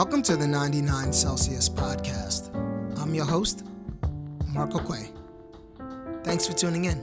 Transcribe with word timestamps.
Welcome 0.00 0.22
to 0.22 0.34
the 0.34 0.46
99 0.46 1.12
Celsius 1.12 1.68
podcast. 1.68 2.56
I'm 2.98 3.14
your 3.14 3.26
host, 3.26 3.66
Marco 4.46 4.78
Quay. 4.78 5.10
Thanks 6.24 6.46
for 6.46 6.54
tuning 6.54 6.86
in. 6.86 7.02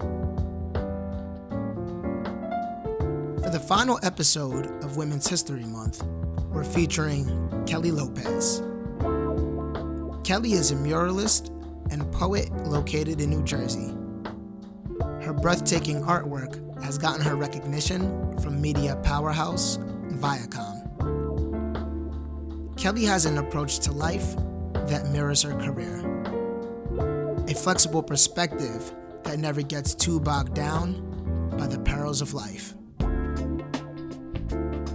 For 3.44 3.51
the 3.51 3.63
final 3.68 3.99
episode 4.01 4.83
of 4.83 4.97
Women's 4.97 5.28
History 5.28 5.63
Month, 5.63 6.01
we're 6.51 6.63
featuring 6.63 7.28
Kelly 7.68 7.91
Lopez. 7.91 8.63
Kelly 10.23 10.54
is 10.54 10.72
a 10.72 10.76
muralist 10.76 11.51
and 11.91 12.12
poet 12.12 12.51
located 12.65 13.22
in 13.22 13.29
New 13.29 13.44
Jersey. 13.44 13.94
Her 15.22 15.33
breathtaking 15.33 16.02
artwork 16.02 16.82
has 16.82 16.98
gotten 16.98 17.23
her 17.23 17.36
recognition 17.36 18.36
from 18.40 18.59
media 18.59 18.95
powerhouse 19.04 19.77
Viacom. 20.14 20.77
Kelly 22.88 23.04
has 23.04 23.26
an 23.26 23.38
approach 23.38 23.80
to 23.80 23.91
life 23.91 24.34
that 24.88 25.09
mirrors 25.12 25.41
her 25.41 25.54
career. 25.55 26.00
A 27.50 27.54
flexible 27.54 28.02
perspective 28.02 28.94
that 29.23 29.40
never 29.40 29.62
gets 29.62 29.94
too 29.94 30.22
bogged 30.22 30.54
down 30.54 31.50
by 31.58 31.68
the 31.68 31.80
perils 31.80 32.22
of 32.22 32.34
life. 32.34 32.76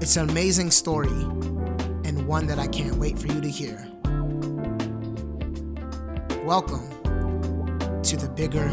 It's 0.00 0.16
an 0.16 0.30
amazing 0.30 0.70
story 0.70 1.10
and 2.06 2.26
one 2.26 2.46
that 2.46 2.58
I 2.58 2.66
can't 2.66 2.96
wait 2.96 3.18
for 3.18 3.26
you 3.26 3.42
to 3.42 3.50
hear. 3.50 3.86
Welcome 6.46 6.88
to 8.04 8.16
the 8.16 8.32
bigger 8.34 8.70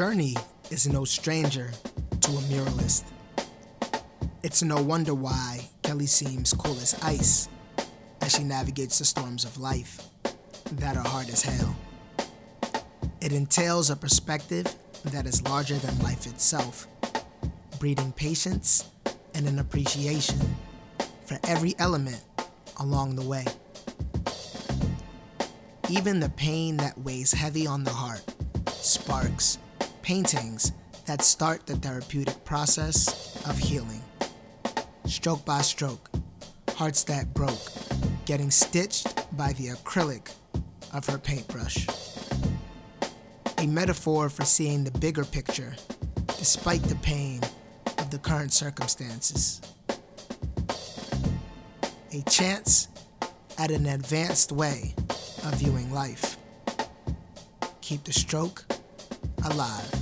journey 0.00 0.34
is 0.70 0.88
no 0.88 1.04
stranger 1.04 1.70
to 2.22 2.30
a 2.30 2.40
muralist. 2.48 3.04
It's 4.42 4.62
no 4.62 4.80
wonder 4.80 5.12
why 5.12 5.68
Kelly 5.82 6.06
seems 6.06 6.54
cool 6.54 6.72
as 6.72 6.98
ice 7.02 7.50
as 8.22 8.32
she 8.32 8.42
navigates 8.42 8.98
the 8.98 9.04
storms 9.04 9.44
of 9.44 9.58
life 9.58 10.00
that 10.72 10.96
are 10.96 11.06
hard 11.06 11.28
as 11.28 11.42
hell. 11.42 11.76
It 13.20 13.32
entails 13.32 13.90
a 13.90 13.94
perspective 13.94 14.74
that 15.04 15.26
is 15.26 15.42
larger 15.42 15.76
than 15.76 15.98
life 15.98 16.26
itself, 16.26 16.88
breeding 17.78 18.12
patience 18.12 18.88
and 19.34 19.46
an 19.46 19.58
appreciation 19.58 20.38
for 21.26 21.38
every 21.46 21.74
element 21.78 22.24
along 22.78 23.16
the 23.16 23.28
way. 23.28 23.44
Even 25.90 26.20
the 26.20 26.30
pain 26.30 26.78
that 26.78 26.96
weighs 26.96 27.32
heavy 27.32 27.66
on 27.66 27.84
the 27.84 27.92
heart 27.92 28.24
sparks 28.68 29.58
paintings 30.10 30.72
that 31.06 31.22
start 31.22 31.64
the 31.66 31.76
therapeutic 31.76 32.44
process 32.44 33.40
of 33.48 33.56
healing. 33.56 34.02
Stroke 35.04 35.44
by 35.44 35.60
stroke, 35.60 36.10
hearts 36.70 37.04
that 37.04 37.32
broke, 37.32 37.70
getting 38.24 38.50
stitched 38.50 39.06
by 39.36 39.52
the 39.52 39.68
acrylic 39.68 40.32
of 40.92 41.06
her 41.06 41.16
paintbrush. 41.16 41.86
A 43.58 43.68
metaphor 43.68 44.28
for 44.28 44.44
seeing 44.44 44.82
the 44.82 44.90
bigger 44.98 45.24
picture 45.24 45.76
despite 46.26 46.82
the 46.82 46.96
pain 46.96 47.40
of 47.98 48.10
the 48.10 48.18
current 48.18 48.52
circumstances. 48.52 49.60
A 52.12 52.20
chance 52.28 52.88
at 53.58 53.70
an 53.70 53.86
advanced 53.86 54.50
way 54.50 54.92
of 55.44 55.54
viewing 55.54 55.92
life. 55.92 56.36
Keep 57.80 58.02
the 58.02 58.12
stroke 58.12 58.64
alive. 59.44 59.99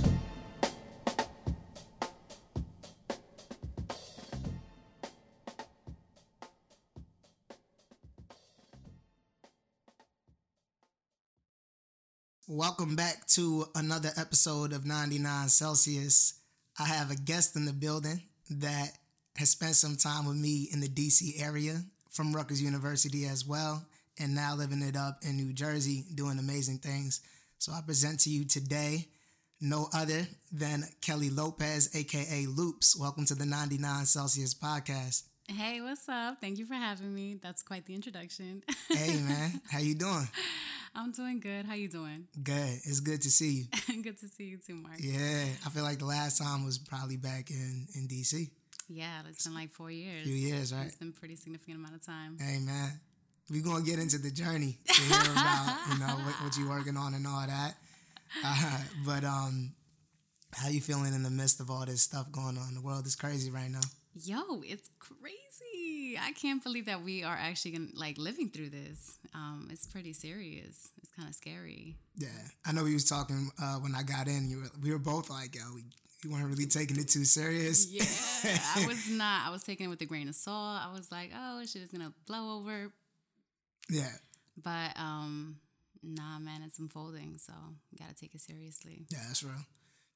Welcome 12.59 12.97
back 12.97 13.25
to 13.27 13.67
another 13.73 14.09
episode 14.17 14.73
of 14.73 14.85
99 14.85 15.47
Celsius. 15.47 16.41
I 16.77 16.83
have 16.83 17.09
a 17.09 17.15
guest 17.15 17.55
in 17.55 17.63
the 17.63 17.71
building 17.71 18.21
that 18.49 18.97
has 19.37 19.51
spent 19.51 19.77
some 19.77 19.95
time 19.95 20.25
with 20.25 20.35
me 20.35 20.67
in 20.73 20.81
the 20.81 20.89
DC 20.89 21.41
area 21.41 21.81
from 22.09 22.35
Rutgers 22.35 22.61
University 22.61 23.25
as 23.25 23.47
well, 23.47 23.85
and 24.19 24.35
now 24.35 24.55
living 24.55 24.81
it 24.81 24.97
up 24.97 25.19
in 25.21 25.37
New 25.37 25.53
Jersey, 25.53 26.03
doing 26.13 26.37
amazing 26.37 26.79
things. 26.79 27.21
So 27.59 27.71
I 27.71 27.79
present 27.79 28.19
to 28.21 28.29
you 28.29 28.43
today 28.43 29.07
no 29.61 29.87
other 29.93 30.27
than 30.51 30.83
Kelly 30.99 31.29
Lopez, 31.29 31.95
aka 31.95 32.45
Loops. 32.45 32.93
Welcome 32.99 33.25
to 33.27 33.35
the 33.35 33.45
99 33.45 34.05
Celsius 34.05 34.53
podcast. 34.53 35.23
Hey, 35.49 35.81
what's 35.81 36.07
up? 36.07 36.39
Thank 36.39 36.59
you 36.59 36.67
for 36.67 36.75
having 36.75 37.11
me. 37.11 37.39
That's 37.41 37.63
quite 37.63 37.83
the 37.85 37.95
introduction. 37.95 38.61
Hey 38.89 39.19
man, 39.19 39.61
how 39.71 39.79
you 39.79 39.95
doing? 39.95 40.27
I'm 40.95 41.11
doing 41.11 41.39
good. 41.39 41.65
How 41.65 41.73
you 41.75 41.87
doing? 41.87 42.27
Good. 42.41 42.79
It's 42.85 42.99
good 42.99 43.21
to 43.21 43.31
see 43.31 43.67
you. 43.87 44.01
good 44.03 44.17
to 44.19 44.27
see 44.27 44.45
you 44.45 44.57
too, 44.57 44.75
Mark. 44.75 44.97
Yeah, 44.99 45.45
I 45.65 45.69
feel 45.69 45.83
like 45.83 45.99
the 45.99 46.05
last 46.05 46.39
time 46.39 46.65
was 46.65 46.77
probably 46.77 47.17
back 47.17 47.49
in 47.49 47.87
in 47.95 48.07
DC. 48.07 48.49
Yeah, 48.87 49.21
it's 49.27 49.45
been 49.45 49.55
like 49.55 49.71
four 49.71 49.89
years. 49.89 50.23
Few 50.23 50.35
years, 50.35 50.73
right? 50.73 50.85
It's 50.85 50.95
been 50.95 51.09
a 51.15 51.19
pretty 51.19 51.35
significant 51.35 51.77
amount 51.77 51.95
of 51.95 52.05
time. 52.05 52.37
Hey 52.39 52.59
man, 52.59 52.99
we're 53.49 53.63
gonna 53.63 53.83
get 53.83 53.99
into 53.99 54.17
the 54.17 54.31
journey 54.31 54.77
to 54.85 55.01
hear 55.01 55.31
about 55.31 55.77
you 55.91 55.99
know 55.99 56.13
what, 56.25 56.35
what 56.43 56.57
you're 56.57 56.69
working 56.69 56.97
on 56.97 57.13
and 57.15 57.25
all 57.25 57.45
that. 57.47 57.75
Uh, 58.45 58.77
but 59.05 59.23
um, 59.23 59.73
how 60.53 60.69
you 60.69 60.81
feeling 60.81 61.13
in 61.13 61.23
the 61.23 61.31
midst 61.31 61.59
of 61.59 61.71
all 61.71 61.85
this 61.85 62.01
stuff 62.01 62.31
going 62.31 62.57
on? 62.57 62.75
The 62.75 62.81
world 62.81 63.07
is 63.07 63.15
crazy 63.15 63.49
right 63.49 63.69
now. 63.69 63.81
Yo, 64.25 64.61
it's 64.65 64.89
crazy. 64.99 66.17
I 66.19 66.31
can't 66.33 66.61
believe 66.63 66.87
that 66.87 67.03
we 67.03 67.23
are 67.23 67.37
actually 67.39 67.71
gonna, 67.71 67.87
like 67.93 68.17
living 68.17 68.49
through 68.49 68.69
this. 68.69 69.17
Um, 69.33 69.69
it's 69.71 69.85
pretty 69.85 70.13
serious. 70.13 70.91
It's 71.01 71.11
kind 71.15 71.29
of 71.29 71.35
scary. 71.35 71.95
Yeah, 72.17 72.27
I 72.65 72.73
know 72.73 72.83
we 72.83 72.93
was 72.93 73.05
talking 73.05 73.49
uh, 73.61 73.75
when 73.75 73.95
I 73.95 74.03
got 74.03 74.27
in. 74.27 74.49
You 74.49 74.57
were, 74.57 74.71
we 74.81 74.91
were 74.91 74.99
both 74.99 75.29
like, 75.29 75.55
yo, 75.55 75.61
we, 75.73 75.83
you 76.23 76.31
weren't 76.31 76.47
really 76.47 76.65
taking 76.65 76.97
it 76.97 77.07
too 77.07 77.23
serious. 77.23 77.89
Yeah, 77.89 78.57
I 78.75 78.87
was 78.87 79.09
not. 79.09 79.47
I 79.47 79.51
was 79.51 79.63
taking 79.63 79.85
it 79.85 79.89
with 79.89 80.01
a 80.01 80.05
grain 80.05 80.27
of 80.27 80.35
salt. 80.35 80.81
I 80.83 80.91
was 80.93 81.11
like, 81.11 81.31
oh, 81.35 81.61
shit 81.65 81.81
is 81.81 81.89
gonna 81.89 82.13
blow 82.27 82.57
over. 82.57 82.91
Yeah. 83.89 84.11
But 84.61 84.99
um, 84.99 85.57
nah, 86.03 86.39
man, 86.39 86.61
it's 86.65 86.79
unfolding. 86.79 87.37
So 87.37 87.53
gotta 87.97 88.15
take 88.15 88.35
it 88.35 88.41
seriously. 88.41 89.05
Yeah, 89.09 89.19
that's 89.27 89.43
real. 89.43 89.65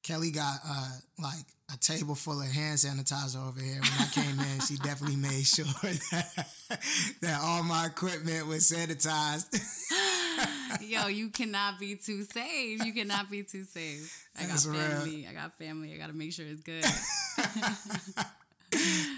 Kelly 0.04 0.30
got 0.30 0.58
uh, 0.68 0.90
like 1.18 1.44
a 1.72 1.78
table 1.78 2.14
full 2.14 2.40
of 2.40 2.46
hand 2.46 2.76
sanitizer 2.78 3.44
over 3.48 3.58
here. 3.58 3.80
When 3.80 3.98
I 3.98 4.06
came 4.12 4.38
in, 4.38 4.60
she 4.60 4.76
definitely 4.76 5.16
made 5.16 5.44
sure 5.46 5.64
that, 5.64 6.46
that 7.22 7.40
all 7.42 7.62
my 7.62 7.86
equipment 7.86 8.46
was 8.46 8.70
sanitized. 8.70 9.48
Yo, 10.82 11.06
you 11.06 11.30
cannot 11.30 11.78
be 11.78 11.96
too 11.96 12.22
safe. 12.24 12.84
You 12.84 12.92
cannot 12.92 13.30
be 13.30 13.44
too 13.44 13.64
safe. 13.64 14.26
I 14.36 14.42
got 14.42 14.48
That's 14.50 14.66
real. 14.66 14.78
family. 14.80 15.26
I 15.28 15.32
got 15.32 15.56
family. 15.58 15.94
I 15.94 15.96
gotta 15.96 16.12
make 16.12 16.32
sure 16.34 16.44
it's 16.46 16.60
good. 16.60 16.84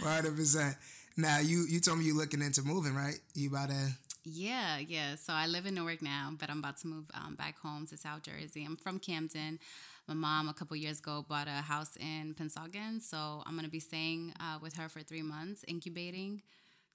One 0.03 0.13
hundred 0.13 0.37
percent. 0.37 0.77
Now 1.17 1.41
you 1.41 1.67
you 1.69 1.81
told 1.81 1.99
me 1.99 2.05
you're 2.05 2.17
looking 2.17 2.43
into 2.43 2.63
moving, 2.63 2.95
right? 2.95 3.19
You 3.35 3.49
about 3.49 3.71
to 3.71 3.89
Yeah, 4.25 4.79
yeah. 4.79 5.17
So 5.17 5.33
I 5.33 5.47
live 5.49 5.67
in 5.67 5.75
Newark 5.75 6.01
now, 6.03 6.33
but 6.39 6.49
I'm 6.49 6.59
about 6.61 6.77
to 6.79 6.87
move 6.87 7.07
um, 7.15 7.35
back 7.35 7.59
home 7.59 7.87
to 7.89 7.97
South 7.97 8.23
Jersey. 8.23 8.65
I'm 8.65 8.77
from 8.77 8.99
Camden. 9.01 9.59
My 10.09 10.15
mom, 10.15 10.49
a 10.49 10.55
couple 10.55 10.77
years 10.77 11.01
ago, 11.01 11.25
bought 11.29 11.49
a 11.49 11.63
house 11.63 11.97
in 11.97 12.35
Pennsauken, 12.39 13.03
so 13.03 13.43
I'm 13.45 13.57
gonna 13.57 13.69
be 13.69 13.81
staying 13.81 14.33
uh, 14.39 14.59
with 14.63 14.77
her 14.77 14.89
for 14.89 15.01
three 15.01 15.23
months, 15.23 15.65
incubating, 15.67 16.43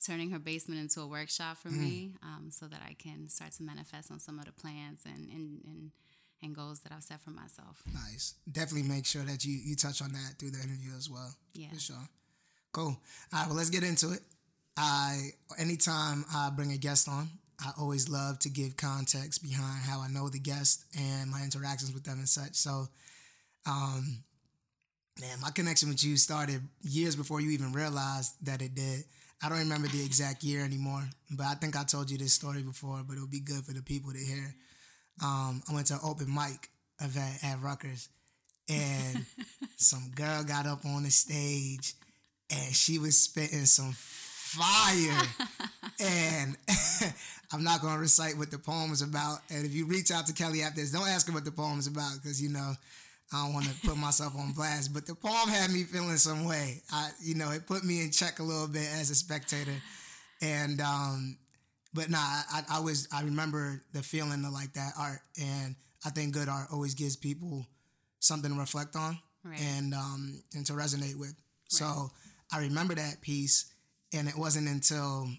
turning 0.06 0.32
her 0.32 0.40
basement 0.40 0.80
into 0.80 1.02
a 1.02 1.08
workshop 1.08 1.58
for 1.58 1.70
me, 1.70 2.14
um, 2.24 2.50
so 2.52 2.68
that 2.68 2.82
I 2.88 2.94
can 2.94 3.28
start 3.28 3.52
to 3.54 3.64
manifest 3.64 4.12
on 4.12 4.20
some 4.20 4.40
of 4.40 4.46
the 4.46 4.54
plans 4.54 5.02
and 5.06 5.30
and 5.30 5.62
and, 5.66 5.92
and 6.42 6.56
goals 6.56 6.80
that 6.82 6.92
I've 6.94 7.04
set 7.04 7.22
for 7.22 7.32
myself. 7.32 7.84
nice. 7.94 8.36
Definitely 8.50 8.88
make 8.90 9.06
sure 9.06 9.24
that 9.24 9.44
you 9.44 9.54
you 9.54 9.76
touch 9.76 10.02
on 10.02 10.14
that 10.14 10.36
through 10.40 10.52
the 10.52 10.60
interview 10.64 10.92
as 10.98 11.10
well. 11.10 11.36
Yeah. 11.54 11.70
For 11.74 11.80
sure. 11.80 12.10
Cool. 12.72 12.86
All 12.86 12.98
right, 13.34 13.48
well 13.48 13.58
let's 13.58 13.70
get 13.70 13.84
into 13.84 14.14
it. 14.14 14.22
I 14.78 15.32
anytime 15.60 16.24
I 16.34 16.50
bring 16.50 16.72
a 16.72 16.78
guest 16.78 17.10
on, 17.10 17.30
I 17.64 17.72
always 17.80 18.10
love 18.10 18.40
to 18.40 18.50
give 18.50 18.76
context 18.76 19.44
behind 19.44 19.84
how 19.84 20.02
I 20.02 20.08
know 20.08 20.30
the 20.30 20.40
guest 20.40 20.86
and 20.98 21.30
my 21.30 21.42
interactions 21.44 21.94
with 21.94 22.04
them 22.04 22.20
and 22.20 22.30
such. 22.30 22.56
So 22.56 22.88
um 23.66 24.24
man, 25.20 25.40
my 25.42 25.52
connection 25.52 25.90
with 25.90 26.04
you 26.04 26.18
started 26.18 26.62
years 26.82 27.16
before 27.16 27.42
you 27.42 27.52
even 27.52 27.74
realized 27.74 28.34
that 28.46 28.62
it 28.62 28.76
did. 28.76 29.04
I 29.44 29.50
don't 29.50 29.60
remember 29.60 29.88
the 29.88 30.04
exact 30.04 30.44
year 30.44 30.64
anymore, 30.64 31.04
but 31.32 31.46
I 31.46 31.56
think 31.56 31.76
I 31.76 31.84
told 31.84 32.12
you 32.12 32.18
this 32.18 32.34
story 32.34 32.62
before, 32.62 33.02
but 33.08 33.18
it 33.18 33.22
would 33.22 33.32
be 33.32 33.40
good 33.40 33.64
for 33.66 33.74
the 33.74 33.82
people 33.82 34.12
to 34.12 34.20
hear. 34.20 34.56
Um, 35.24 35.64
I 35.70 35.74
went 35.74 35.88
to 35.88 35.96
an 35.96 36.00
open 36.04 36.34
mic 36.34 36.70
event 37.02 37.44
at 37.44 37.62
Rutgers, 37.62 38.10
and 38.70 39.26
some 39.78 40.12
girl 40.16 40.44
got 40.44 40.68
up 40.68 40.86
on 40.86 41.04
the 41.04 41.12
stage 41.12 41.94
and 42.52 42.76
she 42.76 43.00
was 43.00 43.18
spitting 43.18 43.66
some 43.66 43.96
fire. 44.52 45.28
and 46.00 46.58
I'm 47.54 47.64
not 47.64 47.82
going 47.82 47.94
to 47.96 48.00
recite 48.00 48.38
what 48.38 48.52
the 48.52 48.60
poem 48.60 48.92
is 48.92 49.02
about. 49.02 49.40
And 49.50 49.66
if 49.66 49.74
you 49.74 49.86
reach 49.86 50.12
out 50.12 50.28
to 50.28 50.34
Kelly 50.34 50.62
after 50.62 50.82
this, 50.82 50.92
don't 50.92 51.08
ask 51.08 51.28
her 51.28 51.34
what 51.34 51.46
the 51.46 51.52
poem 51.52 51.80
is 51.80 51.88
about 51.88 52.14
because, 52.22 52.42
you 52.42 52.50
know, 52.50 52.74
I 53.34 53.46
don't 53.46 53.54
want 53.54 53.66
to 53.66 53.88
put 53.88 53.98
myself 53.98 54.36
on 54.38 54.52
blast. 54.52 54.94
But 54.94 55.06
the 55.06 55.16
poem 55.16 55.50
had 55.50 55.72
me 55.72 55.84
feeling 55.84 56.18
some 56.18 56.46
way. 56.46 56.82
I, 56.92 57.10
you 57.22 57.36
know, 57.36 57.52
it 57.52 57.66
put 57.68 57.84
me 57.84 58.04
in 58.04 58.12
check 58.12 58.40
a 58.40 58.44
little 58.44 58.68
bit 58.68 58.88
as 59.00 59.10
a 59.10 59.16
spectator. 59.16 59.76
And, 60.42 60.82
um, 60.82 61.38
but 61.94 62.10
nah, 62.10 62.18
I, 62.20 62.64
I 62.72 62.80
was, 62.80 63.08
I 63.14 63.22
remember 63.24 63.82
the 63.94 64.04
feeling 64.04 64.44
of 64.46 64.52
like 64.52 64.74
that 64.74 64.94
art. 64.98 65.20
And 65.42 65.76
I 66.06 66.10
think 66.10 66.34
good 66.34 66.50
art 66.50 66.68
always 66.72 66.94
gives 66.94 67.16
people 67.16 67.66
something 68.20 68.52
to 68.52 68.60
reflect 68.60 68.96
on 68.96 69.18
right. 69.44 69.60
and, 69.78 69.94
um, 69.94 70.42
and 70.56 70.66
to 70.66 70.74
resonate 70.74 71.16
with. 71.16 71.30
Right. 71.30 71.36
So 71.68 72.12
I 72.52 72.60
remember 72.60 72.96
that 72.96 73.22
piece 73.22 73.72
and 74.14 74.28
it 74.28 74.38
wasn't 74.38 74.68
until 74.68 75.30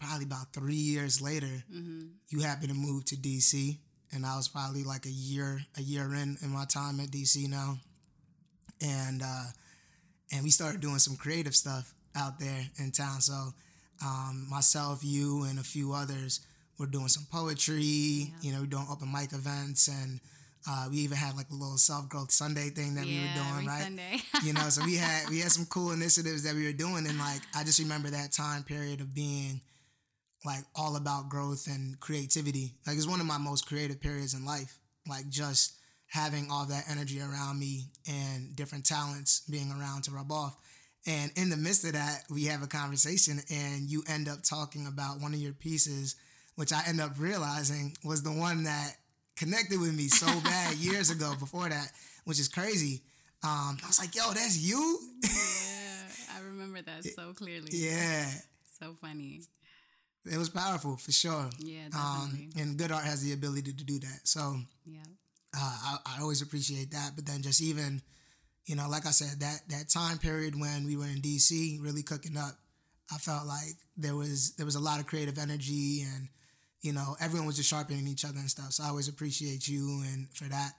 probably 0.00 0.24
about 0.24 0.52
three 0.52 0.74
years 0.74 1.22
later 1.22 1.64
mm-hmm. 1.72 2.06
you 2.28 2.40
happened 2.40 2.68
to 2.68 2.74
move 2.74 3.04
to 3.06 3.16
DC, 3.16 3.78
and 4.12 4.26
I 4.26 4.36
was 4.36 4.48
probably 4.48 4.84
like 4.84 5.06
a 5.06 5.10
year 5.10 5.60
a 5.76 5.82
year 5.82 6.12
in 6.14 6.36
in 6.42 6.50
my 6.50 6.64
time 6.64 7.00
at 7.00 7.10
DC 7.10 7.48
now, 7.48 7.78
and 8.80 9.22
uh, 9.22 9.46
and 10.32 10.44
we 10.44 10.50
started 10.50 10.80
doing 10.80 10.98
some 10.98 11.16
creative 11.16 11.54
stuff 11.54 11.94
out 12.16 12.38
there 12.40 12.66
in 12.78 12.92
town. 12.92 13.20
So 13.20 13.52
um, 14.04 14.46
myself, 14.50 15.00
you, 15.02 15.44
and 15.44 15.58
a 15.58 15.62
few 15.62 15.92
others 15.92 16.40
were 16.78 16.86
doing 16.86 17.08
some 17.08 17.26
poetry. 17.30 17.82
Yeah. 17.82 18.26
You 18.40 18.52
know, 18.52 18.60
we're 18.60 18.66
doing 18.66 18.86
open 18.90 19.10
mic 19.10 19.32
events 19.32 19.88
and 19.88 20.20
uh, 20.68 20.88
we 20.90 20.98
even 20.98 21.16
had 21.16 21.36
like 21.36 21.50
a 21.50 21.54
little 21.54 21.78
self 21.78 22.08
growth 22.08 22.30
Sunday 22.30 22.70
thing 22.70 22.94
that 22.94 23.06
yeah, 23.06 23.20
we 23.20 23.20
were 23.20 23.34
doing, 23.34 23.66
right? 23.66 23.82
Sunday. 23.82 24.20
you 24.44 24.52
know, 24.52 24.68
so 24.68 24.84
we 24.84 24.96
had 24.96 25.28
we 25.28 25.40
had 25.40 25.52
some 25.52 25.66
cool 25.66 25.92
initiatives 25.92 26.42
that 26.42 26.54
we 26.54 26.64
were 26.64 26.72
doing, 26.72 27.06
and 27.06 27.18
like 27.18 27.40
I 27.54 27.64
just 27.64 27.78
remember 27.78 28.10
that 28.10 28.32
time 28.32 28.64
period 28.64 29.00
of 29.00 29.14
being 29.14 29.60
like 30.44 30.64
all 30.74 30.96
about 30.96 31.28
growth 31.28 31.66
and 31.66 31.98
creativity. 32.00 32.74
Like 32.86 32.96
it's 32.96 33.08
one 33.08 33.20
of 33.20 33.26
my 33.26 33.38
most 33.38 33.66
creative 33.66 34.00
periods 34.00 34.34
in 34.34 34.44
life. 34.44 34.78
Like 35.08 35.28
just 35.28 35.74
having 36.08 36.48
all 36.50 36.66
that 36.66 36.84
energy 36.90 37.20
around 37.20 37.58
me 37.58 37.86
and 38.08 38.54
different 38.54 38.86
talents 38.86 39.42
being 39.50 39.70
around 39.72 40.04
to 40.04 40.10
rub 40.10 40.30
off. 40.30 40.56
And 41.06 41.30
in 41.36 41.50
the 41.50 41.56
midst 41.56 41.84
of 41.84 41.92
that, 41.92 42.24
we 42.30 42.44
have 42.46 42.62
a 42.62 42.66
conversation, 42.66 43.40
and 43.48 43.88
you 43.88 44.02
end 44.08 44.28
up 44.28 44.42
talking 44.42 44.86
about 44.88 45.20
one 45.20 45.32
of 45.32 45.38
your 45.38 45.52
pieces, 45.52 46.16
which 46.56 46.72
I 46.72 46.82
end 46.88 47.00
up 47.00 47.12
realizing 47.18 47.96
was 48.04 48.22
the 48.24 48.32
one 48.32 48.64
that 48.64 48.96
connected 49.36 49.80
with 49.80 49.94
me 49.94 50.08
so 50.08 50.26
bad 50.40 50.74
years 50.76 51.10
ago 51.10 51.34
before 51.38 51.68
that, 51.68 51.92
which 52.24 52.40
is 52.40 52.48
crazy. 52.48 53.02
Um, 53.44 53.78
I 53.82 53.86
was 53.86 54.00
like, 54.00 54.14
yo, 54.14 54.32
that's 54.32 54.58
you? 54.58 54.98
yeah, 55.22 56.36
I 56.36 56.40
remember 56.44 56.82
that 56.82 57.04
so 57.16 57.32
clearly. 57.34 57.68
Yeah. 57.72 58.26
So 58.80 58.94
funny. 59.00 59.42
It 60.24 60.36
was 60.36 60.48
powerful 60.48 60.96
for 60.96 61.12
sure. 61.12 61.48
Yeah, 61.58 61.84
um, 61.94 62.30
definitely. 62.32 62.48
Um, 62.56 62.62
and 62.62 62.76
good 62.76 62.90
art 62.90 63.04
has 63.04 63.22
the 63.22 63.32
ability 63.32 63.72
to 63.72 63.84
do 63.84 63.98
that. 64.00 64.20
So 64.24 64.56
yeah, 64.84 64.98
uh, 65.56 65.76
I, 65.84 65.98
I 66.16 66.20
always 66.20 66.42
appreciate 66.42 66.90
that. 66.90 67.12
But 67.14 67.26
then 67.26 67.42
just 67.42 67.62
even, 67.62 68.02
you 68.64 68.74
know, 68.74 68.88
like 68.88 69.06
I 69.06 69.10
said, 69.10 69.40
that 69.40 69.60
that 69.68 69.88
time 69.88 70.18
period 70.18 70.58
when 70.58 70.84
we 70.84 70.96
were 70.96 71.06
in 71.06 71.22
DC, 71.22 71.80
really 71.80 72.02
cooking 72.02 72.36
up, 72.36 72.58
I 73.12 73.18
felt 73.18 73.46
like 73.46 73.76
there 73.96 74.16
was 74.16 74.54
there 74.56 74.66
was 74.66 74.74
a 74.74 74.80
lot 74.80 74.98
of 74.98 75.06
creative 75.06 75.38
energy 75.38 76.02
and 76.02 76.28
you 76.86 76.92
know, 76.92 77.16
everyone 77.20 77.48
was 77.48 77.56
just 77.56 77.68
sharpening 77.68 78.06
each 78.06 78.24
other 78.24 78.38
and 78.38 78.48
stuff. 78.48 78.70
So 78.70 78.84
I 78.84 78.88
always 78.88 79.08
appreciate 79.08 79.66
you 79.66 80.04
and 80.06 80.28
for 80.32 80.44
that. 80.44 80.74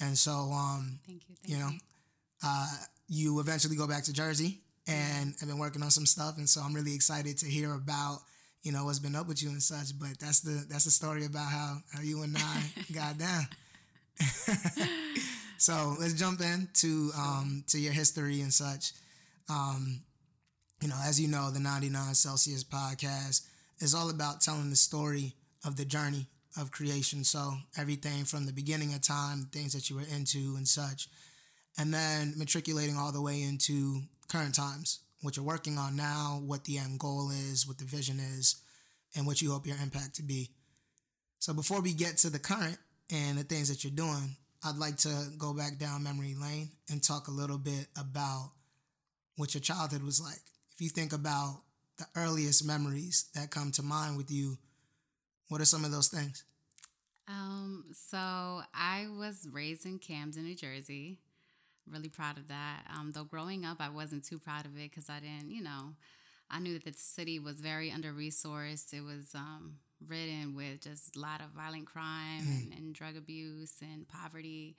And 0.00 0.16
so, 0.16 0.32
um, 0.32 0.98
thank 1.06 1.20
you. 1.28 1.34
Thank 1.42 1.52
you 1.52 1.58
know, 1.58 1.70
uh, 2.42 2.68
you 3.08 3.38
eventually 3.40 3.76
go 3.76 3.86
back 3.86 4.04
to 4.04 4.12
Jersey 4.14 4.60
and 4.88 5.34
I've 5.40 5.48
been 5.48 5.58
working 5.58 5.82
on 5.82 5.90
some 5.90 6.06
stuff. 6.06 6.38
And 6.38 6.48
so 6.48 6.62
I'm 6.62 6.72
really 6.72 6.94
excited 6.94 7.36
to 7.38 7.46
hear 7.46 7.74
about, 7.74 8.20
you 8.62 8.72
know, 8.72 8.86
what's 8.86 8.98
been 8.98 9.14
up 9.14 9.28
with 9.28 9.42
you 9.42 9.50
and 9.50 9.62
such. 9.62 9.98
But 9.98 10.18
that's 10.18 10.40
the, 10.40 10.64
that's 10.70 10.86
the 10.86 10.90
story 10.90 11.26
about 11.26 11.50
how, 11.50 11.76
how 11.92 12.00
you 12.00 12.22
and 12.22 12.34
I 12.38 12.62
got 12.94 13.18
down. 13.18 13.46
so 15.58 15.94
let's 16.00 16.14
jump 16.14 16.40
into, 16.40 17.10
um, 17.18 17.64
to 17.66 17.78
your 17.78 17.92
history 17.92 18.40
and 18.40 18.52
such. 18.52 18.92
Um, 19.50 20.00
you 20.80 20.88
know, 20.88 20.96
as 21.04 21.20
you 21.20 21.28
know, 21.28 21.50
the 21.50 21.60
99 21.60 22.14
Celsius 22.14 22.64
podcast 22.64 23.46
is 23.80 23.94
all 23.94 24.08
about 24.08 24.40
telling 24.40 24.70
the 24.70 24.76
story 24.76 25.34
of 25.64 25.76
the 25.76 25.84
journey 25.84 26.26
of 26.58 26.70
creation. 26.70 27.24
So 27.24 27.54
everything 27.76 28.24
from 28.24 28.46
the 28.46 28.52
beginning 28.52 28.94
of 28.94 29.02
time, 29.02 29.48
things 29.52 29.72
that 29.72 29.88
you 29.88 29.96
were 29.96 30.14
into 30.14 30.56
and 30.56 30.66
such, 30.66 31.08
and 31.78 31.92
then 31.92 32.34
matriculating 32.36 32.96
all 32.96 33.12
the 33.12 33.22
way 33.22 33.42
into 33.42 34.02
current 34.28 34.54
times, 34.54 35.00
what 35.22 35.36
you're 35.36 35.44
working 35.44 35.78
on 35.78 35.96
now, 35.96 36.40
what 36.44 36.64
the 36.64 36.78
end 36.78 36.98
goal 36.98 37.30
is, 37.30 37.66
what 37.66 37.78
the 37.78 37.84
vision 37.84 38.18
is, 38.18 38.56
and 39.14 39.26
what 39.26 39.42
you 39.42 39.52
hope 39.52 39.66
your 39.66 39.76
impact 39.82 40.16
to 40.16 40.22
be. 40.22 40.50
So 41.38 41.54
before 41.54 41.80
we 41.80 41.92
get 41.92 42.16
to 42.18 42.30
the 42.30 42.38
current 42.38 42.78
and 43.12 43.38
the 43.38 43.44
things 43.44 43.68
that 43.68 43.84
you're 43.84 43.92
doing, 43.92 44.36
I'd 44.64 44.76
like 44.76 44.98
to 44.98 45.30
go 45.38 45.54
back 45.54 45.78
down 45.78 46.02
memory 46.02 46.34
lane 46.40 46.70
and 46.90 47.02
talk 47.02 47.28
a 47.28 47.32
little 47.32 47.58
bit 47.58 47.86
about 47.98 48.50
what 49.36 49.54
your 49.54 49.62
childhood 49.62 50.02
was 50.02 50.20
like. 50.20 50.40
If 50.74 50.80
you 50.80 50.90
think 50.90 51.12
about 51.12 51.62
the 51.96 52.06
earliest 52.14 52.66
memories 52.66 53.26
that 53.34 53.50
come 53.50 53.72
to 53.72 53.82
mind 53.82 54.16
with 54.16 54.30
you 54.30 54.58
what 55.50 55.60
are 55.60 55.66
some 55.66 55.84
of 55.84 55.90
those 55.90 56.08
things? 56.08 56.44
Um, 57.28 57.84
so 57.92 58.16
I 58.16 59.06
was 59.10 59.48
raised 59.52 59.84
in 59.84 59.98
Camden, 59.98 60.44
New 60.44 60.54
Jersey. 60.54 61.18
Really 61.90 62.08
proud 62.08 62.38
of 62.38 62.48
that. 62.48 62.84
Um, 62.88 63.10
though 63.12 63.24
growing 63.24 63.64
up, 63.64 63.78
I 63.80 63.88
wasn't 63.88 64.24
too 64.24 64.38
proud 64.38 64.64
of 64.64 64.76
it 64.76 64.90
because 64.90 65.10
I 65.10 65.18
didn't, 65.20 65.50
you 65.50 65.62
know, 65.62 65.94
I 66.50 66.60
knew 66.60 66.74
that 66.74 66.84
the 66.84 66.92
city 66.96 67.38
was 67.38 67.60
very 67.60 67.90
under 67.90 68.12
resourced. 68.12 68.92
It 68.92 69.02
was 69.02 69.34
um, 69.34 69.78
ridden 70.06 70.54
with 70.54 70.82
just 70.82 71.16
a 71.16 71.20
lot 71.20 71.40
of 71.40 71.50
violent 71.50 71.86
crime 71.86 72.42
mm. 72.42 72.62
and, 72.62 72.72
and, 72.72 72.94
drug 72.94 73.16
abuse 73.16 73.74
and 73.82 74.08
poverty. 74.08 74.76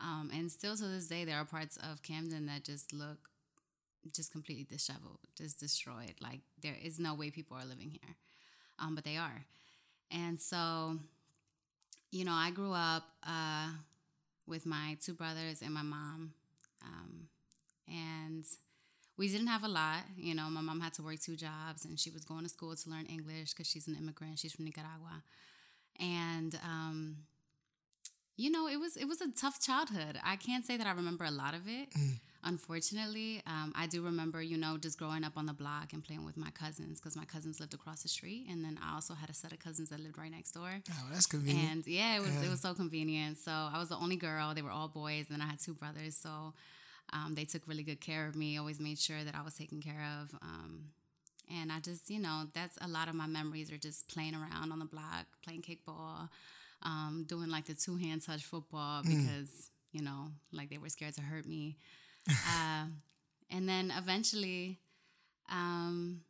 Um, 0.00 0.30
and 0.34 0.50
still 0.50 0.76
to 0.76 0.84
this 0.84 1.08
day, 1.08 1.24
there 1.24 1.36
are 1.36 1.44
parts 1.44 1.78
of 1.78 2.02
Camden 2.02 2.46
that 2.46 2.64
just 2.64 2.92
look 2.92 3.30
just 4.14 4.32
completely 4.32 4.64
disheveled, 4.64 5.18
just 5.36 5.60
destroyed. 5.60 6.14
Like 6.20 6.40
there 6.62 6.76
is 6.82 6.98
no 6.98 7.14
way 7.14 7.30
people 7.30 7.56
are 7.56 7.66
living 7.66 7.90
here, 7.90 8.16
um, 8.78 8.94
but 8.94 9.04
they 9.04 9.16
are. 9.16 9.44
And 10.10 10.40
so, 10.40 10.98
you 12.10 12.24
know, 12.24 12.32
I 12.32 12.50
grew 12.50 12.72
up 12.72 13.04
uh, 13.26 13.68
with 14.46 14.66
my 14.66 14.96
two 15.00 15.14
brothers 15.14 15.62
and 15.62 15.72
my 15.72 15.82
mom. 15.82 16.32
Um, 16.84 17.28
and 17.88 18.44
we 19.16 19.28
didn't 19.28 19.48
have 19.48 19.64
a 19.64 19.68
lot. 19.68 20.02
You 20.16 20.34
know, 20.34 20.48
my 20.50 20.60
mom 20.60 20.80
had 20.80 20.94
to 20.94 21.02
work 21.02 21.20
two 21.20 21.36
jobs 21.36 21.84
and 21.84 21.98
she 21.98 22.10
was 22.10 22.24
going 22.24 22.42
to 22.42 22.48
school 22.48 22.74
to 22.74 22.90
learn 22.90 23.06
English 23.06 23.52
because 23.52 23.68
she's 23.68 23.86
an 23.86 23.96
immigrant. 23.96 24.38
She's 24.38 24.52
from 24.52 24.64
Nicaragua. 24.64 25.22
And, 26.00 26.58
um, 26.64 27.16
you 28.36 28.50
know, 28.50 28.66
it 28.68 28.80
was 28.80 28.96
it 28.96 29.04
was 29.04 29.20
a 29.20 29.30
tough 29.30 29.60
childhood. 29.60 30.18
I 30.24 30.36
can't 30.36 30.64
say 30.64 30.78
that 30.78 30.86
I 30.86 30.92
remember 30.92 31.24
a 31.24 31.30
lot 31.30 31.54
of 31.54 31.68
it. 31.68 31.90
Mm 31.92 32.20
unfortunately, 32.44 33.42
um, 33.46 33.72
I 33.76 33.86
do 33.86 34.02
remember, 34.02 34.42
you 34.42 34.56
know, 34.56 34.76
just 34.78 34.98
growing 34.98 35.24
up 35.24 35.32
on 35.36 35.46
the 35.46 35.52
block 35.52 35.92
and 35.92 36.02
playing 36.02 36.24
with 36.24 36.36
my 36.36 36.50
cousins 36.50 37.00
because 37.00 37.16
my 37.16 37.24
cousins 37.24 37.60
lived 37.60 37.74
across 37.74 38.02
the 38.02 38.08
street, 38.08 38.46
and 38.50 38.64
then 38.64 38.78
I 38.82 38.94
also 38.94 39.14
had 39.14 39.30
a 39.30 39.34
set 39.34 39.52
of 39.52 39.58
cousins 39.58 39.90
that 39.90 40.00
lived 40.00 40.18
right 40.18 40.30
next 40.30 40.52
door. 40.52 40.70
Oh, 40.90 41.06
that's 41.12 41.26
convenient. 41.26 41.72
And 41.72 41.86
yeah, 41.86 42.16
it 42.16 42.20
was 42.20 42.34
yeah. 42.34 42.46
it 42.46 42.50
was 42.50 42.60
so 42.60 42.74
convenient. 42.74 43.38
So 43.38 43.50
I 43.50 43.78
was 43.78 43.88
the 43.88 43.96
only 43.96 44.16
girl; 44.16 44.54
they 44.54 44.62
were 44.62 44.70
all 44.70 44.88
boys, 44.88 45.26
and 45.28 45.40
then 45.40 45.46
I 45.46 45.50
had 45.50 45.60
two 45.60 45.74
brothers. 45.74 46.16
So 46.16 46.54
um, 47.12 47.34
they 47.34 47.44
took 47.44 47.66
really 47.66 47.82
good 47.82 48.00
care 48.00 48.26
of 48.26 48.36
me. 48.36 48.58
Always 48.58 48.80
made 48.80 48.98
sure 48.98 49.22
that 49.24 49.34
I 49.34 49.42
was 49.42 49.54
taken 49.54 49.80
care 49.80 50.06
of. 50.20 50.34
Um, 50.42 50.84
and 51.50 51.72
I 51.72 51.80
just, 51.80 52.10
you 52.10 52.20
know, 52.20 52.44
that's 52.54 52.78
a 52.80 52.86
lot 52.86 53.08
of 53.08 53.14
my 53.14 53.26
memories 53.26 53.72
are 53.72 53.78
just 53.78 54.08
playing 54.08 54.34
around 54.34 54.70
on 54.70 54.78
the 54.78 54.84
block, 54.84 55.26
playing 55.44 55.62
kickball, 55.62 56.28
um, 56.82 57.24
doing 57.28 57.50
like 57.50 57.66
the 57.66 57.74
two 57.74 57.96
hand 57.96 58.22
touch 58.24 58.44
football 58.44 59.02
mm. 59.02 59.06
because, 59.06 59.48
mm. 59.50 59.68
you 59.92 60.02
know, 60.02 60.28
like 60.52 60.70
they 60.70 60.78
were 60.78 60.88
scared 60.88 61.14
to 61.14 61.22
hurt 61.22 61.46
me 61.46 61.76
uh, 62.28 62.86
and 63.50 63.68
then 63.68 63.92
eventually, 63.96 64.78
um, 65.50 66.20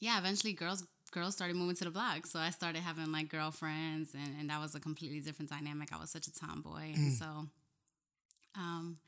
yeah, 0.00 0.18
eventually 0.18 0.52
girls 0.52 0.84
girls 1.10 1.34
started 1.34 1.56
moving 1.56 1.76
to 1.76 1.84
the 1.84 1.90
block. 1.90 2.26
So 2.26 2.38
I 2.38 2.50
started 2.50 2.82
having 2.82 3.12
like 3.12 3.28
girlfriends, 3.28 4.14
and, 4.14 4.40
and 4.40 4.50
that 4.50 4.60
was 4.60 4.74
a 4.74 4.80
completely 4.80 5.20
different 5.20 5.50
dynamic. 5.50 5.90
I 5.92 5.98
was 5.98 6.10
such 6.10 6.26
a 6.26 6.32
tomboy, 6.32 6.92
and 6.94 7.12
mm. 7.12 7.18
so, 7.18 7.46
um, 8.56 8.98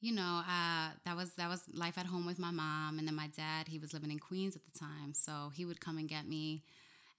you 0.00 0.14
know, 0.14 0.42
uh, 0.48 0.90
that 1.04 1.16
was 1.16 1.32
that 1.34 1.48
was 1.48 1.62
life 1.72 1.98
at 1.98 2.06
home 2.06 2.26
with 2.26 2.38
my 2.38 2.50
mom, 2.50 2.98
and 2.98 3.06
then 3.06 3.14
my 3.14 3.28
dad. 3.28 3.68
He 3.68 3.78
was 3.78 3.92
living 3.92 4.10
in 4.10 4.18
Queens 4.18 4.56
at 4.56 4.62
the 4.64 4.78
time, 4.78 5.14
so 5.14 5.50
he 5.54 5.64
would 5.64 5.80
come 5.80 5.98
and 5.98 6.08
get 6.08 6.26
me, 6.28 6.62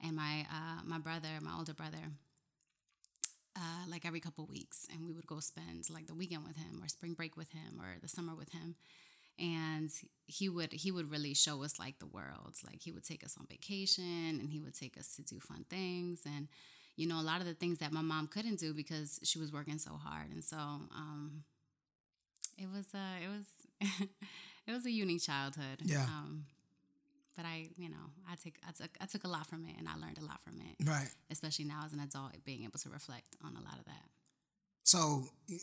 and 0.01 0.15
my 0.15 0.45
uh, 0.51 0.81
my 0.85 0.99
brother, 0.99 1.29
my 1.41 1.55
older 1.57 1.73
brother 1.73 2.11
uh, 3.57 3.89
like 3.89 4.05
every 4.05 4.19
couple 4.19 4.45
weeks, 4.45 4.87
and 4.91 5.05
we 5.07 5.13
would 5.13 5.25
go 5.27 5.39
spend 5.39 5.89
like 5.89 6.07
the 6.07 6.13
weekend 6.13 6.43
with 6.45 6.57
him, 6.57 6.81
or 6.83 6.87
spring 6.87 7.13
break 7.13 7.35
with 7.35 7.51
him, 7.51 7.79
or 7.81 7.99
the 8.01 8.07
summer 8.07 8.35
with 8.35 8.51
him. 8.51 8.75
And 9.39 9.91
he 10.25 10.49
would 10.49 10.73
he 10.73 10.91
would 10.91 11.11
really 11.11 11.33
show 11.33 11.63
us 11.63 11.79
like 11.79 11.99
the 11.99 12.05
world. 12.07 12.55
Like 12.65 12.81
he 12.81 12.91
would 12.91 13.03
take 13.03 13.23
us 13.23 13.35
on 13.39 13.47
vacation, 13.47 14.39
and 14.39 14.49
he 14.49 14.59
would 14.59 14.75
take 14.75 14.97
us 14.97 15.15
to 15.15 15.23
do 15.23 15.39
fun 15.39 15.65
things, 15.69 16.21
and 16.25 16.47
you 16.95 17.07
know 17.07 17.19
a 17.19 17.23
lot 17.23 17.41
of 17.41 17.47
the 17.47 17.53
things 17.53 17.79
that 17.79 17.91
my 17.91 18.01
mom 18.01 18.27
couldn't 18.27 18.59
do 18.59 18.73
because 18.73 19.19
she 19.23 19.39
was 19.39 19.51
working 19.51 19.77
so 19.77 19.93
hard. 19.93 20.31
And 20.31 20.43
so 20.43 20.57
um, 20.57 21.43
it 22.57 22.67
was 22.71 22.87
uh, 22.93 23.17
it 23.23 23.29
was 23.29 24.07
it 24.67 24.71
was 24.71 24.85
a 24.85 24.91
unique 24.91 25.21
childhood. 25.21 25.81
Yeah. 25.83 26.03
Um, 26.03 26.45
but 27.37 27.45
I, 27.45 27.69
you 27.77 27.87
know, 27.87 28.11
I 28.29 28.35
take 28.35 28.55
I 28.67 28.71
took 28.71 28.89
I 28.99 29.05
took 29.05 29.23
a 29.23 29.27
lot 29.27 29.45
from 29.45 29.63
it, 29.65 29.75
and 29.77 29.87
I 29.87 29.93
learned 29.93 30.17
a 30.17 30.25
lot 30.25 30.41
from 30.43 30.55
it. 30.59 30.89
Right. 30.89 31.07
Especially 31.29 31.65
now 31.65 31.83
as 31.85 31.93
an 31.93 31.99
adult, 31.99 32.33
being 32.43 32.63
able 32.63 32.79
to 32.79 32.89
reflect 32.89 33.37
on 33.45 33.55
a 33.55 33.61
lot 33.61 33.77
of 33.77 33.85
that. 33.85 34.09
So 34.83 35.25
it, 35.47 35.61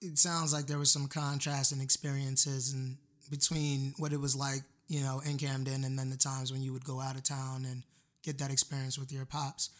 it 0.00 0.18
sounds 0.18 0.52
like 0.52 0.66
there 0.66 0.78
was 0.78 0.92
some 0.92 1.08
contrast 1.08 1.72
in 1.72 1.80
experiences 1.80 2.72
and 2.72 2.96
between 3.28 3.94
what 3.98 4.12
it 4.12 4.20
was 4.20 4.36
like, 4.36 4.60
you 4.86 5.00
know, 5.00 5.20
in 5.26 5.36
Camden, 5.36 5.84
and 5.84 5.98
then 5.98 6.10
the 6.10 6.16
times 6.16 6.52
when 6.52 6.62
you 6.62 6.72
would 6.72 6.84
go 6.84 7.00
out 7.00 7.16
of 7.16 7.24
town 7.24 7.66
and 7.68 7.82
get 8.22 8.38
that 8.38 8.52
experience 8.52 8.96
with 8.96 9.12
your 9.12 9.26
pops. 9.26 9.70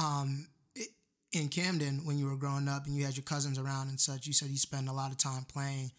Um, 0.00 0.46
it, 0.76 0.90
in 1.32 1.48
Camden, 1.48 2.02
when 2.04 2.18
you 2.18 2.26
were 2.26 2.36
growing 2.36 2.68
up 2.68 2.86
and 2.86 2.96
you 2.96 3.04
had 3.04 3.16
your 3.16 3.24
cousins 3.24 3.58
around 3.58 3.88
and 3.88 3.98
such, 3.98 4.28
you 4.28 4.32
said 4.32 4.50
you 4.50 4.58
spend 4.58 4.88
a 4.88 4.92
lot 4.92 5.10
of 5.10 5.18
time 5.18 5.44
playing. 5.52 5.90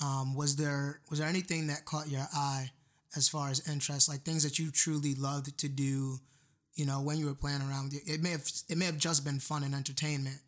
Um, 0.00 0.36
was 0.36 0.54
there 0.54 1.00
was 1.10 1.18
there 1.18 1.28
anything 1.28 1.66
that 1.66 1.84
caught 1.84 2.08
your 2.08 2.26
eye 2.32 2.70
as 3.16 3.28
far 3.28 3.50
as 3.50 3.68
interest, 3.68 4.08
like 4.08 4.22
things 4.22 4.42
that 4.42 4.58
you 4.58 4.70
truly 4.70 5.14
loved 5.14 5.58
to 5.58 5.68
do? 5.68 6.18
You 6.74 6.86
know, 6.86 7.02
when 7.02 7.18
you 7.18 7.26
were 7.26 7.34
playing 7.34 7.62
around, 7.62 7.92
it 7.92 8.22
may 8.22 8.30
have 8.30 8.48
it 8.68 8.78
may 8.78 8.86
have 8.86 8.98
just 8.98 9.24
been 9.24 9.40
fun 9.40 9.64
and 9.64 9.74
entertainment, 9.74 10.38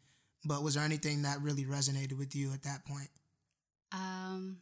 but 0.44 0.62
was 0.62 0.74
there 0.74 0.84
anything 0.84 1.22
that 1.22 1.42
really 1.42 1.64
resonated 1.64 2.16
with 2.16 2.34
you 2.34 2.52
at 2.52 2.62
that 2.62 2.84
point? 2.86 3.08
Um, 3.92 4.58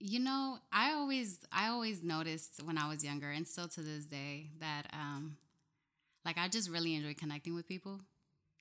you 0.00 0.20
know, 0.20 0.58
I 0.72 0.92
always 0.92 1.40
I 1.52 1.68
always 1.68 2.02
noticed 2.02 2.62
when 2.64 2.78
I 2.78 2.88
was 2.88 3.04
younger, 3.04 3.30
and 3.30 3.46
still 3.46 3.68
to 3.68 3.80
this 3.80 4.04
day, 4.04 4.50
that 4.60 4.84
um, 4.92 5.36
like 6.24 6.38
I 6.38 6.48
just 6.48 6.70
really 6.70 6.94
enjoy 6.94 7.14
connecting 7.14 7.54
with 7.54 7.66
people, 7.66 8.00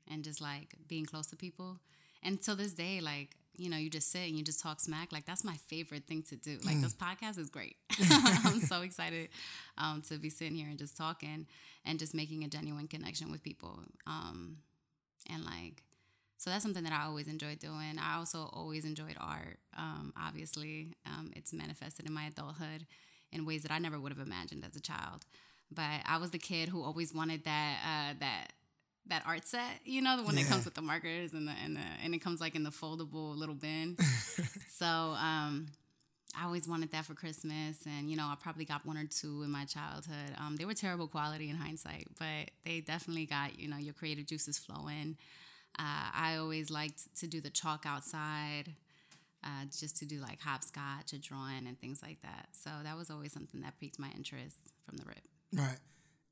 and 0.09 0.23
just 0.23 0.41
like 0.41 0.73
being 0.87 1.05
close 1.05 1.27
to 1.27 1.35
people. 1.35 1.79
And 2.23 2.41
till 2.41 2.55
this 2.55 2.73
day, 2.73 2.99
like 2.99 3.35
you 3.57 3.69
know, 3.69 3.77
you 3.77 3.89
just 3.89 4.11
sit 4.11 4.27
and 4.27 4.37
you 4.37 4.43
just 4.43 4.61
talk 4.61 4.79
smack. 4.79 5.11
Like 5.11 5.25
that's 5.25 5.43
my 5.43 5.55
favorite 5.67 6.05
thing 6.05 6.23
to 6.29 6.35
do. 6.35 6.57
Like 6.63 6.77
mm. 6.77 6.83
this 6.83 6.93
podcast 6.93 7.37
is 7.39 7.49
great. 7.49 7.75
I'm 8.11 8.59
so 8.59 8.81
excited 8.81 9.29
um, 9.77 10.01
to 10.09 10.17
be 10.17 10.29
sitting 10.29 10.55
here 10.55 10.67
and 10.69 10.77
just 10.77 10.95
talking 10.95 11.47
and 11.85 11.99
just 11.99 12.13
making 12.13 12.43
a 12.43 12.47
genuine 12.47 12.87
connection 12.87 13.31
with 13.31 13.43
people. 13.43 13.79
Um, 14.05 14.57
and 15.29 15.43
like 15.43 15.83
so 16.37 16.51
that's 16.51 16.63
something 16.63 16.83
that 16.83 16.93
I 16.93 17.05
always 17.05 17.27
enjoyed 17.27 17.59
doing. 17.59 17.97
I 17.99 18.17
also 18.17 18.49
always 18.53 18.85
enjoyed 18.85 19.15
art. 19.19 19.57
Um, 19.75 20.13
obviously, 20.15 20.93
um, 21.05 21.31
it's 21.35 21.51
manifested 21.51 22.05
in 22.05 22.13
my 22.13 22.25
adulthood 22.25 22.85
in 23.31 23.45
ways 23.45 23.63
that 23.63 23.71
I 23.71 23.79
never 23.79 23.99
would 23.99 24.11
have 24.11 24.25
imagined 24.25 24.63
as 24.63 24.75
a 24.75 24.79
child. 24.79 25.25
But 25.71 26.01
I 26.05 26.17
was 26.17 26.29
the 26.29 26.37
kid 26.37 26.69
who 26.69 26.83
always 26.83 27.13
wanted 27.13 27.43
that 27.45 27.79
uh, 27.83 28.13
that 28.19 28.53
that 29.09 29.23
art 29.25 29.47
set, 29.47 29.79
you 29.85 30.01
know, 30.01 30.17
the 30.17 30.23
one 30.23 30.35
yeah. 30.35 30.43
that 30.43 30.49
comes 30.49 30.65
with 30.65 30.73
the 30.73 30.81
markers 30.81 31.33
and 31.33 31.47
the 31.47 31.53
and 31.63 31.75
the 31.75 31.81
and 32.03 32.13
it 32.13 32.19
comes 32.19 32.41
like 32.41 32.55
in 32.55 32.63
the 32.63 32.69
foldable 32.69 33.35
little 33.37 33.55
bin. 33.55 33.97
so 34.69 34.85
um, 34.85 35.67
I 36.39 36.45
always 36.45 36.67
wanted 36.67 36.91
that 36.91 37.05
for 37.05 37.13
Christmas, 37.13 37.79
and 37.85 38.09
you 38.09 38.15
know, 38.15 38.25
I 38.25 38.35
probably 38.39 38.65
got 38.65 38.85
one 38.85 38.97
or 38.97 39.05
two 39.05 39.43
in 39.43 39.51
my 39.51 39.65
childhood. 39.65 40.35
Um, 40.37 40.55
they 40.55 40.65
were 40.65 40.73
terrible 40.73 41.07
quality 41.07 41.49
in 41.49 41.55
hindsight, 41.55 42.07
but 42.19 42.51
they 42.65 42.81
definitely 42.81 43.25
got 43.25 43.59
you 43.59 43.67
know 43.67 43.77
your 43.77 43.93
creative 43.93 44.25
juices 44.25 44.57
flowing. 44.57 45.17
Uh, 45.79 46.09
I 46.13 46.37
always 46.37 46.69
liked 46.71 47.15
to 47.19 47.27
do 47.27 47.39
the 47.39 47.49
chalk 47.49 47.85
outside, 47.85 48.73
uh, 49.43 49.65
just 49.77 49.97
to 49.97 50.05
do 50.05 50.19
like 50.19 50.41
hopscotch, 50.41 51.13
a 51.13 51.19
drawing, 51.19 51.67
and 51.67 51.79
things 51.79 52.01
like 52.01 52.21
that. 52.21 52.49
So 52.51 52.69
that 52.83 52.97
was 52.97 53.09
always 53.09 53.31
something 53.31 53.61
that 53.61 53.79
piqued 53.79 53.99
my 53.99 54.09
interest 54.15 54.73
from 54.85 54.97
the 54.97 55.05
rip. 55.05 55.21
Right. 55.53 55.77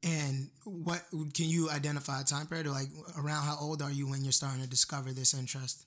And 0.05 0.50
what 0.65 1.03
can 1.12 1.50
you 1.50 1.69
identify 1.71 2.21
a 2.21 2.24
time 2.24 2.45
period? 2.45 2.67
Like 2.67 2.89
around 3.17 3.43
how 3.43 3.57
old 3.59 3.81
are 3.81 3.91
you 3.91 4.07
when 4.07 4.24
you're 4.24 4.31
starting 4.31 4.62
to 4.62 4.69
discover 4.69 5.12
this 5.12 5.33
interest? 5.33 5.85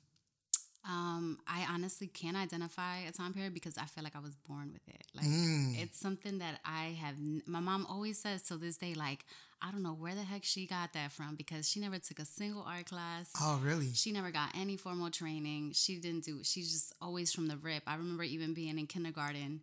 Um, 0.88 1.38
I 1.46 1.66
honestly 1.70 2.06
can't 2.06 2.36
identify 2.36 3.00
a 3.00 3.12
time 3.12 3.34
period 3.34 3.52
because 3.54 3.76
I 3.76 3.84
feel 3.84 4.02
like 4.02 4.16
I 4.16 4.20
was 4.20 4.34
born 4.48 4.72
with 4.72 4.82
it. 4.88 5.04
Like 5.14 5.26
mm. 5.26 5.80
it's 5.80 6.00
something 6.00 6.38
that 6.38 6.60
I 6.64 6.96
have. 7.00 7.14
My 7.46 7.60
mom 7.60 7.86
always 7.88 8.18
says 8.18 8.42
to 8.44 8.56
this 8.56 8.78
day, 8.78 8.94
like 8.94 9.24
I 9.60 9.70
don't 9.70 9.82
know 9.82 9.92
where 9.92 10.14
the 10.14 10.22
heck 10.22 10.44
she 10.44 10.66
got 10.66 10.94
that 10.94 11.12
from 11.12 11.36
because 11.36 11.68
she 11.68 11.78
never 11.78 11.98
took 11.98 12.18
a 12.18 12.24
single 12.24 12.62
art 12.62 12.86
class. 12.86 13.30
Oh, 13.40 13.60
really? 13.62 13.92
She 13.92 14.12
never 14.12 14.30
got 14.30 14.50
any 14.58 14.76
formal 14.76 15.10
training. 15.10 15.72
She 15.74 15.96
didn't 15.96 16.24
do. 16.24 16.40
She's 16.42 16.72
just 16.72 16.94
always 17.02 17.32
from 17.32 17.48
the 17.48 17.56
rip. 17.56 17.82
I 17.86 17.96
remember 17.96 18.22
even 18.22 18.54
being 18.54 18.78
in 18.78 18.86
kindergarten. 18.86 19.60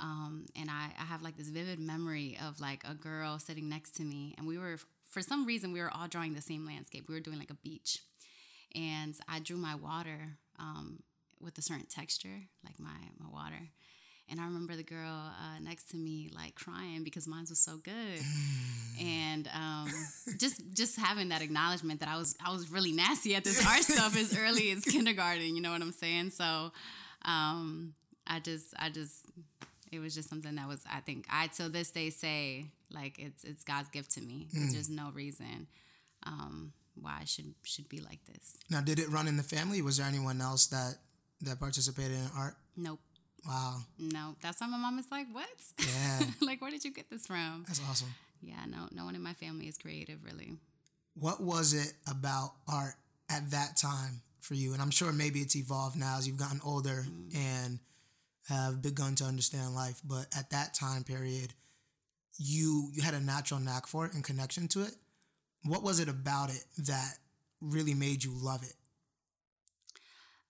Um, 0.00 0.46
and 0.58 0.70
I, 0.70 0.90
I 0.98 1.04
have 1.04 1.22
like 1.22 1.36
this 1.36 1.48
vivid 1.48 1.80
memory 1.80 2.38
of 2.46 2.60
like 2.60 2.82
a 2.88 2.94
girl 2.94 3.38
sitting 3.38 3.68
next 3.68 3.96
to 3.96 4.04
me, 4.04 4.34
and 4.38 4.46
we 4.46 4.58
were 4.58 4.78
for 5.04 5.22
some 5.22 5.46
reason 5.46 5.72
we 5.72 5.80
were 5.80 5.90
all 5.90 6.08
drawing 6.08 6.34
the 6.34 6.40
same 6.40 6.64
landscape. 6.66 7.08
We 7.08 7.14
were 7.14 7.20
doing 7.20 7.38
like 7.38 7.50
a 7.50 7.54
beach, 7.54 8.00
and 8.74 9.14
I 9.28 9.40
drew 9.40 9.56
my 9.56 9.74
water 9.74 10.36
um, 10.58 11.02
with 11.40 11.58
a 11.58 11.62
certain 11.62 11.86
texture, 11.86 12.42
like 12.64 12.78
my 12.78 12.96
my 13.18 13.28
water. 13.30 13.70
And 14.30 14.38
I 14.38 14.44
remember 14.44 14.76
the 14.76 14.82
girl 14.82 15.10
uh, 15.10 15.58
next 15.62 15.90
to 15.92 15.96
me 15.96 16.30
like 16.34 16.54
crying 16.54 17.02
because 17.02 17.26
mine 17.26 17.46
was 17.48 17.58
so 17.58 17.78
good, 17.78 18.20
and 19.00 19.48
um, 19.54 19.90
just 20.38 20.60
just 20.74 20.98
having 20.98 21.30
that 21.30 21.42
acknowledgement 21.42 22.00
that 22.00 22.08
I 22.08 22.16
was 22.16 22.36
I 22.44 22.52
was 22.52 22.70
really 22.70 22.92
nasty 22.92 23.34
at 23.34 23.42
this 23.42 23.66
art 23.66 23.82
stuff 23.82 24.16
as 24.16 24.38
early 24.38 24.70
as 24.70 24.84
kindergarten. 24.84 25.56
You 25.56 25.62
know 25.62 25.72
what 25.72 25.80
I'm 25.80 25.92
saying? 25.92 26.30
So 26.30 26.72
um, 27.24 27.94
I 28.26 28.40
just 28.40 28.74
I 28.78 28.90
just 28.90 29.14
it 29.92 30.00
was 30.00 30.14
just 30.14 30.28
something 30.28 30.54
that 30.56 30.68
was 30.68 30.82
I 30.90 31.00
think 31.00 31.26
I 31.30 31.48
till 31.48 31.68
this 31.68 31.90
day 31.90 32.10
say 32.10 32.66
like 32.90 33.18
it's 33.18 33.44
it's 33.44 33.64
God's 33.64 33.88
gift 33.88 34.12
to 34.12 34.20
me. 34.20 34.48
Mm. 34.54 34.72
There's 34.72 34.90
no 34.90 35.10
reason. 35.12 35.66
Um, 36.24 36.72
why 37.00 37.18
I 37.20 37.24
should 37.24 37.54
should 37.62 37.88
be 37.88 38.00
like 38.00 38.24
this. 38.26 38.58
Now, 38.70 38.80
did 38.80 38.98
it 38.98 39.08
run 39.08 39.28
in 39.28 39.36
the 39.36 39.42
family? 39.42 39.82
Was 39.82 39.98
there 39.98 40.06
anyone 40.06 40.40
else 40.40 40.66
that 40.66 40.96
that 41.42 41.60
participated 41.60 42.12
in 42.12 42.28
art? 42.36 42.54
Nope. 42.76 43.00
Wow. 43.46 43.78
No, 43.98 44.34
that's 44.42 44.60
why 44.60 44.66
my 44.66 44.78
mom 44.78 44.98
is 44.98 45.06
like, 45.10 45.26
"What? 45.32 45.48
Yeah. 45.78 46.26
like, 46.46 46.60
where 46.60 46.70
did 46.70 46.84
you 46.84 46.92
get 46.92 47.10
this 47.10 47.26
from?" 47.26 47.64
That's 47.66 47.80
awesome. 47.88 48.14
Yeah, 48.42 48.64
no, 48.68 48.88
no 48.92 49.04
one 49.04 49.14
in 49.14 49.22
my 49.22 49.34
family 49.34 49.66
is 49.68 49.78
creative, 49.78 50.24
really. 50.24 50.52
What 51.14 51.40
was 51.42 51.72
it 51.72 51.92
about 52.08 52.52
art 52.68 52.94
at 53.28 53.50
that 53.50 53.76
time 53.76 54.22
for 54.40 54.54
you? 54.54 54.72
And 54.72 54.82
I'm 54.82 54.90
sure 54.90 55.12
maybe 55.12 55.40
it's 55.40 55.56
evolved 55.56 55.96
now 55.96 56.18
as 56.18 56.28
you've 56.28 56.36
gotten 56.36 56.60
older 56.64 57.04
mm. 57.08 57.36
and 57.36 57.80
have 58.48 58.82
begun 58.82 59.14
to 59.16 59.24
understand 59.24 59.74
life. 59.74 60.00
But 60.04 60.26
at 60.36 60.50
that 60.50 60.74
time 60.74 61.04
period, 61.04 61.54
you 62.36 62.90
you 62.94 63.02
had 63.02 63.14
a 63.14 63.20
natural 63.20 63.60
knack 63.60 63.86
for 63.86 64.06
it 64.06 64.14
and 64.14 64.24
connection 64.24 64.68
to 64.68 64.82
it 64.82 64.94
what 65.64 65.82
was 65.82 66.00
it 66.00 66.08
about 66.08 66.50
it 66.50 66.64
that 66.78 67.18
really 67.60 67.94
made 67.94 68.24
you 68.24 68.32
love 68.34 68.62
it? 68.62 68.74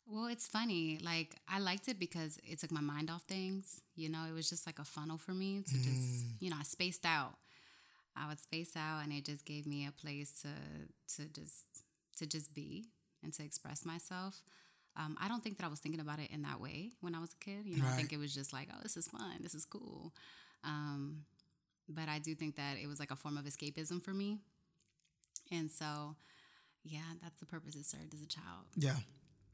Well, 0.07 0.27
it's 0.27 0.47
funny. 0.47 0.99
Like 1.03 1.37
I 1.49 1.59
liked 1.59 1.89
it 1.89 1.99
because 1.99 2.39
it 2.43 2.59
took 2.59 2.71
my 2.71 2.81
mind 2.81 3.11
off 3.11 3.23
things. 3.23 3.81
You 3.95 4.09
know, 4.09 4.25
it 4.29 4.33
was 4.33 4.49
just 4.49 4.67
like 4.67 4.79
a 4.79 4.85
funnel 4.85 5.19
for 5.19 5.33
me 5.33 5.63
to 5.67 5.75
mm. 5.75 5.85
just, 5.85 6.25
you 6.41 6.51
know, 6.51 6.57
I 6.59 6.63
spaced 6.63 7.05
out. 7.05 7.35
I 8.17 8.27
would 8.27 8.41
space 8.41 8.75
out, 8.77 9.05
and 9.05 9.13
it 9.13 9.25
just 9.25 9.45
gave 9.45 9.65
me 9.65 9.87
a 9.87 9.93
place 9.93 10.43
to 10.43 10.49
to 11.17 11.29
just 11.29 11.85
to 12.19 12.27
just 12.27 12.53
be 12.53 12.89
and 13.23 13.33
to 13.35 13.45
express 13.45 13.85
myself. 13.85 14.43
Um, 14.99 15.17
I 15.21 15.29
don't 15.29 15.43
think 15.43 15.59
that 15.59 15.65
I 15.65 15.69
was 15.69 15.79
thinking 15.79 16.01
about 16.01 16.19
it 16.19 16.31
in 16.33 16.43
that 16.43 16.61
way 16.61 16.91
when 17.01 17.15
I 17.15 17.21
was 17.21 17.33
a 17.33 17.45
kid. 17.45 17.65
You 17.65 17.77
know, 17.77 17.85
right. 17.85 17.93
I 17.93 17.97
think 17.97 18.13
it 18.13 18.19
was 18.19 18.35
just 18.35 18.53
like, 18.53 18.69
oh, 18.75 18.79
this 18.83 18.97
is 18.97 19.07
fun, 19.07 19.39
this 19.41 19.55
is 19.55 19.65
cool. 19.65 20.13
Um, 20.65 21.23
but 21.89 22.09
I 22.09 22.19
do 22.19 22.35
think 22.35 22.57
that 22.57 22.77
it 22.83 22.87
was 22.89 22.99
like 22.99 23.11
a 23.11 23.17
form 23.17 23.39
of 23.39 23.45
escapism 23.45 24.03
for 24.03 24.13
me. 24.13 24.39
And 25.51 25.71
so, 25.71 26.17
yeah, 26.85 27.01
that's 27.23 27.39
the 27.39 27.47
purpose 27.47 27.77
it 27.77 27.87
served 27.87 28.13
as 28.13 28.23
a 28.23 28.27
child. 28.27 28.67
Yeah. 28.77 28.97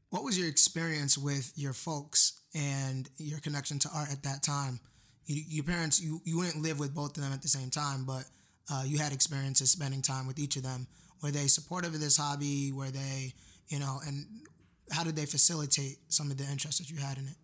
What 0.09 0.23
was 0.23 0.37
your 0.37 0.47
experience 0.47 1.17
with 1.17 1.53
your 1.55 1.73
folks 1.73 2.41
and 2.53 3.09
your 3.17 3.39
connection 3.39 3.79
to 3.79 3.89
art 3.93 4.11
at 4.11 4.23
that 4.23 4.43
time? 4.43 4.79
You, 5.25 5.43
your 5.47 5.63
parents, 5.63 6.01
you, 6.01 6.21
you 6.25 6.37
wouldn't 6.37 6.61
live 6.61 6.79
with 6.79 6.93
both 6.93 7.17
of 7.17 7.23
them 7.23 7.33
at 7.33 7.41
the 7.41 7.47
same 7.47 7.69
time, 7.69 8.05
but 8.05 8.25
uh, 8.71 8.83
you 8.85 8.97
had 8.97 9.13
experiences 9.13 9.71
spending 9.71 10.01
time 10.01 10.27
with 10.27 10.39
each 10.39 10.55
of 10.55 10.63
them. 10.63 10.87
Were 11.21 11.31
they 11.31 11.47
supportive 11.47 11.93
of 11.93 11.99
this 11.99 12.17
hobby? 12.17 12.71
Were 12.71 12.89
they, 12.89 13.33
you 13.67 13.79
know, 13.79 13.99
and 14.05 14.25
how 14.91 15.03
did 15.03 15.15
they 15.15 15.25
facilitate 15.25 15.97
some 16.09 16.31
of 16.31 16.37
the 16.37 16.45
interest 16.45 16.79
that 16.79 16.89
you 16.89 16.97
had 16.97 17.17
in 17.17 17.27
it? 17.27 17.35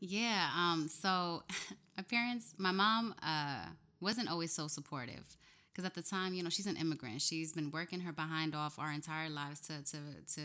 Yeah. 0.00 0.50
Um, 0.56 0.88
so 0.88 1.42
my 1.96 2.02
parents, 2.02 2.54
my 2.58 2.72
mom 2.72 3.14
uh, 3.22 3.66
wasn't 4.00 4.30
always 4.30 4.52
so 4.52 4.68
supportive 4.68 5.36
because 5.72 5.84
at 5.84 5.94
the 5.94 6.02
time, 6.02 6.34
you 6.34 6.42
know, 6.42 6.50
she's 6.50 6.66
an 6.66 6.76
immigrant. 6.76 7.22
She's 7.22 7.52
been 7.52 7.70
working 7.70 8.00
her 8.00 8.12
behind 8.12 8.54
off 8.54 8.78
our 8.78 8.92
entire 8.92 9.30
lives 9.30 9.60
to 9.68 9.82
to 9.82 9.98
to 10.34 10.42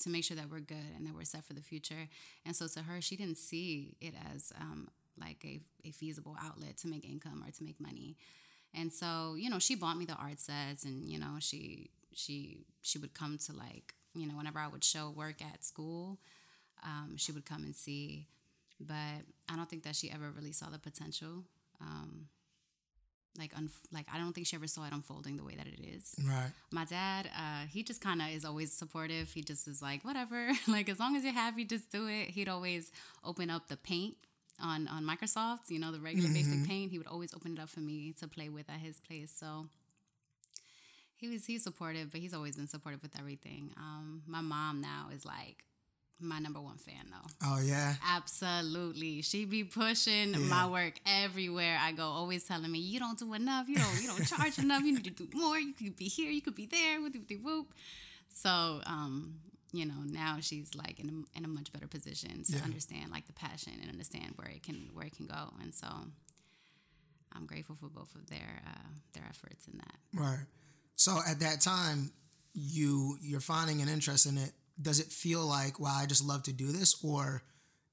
to 0.00 0.10
make 0.10 0.24
sure 0.24 0.36
that 0.36 0.50
we're 0.50 0.60
good 0.60 0.90
and 0.96 1.06
that 1.06 1.14
we're 1.14 1.24
set 1.24 1.44
for 1.44 1.54
the 1.54 1.60
future. 1.60 2.08
And 2.46 2.54
so 2.54 2.66
to 2.68 2.80
her, 2.80 3.00
she 3.00 3.16
didn't 3.16 3.38
see 3.38 3.96
it 4.00 4.14
as 4.34 4.52
um, 4.60 4.88
like 5.20 5.44
a, 5.44 5.60
a 5.84 5.90
feasible 5.90 6.36
outlet 6.40 6.76
to 6.78 6.88
make 6.88 7.04
income 7.04 7.42
or 7.46 7.50
to 7.50 7.64
make 7.64 7.80
money. 7.80 8.16
And 8.74 8.92
so, 8.92 9.34
you 9.36 9.50
know, 9.50 9.58
she 9.58 9.74
bought 9.74 9.96
me 9.96 10.04
the 10.04 10.14
art 10.14 10.40
sets 10.40 10.84
and, 10.84 11.08
you 11.08 11.18
know, 11.18 11.36
she 11.40 11.90
she 12.14 12.64
she 12.82 12.98
would 12.98 13.14
come 13.14 13.38
to 13.46 13.52
like, 13.52 13.94
you 14.20 14.26
know, 14.26 14.34
whenever 14.34 14.58
I 14.58 14.68
would 14.68 14.84
show 14.84 15.10
work 15.10 15.36
at 15.40 15.64
school, 15.64 16.18
um, 16.84 17.16
she 17.16 17.32
would 17.32 17.44
come 17.44 17.64
and 17.64 17.74
see. 17.74 18.26
But 18.80 19.24
I 19.48 19.56
don't 19.56 19.68
think 19.68 19.82
that 19.84 19.96
she 19.96 20.10
ever 20.10 20.30
really 20.30 20.52
saw 20.52 20.70
the 20.70 20.78
potential. 20.78 21.44
Um, 21.80 22.28
like 23.38 23.54
unf- 23.54 23.86
like 23.92 24.06
I 24.12 24.18
don't 24.18 24.32
think 24.32 24.46
she 24.46 24.56
ever 24.56 24.66
saw 24.66 24.84
it 24.84 24.92
unfolding 24.92 25.36
the 25.36 25.44
way 25.44 25.54
that 25.56 25.66
it 25.66 25.80
is. 25.80 26.14
Right. 26.26 26.50
My 26.70 26.84
dad, 26.84 27.30
uh, 27.36 27.66
he 27.70 27.82
just 27.82 28.00
kind 28.00 28.20
of 28.20 28.28
is 28.28 28.44
always 28.44 28.72
supportive. 28.72 29.30
He 29.30 29.42
just 29.42 29.68
is 29.68 29.80
like 29.80 30.04
whatever, 30.04 30.50
like 30.68 30.88
as 30.88 30.98
long 30.98 31.16
as 31.16 31.24
you're 31.24 31.32
happy, 31.32 31.64
just 31.64 31.90
do 31.90 32.08
it. 32.08 32.30
He'd 32.30 32.48
always 32.48 32.90
open 33.24 33.50
up 33.50 33.68
the 33.68 33.76
paint 33.76 34.16
on 34.60 34.88
on 34.88 35.04
Microsoft, 35.04 35.68
you 35.70 35.78
know, 35.78 35.92
the 35.92 36.00
regular 36.00 36.28
mm-hmm. 36.28 36.50
basic 36.50 36.68
paint. 36.68 36.90
He 36.90 36.98
would 36.98 37.06
always 37.06 37.32
open 37.34 37.52
it 37.52 37.60
up 37.60 37.68
for 37.68 37.80
me 37.80 38.12
to 38.20 38.28
play 38.28 38.48
with 38.48 38.68
at 38.68 38.80
his 38.80 39.00
place. 39.00 39.32
So 39.34 39.66
he 41.18 41.28
was 41.28 41.44
he's 41.44 41.64
supportive, 41.64 42.10
but 42.10 42.20
he's 42.20 42.34
always 42.34 42.56
been 42.56 42.68
supportive 42.68 43.02
with 43.02 43.18
everything. 43.18 43.72
Um, 43.76 44.22
my 44.26 44.40
mom 44.40 44.80
now 44.80 45.08
is 45.14 45.24
like 45.24 45.64
my 46.20 46.38
number 46.38 46.60
one 46.60 46.78
fan 46.78 47.10
though. 47.10 47.30
Oh 47.44 47.60
yeah. 47.62 47.94
Absolutely. 48.06 49.22
She 49.22 49.44
be 49.44 49.64
pushing 49.64 50.32
yeah. 50.32 50.38
my 50.38 50.66
work 50.66 50.94
everywhere 51.06 51.78
I 51.80 51.92
go, 51.92 52.04
always 52.04 52.44
telling 52.44 52.70
me, 52.70 52.78
You 52.78 52.98
don't 52.98 53.18
do 53.18 53.34
enough, 53.34 53.68
you 53.68 53.76
don't 53.76 54.02
you 54.02 54.08
don't 54.08 54.26
charge 54.26 54.58
enough, 54.58 54.82
you 54.82 54.94
need 54.94 55.04
to 55.04 55.10
do 55.10 55.28
more, 55.34 55.58
you 55.58 55.72
could 55.72 55.96
be 55.96 56.08
here, 56.08 56.30
you 56.30 56.42
could 56.42 56.54
be 56.56 56.66
there, 56.66 57.00
with 57.00 57.28
the 57.28 57.36
whoop. 57.36 57.74
So 58.30 58.80
um, 58.86 59.34
you 59.72 59.84
know, 59.84 60.02
now 60.06 60.38
she's 60.40 60.74
like 60.74 60.98
in 60.98 61.08
a, 61.08 61.38
in 61.38 61.44
a 61.44 61.48
much 61.48 61.72
better 61.72 61.86
position 61.86 62.42
to 62.44 62.52
yeah. 62.52 62.64
understand 62.64 63.10
like 63.10 63.26
the 63.26 63.32
passion 63.32 63.74
and 63.80 63.90
understand 63.90 64.32
where 64.36 64.48
it 64.48 64.62
can 64.62 64.90
where 64.92 65.06
it 65.06 65.16
can 65.16 65.26
go. 65.26 65.52
And 65.62 65.74
so 65.74 65.86
I'm 67.34 67.46
grateful 67.46 67.76
for 67.76 67.88
both 67.88 68.14
of 68.14 68.28
their 68.28 68.62
uh, 68.66 68.88
their 69.14 69.24
efforts 69.28 69.66
in 69.68 69.78
that. 69.78 69.96
Right. 70.14 70.46
So 70.98 71.16
at 71.26 71.38
that 71.40 71.60
time, 71.60 72.10
you 72.54 73.18
you're 73.22 73.40
finding 73.40 73.80
an 73.80 73.88
interest 73.88 74.26
in 74.26 74.36
it. 74.36 74.50
Does 74.82 75.00
it 75.00 75.06
feel 75.06 75.46
like 75.46 75.80
wow 75.80 75.96
i 75.96 76.06
just 76.06 76.24
love 76.24 76.42
to 76.44 76.52
do 76.52 76.66
this? 76.72 77.02
Or 77.02 77.42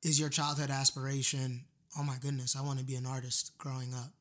is 0.04 0.20
your 0.20 0.30
childhood 0.30 0.70
aspiration 0.70 1.66
oh 1.98 2.04
my 2.04 2.18
goodness 2.20 2.58
i 2.58 2.62
want 2.62 2.78
to 2.78 2.84
be 2.84 2.96
an 2.96 3.06
artist 3.06 3.52
growing 3.58 3.94
up? 3.94 4.12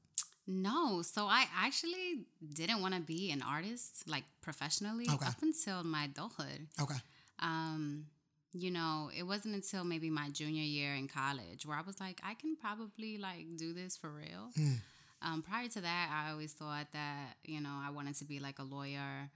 No 0.46 1.00
so 1.02 1.24
i 1.24 1.46
actually 1.56 2.26
didn't 2.52 2.82
want 2.82 2.94
to 2.94 3.00
be 3.00 3.30
an 3.30 3.42
artist 3.42 4.04
like 4.06 4.24
professionally 4.42 5.06
okay. 5.10 5.26
up 5.26 5.42
until 5.42 5.82
my 5.82 6.04
adulthood. 6.04 6.68
Okay. 6.80 7.00
Um 7.40 8.06
you 8.52 8.70
know 8.70 9.10
it 9.16 9.22
wasn't 9.22 9.54
until 9.54 9.82
maybe 9.82 10.10
my 10.10 10.28
junior 10.28 10.62
year 10.62 10.94
in 10.94 11.08
college 11.08 11.66
where 11.66 11.76
i 11.76 11.82
was 11.82 11.98
like 11.98 12.20
i 12.22 12.34
can 12.34 12.54
probably 12.54 13.18
like 13.18 13.46
do 13.56 13.72
this 13.72 13.96
for 13.96 14.10
real. 14.10 14.50
Mm. 14.58 14.76
Um, 15.24 15.42
prior 15.42 15.66
to 15.66 15.80
that 15.80 16.10
i 16.12 16.30
always 16.30 16.52
thought 16.52 16.86
that 16.92 17.34
you 17.44 17.60
know 17.60 17.74
i 17.84 17.90
wanted 17.90 18.14
to 18.14 18.24
be 18.24 18.38
like 18.38 18.58
a 18.58 18.64
lawyer 18.64 19.30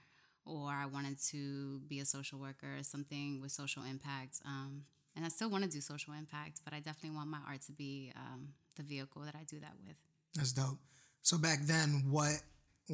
or 0.49 0.71
I 0.71 0.87
wanted 0.87 1.21
to 1.30 1.80
be 1.88 2.00
a 2.00 2.04
social 2.04 2.38
worker 2.38 2.78
or 2.78 2.83
something 2.83 3.40
with 3.40 3.52
social 3.52 3.83
impact. 3.85 4.40
Um, 4.47 4.85
and 5.14 5.25
I 5.25 5.28
still 5.28 5.50
want 5.50 5.64
to 5.64 5.71
do 5.71 5.80
social 5.80 6.14
impact, 6.14 6.61
but 6.64 6.73
I 6.73 6.78
definitely 6.78 7.16
want 7.16 7.28
my 7.28 7.38
art 7.47 7.61
to 7.62 7.73
be 7.73 8.12
um, 8.16 8.49
the 8.76 8.83
vehicle 8.83 9.23
that 9.23 9.35
I 9.35 9.45
do 9.45 9.61
that 9.61 9.73
with. 9.87 9.97
That's 10.35 10.52
dope. 10.52 10.78
So 11.23 11.37
back 11.37 11.61
then, 11.62 12.04
what 12.09 12.40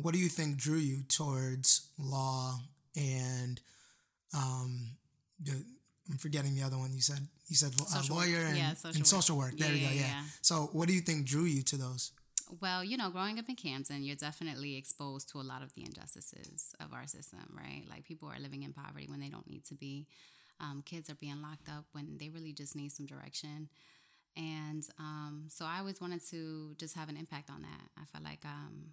what 0.03 0.13
do 0.13 0.19
you 0.19 0.29
think 0.29 0.57
drew 0.57 0.79
you 0.79 1.05
towards 1.05 1.89
law 1.99 2.59
and 2.97 3.61
um, 4.37 4.97
the, 5.41 5.65
I'm 6.11 6.19
forgetting 6.19 6.57
the 6.57 6.63
other 6.63 6.77
one 6.77 6.93
you 6.93 7.01
said. 7.01 7.29
You 7.47 7.57
said 7.57 7.73
uh, 7.79 8.03
lawyer 8.11 8.39
and, 8.47 8.57
yeah, 8.57 8.75
social 8.75 8.97
and 8.97 9.07
social 9.07 9.39
work. 9.39 9.57
There 9.57 9.69
yeah, 9.69 9.75
you 9.75 9.87
go. 9.87 9.95
Yeah. 9.95 10.01
yeah. 10.01 10.23
So 10.43 10.71
what 10.73 10.89
do 10.89 10.95
you 10.95 11.01
think 11.01 11.27
drew 11.27 11.45
you 11.45 11.63
to 11.65 11.77
those? 11.77 12.11
Well, 12.61 12.85
you 12.85 12.97
know, 12.97 13.11
growing 13.11 13.39
up 13.39 13.49
in 13.49 13.57
Camden, 13.57 14.03
you're 14.03 14.17
definitely 14.17 14.77
exposed 14.77 15.31
to 15.31 15.39
a 15.39 15.43
lot 15.43 15.63
of 15.63 15.73
the 15.75 15.83
injustices 15.83 16.75
of 16.79 16.93
our 16.93 17.07
system, 17.07 17.41
right? 17.57 17.85
Like 17.89 18.05
people 18.05 18.29
are 18.29 18.39
living 18.39 18.63
in 18.63 18.73
poverty 18.73 19.07
when 19.09 19.21
they 19.21 19.29
don't 19.29 19.49
need 19.49 19.65
to 19.67 19.75
be. 19.75 20.07
Um, 20.61 20.83
kids 20.85 21.11
are 21.11 21.15
being 21.15 21.41
locked 21.43 21.69
up 21.69 21.87
when 21.93 22.19
they 22.19 22.29
really 22.29 22.53
just 22.53 22.77
need 22.77 22.93
some 22.93 23.07
direction. 23.07 23.69
And 24.37 24.87
um, 24.99 25.47
so 25.49 25.65
I 25.65 25.79
always 25.79 26.01
wanted 26.01 26.27
to 26.31 26.75
just 26.77 26.97
have 26.97 27.09
an 27.09 27.17
impact 27.17 27.51
on 27.51 27.63
that. 27.63 27.89
I 27.97 28.05
felt 28.05 28.25
like 28.25 28.45
um, 28.45 28.93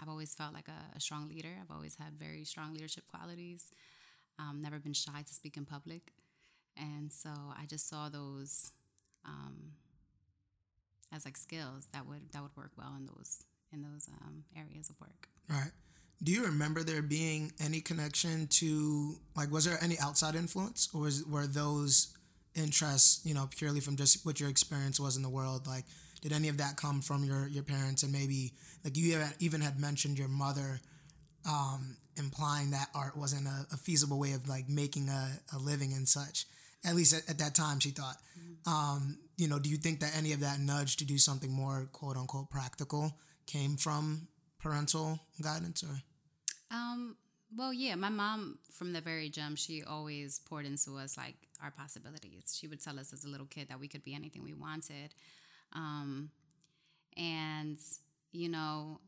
I've 0.00 0.08
always 0.08 0.34
felt 0.34 0.52
like 0.52 0.68
a, 0.68 0.96
a, 0.96 1.00
strong 1.00 1.28
leader. 1.28 1.50
I've 1.60 1.74
always 1.74 1.96
had 1.96 2.14
very 2.18 2.44
strong 2.44 2.72
leadership 2.74 3.04
qualities. 3.06 3.70
Um, 4.38 4.60
never 4.60 4.78
been 4.80 4.92
shy 4.92 5.22
to 5.26 5.34
speak 5.34 5.56
in 5.56 5.64
public. 5.64 6.12
And 6.76 7.12
so 7.12 7.30
I 7.30 7.66
just 7.66 7.88
saw 7.88 8.08
those 8.08 8.72
um, 9.24 9.72
as 11.14 11.24
like 11.24 11.36
skills 11.36 11.88
that 11.92 12.06
would 12.06 12.32
that 12.32 12.42
would 12.42 12.56
work 12.56 12.72
well 12.76 12.94
in 12.98 13.06
those 13.06 13.44
in 13.72 13.82
those 13.82 14.08
um, 14.22 14.44
areas 14.56 14.90
of 14.90 15.00
work. 15.00 15.28
Right. 15.48 15.72
Do 16.22 16.32
you 16.32 16.44
remember 16.44 16.82
there 16.82 17.02
being 17.02 17.52
any 17.60 17.80
connection 17.80 18.46
to 18.48 19.16
like 19.36 19.50
was 19.50 19.64
there 19.64 19.78
any 19.82 19.98
outside 19.98 20.34
influence 20.34 20.88
or 20.94 21.02
was, 21.02 21.24
were 21.24 21.46
those 21.46 22.14
interests 22.54 23.20
you 23.24 23.34
know 23.34 23.48
purely 23.56 23.80
from 23.80 23.96
just 23.96 24.24
what 24.24 24.40
your 24.40 24.48
experience 24.48 25.00
was 25.00 25.16
in 25.16 25.22
the 25.22 25.28
world 25.28 25.66
like 25.66 25.84
did 26.22 26.32
any 26.32 26.48
of 26.48 26.56
that 26.56 26.76
come 26.76 27.00
from 27.00 27.24
your 27.24 27.48
your 27.48 27.64
parents 27.64 28.04
and 28.04 28.12
maybe 28.12 28.52
like 28.84 28.96
you 28.96 29.20
even 29.40 29.60
had 29.60 29.80
mentioned 29.80 30.16
your 30.16 30.28
mother 30.28 30.78
um, 31.48 31.96
implying 32.16 32.70
that 32.70 32.88
art 32.94 33.16
wasn't 33.16 33.46
a, 33.46 33.66
a, 33.72 33.76
feasible 33.76 34.18
way 34.18 34.32
of 34.32 34.48
like 34.48 34.68
making 34.68 35.08
a, 35.08 35.32
a 35.54 35.58
living 35.58 35.92
and 35.92 36.08
such 36.08 36.46
at 36.86 36.94
least 36.94 37.14
at, 37.14 37.28
at 37.28 37.38
that 37.38 37.54
time 37.54 37.80
she 37.80 37.90
thought. 37.90 38.16
Mm-hmm. 38.38 38.72
um, 38.72 39.18
you 39.36 39.48
know 39.48 39.58
do 39.58 39.68
you 39.68 39.76
think 39.76 40.00
that 40.00 40.16
any 40.16 40.32
of 40.32 40.40
that 40.40 40.60
nudge 40.60 40.96
to 40.96 41.04
do 41.04 41.18
something 41.18 41.52
more 41.52 41.88
quote 41.92 42.16
unquote 42.16 42.50
practical 42.50 43.16
came 43.46 43.76
from 43.76 44.28
parental 44.58 45.20
guidance 45.42 45.82
or? 45.82 46.00
Um, 46.70 47.16
well 47.56 47.72
yeah 47.72 47.94
my 47.94 48.08
mom 48.08 48.58
from 48.72 48.92
the 48.92 49.00
very 49.00 49.28
jump 49.28 49.58
she 49.58 49.82
always 49.82 50.40
poured 50.40 50.66
into 50.66 50.96
us 50.96 51.16
like 51.16 51.36
our 51.62 51.70
possibilities. 51.70 52.56
She 52.58 52.66
would 52.66 52.82
tell 52.82 52.98
us 52.98 53.12
as 53.12 53.24
a 53.24 53.28
little 53.28 53.46
kid 53.46 53.68
that 53.68 53.80
we 53.80 53.88
could 53.88 54.04
be 54.04 54.14
anything 54.14 54.42
we 54.42 54.52
wanted. 54.52 55.14
Um, 55.72 56.30
and 57.16 57.78
you 58.32 58.48
know 58.48 59.00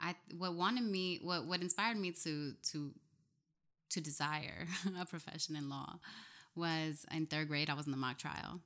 i 0.00 0.14
what 0.36 0.54
wanted 0.54 0.84
me 0.84 1.18
what 1.22 1.44
what 1.44 1.60
inspired 1.60 1.96
me 1.96 2.12
to 2.12 2.52
to 2.62 2.92
to 3.90 4.00
desire 4.00 4.66
a 5.00 5.04
profession 5.04 5.56
in 5.56 5.68
law 5.68 5.98
was 6.58 7.06
in 7.14 7.26
third 7.26 7.48
grade, 7.48 7.70
I 7.70 7.74
was 7.74 7.86
in 7.86 7.92
the 7.92 7.98
mock 7.98 8.18
trial 8.18 8.60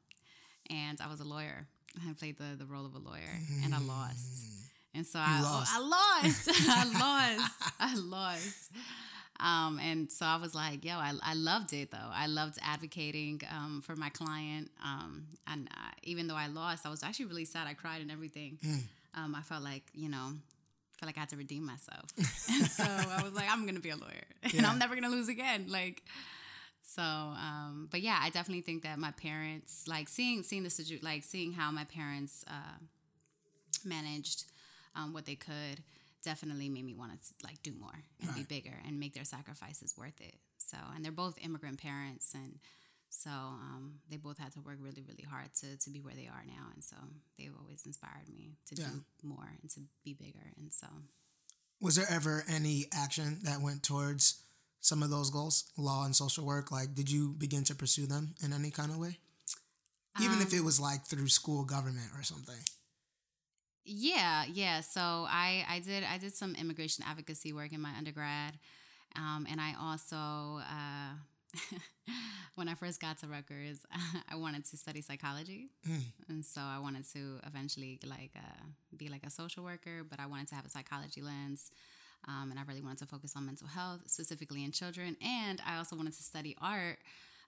and 0.71 1.01
I 1.01 1.09
was 1.09 1.21
a 1.21 1.25
lawyer. 1.25 1.67
I 2.09 2.13
played 2.15 2.39
the, 2.39 2.57
the 2.57 2.65
role 2.65 2.87
of 2.87 2.95
a 2.95 2.99
lawyer 2.99 3.39
and 3.63 3.75
I 3.75 3.79
lost. 3.79 4.45
And 4.95 5.07
so 5.07 5.19
I, 5.23 5.41
lost. 5.41 5.73
I 5.75 5.79
lost. 5.81 6.49
I 6.69 7.37
lost. 7.39 7.73
I 7.81 7.95
lost. 7.97 8.73
Um, 9.41 9.81
and 9.83 10.11
so 10.11 10.25
I 10.25 10.37
was 10.37 10.55
like, 10.55 10.85
yo, 10.85 10.95
I, 10.95 11.13
I 11.23 11.35
loved 11.35 11.73
it 11.73 11.91
though. 11.91 11.99
I 11.99 12.27
loved 12.27 12.59
advocating 12.63 13.41
um, 13.51 13.83
for 13.85 13.97
my 13.97 14.09
client. 14.11 14.71
Um, 14.83 15.27
and 15.47 15.69
uh, 15.71 15.91
even 16.03 16.29
though 16.29 16.37
I 16.37 16.47
lost, 16.47 16.87
I 16.87 16.91
was 16.91 17.03
actually 17.03 17.27
really 17.27 17.45
sad. 17.45 17.67
I 17.67 17.75
cried 17.75 18.03
and 18.03 18.11
everything. 18.11 18.59
Mm. 18.65 18.81
Um, 19.15 19.35
I 19.35 19.43
felt 19.43 19.63
like, 19.63 19.85
you 19.95 20.09
know, 20.09 20.33
felt 20.99 21.09
like 21.09 21.17
I 21.17 21.21
had 21.21 21.31
to 21.31 21.37
redeem 21.37 21.67
myself. 21.67 22.05
and 22.17 22.67
so 22.71 22.85
I 22.85 23.23
was 23.23 23.33
like, 23.33 23.51
I'm 23.51 23.63
going 23.63 23.75
to 23.75 23.81
be 23.81 23.91
a 23.91 23.97
lawyer 23.97 24.25
and. 24.43 24.65
I'm 24.65 24.79
never 24.79 24.95
going 24.95 25.05
to 25.05 25.11
lose 25.11 25.29
again. 25.29 25.67
Like, 25.69 26.03
so, 26.95 27.03
um, 27.03 27.89
but 27.91 28.03
yeah, 28.03 28.19
I 28.21 28.29
definitely 28.29 28.61
think 28.61 28.83
that 28.83 28.99
my 28.99 29.13
parents, 29.13 29.89
like 29.89 30.09
seeing 30.11 30.43
seeing 30.43 30.63
the 30.63 30.71
situation, 30.71 31.05
like 31.05 31.25
seeing 31.25 31.53
how 31.53 31.71
my 31.71 31.85
parents 31.85 32.45
uh, 32.49 32.79
managed 33.83 34.45
um, 34.95 35.15
what 35.15 35.25
they 35.25 35.35
could, 35.35 35.83
definitely 36.23 36.69
made 36.69 36.85
me 36.85 36.95
want 36.95 37.13
to 37.13 37.19
like 37.45 37.63
do 37.63 37.73
more 37.81 38.05
and 38.21 38.29
right. 38.29 38.37
be 38.37 38.43
bigger 38.43 38.77
and 38.87 39.01
make 39.01 39.15
their 39.15 39.25
sacrifices 39.25 39.95
worth 39.97 40.21
it. 40.21 40.35
So, 40.59 40.77
and 40.95 41.03
they're 41.03 41.13
both 41.13 41.39
immigrant 41.43 41.81
parents, 41.81 42.35
and 42.35 42.59
so 43.09 43.31
um, 43.31 44.01
they 44.11 44.19
both 44.19 44.37
had 44.37 44.53
to 44.53 44.61
work 44.61 44.77
really, 44.79 45.03
really 45.03 45.25
hard 45.29 45.55
to 45.61 45.79
to 45.79 45.91
be 45.91 46.01
where 46.01 46.15
they 46.15 46.27
are 46.27 46.45
now. 46.47 46.67
And 46.75 46.85
so 46.85 46.97
they've 47.39 47.55
always 47.59 47.87
inspired 47.87 48.29
me 48.35 48.57
to 48.67 48.75
yeah. 48.75 48.89
do 48.89 49.27
more 49.27 49.49
and 49.63 49.71
to 49.71 49.81
be 50.05 50.13
bigger. 50.13 50.53
And 50.59 50.71
so, 50.71 50.89
was 51.81 51.97
there 51.97 52.07
ever 52.11 52.45
any 52.49 52.85
action 52.93 53.39
that 53.45 53.63
went 53.63 53.83
towards? 53.83 54.42
Some 54.83 55.03
of 55.03 55.09
those 55.09 55.31
goals, 55.31 55.71
law 55.79 56.05
and 56.05 56.14
social 56.14 56.45
work? 56.45 56.71
Like, 56.71 56.95
did 56.95 57.11
you 57.11 57.35
begin 57.38 57.64
to 57.64 57.75
pursue 57.75 58.07
them 58.07 58.35
in 58.45 58.53
any 58.53 58.71
kind 58.71 58.90
of 58.90 58.99
way? 58.99 59.18
Even 60.21 60.37
um, 60.37 60.42
if 60.42 60.53
it 60.53 60.62
was 60.62 60.79
like 60.79 61.07
through 61.07 61.29
school 61.29 61.64
government 61.64 62.11
or 62.14 62.23
something. 62.23 62.59
Yeah, 63.85 64.45
yeah. 64.53 64.81
So 64.81 65.01
I 65.01 65.64
I 65.68 65.79
did 65.79 66.05
I 66.05 66.18
did 66.18 66.35
some 66.35 66.55
immigration 66.55 67.05
advocacy 67.09 67.53
work 67.53 67.73
in 67.73 67.81
my 67.81 67.90
undergrad, 67.97 68.59
um, 69.16 69.47
and 69.51 69.61
I 69.61 69.75
also 69.81 70.61
uh, 70.61 71.14
when 72.55 72.68
I 72.68 72.75
first 72.75 73.01
got 73.01 73.18
to 73.18 73.27
Rutgers, 73.27 73.85
I 74.31 74.37
wanted 74.37 74.66
to 74.66 74.77
study 74.77 75.01
psychology, 75.01 75.71
mm. 75.88 76.03
and 76.29 76.45
so 76.45 76.61
I 76.61 76.79
wanted 76.79 77.11
to 77.12 77.40
eventually 77.47 77.99
like 78.07 78.33
uh, 78.37 78.64
be 78.97 79.09
like 79.09 79.25
a 79.27 79.31
social 79.31 79.64
worker, 79.64 80.05
but 80.09 80.21
I 80.21 80.27
wanted 80.27 80.49
to 80.49 80.55
have 80.55 80.66
a 80.66 80.71
psychology 80.71 81.23
lens. 81.23 81.71
Um, 82.29 82.51
and 82.51 82.59
I 82.59 82.63
really 82.69 82.81
wanted 82.81 82.99
to 82.99 83.07
focus 83.07 83.35
on 83.37 83.47
mental 83.47 83.67
health, 83.67 84.03
specifically 84.07 84.65
in 84.65 84.73
children. 84.73 85.17
And 85.23 85.61
I 85.67 85.79
also 85.79 85.97
wanted 85.97 86.15
to 86.15 86.23
study 86.23 86.57
art 86.61 86.99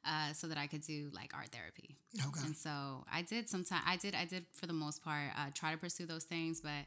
uh, 0.05 0.33
so 0.33 0.49
that 0.49 0.59
I 0.59 0.67
could 0.67 0.83
do 0.83 1.11
like 1.15 1.33
art 1.35 1.49
therapy. 1.53 1.97
Okay. 2.17 2.41
And 2.45 2.57
so 2.57 3.05
I 3.13 3.23
did 3.23 3.49
sometimes, 3.49 3.83
I 3.87 3.97
did, 3.97 4.15
I 4.15 4.25
did 4.25 4.47
for 4.53 4.67
the 4.67 4.73
most 4.73 5.05
part 5.05 5.31
uh, 5.39 5.47
try 5.55 5.71
to 5.73 5.79
pursue 5.79 6.07
those 6.07 6.25
things, 6.25 6.61
but 6.61 6.87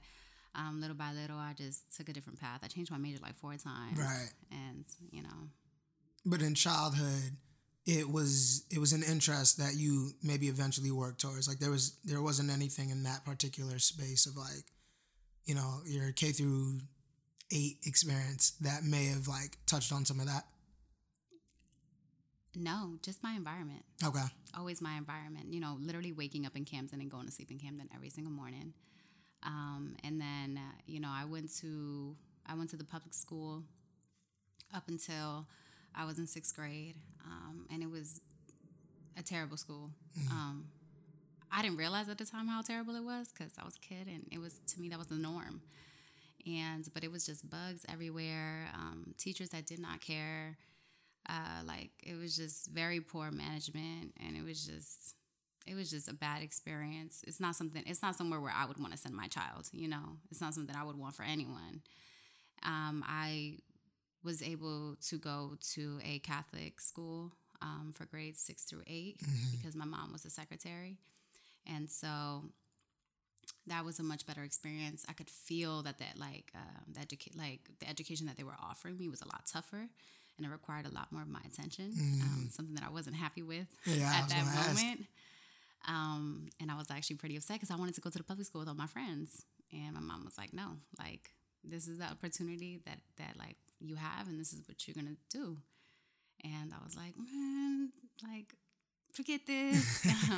um, 0.54 0.82
little 0.82 0.96
by 0.96 1.14
little, 1.14 1.38
I 1.38 1.54
just 1.54 1.96
took 1.96 2.10
a 2.10 2.14
different 2.14 2.40
path. 2.40 2.62
I 2.64 2.68
changed 2.68 2.92
my 2.92 2.98
major 2.98 3.20
like 3.22 3.38
four 3.38 3.56
times. 3.56 3.98
Right. 3.98 4.30
And, 4.52 4.86
you 5.12 5.24
know. 5.24 5.50
But 6.26 6.42
in 6.42 6.56
childhood, 6.56 7.38
it 7.86 8.10
was 8.10 8.66
it 8.70 8.80
was 8.80 8.92
an 8.92 9.02
interest 9.02 9.58
that 9.60 9.76
you 9.76 10.12
maybe 10.22 10.50
eventually 10.50 10.92
worked 10.92 11.22
towards. 11.22 11.48
Like 11.48 11.60
there 11.60 11.72
was 11.72 11.98
there 12.04 12.22
wasn't 12.22 12.52
anything 12.52 12.90
in 12.90 13.04
that 13.04 13.24
particular 13.24 13.80
space 13.80 14.26
of 14.26 14.36
like, 14.36 14.66
you 15.46 15.56
know, 15.56 15.80
your 15.86 16.12
K 16.12 16.34
through 16.34 16.80
eight 17.52 17.78
experience 17.86 18.52
that 18.62 18.84
may 18.84 19.06
have 19.06 19.28
like 19.28 19.58
touched 19.66 19.92
on 19.92 20.06
some 20.06 20.20
of 20.20 20.26
that? 20.28 20.46
No, 22.56 22.98
just 23.04 23.22
my 23.22 23.34
environment. 23.34 23.84
Okay. 24.04 24.24
Always 24.58 24.82
my 24.82 24.98
environment. 24.98 25.54
You 25.54 25.60
know, 25.60 25.78
literally 25.80 26.12
waking 26.12 26.46
up 26.46 26.56
in 26.56 26.66
Camden 26.66 27.02
and 27.02 27.12
going 27.12 27.26
to 27.28 27.32
sleep 27.32 27.52
in 27.52 27.60
Camden 27.60 27.88
every 27.94 28.10
single 28.10 28.34
morning. 28.34 28.74
Um, 29.44 29.96
and 30.04 30.20
then, 30.20 30.58
uh, 30.58 30.76
you 30.88 31.00
know, 31.00 31.12
I 31.12 31.26
went 31.26 31.56
to 31.58 32.16
I 32.48 32.56
went 32.56 32.70
to 32.72 32.78
the 32.78 32.84
public 32.84 33.14
school 33.14 33.64
up 34.74 34.88
until 34.88 35.48
I 35.96 36.06
was 36.06 36.18
in 36.18 36.28
sixth 36.28 36.56
grade, 36.56 36.96
um, 37.26 37.66
and 37.72 37.84
it 37.84 37.90
was 37.90 38.22
a 39.18 39.24
terrible 39.24 39.58
school. 39.58 39.92
Um, 40.32 40.66
I 41.52 41.62
didn't 41.62 41.78
realize 41.78 42.10
at 42.10 42.18
the 42.18 42.26
time 42.26 42.48
how 42.48 42.62
terrible 42.62 42.96
it 42.96 43.04
was 43.04 43.30
because 43.32 43.54
I 43.60 43.66
was 43.66 43.76
a 43.76 43.80
kid, 43.80 44.08
and 44.08 44.26
it 44.32 44.40
was 44.40 44.56
to 44.74 44.82
me 44.82 44.90
that 44.90 44.98
was 44.98 45.08
the 45.08 45.16
norm. 45.16 45.62
And 46.48 46.88
but 46.94 47.04
it 47.04 47.12
was 47.12 47.26
just 47.26 47.50
bugs 47.50 47.86
everywhere, 47.90 48.70
um, 48.74 49.14
teachers 49.18 49.50
that 49.50 49.66
did 49.66 49.80
not 49.80 50.02
care. 50.02 50.58
Uh, 51.30 51.62
like 51.66 51.92
it 52.02 52.16
was 52.16 52.38
just 52.38 52.70
very 52.72 53.02
poor 53.02 53.32
management, 53.32 54.14
and 54.26 54.38
it 54.38 54.44
was 54.46 54.66
just 54.66 55.16
it 55.66 55.76
was 55.76 55.90
just 55.90 56.08
a 56.08 56.14
bad 56.14 56.42
experience. 56.42 57.24
It's 57.28 57.40
not 57.42 57.56
something. 57.56 57.84
It's 57.86 58.02
not 58.02 58.16
somewhere 58.16 58.40
where 58.40 58.54
I 58.56 58.66
would 58.66 58.80
want 58.80 58.94
to 58.94 58.98
send 58.98 59.14
my 59.16 59.28
child. 59.28 59.68
You 59.74 59.90
know, 59.90 60.18
it's 60.32 60.40
not 60.40 60.54
something 60.54 60.76
I 60.76 60.86
would 60.86 60.98
want 60.98 61.16
for 61.16 61.24
anyone. 61.24 61.82
Um, 62.64 63.04
I 63.06 63.58
was 64.24 64.42
able 64.42 64.96
to 65.10 65.18
go 65.18 65.56
to 65.74 66.00
a 66.04 66.20
Catholic 66.20 66.80
school 66.80 67.34
um, 67.62 67.92
for 67.94 68.06
grades 68.06 68.40
six 68.40 68.64
through 68.64 68.84
8 68.88 69.20
because 69.52 69.76
my 69.76 69.86
mom 69.86 70.12
was 70.12 70.26
a 70.26 70.30
secretary, 70.30 70.98
and 71.66 71.90
so 71.90 72.44
that 73.68 73.86
was 73.86 74.00
a 74.00 74.04
much 74.04 74.26
better 74.26 74.44
experience. 74.44 75.06
I 75.10 75.14
could 75.14 75.30
feel 75.30 75.84
that 75.84 76.00
that 76.00 76.18
like 76.18 76.52
um, 76.56 76.94
the 76.94 77.00
educate 77.02 77.38
like 77.38 77.62
the 77.80 77.90
education 77.90 78.26
that 78.28 78.38
they 78.38 78.44
were 78.44 78.56
offering 78.62 78.98
me 78.98 79.10
was 79.10 79.22
a 79.22 79.28
lot 79.28 79.46
tougher, 79.52 79.88
and 80.38 80.46
it 80.46 80.50
required 80.50 80.86
a 80.86 80.94
lot 80.94 81.12
more 81.12 81.22
of 81.22 81.28
my 81.28 81.42
attention. 81.46 81.92
Um, 82.22 82.50
something 82.50 82.76
that 82.76 82.84
I 82.84 82.90
wasn't 82.92 83.16
happy 83.16 83.42
with 83.44 83.68
Yeah, 83.86 84.12
at 84.14 84.30
that 84.30 84.46
moment. 84.46 85.06
Um, 85.88 86.48
and 86.60 86.70
I 86.72 86.78
was 86.78 86.92
actually 86.92 87.16
pretty 87.18 87.38
upset 87.38 87.58
because 87.58 87.72
I 87.72 87.76
wanted 87.76 87.96
to 87.96 88.02
go 88.02 88.10
to 88.10 88.18
the 88.18 88.24
public 88.24 88.46
school 88.48 88.60
with 88.60 88.68
all 88.70 88.76
my 88.76 88.88
friends, 88.88 89.44
and 89.72 89.94
my 89.94 90.02
mom 90.02 90.26
was 90.26 90.38
like, 90.38 90.54
"No, 90.54 90.78
like 91.00 91.32
this 91.64 91.88
is 91.88 92.00
the 92.00 92.06
opportunity 92.06 92.82
that 92.86 93.00
that 93.18 93.38
like 93.38 93.58
you 93.80 93.96
have, 93.96 94.28
and 94.28 94.40
this 94.40 94.54
is 94.54 94.62
what 94.68 94.88
you're 94.88 94.96
gonna 94.96 95.18
do." 95.30 95.58
And 96.44 96.74
I 96.74 96.84
was 96.84 96.96
like, 96.96 97.14
"Man, 97.18 97.92
like 98.24 98.54
forget 99.14 99.42
this." 99.46 100.06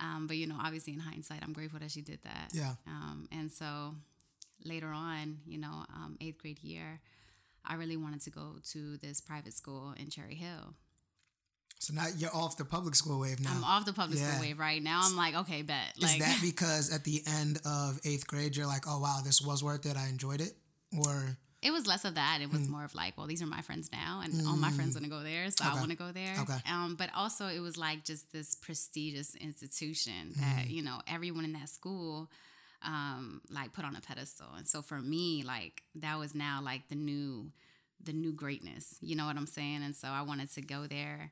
um, 0.00 0.26
but 0.26 0.36
you 0.36 0.46
know, 0.46 0.56
obviously 0.62 0.92
in 0.94 1.00
hindsight, 1.00 1.40
I'm 1.42 1.52
grateful 1.52 1.78
that 1.80 1.90
she 1.90 2.00
did 2.00 2.20
that. 2.24 2.50
Yeah. 2.52 2.74
Um, 2.86 3.28
and 3.32 3.50
so 3.50 3.94
later 4.64 4.88
on, 4.88 5.38
you 5.46 5.58
know, 5.58 5.84
um, 5.94 6.16
eighth 6.20 6.38
grade 6.38 6.58
year, 6.62 7.00
I 7.64 7.74
really 7.74 7.96
wanted 7.96 8.20
to 8.22 8.30
go 8.30 8.56
to 8.72 8.96
this 8.98 9.20
private 9.20 9.52
school 9.54 9.94
in 9.98 10.08
Cherry 10.10 10.34
Hill. 10.34 10.74
So 11.78 11.92
now 11.94 12.06
you're 12.16 12.34
off 12.34 12.56
the 12.56 12.64
public 12.64 12.94
school 12.94 13.18
wave 13.20 13.40
now. 13.40 13.50
I'm 13.54 13.64
off 13.64 13.84
the 13.84 13.92
public 13.92 14.18
Yeah. 14.18 14.30
school 14.30 14.42
wave 14.42 14.58
right 14.58 14.80
now. 14.82 15.00
I'm 15.02 15.16
like, 15.16 15.34
okay, 15.34 15.62
bet. 15.62 15.94
Is 16.00 16.16
that 16.18 16.38
because 16.42 16.92
at 16.94 17.02
the 17.04 17.22
end 17.26 17.58
of 17.66 17.98
eighth 18.04 18.26
grade 18.28 18.56
you're 18.56 18.66
like, 18.68 18.84
oh 18.86 19.00
wow, 19.00 19.18
this 19.24 19.42
was 19.42 19.64
worth 19.64 19.84
it. 19.86 19.96
I 19.96 20.08
enjoyed 20.08 20.40
it, 20.40 20.52
or 20.96 21.36
it 21.62 21.70
was 21.70 21.86
less 21.86 22.04
of 22.04 22.16
that. 22.16 22.40
It 22.42 22.50
was 22.50 22.68
more 22.68 22.84
of 22.84 22.94
like, 22.94 23.16
well, 23.16 23.26
these 23.26 23.40
are 23.42 23.46
my 23.46 23.62
friends 23.62 23.90
now, 23.92 24.20
and 24.24 24.46
all 24.46 24.56
my 24.56 24.70
friends 24.72 24.94
want 24.94 25.04
to 25.04 25.10
go 25.10 25.22
there, 25.22 25.50
so 25.50 25.64
I 25.64 25.68
Mm. 25.68 25.76
Want 25.78 25.90
to 25.90 25.96
go 25.96 26.10
there. 26.12 26.34
Okay. 26.40 26.58
Um, 26.68 26.96
but 26.96 27.08
also, 27.14 27.46
it 27.46 27.60
was 27.60 27.76
like 27.76 28.04
just 28.04 28.32
this 28.32 28.54
prestigious 28.56 29.34
institution 29.36 30.32
that 30.36 30.66
Mm. 30.66 30.70
you 30.70 30.82
know 30.82 31.00
everyone 31.06 31.44
in 31.44 31.52
that 31.52 31.68
school 31.68 32.28
um, 32.82 33.40
like 33.48 33.72
put 33.72 33.84
on 33.84 33.94
a 33.94 34.00
pedestal, 34.00 34.48
and 34.56 34.66
so 34.66 34.82
for 34.82 35.00
me, 35.00 35.44
like 35.44 35.82
that 35.94 36.18
was 36.18 36.34
now 36.34 36.60
like 36.62 36.88
the 36.88 36.96
new, 36.96 37.52
the 38.02 38.12
new 38.12 38.32
greatness. 38.32 38.96
You 39.00 39.14
know 39.16 39.26
what 39.26 39.36
I'm 39.36 39.46
saying? 39.46 39.82
And 39.84 39.94
so 39.94 40.08
I 40.08 40.22
wanted 40.22 40.50
to 40.54 40.62
go 40.62 40.86
there. 40.88 41.30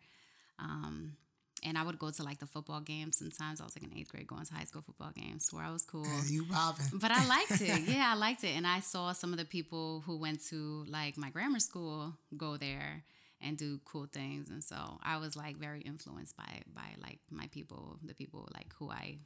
Um, 0.61 1.17
and 1.63 1.77
I 1.79 1.83
would 1.83 1.99
go 1.99 2.11
to 2.11 2.23
like 2.23 2.39
the 2.39 2.47
football 2.47 2.81
games. 2.81 3.19
Sometimes 3.19 3.61
I 3.61 3.65
was 3.65 3.75
like 3.77 3.85
in 3.91 3.97
eighth 3.99 4.11
grade 4.11 4.27
going 4.27 4.45
to 4.45 4.55
high 4.55 4.65
school 4.65 4.83
football 4.83 5.13
games 5.15 5.49
where 5.53 5.65
I 5.65 5.71
was 5.71 5.85
cool. 5.85 6.05
you 6.29 6.45
robbing? 6.45 6.87
But 6.95 7.11
I 7.11 7.27
liked 7.27 7.61
it. 7.61 7.83
Yeah, 7.89 8.13
I 8.13 8.15
liked 8.15 8.45
it. 8.45 8.57
And 8.57 8.67
I 8.67 8.81
saw 8.81 9.13
some 9.13 9.33
of 9.33 9.39
the 9.39 9.45
people 9.45 10.03
who 10.07 10.17
went 10.19 10.45
to 10.49 10.85
like 10.89 11.17
my 11.17 11.31
grammar 11.31 11.61
school 11.61 12.15
go 12.37 12.57
there 12.57 13.03
and 13.41 13.57
do 13.57 13.81
cool 13.85 14.07
things. 14.13 14.51
And 14.51 14.63
so 14.63 14.77
I 15.03 15.17
was 15.19 15.37
like 15.37 15.57
very 15.57 15.81
influenced 15.81 16.37
by 16.37 16.63
by 16.75 16.95
like 17.03 17.21
my 17.31 17.47
people, 17.53 17.99
the 18.03 18.15
people 18.15 18.49
like 18.55 18.73
who 18.79 18.91
I 18.91 19.19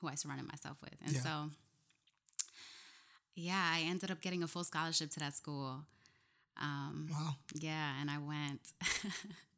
who 0.00 0.08
I 0.08 0.14
surrounded 0.16 0.46
myself 0.48 0.78
with. 0.82 0.94
And 1.04 1.14
Yeah. 1.14 1.20
so 1.20 1.50
yeah, 3.34 3.70
I 3.74 3.80
ended 3.80 4.10
up 4.10 4.20
getting 4.20 4.42
a 4.42 4.46
full 4.46 4.64
scholarship 4.64 5.10
to 5.10 5.20
that 5.20 5.34
school. 5.34 5.84
Um, 6.60 7.08
Wow. 7.10 7.34
yeah, 7.54 8.00
and 8.00 8.10
I 8.10 8.18
went. 8.18 8.60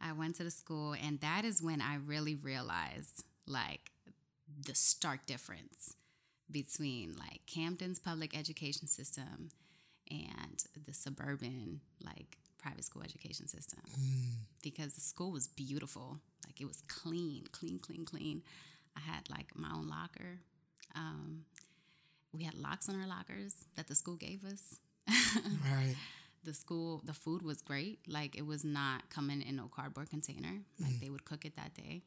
I 0.00 0.12
went 0.12 0.36
to 0.36 0.44
the 0.44 0.50
school, 0.50 0.94
and 0.94 1.20
that 1.20 1.44
is 1.44 1.62
when 1.62 1.80
I 1.80 1.96
really 1.96 2.34
realized 2.34 3.24
like 3.46 3.90
the 4.66 4.74
stark 4.74 5.26
difference 5.26 5.94
between 6.50 7.14
like 7.18 7.40
Camden's 7.46 7.98
public 7.98 8.36
education 8.36 8.86
system 8.86 9.50
and 10.10 10.64
the 10.86 10.92
suburban 10.92 11.80
like 12.04 12.38
private 12.58 12.84
school 12.84 13.02
education 13.02 13.46
system. 13.46 13.80
Because 14.62 14.94
the 14.94 15.00
school 15.00 15.32
was 15.32 15.48
beautiful, 15.48 16.18
like 16.46 16.60
it 16.60 16.66
was 16.66 16.82
clean, 16.88 17.44
clean, 17.52 17.78
clean, 17.78 18.04
clean. 18.04 18.42
I 18.96 19.00
had 19.00 19.30
like 19.30 19.52
my 19.54 19.70
own 19.74 19.88
locker. 19.88 20.40
Um, 20.94 21.44
we 22.32 22.44
had 22.44 22.54
locks 22.54 22.88
on 22.88 23.00
our 23.00 23.06
lockers 23.06 23.64
that 23.76 23.88
the 23.88 23.94
school 23.94 24.16
gave 24.16 24.44
us 24.44 24.76
Right. 25.70 25.96
The 26.44 26.54
school 26.54 27.02
the 27.04 27.12
food 27.14 27.42
was 27.42 27.60
great. 27.62 28.00
Like 28.08 28.36
it 28.36 28.46
was 28.46 28.64
not 28.64 29.10
coming 29.10 29.42
in 29.42 29.56
no 29.56 29.68
cardboard 29.74 30.10
container. 30.10 30.60
Like 30.80 30.98
they 31.00 31.10
would 31.10 31.24
cook 31.24 31.44
it 31.44 31.56
that 31.56 31.74
day. 31.74 32.02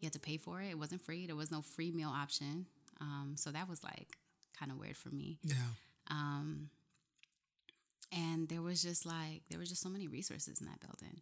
You 0.00 0.06
had 0.06 0.12
to 0.12 0.20
pay 0.20 0.36
for 0.36 0.60
it. 0.62 0.70
It 0.70 0.78
wasn't 0.78 1.02
free. 1.02 1.26
There 1.26 1.36
was 1.36 1.50
no 1.50 1.60
free 1.62 1.90
meal 1.90 2.10
option. 2.10 2.66
Um, 3.00 3.34
so 3.36 3.50
that 3.50 3.68
was 3.68 3.82
like 3.84 4.16
kind 4.58 4.72
of 4.72 4.78
weird 4.78 4.96
for 4.96 5.10
me. 5.10 5.38
Yeah. 5.44 5.54
um, 6.10 6.70
and 8.10 8.48
there 8.48 8.62
was 8.62 8.82
just 8.82 9.04
like 9.04 9.42
there 9.50 9.58
was 9.58 9.68
just 9.68 9.82
so 9.82 9.88
many 9.88 10.08
resources 10.08 10.60
in 10.60 10.66
that 10.66 10.80
building. 10.80 11.20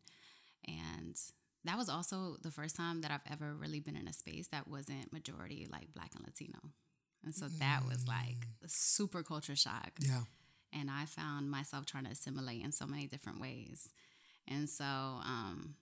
And 0.69 1.17
that 1.65 1.77
was 1.77 1.89
also 1.89 2.37
the 2.43 2.51
first 2.51 2.77
time 2.77 3.01
that 3.01 3.11
i've 3.11 3.33
ever 3.33 3.55
really 3.55 3.81
been 3.81 3.97
in 3.97 4.07
a 4.07 4.13
space 4.13 4.47
that 4.49 4.69
wasn't 4.69 5.13
majority 5.13 5.67
like 5.71 5.93
black 5.95 6.11
and 6.15 6.25
latino. 6.25 6.59
And 7.25 7.35
so 7.35 7.47
that 7.59 7.81
was 7.89 8.07
like 8.07 8.47
a 8.65 8.69
super 8.69 9.23
culture 9.25 9.57
shock. 9.57 9.91
Yeah. 9.99 10.21
And 10.79 10.91
I 10.91 11.05
found 11.07 11.51
myself 11.51 11.87
trying 11.87 12.05
to 12.05 12.11
assimilate 12.11 12.63
in 12.63 12.73
so 12.73 12.87
many 12.87 13.07
different 13.07 13.41
ways. 13.41 13.89
And 14.49 14.69
so, 14.69 14.85
um, 14.85 15.75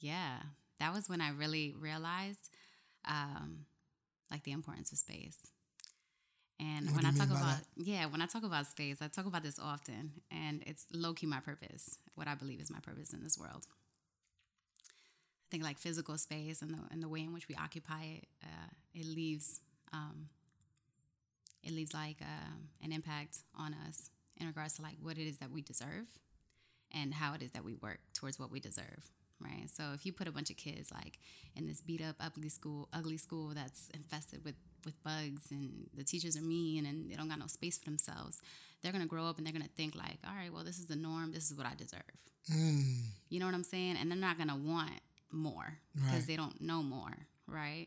yeah, 0.00 0.38
that 0.80 0.92
was 0.94 1.08
when 1.08 1.20
I 1.20 1.30
really 1.30 1.74
realized, 1.78 2.50
um, 3.06 3.66
like 4.30 4.44
the 4.44 4.52
importance 4.52 4.92
of 4.92 4.98
space. 4.98 5.38
And 6.60 6.86
What 6.86 6.96
when 6.96 7.06
I 7.06 7.12
talk 7.12 7.30
about, 7.30 7.58
yeah, 7.76 8.06
when 8.06 8.22
I 8.22 8.26
talk 8.26 8.44
about 8.44 8.66
space, 8.66 8.98
I 9.02 9.08
talk 9.08 9.26
about 9.26 9.42
this 9.42 9.58
often, 9.58 10.12
and 10.30 10.62
it's 10.66 10.86
low 10.92 11.12
key 11.12 11.26
my 11.26 11.40
purpose. 11.40 11.98
What 12.14 12.28
I 12.28 12.34
believe 12.34 12.60
is 12.60 12.70
my 12.70 12.78
purpose 12.80 13.12
in 13.12 13.22
this 13.24 13.36
world. 13.38 13.66
I 14.78 15.46
think 15.50 15.62
like 15.64 15.78
physical 15.78 16.16
space 16.16 16.62
and 16.62 16.72
the 16.74 16.78
and 16.90 17.02
the 17.02 17.08
way 17.08 17.20
in 17.20 17.32
which 17.32 17.48
we 17.48 17.54
occupy 17.56 18.02
it, 18.18 18.26
uh, 18.42 18.70
it 18.94 19.06
leaves 19.06 19.60
um, 19.92 20.28
it 21.64 21.72
leaves 21.72 21.94
like 21.94 22.16
uh, 22.20 22.54
an 22.82 22.92
impact 22.92 23.38
on 23.58 23.74
us 23.88 24.10
in 24.36 24.46
regards 24.46 24.74
to 24.74 24.82
like 24.82 24.96
what 25.00 25.18
it 25.18 25.26
is 25.26 25.38
that 25.38 25.50
we 25.50 25.62
deserve 25.62 26.06
and 26.92 27.14
how 27.14 27.34
it 27.34 27.42
is 27.42 27.50
that 27.52 27.64
we 27.64 27.74
work 27.74 27.98
towards 28.14 28.38
what 28.38 28.50
we 28.50 28.60
deserve 28.60 29.10
right 29.40 29.68
so 29.68 29.84
if 29.94 30.06
you 30.06 30.12
put 30.12 30.28
a 30.28 30.32
bunch 30.32 30.50
of 30.50 30.56
kids 30.56 30.92
like 30.92 31.18
in 31.56 31.66
this 31.66 31.80
beat 31.80 32.02
up 32.02 32.16
ugly 32.20 32.48
school 32.48 32.88
ugly 32.92 33.16
school 33.16 33.48
that's 33.54 33.88
infested 33.94 34.44
with 34.44 34.54
with 34.84 35.02
bugs 35.02 35.50
and 35.50 35.88
the 35.96 36.04
teachers 36.04 36.36
are 36.36 36.42
mean 36.42 36.84
and 36.86 37.10
they 37.10 37.14
don't 37.16 37.28
got 37.28 37.38
no 37.38 37.46
space 37.46 37.78
for 37.78 37.84
themselves 37.86 38.40
they're 38.82 38.92
gonna 38.92 39.06
grow 39.06 39.26
up 39.26 39.38
and 39.38 39.46
they're 39.46 39.52
gonna 39.52 39.68
think 39.76 39.94
like 39.96 40.18
all 40.28 40.34
right 40.34 40.52
well 40.52 40.62
this 40.64 40.78
is 40.78 40.86
the 40.86 40.96
norm 40.96 41.32
this 41.32 41.50
is 41.50 41.56
what 41.56 41.66
i 41.66 41.74
deserve 41.74 42.02
Mm. 42.52 43.04
you 43.30 43.40
know 43.40 43.46
what 43.46 43.54
I'm 43.54 43.64
saying? 43.64 43.96
And 43.98 44.10
they're 44.10 44.18
not 44.18 44.36
gonna 44.36 44.54
want 44.54 44.90
more 45.32 45.78
because 45.94 46.12
Right. 46.12 46.26
they 46.26 46.36
don't 46.36 46.60
know 46.60 46.82
more, 46.82 47.16
right? 47.46 47.86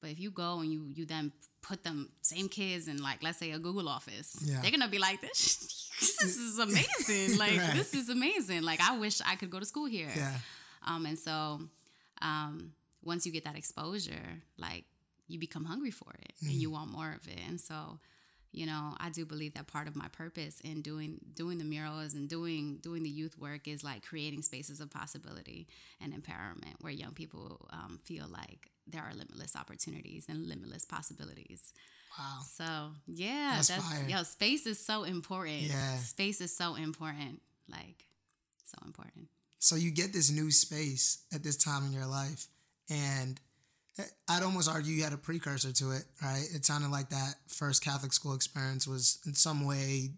But 0.00 0.08
if 0.08 0.18
you 0.18 0.30
go 0.30 0.60
and 0.60 0.72
you 0.72 0.86
you 0.88 1.04
then 1.04 1.32
put 1.62 1.84
them 1.84 2.10
same 2.22 2.48
kids 2.48 2.88
in 2.88 3.02
like 3.02 3.22
let's 3.22 3.38
say 3.38 3.50
a 3.52 3.58
Google 3.58 3.88
office, 3.88 4.36
Yeah. 4.42 4.60
they're 4.62 4.70
gonna 4.70 4.88
be 4.88 4.98
like 4.98 5.20
this. 5.20 5.88
This 6.00 6.36
is 6.38 6.58
amazing. 6.68 7.38
Like 7.38 7.58
Right. 7.58 7.74
this 7.74 7.92
is 7.94 8.08
amazing. 8.08 8.62
Like 8.62 8.80
I 8.80 8.96
wish 8.98 9.20
I 9.26 9.36
could 9.36 9.50
go 9.50 9.58
to 9.60 9.66
school 9.66 9.86
here. 9.86 10.10
Yeah. 10.16 10.34
Um, 10.86 11.04
and 11.06 11.18
so 11.18 11.60
um, 12.22 12.72
once 13.02 13.26
you 13.26 13.32
get 13.32 13.44
that 13.44 13.56
exposure, 13.56 14.42
like 14.58 14.84
you 15.28 15.38
become 15.38 15.64
hungry 15.64 15.90
for 15.90 16.12
it 16.22 16.32
and 16.42 16.52
you 16.52 16.70
want 16.70 16.90
more 16.90 17.12
of 17.12 17.26
it. 17.28 17.38
And 17.48 17.60
so, 17.60 17.98
you 18.52 18.66
know, 18.66 18.94
I 18.98 19.10
do 19.10 19.24
believe 19.24 19.54
that 19.54 19.68
part 19.68 19.86
of 19.86 19.94
my 19.94 20.08
purpose 20.08 20.60
in 20.60 20.82
doing 20.82 21.20
doing 21.34 21.58
the 21.58 21.64
murals 21.64 22.14
and 22.14 22.28
doing 22.28 22.78
doing 22.82 23.02
the 23.02 23.10
youth 23.10 23.38
work 23.38 23.68
is 23.68 23.84
like 23.84 24.04
creating 24.04 24.42
spaces 24.42 24.80
of 24.80 24.90
possibility 24.90 25.68
and 26.00 26.12
empowerment 26.12 26.74
where 26.80 26.92
young 26.92 27.12
people 27.12 27.68
um, 27.72 28.00
feel 28.04 28.26
like 28.28 28.70
there 28.86 29.02
are 29.02 29.12
limitless 29.14 29.54
opportunities 29.54 30.26
and 30.28 30.48
limitless 30.48 30.84
possibilities. 30.84 31.72
Wow. 32.18 32.40
So 32.42 32.90
yeah, 33.06 33.52
That's 33.56 33.68
that's, 33.68 34.08
yo, 34.08 34.22
space 34.24 34.66
is 34.66 34.84
so 34.84 35.04
important. 35.04 35.62
Yeah. 35.62 35.98
Space 35.98 36.40
is 36.40 36.56
so 36.56 36.74
important. 36.74 37.40
Like 37.68 38.04
so 38.64 38.78
important. 38.84 39.28
So 39.60 39.76
you 39.76 39.90
get 39.90 40.12
this 40.12 40.30
new 40.30 40.50
space 40.50 41.22
at 41.32 41.44
this 41.44 41.56
time 41.56 41.84
in 41.84 41.92
your 41.92 42.06
life, 42.06 42.46
and 42.88 43.40
I'd 44.28 44.42
almost 44.42 44.68
argue 44.68 44.94
you 44.94 45.04
had 45.04 45.12
a 45.12 45.18
precursor 45.18 45.72
to 45.72 45.92
it, 45.92 46.04
right? 46.22 46.44
It 46.54 46.64
sounded 46.64 46.90
like 46.90 47.10
that 47.10 47.34
first 47.48 47.84
Catholic 47.84 48.12
school 48.12 48.34
experience 48.34 48.86
was 48.86 49.18
in 49.26 49.34
some 49.34 49.66
way 49.66 50.10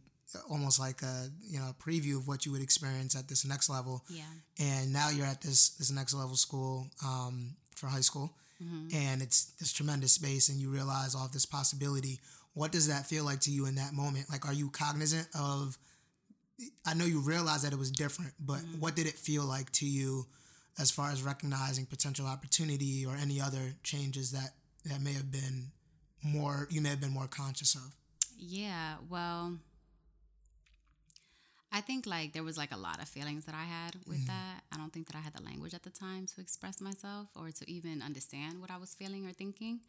almost 0.49 0.81
like 0.81 1.03
a 1.03 1.29
you 1.43 1.59
know 1.59 1.71
a 1.71 1.83
preview 1.83 2.17
of 2.17 2.27
what 2.27 2.47
you 2.47 2.53
would 2.53 2.63
experience 2.63 3.17
at 3.17 3.29
this 3.29 3.45
next 3.45 3.69
level. 3.69 4.05
Yeah. 4.09 4.23
And 4.59 4.93
now 4.93 5.11
you're 5.11 5.27
at 5.27 5.41
this 5.41 5.71
this 5.71 5.91
next 5.91 6.15
level 6.15 6.37
school 6.37 6.87
um, 7.05 7.57
for 7.75 7.87
high 7.87 8.01
school, 8.01 8.33
mm-hmm. 8.63 8.95
and 8.95 9.23
it's 9.23 9.47
this 9.59 9.73
tremendous 9.73 10.13
space, 10.13 10.49
and 10.49 10.61
you 10.61 10.71
realize 10.71 11.15
all 11.15 11.27
of 11.27 11.33
this 11.33 11.47
possibility. 11.47 12.21
What 12.55 12.73
does 12.73 12.89
that 12.89 13.07
feel 13.07 13.25
like 13.25 13.41
to 13.41 13.51
you 13.51 13.67
in 13.67 13.77
that 13.77 13.95
moment? 13.95 14.27
Like, 14.31 14.47
are 14.47 14.53
you 14.53 14.71
cognizant 14.71 15.29
of? 15.39 15.79
I 16.87 16.95
know 16.95 17.07
you 17.07 17.21
realize 17.21 17.63
that 17.63 17.73
it 17.73 17.79
was 17.79 17.91
different, 17.91 18.35
but 18.39 18.59
mm-hmm. 18.59 18.81
what 18.81 18.95
did 18.95 19.07
it 19.07 19.15
feel 19.15 19.45
like 19.45 19.71
to 19.73 19.87
you? 19.87 20.27
As 20.79 20.91
far 20.91 21.11
as 21.11 21.23
recognizing 21.23 21.87
potential 21.87 22.27
opportunity 22.27 23.05
or 23.07 23.15
any 23.15 23.41
other 23.41 23.75
changes 23.83 24.33
that 24.33 24.53
that 24.85 25.01
may 25.01 25.13
have 25.13 25.31
been 25.31 25.71
more 26.23 26.67
you 26.71 26.81
may 26.81 26.89
have 26.89 27.01
been 27.01 27.13
more 27.13 27.29
conscious 27.29 27.75
of? 27.75 27.93
Yeah 28.39 28.95
well 29.09 29.59
i 31.71 31.81
think 31.81 32.07
like 32.07 32.33
there 32.33 32.43
was 32.43 32.59
like 32.59 32.73
a 32.73 32.77
lot 32.77 33.01
of 33.01 33.09
feelings 33.09 33.45
that 33.47 33.55
i 33.55 33.65
had 33.65 33.97
with 34.07 34.19
mm-hmm. 34.19 34.27
that. 34.27 34.63
I 34.73 34.77
don't 34.77 34.93
think 34.93 35.07
that 35.09 35.17
i 35.17 35.21
had 35.21 35.35
the 35.35 35.43
language 35.43 35.75
at 35.75 35.83
the 35.83 35.91
time 35.91 36.27
to 36.35 36.41
express 36.41 36.81
myself 36.81 37.29
or 37.37 37.51
to 37.51 37.71
even 37.71 38.03
understand 38.03 38.61
what 38.61 38.71
i 38.71 38.77
was 38.77 38.95
feeling 38.95 39.27
or 39.27 39.33
thinking. 39.33 39.81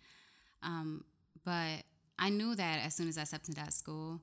Um, 0.62 1.04
but 1.46 1.84
i 2.20 2.30
knew 2.30 2.56
that 2.56 2.86
as 2.86 2.96
soon 2.96 3.08
as 3.08 3.18
i 3.18 3.24
stepped 3.24 3.48
into 3.48 3.62
that 3.62 3.74
school 3.74 4.22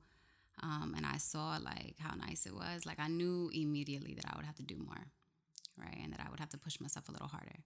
um, 0.62 0.94
and 0.96 1.06
i 1.06 1.16
saw 1.16 1.58
like 1.62 1.96
how 1.98 2.14
nice 2.14 2.46
it 2.46 2.54
was 2.54 2.86
like 2.86 3.00
i 3.00 3.08
knew 3.08 3.50
immediately 3.52 4.14
that 4.14 4.26
i 4.30 4.36
would 4.36 4.46
have 4.46 4.56
to 4.56 4.62
do 4.62 4.76
more 4.76 5.06
right? 5.80 5.98
And 6.02 6.12
that 6.12 6.20
I 6.24 6.30
would 6.30 6.40
have 6.40 6.50
to 6.50 6.58
push 6.58 6.80
myself 6.80 7.08
a 7.08 7.12
little 7.12 7.28
harder. 7.28 7.60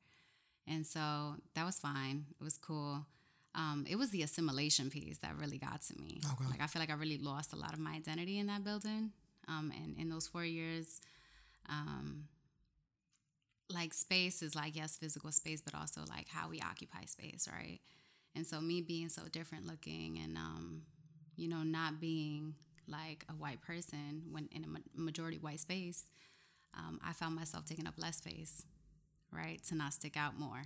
And 0.67 0.87
so 0.87 1.37
that 1.55 1.65
was 1.65 1.79
fine. 1.79 2.27
It 2.41 2.45
was 2.45 2.57
cool. 2.57 3.07
Um, 3.55 3.87
it 3.89 3.97
was 3.97 4.11
the 4.11 4.23
assimilation 4.23 4.91
piece 4.91 5.19
that 5.19 5.39
really 5.39 5.59
got 5.59 5.83
to 5.83 6.01
me. 6.01 6.21
Okay. 6.33 6.51
Like 6.51 6.61
I 6.61 6.67
feel 6.67 6.81
like 6.81 6.91
I 6.91 6.95
really 6.95 7.19
lost 7.19 7.53
a 7.53 7.57
lot 7.57 7.73
of 7.73 7.79
my 7.79 7.93
identity 7.93 8.39
in 8.39 8.47
that 8.49 8.65
building. 8.65 9.13
Um, 9.47 9.73
and 9.77 9.97
in 9.99 10.09
those 10.09 10.27
four 10.27 10.45
years, 10.45 11.01
um, 11.69 12.25
like 13.71 13.95
space 13.95 14.43
is 14.43 14.55
like 14.55 14.77
yes, 14.77 14.97
physical 14.97 15.31
space, 15.33 15.61
but 15.61 15.75
also 15.75 16.01
like 16.09 16.29
how 16.29 16.49
we 16.49 16.61
occupy 16.61 17.05
space, 17.07 17.49
right? 17.51 17.81
And 18.35 18.47
so 18.47 18.61
me 18.61 18.81
being 18.81 19.09
so 19.09 19.23
different 19.31 19.67
looking 19.67 20.19
and 20.23 20.37
um, 20.37 20.83
you 21.37 21.49
know 21.49 21.63
not 21.63 22.01
being 22.01 22.55
like 22.89 23.25
a 23.29 23.33
white 23.33 23.63
person 23.63 24.25
when 24.31 24.49
in 24.53 24.65
a 24.65 25.01
majority 25.01 25.39
white 25.39 25.61
space, 25.61 26.07
um, 26.77 27.01
I 27.07 27.13
found 27.13 27.35
myself 27.35 27.65
taking 27.67 27.87
up 27.87 27.95
less 27.97 28.17
space, 28.17 28.65
right, 29.33 29.63
to 29.69 29.75
not 29.75 29.93
stick 29.93 30.17
out 30.17 30.39
more. 30.39 30.65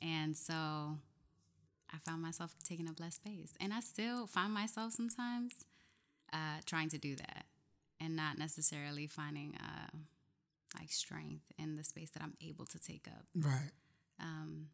And 0.00 0.36
so 0.36 0.54
I 0.54 1.98
found 2.04 2.22
myself 2.22 2.54
taking 2.64 2.88
up 2.88 3.00
less 3.00 3.14
space. 3.16 3.54
And 3.60 3.72
I 3.72 3.80
still 3.80 4.26
find 4.26 4.52
myself 4.52 4.92
sometimes 4.92 5.64
uh, 6.32 6.60
trying 6.66 6.88
to 6.90 6.98
do 6.98 7.16
that 7.16 7.46
and 8.00 8.14
not 8.14 8.38
necessarily 8.38 9.06
finding 9.06 9.54
uh, 9.60 9.96
like 10.78 10.90
strength 10.90 11.44
in 11.58 11.76
the 11.76 11.84
space 11.84 12.10
that 12.10 12.22
I'm 12.22 12.34
able 12.46 12.66
to 12.66 12.78
take 12.78 13.06
up. 13.08 13.24
Right. 13.34 13.70
Um, 14.20 14.68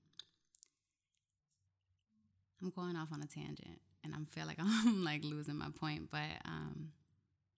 I'm 2.62 2.70
going 2.70 2.96
off 2.96 3.08
on 3.12 3.22
a 3.22 3.26
tangent 3.26 3.80
and 4.02 4.14
I 4.14 4.18
feel 4.30 4.46
like 4.46 4.58
I'm 4.60 5.04
like 5.04 5.24
losing 5.24 5.56
my 5.56 5.68
point, 5.78 6.10
but. 6.10 6.20
Um, 6.44 6.90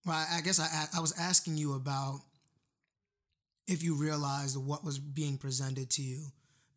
well, 0.05 0.25
I 0.33 0.41
guess 0.41 0.61
I, 0.61 0.87
I 0.97 1.01
was 1.01 1.19
asking 1.19 1.57
you 1.57 1.75
about 1.75 2.21
if 3.67 3.83
you 3.83 3.95
realized 3.95 4.57
what 4.57 4.85
was 4.85 4.99
being 4.99 5.39
presented 5.39 5.91
to 5.91 6.03
you. 6.03 6.27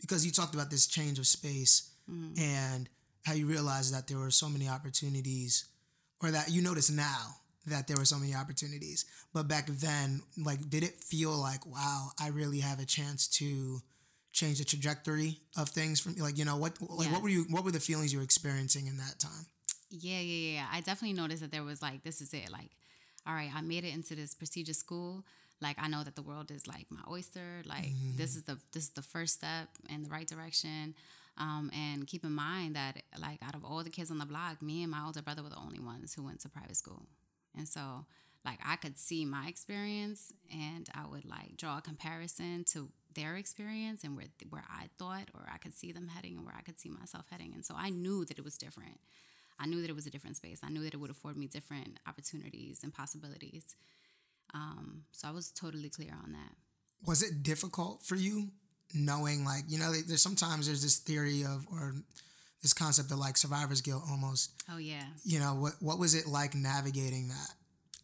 Because 0.02 0.25
you 0.25 0.32
talked 0.32 0.56
about 0.56 0.71
this 0.71 0.88
change 0.88 1.19
of 1.19 1.28
space 1.28 1.91
mm-hmm. 2.10 2.39
and 2.39 2.89
how 3.23 3.34
you 3.34 3.45
realized 3.45 3.93
that 3.93 4.08
there 4.08 4.17
were 4.17 4.32
so 4.32 4.49
many 4.49 4.67
opportunities 4.67 5.65
or 6.21 6.32
that 6.32 6.49
you 6.49 6.62
notice 6.62 6.89
now 6.89 7.36
that 7.67 7.88
there 7.88 7.97
were 7.97 8.06
so 8.06 8.17
many 8.17 8.34
opportunities. 8.34 9.06
But 9.34 9.47
back 9.47 9.67
then 9.67 10.21
like 10.38 10.69
did 10.69 10.84
it 10.84 11.04
feel 11.04 11.32
like 11.32 11.65
wow 11.65 12.10
i 12.19 12.30
really 12.30 12.60
have 12.60 12.80
a 12.80 12.86
chance 12.86 13.28
to 13.28 13.82
change 14.32 14.60
the 14.60 14.65
trajectory 14.65 15.38
of 15.58 15.69
things 15.69 15.99
from 15.99 16.15
like 16.15 16.38
you 16.38 16.45
know 16.45 16.56
what 16.56 16.73
like 16.82 17.12
what 17.12 17.21
were 17.21 17.30
you 17.30 17.45
what 17.49 17.63
were 17.63 17.71
the 17.71 17.80
feelings 17.80 18.13
you 18.13 18.19
were 18.19 18.23
experiencing 18.23 18.88
in 18.88 18.97
that 18.97 19.19
time? 19.19 19.45
Yeah 19.89 20.19
yeah 20.19 20.54
yeah. 20.54 20.65
I 20.71 20.82
definitely 20.82 21.19
noticed 21.19 21.41
that 21.41 21.52
there 21.52 21.63
was 21.63 21.82
like 21.82 22.04
this 22.04 22.21
is 22.21 22.34
it. 22.34 22.49
Like 22.52 22.69
all 23.28 23.34
right 23.34 23.52
i 23.54 23.62
made 23.62 23.84
it 23.84 23.93
into 23.93 24.15
this 24.15 24.34
prestigious 24.34 24.78
school 24.78 25.25
like 25.62 25.78
I 25.80 25.88
know 25.88 26.04
that 26.04 26.15
the 26.15 26.22
world 26.22 26.52
is 26.52 26.67
like 26.67 26.88
my 26.89 27.02
oyster. 27.10 27.62
Like 27.65 27.86
mm-hmm. 27.86 28.17
this 28.17 28.36
is 28.36 28.43
the 28.43 28.58
this 28.72 28.84
is 28.84 28.89
the 28.91 29.02
first 29.02 29.36
step 29.36 29.69
in 29.89 30.04
the 30.04 30.10
right 30.10 30.28
direction. 30.28 30.95
Um, 31.38 31.72
and 31.74 32.06
keep 32.06 32.26
in 32.26 32.34
mind 32.34 32.76
that 32.76 33.02
like 33.17 33.39
out 33.41 33.56
of 33.56 33.63
all 33.63 33.84
the 33.84 33.89
kids 33.89 34.12
on 34.12 34.17
the 34.17 34.26
block, 34.26 34.62
me 34.62 34.84
and 34.84 34.91
my 34.91 35.06
older 35.06 35.22
brother 35.22 35.41
were 35.41 35.50
the 35.50 35.58
only 35.58 35.80
ones 35.80 36.13
who 36.13 36.24
went 36.24 36.41
to 36.41 36.50
private 36.50 36.76
school. 36.76 37.08
And 37.58 37.67
so 37.67 38.06
like 38.45 38.60
I 38.65 38.76
could 38.76 38.98
see 38.98 39.26
my 39.26 39.48
experience 39.48 40.34
and 40.52 40.88
I 40.93 41.08
would 41.08 41.26
like 41.26 41.58
draw 41.58 41.78
a 41.78 41.82
comparison 41.82 42.65
to 42.72 42.89
their 43.15 43.36
experience 43.36 44.04
and 44.04 44.15
where 44.15 44.28
where 44.50 44.65
I 44.69 44.89
thought 44.98 45.30
or 45.34 45.48
I 45.54 45.58
could 45.58 45.76
see 45.76 45.91
them 45.91 46.10
heading 46.10 46.38
and 46.38 46.45
where 46.45 46.56
I 46.58 46.62
could 46.62 46.80
see 46.80 46.89
myself 46.89 47.26
heading. 47.32 47.54
And 47.54 47.65
so 47.65 47.74
I 47.78 47.89
knew 47.89 48.26
that 48.26 48.38
it 48.38 48.43
was 48.43 48.58
different. 48.58 49.00
I 49.60 49.65
knew 49.65 49.82
that 49.82 49.89
it 49.89 49.95
was 49.95 50.08
a 50.08 50.10
different 50.10 50.38
space. 50.38 50.60
I 50.63 50.69
knew 50.69 50.84
that 50.84 50.93
it 50.93 50.98
would 50.98 51.10
afford 51.10 51.36
me 51.36 51.48
different 51.48 52.00
opportunities 52.08 52.80
and 52.82 52.93
possibilities. 52.93 53.76
Um, 54.53 55.03
so 55.12 55.27
I 55.27 55.31
was 55.31 55.51
totally 55.51 55.89
clear 55.89 56.13
on 56.23 56.31
that. 56.33 56.55
Was 57.05 57.23
it 57.23 57.43
difficult 57.43 58.03
for 58.03 58.15
you 58.15 58.49
knowing, 58.93 59.45
like, 59.45 59.63
you 59.67 59.77
know, 59.77 59.91
there's 59.91 60.21
sometimes 60.21 60.67
there's 60.67 60.81
this 60.81 60.97
theory 60.97 61.43
of, 61.43 61.65
or 61.71 61.93
this 62.62 62.73
concept 62.73 63.12
of 63.12 63.17
like 63.17 63.38
survivor's 63.38 63.81
guilt 63.81 64.03
almost. 64.09 64.51
Oh 64.71 64.77
yeah. 64.77 65.05
You 65.23 65.39
know, 65.39 65.55
what 65.55 65.73
what 65.79 65.99
was 65.99 66.15
it 66.15 66.27
like 66.27 66.55
navigating 66.55 67.29
that? 67.29 67.53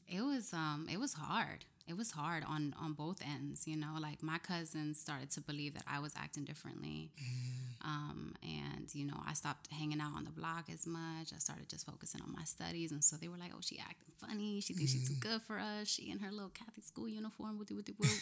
It 0.07 0.21
was 0.21 0.53
um 0.53 0.87
it 0.91 0.99
was 0.99 1.13
hard 1.13 1.65
it 1.87 1.95
was 1.95 2.11
hard 2.11 2.43
on 2.47 2.73
on 2.81 2.93
both 2.93 3.19
ends 3.21 3.67
you 3.67 3.77
know 3.77 3.95
like 3.99 4.23
my 4.23 4.37
cousins 4.37 4.99
started 4.99 5.29
to 5.29 5.41
believe 5.41 5.73
that 5.73 5.83
i 5.87 5.99
was 5.99 6.13
acting 6.17 6.43
differently. 6.43 7.11
Mm. 7.19 7.87
um, 7.87 8.33
and 8.41 8.93
you 8.93 9.05
know 9.05 9.19
i 9.27 9.33
stopped 9.33 9.67
hanging 9.71 10.01
out 10.01 10.11
on 10.15 10.23
the 10.23 10.31
block 10.31 10.65
as 10.71 10.85
much. 10.87 11.33
I 11.35 11.39
started 11.39 11.69
just 11.69 11.85
focusing 11.85 12.21
on 12.21 12.31
my 12.31 12.43
studies. 12.43 12.91
And 12.91 13.03
so 13.03 13.15
they 13.15 13.27
were 13.27 13.37
like 13.37 13.51
oh 13.53 13.61
she 13.61 13.79
acting 13.79 14.13
funny. 14.17 14.61
She 14.61 14.73
thinks 14.73 14.91
mm. 14.91 14.99
she's 14.99 15.09
too 15.09 15.15
mm-hmm. 15.15 15.29
good 15.33 15.41
for 15.41 15.59
us. 15.59 15.87
She 15.87 16.11
in 16.11 16.19
her 16.19 16.31
little 16.31 16.49
catholic 16.49 16.85
school 16.85 17.07
uniform 17.07 17.57
with 17.57 17.69
the 17.69 17.75
with 17.75 17.89
whoop. 17.97 18.09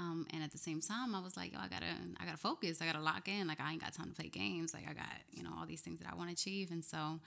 Um, 0.00 0.28
and 0.32 0.44
at 0.44 0.52
the 0.52 0.58
same 0.58 0.80
time 0.80 1.12
i 1.12 1.20
was 1.20 1.36
like 1.36 1.52
yo 1.52 1.58
i 1.58 1.66
gotta 1.66 1.92
i 2.20 2.24
gotta 2.24 2.36
focus. 2.36 2.80
I 2.80 2.86
gotta 2.86 3.00
lock 3.00 3.26
in. 3.26 3.48
Like 3.48 3.60
i 3.60 3.72
ain't 3.72 3.80
got 3.80 3.94
time 3.94 4.10
to 4.10 4.14
play 4.14 4.28
games. 4.28 4.72
Like 4.72 4.88
i 4.88 4.92
got 4.92 5.06
you 5.32 5.42
know 5.42 5.50
all 5.58 5.66
these 5.66 5.80
things 5.80 5.98
that 5.98 6.08
i 6.08 6.14
want 6.14 6.28
to 6.28 6.34
achieve. 6.34 6.70
And 6.70 6.84
so 6.84 7.18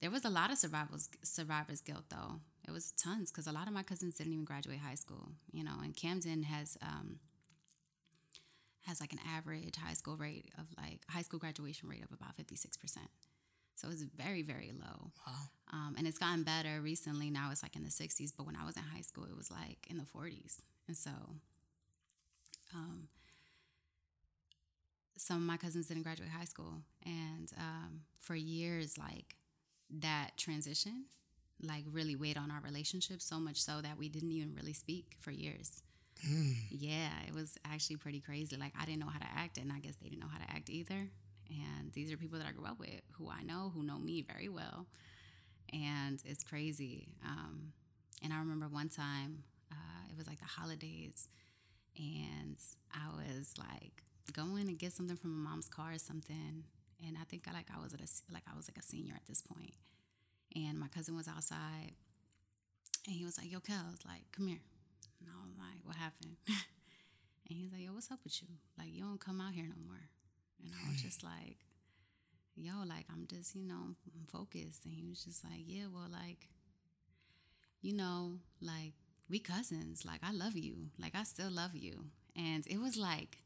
there 0.00 0.10
was 0.10 0.24
a 0.24 0.30
lot 0.30 0.52
of 0.52 0.58
survivors 0.58 1.08
survivor's 1.24 1.80
guilt 1.80 2.04
though 2.10 2.40
it 2.66 2.70
was 2.70 2.92
tons 2.92 3.30
because 3.30 3.46
a 3.46 3.52
lot 3.52 3.66
of 3.66 3.72
my 3.72 3.82
cousins 3.82 4.16
didn't 4.16 4.32
even 4.32 4.44
graduate 4.44 4.78
high 4.78 4.94
school, 4.94 5.32
you 5.52 5.64
know, 5.64 5.74
and 5.82 5.96
Camden 5.96 6.44
has 6.44 6.76
um, 6.82 7.18
has 8.86 9.00
like 9.00 9.12
an 9.12 9.18
average 9.36 9.76
high 9.76 9.94
school 9.94 10.16
rate 10.16 10.50
of 10.58 10.66
like 10.76 11.00
high 11.08 11.22
school 11.22 11.38
graduation 11.38 11.88
rate 11.88 12.02
of 12.02 12.12
about 12.12 12.36
56%. 12.36 12.68
So 13.74 13.88
it's 13.90 14.02
very, 14.02 14.42
very 14.42 14.72
low. 14.72 15.12
Wow. 15.26 15.34
Um, 15.72 15.94
and 15.96 16.06
it's 16.06 16.18
gotten 16.18 16.42
better 16.42 16.80
recently. 16.80 17.30
Now 17.30 17.50
it's 17.50 17.62
like 17.62 17.74
in 17.74 17.84
the 17.84 17.90
60s, 17.90 18.32
but 18.36 18.46
when 18.46 18.56
I 18.56 18.64
was 18.66 18.76
in 18.76 18.82
high 18.82 19.00
school, 19.00 19.24
it 19.24 19.36
was 19.36 19.50
like 19.50 19.86
in 19.88 19.98
the 19.98 20.04
40s. 20.04 20.60
And 20.86 20.96
so 20.96 21.10
um, 22.74 23.08
some 25.16 25.36
of 25.36 25.42
my 25.42 25.56
cousins 25.56 25.86
didn't 25.86 26.02
graduate 26.02 26.30
high 26.30 26.44
school. 26.44 26.82
And 27.04 27.50
um, 27.56 28.00
for 28.20 28.34
years, 28.34 28.98
like 28.98 29.36
that 29.90 30.36
transition 30.36 31.06
like 31.62 31.84
really 31.90 32.16
weighed 32.16 32.36
on 32.36 32.50
our 32.50 32.60
relationship 32.60 33.20
so 33.22 33.38
much 33.38 33.62
so 33.62 33.80
that 33.80 33.98
we 33.98 34.08
didn't 34.08 34.32
even 34.32 34.54
really 34.54 34.72
speak 34.72 35.16
for 35.20 35.30
years. 35.30 35.82
Mm. 36.28 36.54
Yeah, 36.70 37.10
it 37.26 37.34
was 37.34 37.58
actually 37.64 37.96
pretty 37.96 38.20
crazy. 38.20 38.56
Like 38.56 38.72
I 38.80 38.84
didn't 38.84 39.00
know 39.00 39.08
how 39.08 39.18
to 39.18 39.28
act, 39.36 39.58
and 39.58 39.72
I 39.72 39.78
guess 39.80 39.96
they 39.96 40.08
didn't 40.08 40.20
know 40.20 40.30
how 40.32 40.38
to 40.38 40.50
act 40.50 40.70
either. 40.70 41.08
And 41.50 41.92
these 41.92 42.12
are 42.12 42.16
people 42.16 42.38
that 42.38 42.46
I 42.48 42.52
grew 42.52 42.64
up 42.64 42.78
with, 42.78 43.02
who 43.18 43.28
I 43.28 43.42
know, 43.42 43.70
who 43.74 43.82
know 43.82 43.98
me 43.98 44.22
very 44.22 44.48
well, 44.48 44.86
and 45.72 46.22
it's 46.24 46.44
crazy. 46.44 47.08
Um, 47.24 47.72
and 48.22 48.32
I 48.32 48.38
remember 48.38 48.68
one 48.68 48.88
time, 48.88 49.42
uh, 49.70 50.06
it 50.10 50.16
was 50.16 50.26
like 50.26 50.38
the 50.38 50.46
holidays, 50.46 51.28
and 51.98 52.56
I 52.92 53.08
was 53.16 53.54
like 53.58 54.04
going 54.32 54.66
to 54.68 54.72
get 54.72 54.92
something 54.92 55.16
from 55.16 55.42
my 55.42 55.50
mom's 55.50 55.68
car 55.68 55.92
or 55.92 55.98
something, 55.98 56.64
and 57.06 57.16
I 57.20 57.24
think 57.24 57.44
I 57.48 57.52
like 57.52 57.66
I 57.76 57.82
was 57.82 57.92
at 57.94 58.00
a 58.00 58.08
like 58.32 58.44
I 58.52 58.56
was 58.56 58.68
like 58.68 58.78
a 58.78 58.82
senior 58.82 59.14
at 59.14 59.26
this 59.26 59.42
point, 59.42 59.74
and 60.54 60.78
my 60.78 60.88
cousin 60.88 61.16
was 61.16 61.28
outside 61.28 61.92
and 63.06 63.16
he 63.16 63.24
was 63.24 63.38
like, 63.38 63.50
Yo, 63.50 63.58
Kels, 63.58 64.04
like, 64.06 64.24
come 64.32 64.46
here. 64.46 64.60
And 65.20 65.28
I 65.28 65.46
was 65.46 65.58
like, 65.58 65.84
What 65.84 65.96
happened? 65.96 66.36
and 66.46 67.58
he's 67.58 67.72
like, 67.72 67.82
Yo, 67.82 67.92
what's 67.92 68.10
up 68.10 68.20
with 68.24 68.40
you? 68.42 68.48
Like, 68.78 68.88
you 68.92 69.02
don't 69.02 69.20
come 69.20 69.40
out 69.40 69.52
here 69.54 69.66
no 69.66 69.80
more. 69.84 70.08
And 70.62 70.72
I 70.72 70.90
was 70.90 71.02
just 71.02 71.22
like, 71.24 71.58
Yo, 72.56 72.72
like, 72.86 73.06
I'm 73.10 73.26
just, 73.26 73.56
you 73.56 73.66
know, 73.66 73.96
I'm 74.14 74.26
focused. 74.30 74.84
And 74.84 74.94
he 74.94 75.04
was 75.04 75.24
just 75.24 75.44
like, 75.44 75.64
Yeah, 75.66 75.86
well, 75.92 76.08
like, 76.10 76.48
you 77.80 77.94
know, 77.94 78.38
like, 78.60 78.94
we 79.28 79.40
cousins. 79.40 80.04
Like, 80.04 80.20
I 80.22 80.32
love 80.32 80.56
you. 80.56 80.90
Like, 80.98 81.14
I 81.14 81.24
still 81.24 81.50
love 81.50 81.74
you. 81.74 82.06
And 82.36 82.66
it 82.66 82.78
was 82.78 82.96
like, 82.96 83.41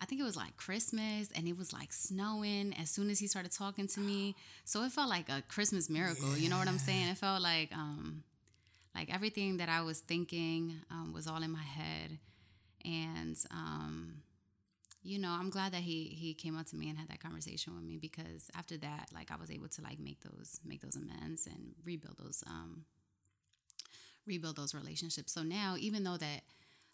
I 0.00 0.04
think 0.04 0.20
it 0.20 0.24
was 0.24 0.36
like 0.36 0.56
Christmas 0.56 1.30
and 1.34 1.48
it 1.48 1.56
was 1.56 1.72
like 1.72 1.92
snowing 1.92 2.74
as 2.80 2.90
soon 2.90 3.10
as 3.10 3.18
he 3.18 3.26
started 3.26 3.52
talking 3.52 3.86
to 3.88 4.00
me. 4.00 4.36
So 4.64 4.84
it 4.84 4.92
felt 4.92 5.08
like 5.08 5.28
a 5.28 5.42
Christmas 5.48 5.90
miracle. 5.90 6.30
Yeah. 6.30 6.36
You 6.36 6.50
know 6.50 6.58
what 6.58 6.68
I'm 6.68 6.78
saying? 6.78 7.08
It 7.08 7.18
felt 7.18 7.42
like 7.42 7.72
um 7.72 8.22
like 8.94 9.12
everything 9.12 9.58
that 9.58 9.68
I 9.68 9.82
was 9.82 10.00
thinking 10.00 10.74
um, 10.90 11.12
was 11.12 11.26
all 11.26 11.42
in 11.42 11.50
my 11.50 11.62
head. 11.62 12.18
And 12.84 13.36
um 13.50 14.22
you 15.02 15.18
know, 15.18 15.30
I'm 15.30 15.50
glad 15.50 15.72
that 15.72 15.82
he 15.82 16.04
he 16.04 16.34
came 16.34 16.56
up 16.56 16.66
to 16.66 16.76
me 16.76 16.88
and 16.88 16.98
had 16.98 17.08
that 17.08 17.20
conversation 17.20 17.74
with 17.74 17.84
me 17.84 17.96
because 17.96 18.50
after 18.56 18.76
that, 18.78 19.08
like 19.14 19.30
I 19.30 19.36
was 19.36 19.50
able 19.50 19.68
to 19.68 19.82
like 19.82 19.98
make 19.98 20.20
those 20.20 20.60
make 20.64 20.80
those 20.80 20.96
amends 20.96 21.46
and 21.46 21.74
rebuild 21.84 22.18
those 22.18 22.44
um 22.46 22.84
rebuild 24.26 24.56
those 24.56 24.74
relationships. 24.74 25.32
So 25.32 25.42
now 25.42 25.76
even 25.78 26.04
though 26.04 26.18
that 26.18 26.42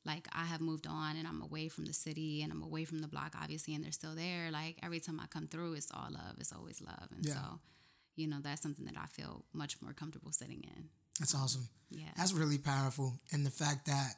like 0.04 0.28
I 0.32 0.44
have 0.44 0.60
moved 0.60 0.86
on 0.86 1.16
and 1.16 1.26
I'm 1.26 1.42
away 1.42 1.68
from 1.68 1.86
the 1.86 1.92
city 1.92 2.42
and 2.42 2.52
I'm 2.52 2.62
away 2.62 2.84
from 2.84 2.98
the 2.98 3.08
block, 3.08 3.34
obviously, 3.40 3.74
and 3.74 3.82
they're 3.82 3.92
still 3.92 4.14
there. 4.14 4.50
Like 4.50 4.78
every 4.82 5.00
time 5.00 5.18
I 5.20 5.26
come 5.26 5.46
through, 5.46 5.74
it's 5.74 5.90
all 5.92 6.08
love. 6.10 6.36
It's 6.38 6.52
always 6.52 6.82
love. 6.82 7.08
And 7.14 7.24
yeah. 7.24 7.34
so, 7.34 7.40
you 8.16 8.26
know, 8.26 8.38
that's 8.42 8.62
something 8.62 8.84
that 8.84 8.96
I 8.96 9.06
feel 9.06 9.44
much 9.52 9.80
more 9.80 9.92
comfortable 9.92 10.32
sitting 10.32 10.62
in. 10.76 10.84
That's 11.18 11.34
awesome. 11.34 11.68
Yeah. 11.90 12.10
That's 12.16 12.32
really 12.32 12.58
powerful. 12.58 13.14
And 13.32 13.46
the 13.46 13.50
fact 13.50 13.86
that 13.86 14.14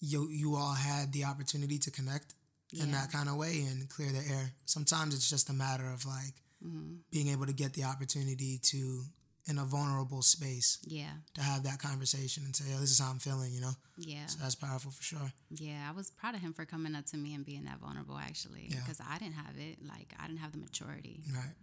you 0.00 0.28
you 0.28 0.54
all 0.54 0.74
had 0.74 1.12
the 1.12 1.24
opportunity 1.24 1.78
to 1.78 1.90
connect 1.90 2.34
yeah. 2.70 2.84
in 2.84 2.92
that 2.92 3.10
kind 3.10 3.28
of 3.28 3.36
way 3.36 3.64
and 3.68 3.88
clear 3.88 4.10
the 4.10 4.18
air. 4.18 4.52
Sometimes 4.64 5.14
it's 5.14 5.28
just 5.28 5.50
a 5.50 5.52
matter 5.52 5.90
of 5.90 6.04
like 6.06 6.34
mm-hmm. 6.64 6.96
being 7.10 7.28
able 7.28 7.46
to 7.46 7.52
get 7.52 7.74
the 7.74 7.84
opportunity 7.84 8.58
to 8.62 9.02
in 9.48 9.58
a 9.58 9.64
vulnerable 9.64 10.22
space. 10.22 10.78
Yeah. 10.86 11.10
To 11.34 11.40
have 11.40 11.62
that 11.64 11.78
conversation 11.78 12.44
and 12.44 12.54
say, 12.54 12.64
oh, 12.76 12.80
this 12.80 12.90
is 12.90 12.98
how 12.98 13.10
I'm 13.10 13.18
feeling, 13.18 13.52
you 13.52 13.60
know? 13.60 13.72
Yeah. 13.96 14.26
So 14.26 14.38
that's 14.42 14.54
powerful 14.54 14.90
for 14.90 15.02
sure. 15.02 15.32
Yeah. 15.50 15.88
I 15.88 15.92
was 15.92 16.10
proud 16.10 16.34
of 16.34 16.40
him 16.40 16.52
for 16.52 16.64
coming 16.64 16.94
up 16.94 17.06
to 17.06 17.16
me 17.16 17.34
and 17.34 17.44
being 17.44 17.64
that 17.64 17.78
vulnerable, 17.78 18.18
actually. 18.18 18.66
Because 18.68 19.00
yeah. 19.00 19.14
I 19.14 19.18
didn't 19.18 19.34
have 19.34 19.56
it. 19.58 19.78
Like, 19.86 20.14
I 20.20 20.26
didn't 20.26 20.40
have 20.40 20.52
the 20.52 20.58
maturity. 20.58 21.22
Right. 21.32 21.54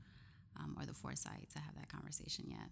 Um, 0.58 0.76
or 0.80 0.86
the 0.86 0.94
foresight 0.94 1.50
to 1.54 1.60
have 1.60 1.76
that 1.76 1.90
conversation 1.90 2.46
yet. 2.48 2.70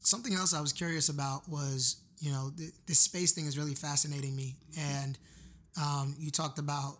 Something 0.00 0.34
else 0.34 0.54
I 0.54 0.60
was 0.60 0.72
curious 0.72 1.08
about 1.08 1.48
was, 1.48 1.96
you 2.20 2.30
know, 2.30 2.50
the, 2.50 2.70
this 2.86 3.00
space 3.00 3.32
thing 3.32 3.46
is 3.46 3.58
really 3.58 3.74
fascinating 3.74 4.36
me. 4.36 4.54
Mm-hmm. 4.72 5.02
And 5.02 5.18
um, 5.80 6.16
you 6.18 6.30
talked 6.30 6.58
about 6.58 6.98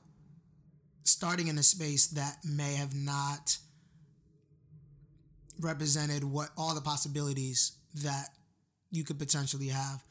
starting 1.04 1.48
in 1.48 1.56
a 1.56 1.62
space 1.62 2.08
that 2.08 2.38
may 2.44 2.74
have 2.74 2.94
not 2.94 3.58
represented 5.60 6.24
what 6.24 6.50
all 6.56 6.74
the 6.74 6.80
possibilities 6.80 7.72
that 8.02 8.28
you 8.90 9.04
could 9.04 9.18
potentially 9.18 9.68
have. 9.68 10.02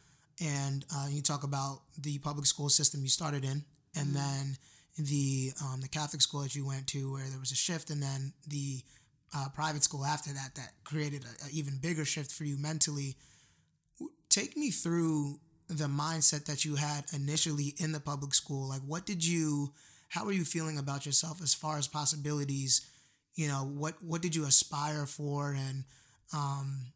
And 0.42 0.86
uh, 0.96 1.08
you 1.10 1.22
talk 1.22 1.44
about 1.44 1.82
the 1.98 2.18
public 2.20 2.46
school 2.46 2.70
system 2.70 3.02
you 3.02 3.10
started 3.10 3.44
in, 3.44 3.64
and 3.96 4.08
mm-hmm. 4.08 4.16
then 4.16 4.58
the 4.98 5.52
um, 5.64 5.82
the 5.82 5.88
Catholic 5.88 6.22
school 6.22 6.42
that 6.42 6.56
you 6.56 6.66
went 6.66 6.88
to, 6.88 7.14
where 7.14 7.30
there 7.30 7.40
was 7.40 7.52
a 7.52 7.56
shift, 7.56 7.90
and 7.90 8.02
then 8.02 8.34
the 8.48 8.82
uh, 9.36 9.48
private 9.54 9.84
school 9.84 10.06
after 10.06 10.32
that 10.34 10.56
that 10.56 10.72
created 10.84 11.24
an 11.24 11.50
even 11.52 11.78
bigger 11.82 12.06
shift 12.06 12.32
for 12.32 12.44
you 12.44 12.58
mentally. 12.58 13.16
Take 14.30 14.58
me 14.58 14.72
through 14.72 15.40
the 15.68 15.86
mindset 15.86 16.46
that 16.46 16.66
you 16.66 16.76
had 16.76 17.06
initially 17.14 17.76
in 17.78 17.92
the 17.92 18.00
public 18.00 18.34
school. 18.34 18.70
Like, 18.70 18.82
what 18.82 19.06
did 19.06 19.26
you? 19.26 19.74
How 20.10 20.26
were 20.26 20.32
you 20.32 20.46
feeling 20.46 20.78
about 20.78 21.06
yourself 21.06 21.42
as 21.42 21.54
far 21.54 21.78
as 21.78 21.88
possibilities? 21.88 22.82
You 23.36 23.48
know 23.48 23.66
what 23.66 23.96
what 24.02 24.22
did 24.22 24.36
you 24.36 24.46
aspire 24.46 25.06
for 25.06 25.54
and 25.54 25.84
um, 26.34 26.88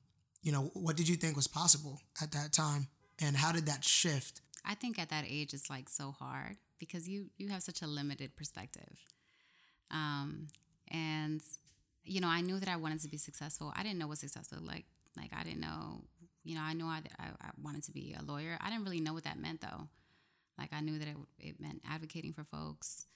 you 0.42 0.52
know 0.52 0.72
what 0.74 0.96
did 0.96 1.08
you 1.08 1.16
think 1.16 1.36
was 1.36 1.48
possible 1.48 2.02
at 2.22 2.32
that 2.32 2.54
time? 2.54 2.88
And 3.20 3.36
how 3.36 3.52
did 3.52 3.66
that 3.66 3.84
shift? 3.84 4.42
I 4.64 4.76
think 4.76 5.00
at 5.00 5.10
that 5.10 5.26
age 5.28 5.54
it's 5.54 5.70
like 5.70 5.90
so 5.90 6.12
hard 6.12 6.58
because 6.80 7.08
you 7.08 7.28
you 7.38 7.50
have 7.50 7.64
such 7.64 7.82
a 7.82 7.88
limited 7.88 8.36
perspective. 8.36 8.98
Um, 9.90 10.48
and 10.90 11.42
you 12.04 12.22
know 12.22 12.28
i 12.28 12.40
knew 12.40 12.60
that 12.60 12.70
i 12.70 12.76
wanted 12.76 13.02
to 13.02 13.10
be 13.10 13.18
successful. 13.18 13.74
I 13.76 13.84
didn't 13.84 13.98
know 14.00 14.08
what 14.08 14.20
successful 14.20 14.60
like. 14.62 14.86
Like 15.16 15.32
i 15.38 15.44
didn't 15.44 15.62
know 15.62 16.04
you 16.44 16.56
know 16.56 16.62
i 16.62 16.74
knew 16.74 16.86
I, 16.86 17.02
I, 17.20 17.26
I 17.42 17.50
wanted 17.62 17.84
to 17.86 17.92
be 17.92 18.16
a 18.18 18.24
lawyer. 18.24 18.58
I 18.62 18.70
didn't 18.70 18.86
really 18.86 19.02
know 19.02 19.14
what 19.14 19.24
that 19.24 19.40
meant 19.40 19.62
though. 19.62 19.88
Like 20.58 20.70
i 20.72 20.82
knew 20.82 21.00
that 21.00 21.08
it, 21.08 21.18
it 21.40 21.60
meant 21.60 21.82
advocating 21.90 22.34
for 22.34 22.44
folks 22.44 23.08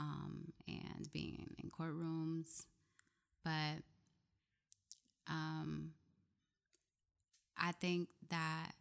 um, 0.00 0.52
and 0.66 1.12
being 1.12 1.54
in 1.62 1.70
courtrooms. 1.70 2.64
But 3.44 3.82
um, 5.28 5.92
I 7.56 7.72
think 7.72 8.08
that 8.30 8.72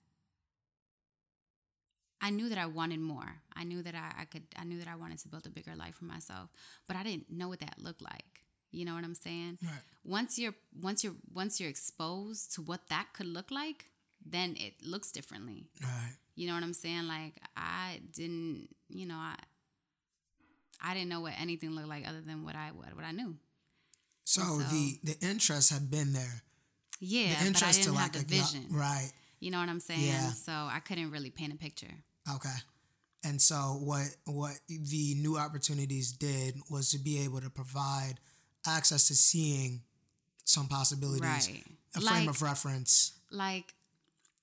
I 2.21 2.29
knew 2.31 2.49
that 2.49 2.57
I 2.57 2.65
wanted 2.65 2.99
more. 2.99 3.41
I 3.55 3.63
knew 3.63 3.81
that 3.81 3.95
I, 3.95 4.21
I, 4.21 4.25
could. 4.25 4.43
I 4.57 4.63
knew 4.63 4.79
that 4.79 4.87
I 4.87 4.95
wanted 4.95 5.19
to 5.19 5.27
build 5.27 5.45
a 5.45 5.49
bigger 5.49 5.75
life 5.75 5.95
for 5.95 6.05
myself, 6.05 6.49
but 6.87 6.95
I 6.95 7.03
didn't 7.03 7.29
know 7.29 7.49
what 7.49 7.59
that 7.59 7.75
looked 7.77 8.01
like. 8.01 8.43
You 8.71 8.85
know 8.85 8.93
what 8.93 9.03
I'm 9.03 9.15
saying? 9.15 9.57
Right. 9.63 9.81
Once 10.03 10.37
you're 10.37 10.53
once 10.79 11.03
you're 11.03 11.15
once 11.33 11.59
you're 11.59 11.69
exposed 11.69 12.53
to 12.55 12.61
what 12.61 12.81
that 12.89 13.07
could 13.13 13.25
look 13.25 13.51
like, 13.51 13.85
then 14.25 14.55
it 14.57 14.73
looks 14.85 15.11
differently. 15.11 15.69
Right. 15.81 16.15
You 16.35 16.47
know 16.47 16.53
what 16.53 16.63
I'm 16.63 16.73
saying? 16.73 17.07
Like 17.07 17.41
I 17.57 17.99
didn't. 18.13 18.69
You 18.89 19.07
know, 19.07 19.15
I 19.15 19.35
I 20.81 20.93
didn't 20.93 21.09
know 21.09 21.21
what 21.21 21.33
anything 21.39 21.71
looked 21.71 21.87
like 21.87 22.07
other 22.07 22.21
than 22.21 22.43
what 22.43 22.55
I 22.55 22.69
what, 22.73 22.95
what 22.95 23.05
I 23.05 23.11
knew. 23.11 23.35
So, 24.23 24.41
so 24.41 24.57
the 24.57 24.99
the 25.03 25.27
interest 25.27 25.71
had 25.71 25.89
been 25.89 26.13
there. 26.13 26.43
Yeah, 26.99 27.39
the 27.39 27.47
interest 27.47 27.59
but 27.59 27.67
I 27.67 27.71
didn't 27.71 27.83
to 27.83 27.93
have 27.93 28.15
like 28.15 28.27
the 28.27 28.35
vision. 28.35 28.65
Right. 28.71 29.11
You 29.39 29.51
know 29.51 29.59
what 29.59 29.69
I'm 29.69 29.79
saying? 29.79 30.05
Yeah. 30.05 30.31
So 30.31 30.51
I 30.51 30.79
couldn't 30.83 31.11
really 31.11 31.29
paint 31.29 31.53
a 31.53 31.55
picture. 31.55 31.93
Okay. 32.35 32.55
And 33.23 33.41
so 33.41 33.79
what 33.81 34.07
what 34.25 34.53
the 34.67 35.15
new 35.15 35.37
opportunities 35.37 36.11
did 36.11 36.55
was 36.69 36.91
to 36.91 36.99
be 36.99 37.23
able 37.23 37.41
to 37.41 37.49
provide 37.49 38.15
access 38.67 39.07
to 39.07 39.15
seeing 39.15 39.81
some 40.45 40.67
possibilities, 40.67 41.21
right. 41.21 41.63
a 41.95 42.01
frame 42.01 42.29
of 42.29 42.41
reference. 42.41 43.13
Like 43.31 43.73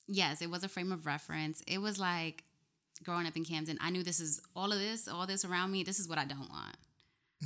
yes, 0.06 0.42
it 0.42 0.50
was 0.50 0.62
a 0.64 0.68
frame 0.68 0.92
of 0.92 1.06
reference. 1.06 1.62
It 1.66 1.78
was 1.78 1.98
like 1.98 2.44
growing 3.04 3.26
up 3.26 3.36
in 3.36 3.44
Camden, 3.44 3.78
I 3.80 3.90
knew 3.90 4.02
this 4.02 4.20
is 4.20 4.40
all 4.54 4.72
of 4.72 4.78
this, 4.78 5.08
all 5.08 5.26
this 5.26 5.44
around 5.44 5.70
me. 5.70 5.82
This 5.82 5.98
is 5.98 6.08
what 6.08 6.18
I 6.18 6.24
don't 6.24 6.50
want. 6.50 6.76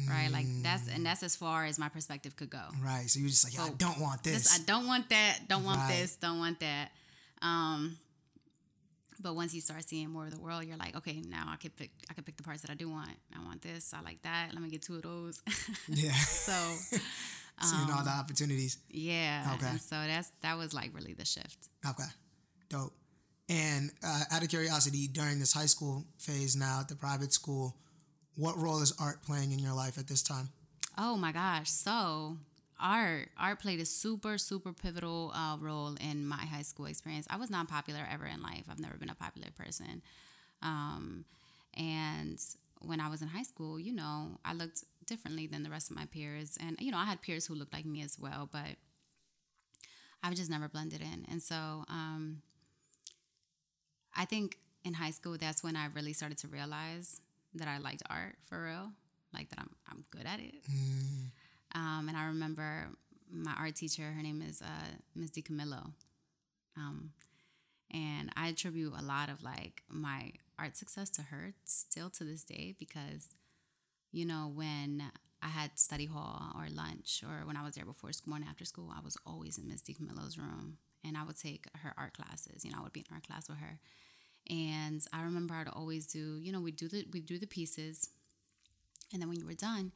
Right, 0.09 0.31
like 0.31 0.47
that's 0.63 0.89
and 0.89 1.05
that's 1.05 1.25
as 1.25 1.35
far 1.35 1.65
as 1.65 1.77
my 1.77 1.89
perspective 1.89 2.37
could 2.37 2.49
go. 2.49 2.63
Right, 2.83 3.11
so 3.11 3.19
you're 3.19 3.29
just 3.29 3.45
like, 3.45 3.55
so 3.55 3.65
I 3.65 3.77
don't 3.77 4.01
want 4.01 4.23
this. 4.23 4.45
this. 4.45 4.61
I 4.61 4.63
don't 4.65 4.87
want 4.87 5.09
that. 5.11 5.41
Don't 5.49 5.65
want 5.65 5.79
right. 5.79 5.99
this. 5.99 6.15
Don't 6.15 6.39
want 6.39 6.61
that. 6.61 6.91
Um, 7.43 7.99
but 9.21 9.35
once 9.35 9.53
you 9.53 9.61
start 9.61 9.83
seeing 9.85 10.09
more 10.11 10.27
of 10.27 10.31
the 10.31 10.39
world, 10.39 10.65
you're 10.65 10.77
like, 10.77 10.97
okay, 10.97 11.21
now 11.29 11.49
I 11.49 11.57
could 11.57 11.75
pick. 11.77 11.91
I 12.09 12.15
could 12.15 12.25
pick 12.25 12.37
the 12.37 12.45
parts 12.45 12.63
that 12.63 12.71
I 12.71 12.75
do 12.75 12.89
want. 12.89 13.11
I 13.37 13.45
want 13.45 13.63
this. 13.63 13.93
I 13.93 14.01
like 14.03 14.23
that. 14.23 14.51
Let 14.53 14.63
me 14.63 14.71
get 14.71 14.83
two 14.83 14.95
of 14.95 15.03
those. 15.03 15.43
yeah. 15.89 16.13
so, 16.13 16.53
seeing 17.63 17.91
all 17.91 18.05
the 18.05 18.11
um, 18.11 18.21
opportunities. 18.21 18.79
Yeah. 18.89 19.55
Okay. 19.57 19.67
And 19.71 19.81
so 19.81 19.97
that's 19.97 20.31
that 20.43 20.57
was 20.57 20.73
like 20.73 20.95
really 20.95 21.15
the 21.15 21.25
shift. 21.25 21.69
Okay. 21.85 22.05
Dope. 22.69 22.93
And 23.51 23.91
uh, 24.07 24.23
out 24.31 24.45
of 24.45 24.49
curiosity, 24.49 25.09
during 25.09 25.41
this 25.41 25.53
high 25.53 25.67
school 25.67 26.05
phase 26.19 26.55
now 26.55 26.79
at 26.81 26.89
the 26.89 26.95
private 26.95 27.33
school, 27.33 27.75
what 28.37 28.57
role 28.57 28.81
is 28.81 28.95
art 29.01 29.23
playing 29.25 29.51
in 29.51 29.59
your 29.59 29.75
life 29.75 29.99
at 29.99 30.07
this 30.07 30.23
time? 30.23 30.51
Oh 30.97 31.17
my 31.17 31.33
gosh. 31.33 31.69
So, 31.69 32.37
art 32.81 33.29
art 33.37 33.59
played 33.59 33.81
a 33.81 33.85
super 33.85 34.39
super 34.39 34.73
pivotal 34.73 35.33
uh, 35.35 35.57
role 35.59 35.97
in 36.01 36.25
my 36.27 36.37
high 36.37 36.63
school 36.63 36.87
experience. 36.87 37.27
I 37.29 37.39
was 37.39 37.51
not 37.51 37.69
popular 37.69 38.07
ever 38.11 38.25
in 38.25 38.41
life. 38.41 38.65
I've 38.71 38.79
never 38.79 38.97
been 38.97 39.11
a 39.11 39.17
popular 39.17 39.49
person. 39.59 40.01
Um, 40.63 41.25
and 41.75 42.39
when 42.83 43.01
I 43.01 43.09
was 43.09 43.21
in 43.21 43.29
high 43.29 43.43
school, 43.43 43.81
you 43.81 43.93
know, 43.93 44.39
I 44.45 44.53
looked 44.53 44.85
differently 45.07 45.49
than 45.49 45.65
the 45.65 45.71
rest 45.71 45.91
of 45.91 45.97
my 45.97 46.07
peers. 46.07 46.57
And, 46.61 46.77
you 46.81 46.93
know, 46.93 46.99
I 46.99 47.05
had 47.05 47.21
peers 47.21 47.47
who 47.47 47.55
looked 47.55 47.73
like 47.73 47.85
me 47.85 48.03
as 48.03 48.17
well, 48.19 48.49
but 48.51 48.77
I 50.23 50.33
just 50.35 50.51
never 50.51 50.69
blended 50.69 51.01
in. 51.01 51.27
And 51.31 51.43
so, 51.43 51.85
um, 51.89 52.43
I 54.17 54.25
think 54.25 54.59
in 54.85 54.95
high 54.95 55.11
school, 55.11 55.37
that's 55.39 55.63
when 55.63 55.77
I 55.77 55.87
really 55.95 56.13
started 56.13 56.39
to 56.39 56.49
realize 56.49 57.21
that 57.55 57.69
I 57.69 57.79
liked 57.79 58.03
art 58.09 58.37
for 58.47 58.65
real, 58.65 58.91
like 59.35 59.51
that 59.51 59.59
I'm 59.59 59.71
I'm 59.91 60.05
good 60.11 60.27
at 60.27 60.41
it. 60.41 60.55
Mm. 60.71 61.31
Um, 61.75 62.09
and 62.09 62.17
I 62.17 62.27
remember 62.27 62.89
my 63.33 63.53
art 63.59 63.77
teacher, 63.77 64.03
her 64.03 64.23
name 64.23 64.43
is 64.43 64.61
uh, 64.61 64.95
Ms. 65.15 65.31
DiCamillo. 65.31 65.93
Um, 66.77 67.13
and 67.93 68.31
I 68.37 68.49
attribute 68.49 68.93
a 68.99 69.03
lot 69.03 69.29
of 69.29 69.43
like 69.43 69.83
my 69.89 70.33
art 70.59 70.77
success 70.77 71.11
to 71.11 71.23
her 71.23 71.55
still 71.65 72.11
to 72.11 72.25
this 72.25 72.45
day 72.45 72.75
because, 72.79 73.29
you 74.13 74.25
know, 74.25 74.51
when 74.53 75.11
I 75.43 75.49
had 75.49 75.79
study 75.79 76.07
hall 76.07 76.53
or 76.55 76.67
lunch 76.71 77.23
or 77.27 77.47
when 77.47 77.57
I 77.57 77.65
was 77.65 77.75
there 77.75 77.85
before 77.85 78.13
school, 78.13 78.35
and 78.35 78.45
after 78.45 78.65
school, 78.65 78.93
I 78.97 79.01
was 79.03 79.17
always 79.27 79.59
in 79.59 79.69
Ms. 79.69 79.83
DiCamillo's 79.83 80.39
room 80.39 80.79
and 81.05 81.17
I 81.17 81.25
would 81.25 81.39
take 81.39 81.67
her 81.83 81.93
art 81.97 82.15
classes. 82.15 82.65
You 82.65 82.73
know, 82.73 82.79
I 82.81 82.83
would 82.83 82.93
be 82.93 83.01
in 83.01 83.07
art 83.13 83.27
class 83.27 83.49
with 83.49 83.59
her. 83.59 83.79
And 84.49 85.03
I 85.13 85.23
remember 85.23 85.55
I'd 85.55 85.69
always 85.69 86.07
do, 86.07 86.39
you 86.41 86.53
know, 86.53 86.61
we 86.61 86.73
do 86.73 86.89
the 86.89 87.07
we 87.13 87.21
do 87.21 87.39
the 87.39 87.47
pieces, 87.47 88.11
and 89.13 89.21
then 89.21 89.29
when 89.29 89.39
you 89.39 89.47
were 89.47 89.55
done, 89.55 89.93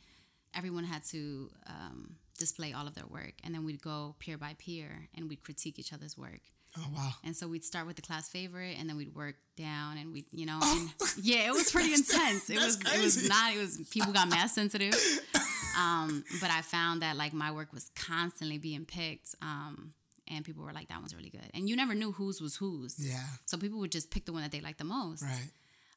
everyone 0.54 0.84
had 0.84 1.04
to 1.06 1.50
um, 1.66 2.16
display 2.38 2.72
all 2.72 2.86
of 2.86 2.94
their 2.94 3.06
work, 3.06 3.34
and 3.42 3.54
then 3.54 3.64
we'd 3.64 3.82
go 3.82 4.14
peer 4.18 4.38
by 4.38 4.54
peer 4.58 5.08
and 5.16 5.28
we'd 5.28 5.42
critique 5.42 5.78
each 5.78 5.92
other's 5.92 6.16
work. 6.16 6.40
Oh 6.76 6.86
wow! 6.94 7.12
And 7.24 7.34
so 7.34 7.48
we'd 7.48 7.64
start 7.64 7.86
with 7.86 7.96
the 7.96 8.02
class 8.02 8.28
favorite, 8.28 8.76
and 8.78 8.88
then 8.88 8.96
we'd 8.96 9.14
work 9.14 9.36
down, 9.56 9.96
and 9.96 10.12
we, 10.12 10.24
you 10.30 10.46
know, 10.46 10.60
and, 10.62 10.90
yeah, 11.22 11.48
it 11.48 11.52
was 11.52 11.72
pretty 11.72 11.94
intense. 11.94 12.50
It 12.50 12.58
was, 12.58 12.76
crazy. 12.76 12.98
it 12.98 13.02
was 13.02 13.28
not. 13.28 13.54
It 13.54 13.58
was 13.58 13.78
people 13.90 14.12
got 14.12 14.28
mass 14.28 14.54
sensitive. 14.54 14.94
Um, 15.76 16.24
but 16.40 16.50
I 16.50 16.62
found 16.62 17.02
that 17.02 17.16
like 17.16 17.32
my 17.32 17.50
work 17.50 17.72
was 17.72 17.90
constantly 17.96 18.58
being 18.58 18.84
picked. 18.84 19.34
Um, 19.42 19.92
and 20.28 20.44
people 20.44 20.64
were 20.64 20.72
like, 20.72 20.88
"That 20.88 21.00
one's 21.00 21.14
really 21.14 21.30
good," 21.30 21.50
and 21.54 21.68
you 21.68 21.76
never 21.76 21.94
knew 21.94 22.12
whose 22.12 22.40
was 22.40 22.56
whose. 22.56 22.96
Yeah. 22.98 23.24
So 23.46 23.56
people 23.58 23.78
would 23.80 23.92
just 23.92 24.10
pick 24.10 24.24
the 24.24 24.32
one 24.32 24.42
that 24.42 24.52
they 24.52 24.60
liked 24.60 24.78
the 24.78 24.84
most. 24.84 25.22
Right. 25.22 25.50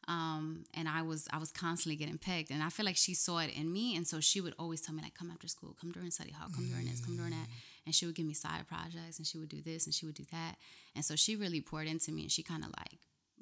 Um, 0.08 0.64
and 0.74 0.88
I 0.88 1.02
was 1.02 1.28
I 1.34 1.38
was 1.38 1.52
constantly 1.52 1.98
getting 1.98 2.18
picked, 2.18 2.50
and 2.50 2.64
I 2.64 2.70
feel 2.70 2.86
like 2.86 2.96
she 2.96 3.14
saw 3.14 3.40
it 3.40 3.52
in 3.54 3.72
me, 3.72 3.96
and 3.96 4.08
so 4.08 4.22
she 4.22 4.40
would 4.40 4.54
always 4.58 4.82
tell 4.82 4.96
me 4.96 5.02
like, 5.02 5.16
"Come 5.16 5.30
after 5.30 5.48
school, 5.50 5.76
come 5.80 5.92
during 5.92 6.12
study 6.12 6.32
hall, 6.32 6.48
come 6.54 6.70
during 6.70 6.86
this, 6.86 7.02
come 7.02 7.18
during 7.18 7.32
that," 7.32 7.48
and 7.86 7.94
she 7.94 8.06
would 8.06 8.16
give 8.16 8.26
me 8.26 8.34
side 8.34 8.66
projects, 8.68 9.18
and 9.18 9.28
she 9.28 9.38
would 9.38 9.50
do 9.50 9.62
this, 9.62 9.86
and 9.86 9.94
she 9.94 10.06
would 10.06 10.16
do 10.16 10.24
that, 10.32 10.56
and 10.96 11.04
so 11.04 11.18
she 11.18 11.36
really 11.36 11.60
poured 11.60 11.88
into 11.88 12.14
me, 12.14 12.22
and 12.22 12.32
she 12.32 12.42
kind 12.42 12.64
of 12.64 12.70
like 12.78 13.00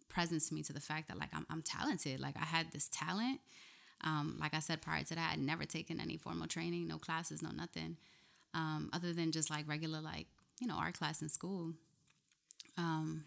presenced 0.10 0.52
me 0.52 0.64
to 0.64 0.74
the 0.74 0.80
fact 0.80 1.08
that 1.08 1.20
like 1.20 1.30
I'm 1.34 1.46
I'm 1.52 1.62
talented, 1.62 2.20
like 2.20 2.36
I 2.36 2.46
had 2.46 2.72
this 2.72 2.90
talent. 2.92 3.42
Um, 4.04 4.38
like 4.40 4.56
I 4.56 4.60
said 4.60 4.82
prior 4.82 5.04
to 5.04 5.16
that, 5.16 5.34
I'd 5.34 5.40
never 5.40 5.66
taken 5.66 6.00
any 6.00 6.18
formal 6.18 6.48
training, 6.48 6.88
no 6.88 6.98
classes, 6.98 7.44
no 7.44 7.52
nothing, 7.52 7.98
um, 8.56 8.90
other 8.92 9.14
than 9.14 9.32
just 9.32 9.52
like 9.52 9.68
regular 9.68 10.02
like 10.02 10.28
you 10.60 10.68
know 10.68 10.76
art 10.76 10.98
class 10.98 11.22
in 11.22 11.30
school. 11.30 11.74
Um, 12.78 13.26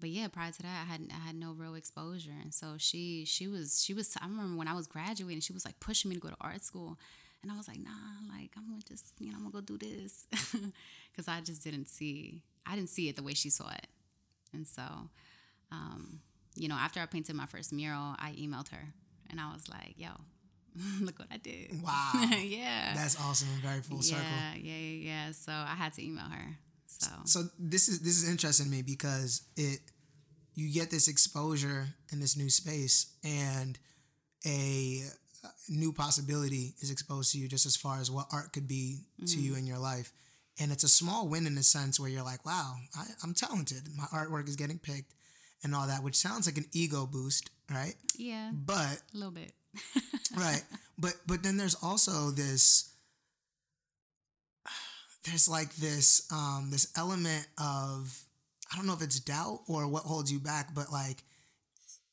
but 0.00 0.10
yeah, 0.10 0.28
prior 0.28 0.52
to 0.52 0.62
that, 0.62 0.86
I 0.86 0.90
had 0.90 1.00
I 1.10 1.26
had 1.26 1.34
no 1.34 1.52
real 1.52 1.74
exposure, 1.74 2.34
and 2.40 2.54
so 2.54 2.74
she 2.78 3.24
she 3.24 3.48
was 3.48 3.82
she 3.82 3.94
was. 3.94 4.16
I 4.20 4.26
remember 4.26 4.56
when 4.56 4.68
I 4.68 4.74
was 4.74 4.86
graduating, 4.86 5.40
she 5.40 5.52
was 5.52 5.64
like 5.64 5.80
pushing 5.80 6.08
me 6.08 6.14
to 6.14 6.20
go 6.20 6.28
to 6.28 6.36
art 6.40 6.62
school, 6.62 6.98
and 7.42 7.50
I 7.50 7.56
was 7.56 7.66
like, 7.66 7.80
nah, 7.80 7.90
like 8.32 8.50
I'm 8.56 8.68
gonna 8.68 8.82
just 8.88 9.14
you 9.18 9.30
know 9.30 9.36
I'm 9.36 9.50
gonna 9.50 9.60
go 9.66 9.76
do 9.76 9.78
this, 9.78 10.26
because 11.10 11.26
I 11.26 11.40
just 11.40 11.64
didn't 11.64 11.88
see 11.88 12.42
I 12.64 12.76
didn't 12.76 12.90
see 12.90 13.08
it 13.08 13.16
the 13.16 13.22
way 13.22 13.34
she 13.34 13.50
saw 13.50 13.68
it, 13.70 13.86
and 14.52 14.66
so, 14.68 14.82
um, 15.72 16.20
you 16.54 16.68
know, 16.68 16.76
after 16.76 17.00
I 17.00 17.06
painted 17.06 17.34
my 17.34 17.46
first 17.46 17.72
mural, 17.72 18.14
I 18.18 18.36
emailed 18.38 18.68
her, 18.68 18.92
and 19.30 19.40
I 19.40 19.52
was 19.52 19.68
like, 19.68 19.94
yo, 19.96 20.10
look 21.00 21.18
what 21.18 21.28
I 21.30 21.36
did. 21.38 21.82
Wow. 21.82 22.12
yeah. 22.42 22.92
That's 22.94 23.18
awesome 23.20 23.48
very 23.62 23.80
full 23.82 24.02
circle. 24.02 24.24
Yeah, 24.24 24.54
yeah, 24.54 24.76
yeah, 24.76 25.10
yeah. 25.26 25.32
So 25.32 25.52
I 25.52 25.74
had 25.76 25.92
to 25.94 26.04
email 26.04 26.26
her. 26.26 26.58
So 26.86 27.08
So 27.24 27.42
this 27.58 27.88
is 27.88 28.00
this 28.00 28.22
is 28.22 28.28
interesting 28.28 28.66
to 28.66 28.72
me 28.72 28.82
because 28.82 29.42
it 29.56 29.80
you 30.54 30.72
get 30.72 30.90
this 30.90 31.06
exposure 31.06 31.86
in 32.12 32.20
this 32.20 32.36
new 32.36 32.50
space 32.50 33.14
and 33.22 33.78
a 34.44 35.02
uh, 35.44 35.48
new 35.68 35.92
possibility 35.92 36.74
is 36.80 36.90
exposed 36.90 37.32
to 37.32 37.38
you 37.38 37.46
just 37.46 37.66
as 37.66 37.76
far 37.76 38.00
as 38.00 38.10
what 38.10 38.26
art 38.32 38.52
could 38.52 38.66
be 38.66 39.04
to 39.26 39.38
you 39.38 39.52
mm. 39.52 39.58
in 39.58 39.66
your 39.66 39.78
life. 39.78 40.12
And 40.60 40.72
it's 40.72 40.82
a 40.82 40.88
small 40.88 41.28
win 41.28 41.46
in 41.46 41.54
the 41.54 41.62
sense 41.62 42.00
where 42.00 42.08
you're 42.08 42.24
like, 42.24 42.44
wow, 42.44 42.74
I, 42.98 43.04
I'm 43.22 43.34
talented. 43.34 43.82
My 43.96 44.06
artwork 44.06 44.48
is 44.48 44.56
getting 44.56 44.78
picked 44.78 45.14
and 45.62 45.74
all 45.74 45.86
that, 45.86 46.02
which 46.02 46.16
sounds 46.16 46.46
like 46.46 46.58
an 46.58 46.66
ego 46.72 47.06
boost, 47.06 47.50
right? 47.70 47.94
yeah, 48.16 48.50
But 48.52 49.00
a 49.14 49.16
little 49.16 49.30
bit. 49.30 49.52
Right. 50.36 50.62
But 50.98 51.14
but 51.26 51.42
then 51.42 51.56
there's 51.56 51.76
also 51.82 52.30
this 52.30 52.92
there's 55.24 55.48
like 55.48 55.74
this 55.76 56.26
um 56.32 56.68
this 56.70 56.92
element 56.96 57.46
of 57.58 58.24
i 58.72 58.76
don't 58.76 58.86
know 58.86 58.94
if 58.94 59.02
it's 59.02 59.20
doubt 59.20 59.60
or 59.68 59.86
what 59.86 60.02
holds 60.02 60.30
you 60.32 60.38
back 60.40 60.74
but 60.74 60.90
like 60.92 61.22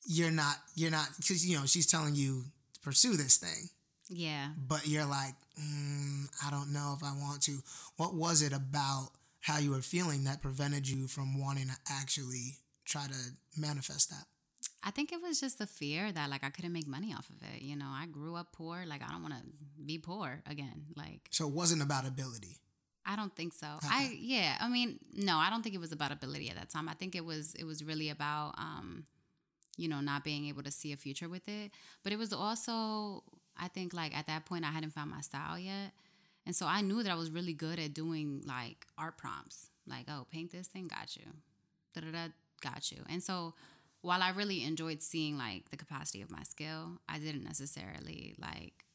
you're 0.06 0.32
not 0.32 0.56
you're 0.76 0.92
not 0.92 1.08
because 1.18 1.46
you 1.46 1.58
know 1.58 1.66
she's 1.66 1.88
telling 1.88 2.16
you 2.16 2.44
to 2.74 2.80
pursue 2.82 3.16
this 3.16 3.38
thing. 3.38 3.70
Yeah. 4.08 4.50
but 4.56 4.88
you're 4.88 5.06
like 5.06 5.34
mm, 5.60 6.28
i 6.46 6.52
don't 6.52 6.72
know 6.72 6.96
if 6.96 7.04
i 7.04 7.12
want 7.12 7.42
to. 7.44 7.58
What 7.98 8.14
was 8.14 8.44
it 8.44 8.54
about 8.54 9.10
how 9.42 9.58
you 9.58 9.72
were 9.72 9.82
feeling 9.82 10.26
that 10.26 10.42
prevented 10.42 10.88
you 10.88 11.08
from 11.08 11.40
wanting 11.40 11.68
to 11.68 11.76
actually 11.90 12.58
try 12.86 13.08
to 13.08 13.18
manifest 13.58 14.10
that 14.12 14.26
I 14.86 14.92
think 14.92 15.12
it 15.12 15.22
was 15.22 15.42
just 15.42 15.58
the 15.58 15.68
fear 15.68 16.12
that 16.12 16.30
like 16.30 16.44
I 16.44 16.50
couldn't 16.50 16.72
make 16.72 16.88
money 16.88 17.14
off 17.14 17.28
of 17.30 17.38
it. 17.56 17.64
You 17.64 17.76
know, 17.76 17.88
I 17.90 18.06
grew 18.06 18.36
up 18.36 18.54
poor. 18.54 18.84
Like 18.88 19.02
I 19.04 19.12
don't 19.12 19.24
want 19.24 19.34
to 19.34 19.42
be 19.84 19.98
poor 19.98 20.42
again. 20.50 20.86
Like 20.96 21.22
so 21.32 21.48
it 21.48 21.54
wasn't 21.54 21.82
about 21.82 22.08
ability 22.08 22.62
I 23.06 23.16
don't 23.16 23.36
think 23.36 23.54
so. 23.54 23.68
I 23.84 24.18
yeah. 24.20 24.58
I 24.60 24.68
mean, 24.68 25.00
no, 25.14 25.38
I 25.38 25.50
don't 25.50 25.62
think 25.62 25.76
it 25.76 25.82
was 25.82 25.92
about 25.92 26.12
ability 26.12 26.50
at 26.50 26.56
that 26.56 26.70
time. 26.70 26.90
I 26.90 26.94
think 26.94 27.16
it 27.16 27.24
was 27.24 27.54
it 27.56 27.64
was 27.64 27.84
really 27.84 28.10
about 28.10 28.56
um, 28.58 29.06
you 29.78 29.88
know, 29.88 30.02
not 30.02 30.24
being 30.24 30.48
able 30.48 30.64
to 30.64 30.72
see 30.72 30.92
a 30.92 30.98
future 30.98 31.30
with 31.30 31.48
it. 31.48 31.72
But 32.04 32.14
it 32.14 32.20
was 32.20 32.34
also 32.34 33.24
I 33.58 33.68
think 33.68 33.94
like 33.94 34.18
at 34.18 34.26
that 34.28 34.46
point 34.46 34.66
I 34.66 34.72
hadn't 34.72 34.92
found 34.92 35.12
my 35.12 35.22
style 35.22 35.60
yet. 35.60 35.92
And 36.48 36.56
so 36.56 36.66
I 36.66 36.82
knew 36.82 37.04
that 37.04 37.12
I 37.12 37.16
was 37.16 37.30
really 37.30 37.54
good 37.54 37.80
at 37.80 37.94
doing 37.94 38.42
like 38.46 38.88
art 38.98 39.18
prompts. 39.18 39.70
Like, 39.88 40.06
oh, 40.10 40.26
paint 40.32 40.52
this 40.52 40.68
thing, 40.68 40.88
got 40.88 41.16
you. 41.16 41.26
Da 41.94 42.02
da 42.02 42.12
da, 42.12 42.28
got 42.62 42.92
you. 42.92 43.04
And 43.08 43.22
so 43.22 43.54
while 44.06 44.22
I 44.22 44.30
really 44.30 44.64
enjoyed 44.64 45.02
seeing 45.02 45.38
like 45.38 45.70
the 45.72 45.78
capacity 45.78 46.22
of 46.22 46.32
my 46.32 46.44
skill, 46.44 47.00
I 47.10 47.20
didn't 47.20 47.44
necessarily 47.44 48.36
like 48.40 48.86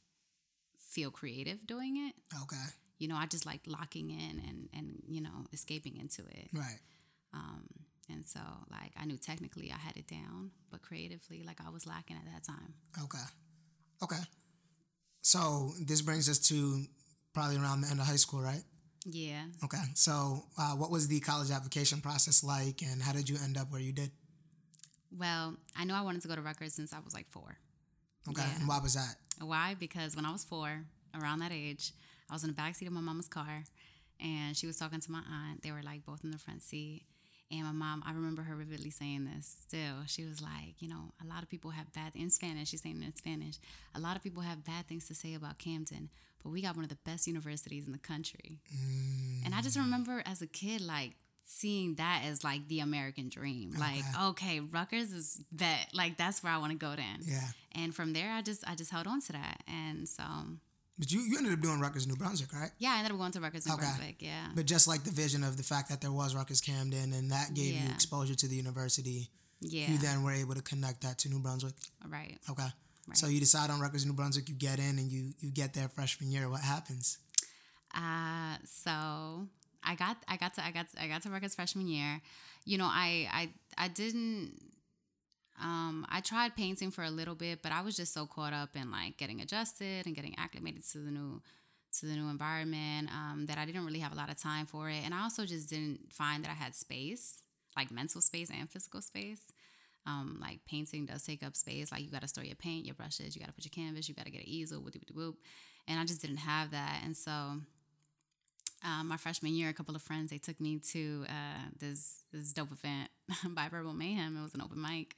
feel 0.78 1.10
creative 1.10 1.66
doing 1.66 1.96
it 2.08 2.14
okay 2.42 2.66
you 3.00 3.08
know, 3.08 3.16
I 3.16 3.26
just 3.26 3.46
like 3.46 3.62
locking 3.66 4.10
in 4.10 4.42
and 4.46 4.68
and 4.72 5.02
you 5.08 5.20
know 5.20 5.46
escaping 5.52 5.96
into 5.96 6.22
it. 6.22 6.50
right 6.52 6.78
Um, 7.32 7.64
and 8.08 8.26
so 8.26 8.40
like 8.70 8.92
I 8.96 9.06
knew 9.06 9.16
technically 9.16 9.72
I 9.72 9.78
had 9.78 9.96
it 9.96 10.06
down, 10.06 10.50
but 10.70 10.82
creatively 10.82 11.42
like 11.44 11.60
I 11.66 11.70
was 11.70 11.86
lacking 11.86 12.16
at 12.16 12.26
that 12.32 12.44
time. 12.44 12.74
Okay. 13.02 13.26
Okay. 14.02 14.22
So 15.22 15.72
this 15.80 16.02
brings 16.02 16.28
us 16.28 16.38
to 16.48 16.84
probably 17.32 17.56
around 17.56 17.80
the 17.80 17.88
end 17.88 18.00
of 18.00 18.06
high 18.06 18.16
school, 18.16 18.40
right? 18.40 18.62
Yeah. 19.06 19.44
Okay. 19.64 19.82
So 19.94 20.44
uh, 20.58 20.72
what 20.72 20.90
was 20.90 21.08
the 21.08 21.20
college 21.20 21.50
application 21.50 22.00
process 22.00 22.44
like, 22.44 22.82
and 22.82 23.00
how 23.00 23.12
did 23.12 23.28
you 23.28 23.36
end 23.42 23.56
up 23.56 23.70
where 23.70 23.80
you 23.80 23.92
did? 23.92 24.10
Well, 25.16 25.56
I 25.76 25.84
knew 25.84 25.94
I 25.94 26.02
wanted 26.02 26.22
to 26.22 26.28
go 26.28 26.36
to 26.36 26.42
Rutgers 26.42 26.74
since 26.74 26.92
I 26.92 26.98
was 27.04 27.14
like 27.14 27.28
four. 27.30 27.58
Okay. 28.28 28.42
Yeah. 28.42 28.58
And 28.58 28.68
why 28.68 28.78
was 28.78 28.94
that? 28.94 29.16
Why? 29.40 29.74
Because 29.78 30.14
when 30.14 30.24
I 30.24 30.32
was 30.32 30.44
four, 30.44 30.84
around 31.20 31.40
that 31.40 31.52
age, 31.52 31.92
I 32.28 32.34
was 32.34 32.44
in 32.44 32.50
the 32.50 32.56
backseat 32.56 32.86
of 32.86 32.92
my 32.92 33.00
mama's 33.00 33.28
car 33.28 33.64
and 34.20 34.56
she 34.56 34.66
was 34.66 34.78
talking 34.78 35.00
to 35.00 35.12
my 35.12 35.20
aunt. 35.20 35.62
They 35.62 35.72
were 35.72 35.82
like 35.82 36.04
both 36.04 36.22
in 36.24 36.30
the 36.30 36.38
front 36.38 36.62
seat. 36.62 37.02
And 37.50 37.64
my 37.64 37.72
mom, 37.72 38.04
I 38.06 38.12
remember 38.12 38.42
her 38.42 38.54
vividly 38.54 38.90
saying 38.90 39.24
this 39.24 39.56
still. 39.62 40.04
She 40.06 40.24
was 40.24 40.40
like, 40.40 40.80
you 40.80 40.88
know, 40.88 41.12
a 41.20 41.26
lot 41.26 41.42
of 41.42 41.48
people 41.48 41.72
have 41.72 41.92
bad, 41.92 42.14
in 42.14 42.30
Spanish, 42.30 42.68
she's 42.68 42.82
saying 42.82 43.02
it 43.02 43.06
in 43.06 43.16
Spanish, 43.16 43.56
a 43.92 43.98
lot 43.98 44.14
of 44.14 44.22
people 44.22 44.42
have 44.42 44.64
bad 44.64 44.86
things 44.86 45.08
to 45.08 45.16
say 45.16 45.34
about 45.34 45.58
Camden, 45.58 46.10
but 46.44 46.50
we 46.50 46.62
got 46.62 46.76
one 46.76 46.84
of 46.84 46.90
the 46.90 46.98
best 47.04 47.26
universities 47.26 47.86
in 47.86 47.92
the 47.92 47.98
country. 47.98 48.60
Mm. 48.72 49.46
And 49.46 49.54
I 49.54 49.62
just 49.62 49.76
remember 49.76 50.22
as 50.24 50.40
a 50.40 50.46
kid, 50.46 50.80
like, 50.80 51.16
seeing 51.50 51.96
that 51.96 52.22
as 52.24 52.44
like 52.44 52.66
the 52.68 52.80
American 52.80 53.28
dream. 53.28 53.72
Like, 53.78 54.02
okay, 54.30 54.60
Rutgers 54.60 55.12
is 55.12 55.42
that, 55.52 55.86
like, 55.92 56.16
that's 56.16 56.42
where 56.42 56.52
I 56.52 56.58
want 56.58 56.72
to 56.72 56.78
go 56.78 56.94
then. 56.96 57.18
Yeah. 57.22 57.48
And 57.72 57.94
from 57.94 58.12
there, 58.12 58.32
I 58.32 58.40
just, 58.42 58.62
I 58.68 58.74
just 58.74 58.90
held 58.90 59.06
on 59.06 59.20
to 59.22 59.32
that. 59.32 59.62
And 59.68 60.08
so, 60.08 60.22
But 60.98 61.10
you, 61.12 61.20
you 61.20 61.36
ended 61.38 61.52
up 61.52 61.60
doing 61.60 61.80
Rutgers 61.80 62.06
New 62.06 62.16
Brunswick, 62.16 62.52
right? 62.52 62.70
yeah, 62.78 62.92
I 62.94 62.98
ended 62.98 63.12
up 63.12 63.18
going 63.18 63.32
to 63.32 63.40
Rutgers 63.40 63.66
in 63.66 63.72
Okay. 63.72 63.82
Brunswick. 63.82 64.16
Yeah. 64.20 64.48
But 64.54 64.66
just 64.66 64.86
like 64.88 65.02
the 65.04 65.10
vision 65.10 65.42
of 65.44 65.56
the 65.56 65.62
fact 65.62 65.88
that 65.90 66.00
there 66.00 66.12
was 66.12 66.34
Rutgers 66.34 66.60
Camden 66.60 67.12
and 67.12 67.30
that 67.30 67.52
gave 67.54 67.74
you 67.74 67.88
exposure 67.90 68.34
to 68.36 68.48
the 68.48 68.56
university, 68.56 69.28
Yeah. 69.60 69.90
you 69.90 69.98
then 69.98 70.22
were 70.22 70.32
able 70.32 70.54
to 70.54 70.62
connect 70.62 71.02
that 71.02 71.18
to 71.18 71.28
New 71.28 71.40
Brunswick. 71.40 71.74
right. 72.08 72.38
Okay. 72.48 72.68
So 73.14 73.26
you 73.26 73.40
decide 73.40 73.70
on 73.70 73.80
Rutgers 73.80 74.06
New 74.06 74.12
Brunswick, 74.12 74.48
you 74.48 74.54
get 74.54 74.78
in 74.78 74.98
and 75.00 75.10
you 75.10 75.32
you 75.40 75.50
get 75.50 75.74
there 75.74 75.88
freshman 75.88 76.30
year. 76.30 76.48
What 76.48 76.60
happens? 76.60 77.18
Uh, 77.92 78.54
so 78.64 79.48
I 79.82 79.94
got 79.94 80.16
I 80.28 80.36
got 80.36 80.54
to 80.54 80.64
I 80.64 80.70
got 80.70 80.86
I 81.00 81.08
got 81.08 81.22
to 81.22 81.30
Rutgers 81.30 81.54
freshman 81.54 81.88
year. 81.88 82.20
You 82.64 82.78
know, 82.78 82.88
I 82.88 83.28
I 83.32 83.50
I 83.78 83.88
didn't 83.88 84.58
um 85.60 86.06
I 86.10 86.20
tried 86.20 86.56
painting 86.56 86.90
for 86.90 87.02
a 87.04 87.10
little 87.10 87.34
bit, 87.34 87.62
but 87.62 87.72
I 87.72 87.82
was 87.82 87.96
just 87.96 88.12
so 88.12 88.26
caught 88.26 88.52
up 88.52 88.76
in 88.76 88.90
like 88.90 89.16
getting 89.16 89.40
adjusted 89.40 90.06
and 90.06 90.14
getting 90.14 90.34
acclimated 90.38 90.84
to 90.92 90.98
the 90.98 91.10
new 91.10 91.42
to 91.98 92.06
the 92.06 92.14
new 92.14 92.28
environment 92.28 93.08
um, 93.10 93.46
that 93.46 93.58
I 93.58 93.64
didn't 93.64 93.84
really 93.84 93.98
have 93.98 94.12
a 94.12 94.16
lot 94.16 94.30
of 94.30 94.40
time 94.40 94.66
for 94.66 94.88
it. 94.88 95.00
And 95.04 95.12
I 95.12 95.22
also 95.22 95.44
just 95.44 95.68
didn't 95.68 96.12
find 96.12 96.44
that 96.44 96.50
I 96.50 96.54
had 96.54 96.74
space, 96.74 97.42
like 97.76 97.90
mental 97.90 98.20
space 98.20 98.50
and 98.50 98.70
physical 98.70 99.00
space. 99.00 99.42
Um, 100.06 100.38
like 100.40 100.60
painting 100.68 101.06
does 101.06 101.24
take 101.24 101.42
up 101.42 101.56
space. 101.56 101.92
Like 101.92 102.02
you 102.02 102.10
got 102.10 102.22
to 102.22 102.28
store 102.28 102.44
your 102.44 102.54
paint, 102.54 102.86
your 102.86 102.94
brushes, 102.94 103.34
you 103.34 103.40
got 103.40 103.48
to 103.48 103.52
put 103.52 103.64
your 103.64 103.84
canvas, 103.84 104.08
you 104.08 104.14
got 104.14 104.24
to 104.24 104.30
get 104.30 104.42
an 104.42 104.48
easel, 104.48 104.80
whoop, 104.80 104.94
whoop, 104.94 105.14
whoop. 105.14 105.36
And 105.88 105.98
I 105.98 106.04
just 106.04 106.22
didn't 106.22 106.38
have 106.38 106.70
that. 106.70 107.02
And 107.04 107.16
so 107.16 107.60
um, 108.82 109.08
my 109.08 109.16
freshman 109.16 109.54
year, 109.54 109.68
a 109.68 109.74
couple 109.74 109.94
of 109.94 110.02
friends 110.02 110.30
they 110.30 110.38
took 110.38 110.60
me 110.60 110.78
to 110.92 111.24
uh, 111.28 111.68
this 111.78 112.20
this 112.32 112.52
dope 112.52 112.72
event 112.72 113.10
by 113.54 113.68
Verbal 113.68 113.92
Mayhem. 113.92 114.36
It 114.36 114.42
was 114.42 114.54
an 114.54 114.62
open 114.62 114.80
mic, 114.80 115.16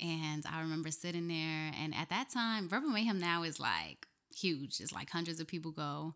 and 0.00 0.44
I 0.50 0.60
remember 0.60 0.90
sitting 0.90 1.28
there. 1.28 1.72
And 1.82 1.94
at 1.94 2.10
that 2.10 2.30
time, 2.30 2.68
Verbal 2.68 2.90
Mayhem 2.90 3.18
now 3.18 3.42
is 3.42 3.58
like 3.58 4.06
huge. 4.34 4.80
It's 4.80 4.92
like 4.92 5.10
hundreds 5.10 5.40
of 5.40 5.48
people 5.48 5.72
go. 5.72 6.14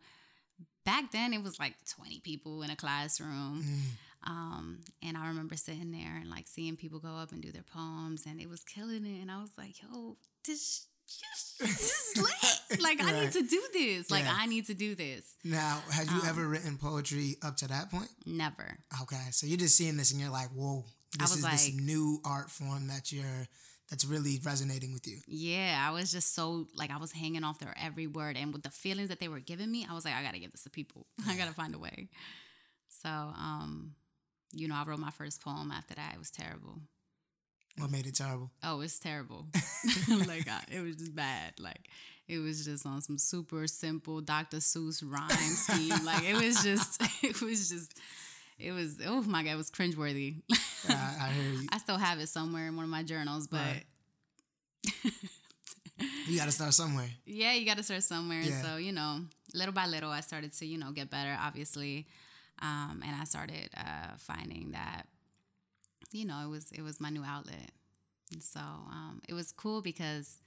Back 0.84 1.12
then, 1.12 1.32
it 1.32 1.42
was 1.42 1.58
like 1.58 1.74
twenty 1.88 2.20
people 2.20 2.62
in 2.62 2.70
a 2.70 2.76
classroom. 2.76 3.64
Um, 4.24 4.82
and 5.02 5.16
I 5.16 5.26
remember 5.26 5.56
sitting 5.56 5.90
there 5.90 6.16
and 6.20 6.30
like 6.30 6.46
seeing 6.46 6.76
people 6.76 7.00
go 7.00 7.16
up 7.16 7.32
and 7.32 7.42
do 7.42 7.50
their 7.50 7.64
poems, 7.64 8.24
and 8.24 8.40
it 8.40 8.48
was 8.48 8.62
killing 8.62 9.04
it. 9.04 9.20
And 9.20 9.32
I 9.32 9.40
was 9.40 9.50
like, 9.58 9.82
"Yo, 9.82 10.16
this 10.46 10.86
this 11.60 12.14
is 12.16 12.22
lit. 12.22 12.80
Like 12.82 13.02
I 13.02 13.12
need 13.20 13.32
to 13.32 13.42
do 13.42 13.62
this. 13.72 14.10
Like 14.10 14.24
Yeah. 14.24 14.34
I 14.36 14.46
need 14.46 14.66
to 14.66 14.74
do 14.74 14.94
this. 14.94 15.36
Now, 15.44 15.82
have 15.92 16.06
you 16.10 16.20
Um, 16.22 16.26
ever 16.26 16.48
written 16.48 16.78
poetry 16.78 17.36
up 17.42 17.56
to 17.58 17.68
that 17.68 17.90
point? 17.90 18.08
Never. 18.26 18.78
Okay, 19.02 19.28
so 19.30 19.46
you're 19.46 19.58
just 19.58 19.76
seeing 19.76 19.96
this 19.96 20.10
and 20.10 20.20
you're 20.20 20.30
like, 20.30 20.48
whoa, 20.50 20.84
this 21.18 21.34
is 21.36 21.42
this 21.42 21.72
new 21.74 22.20
art 22.24 22.50
form 22.50 22.88
that 22.88 23.12
you're 23.12 23.46
that's 23.90 24.04
really 24.06 24.40
resonating 24.42 24.92
with 24.94 25.06
you. 25.06 25.18
Yeah, 25.26 25.84
I 25.86 25.92
was 25.92 26.10
just 26.10 26.34
so 26.34 26.66
like 26.74 26.90
I 26.90 26.96
was 26.96 27.12
hanging 27.12 27.44
off 27.44 27.58
their 27.58 27.74
every 27.80 28.06
word, 28.06 28.36
and 28.36 28.52
with 28.52 28.62
the 28.62 28.70
feelings 28.70 29.10
that 29.10 29.20
they 29.20 29.28
were 29.28 29.40
giving 29.40 29.70
me, 29.70 29.86
I 29.88 29.92
was 29.94 30.04
like, 30.04 30.14
I 30.14 30.22
gotta 30.22 30.38
give 30.38 30.52
this 30.52 30.62
to 30.64 30.70
people. 30.70 31.06
I 31.28 31.36
gotta 31.36 31.52
find 31.52 31.74
a 31.74 31.78
way. 31.78 32.08
So, 32.88 33.08
um, 33.10 33.94
you 34.52 34.66
know, 34.68 34.74
I 34.76 34.84
wrote 34.84 34.98
my 34.98 35.10
first 35.10 35.42
poem 35.42 35.70
after 35.70 35.94
that. 35.94 36.12
It 36.14 36.18
was 36.18 36.30
terrible. 36.30 36.80
What 37.78 37.90
made 37.90 38.06
it 38.06 38.14
terrible? 38.14 38.50
Oh, 38.62 38.80
it's 38.80 38.98
terrible. 38.98 39.46
like 40.26 40.48
I, 40.48 40.62
it 40.70 40.80
was 40.82 40.96
just 40.96 41.14
bad. 41.14 41.54
Like 41.58 41.88
it 42.28 42.38
was 42.38 42.64
just 42.64 42.86
on 42.86 43.00
some 43.00 43.18
super 43.18 43.66
simple 43.66 44.20
Dr. 44.20 44.58
Seuss 44.58 45.02
rhyme 45.04 45.28
scheme. 45.30 46.04
Like 46.04 46.24
it 46.24 46.34
was 46.34 46.62
just, 46.62 47.02
it 47.22 47.40
was 47.40 47.68
just, 47.70 47.98
it 48.58 48.72
was. 48.72 48.98
Oh 49.06 49.22
my 49.22 49.42
god, 49.42 49.52
it 49.52 49.56
was 49.56 49.70
cringeworthy. 49.70 50.42
I, 50.88 51.16
I 51.22 51.28
hear 51.30 51.52
you. 51.60 51.68
I 51.72 51.78
still 51.78 51.98
have 51.98 52.20
it 52.20 52.28
somewhere 52.28 52.66
in 52.68 52.76
one 52.76 52.84
of 52.84 52.90
my 52.90 53.02
journals, 53.02 53.46
but 53.48 53.58
Right. 53.60 53.84
You 56.26 56.38
got 56.38 56.46
to 56.46 56.52
start 56.52 56.74
somewhere. 56.74 57.08
yeah, 57.26 57.52
you 57.54 57.64
got 57.66 57.76
to 57.76 57.82
start 57.82 58.02
somewhere. 58.02 58.40
Yeah. 58.40 58.60
so, 58.62 58.76
you 58.76 58.92
know, 58.92 59.20
little 59.54 59.72
by 59.74 59.86
little, 59.86 60.10
I 60.10 60.20
started 60.20 60.52
to, 60.54 60.66
you 60.66 60.78
know, 60.78 60.90
get 60.92 61.10
better, 61.10 61.36
obviously. 61.40 62.06
Um, 62.60 63.02
and 63.06 63.14
I 63.20 63.24
started 63.24 63.70
uh, 63.76 64.16
finding 64.18 64.72
that, 64.72 65.06
you 66.14 66.24
know, 66.24 66.40
it 66.44 66.48
was 66.48 66.70
it 66.72 66.82
was 66.82 67.00
my 67.00 67.10
new 67.10 67.24
outlet. 67.24 67.70
And 68.32 68.42
so 68.42 68.60
um, 68.60 69.20
it 69.28 69.34
was 69.34 69.52
cool 69.52 69.82
because 69.82 70.38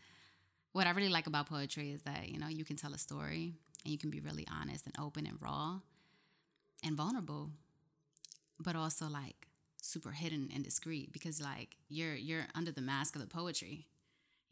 what 0.72 0.88
I 0.88 0.91
really 0.91 1.09
like 1.09 1.28
about 1.28 1.47
poetry 1.47 1.91
is 1.91 2.01
that, 2.01 2.30
you 2.30 2.39
know, 2.39 2.47
you 2.47 2.66
can 2.66 2.76
tell 2.76 2.93
a 2.93 2.97
story 2.97 3.53
and 3.84 3.91
you 3.91 3.97
can 3.97 4.09
be 4.09 4.20
really 4.20 4.45
honest 4.51 4.86
and 4.86 4.95
open 4.99 5.26
and 5.28 5.38
raw 5.39 5.80
and 6.84 6.97
vulnerable, 6.97 7.51
but 8.59 8.76
also 8.76 9.07
like 9.07 9.47
super 9.82 10.11
hidden 10.11 10.49
and 10.53 10.63
discreet 10.63 11.13
because 11.13 11.39
like 11.39 11.78
you're 11.88 12.16
you're 12.16 12.47
under 12.55 12.72
the 12.72 12.82
mask 12.82 13.16
of 13.16 13.22
the 13.22 13.28
poetry. 13.28 13.86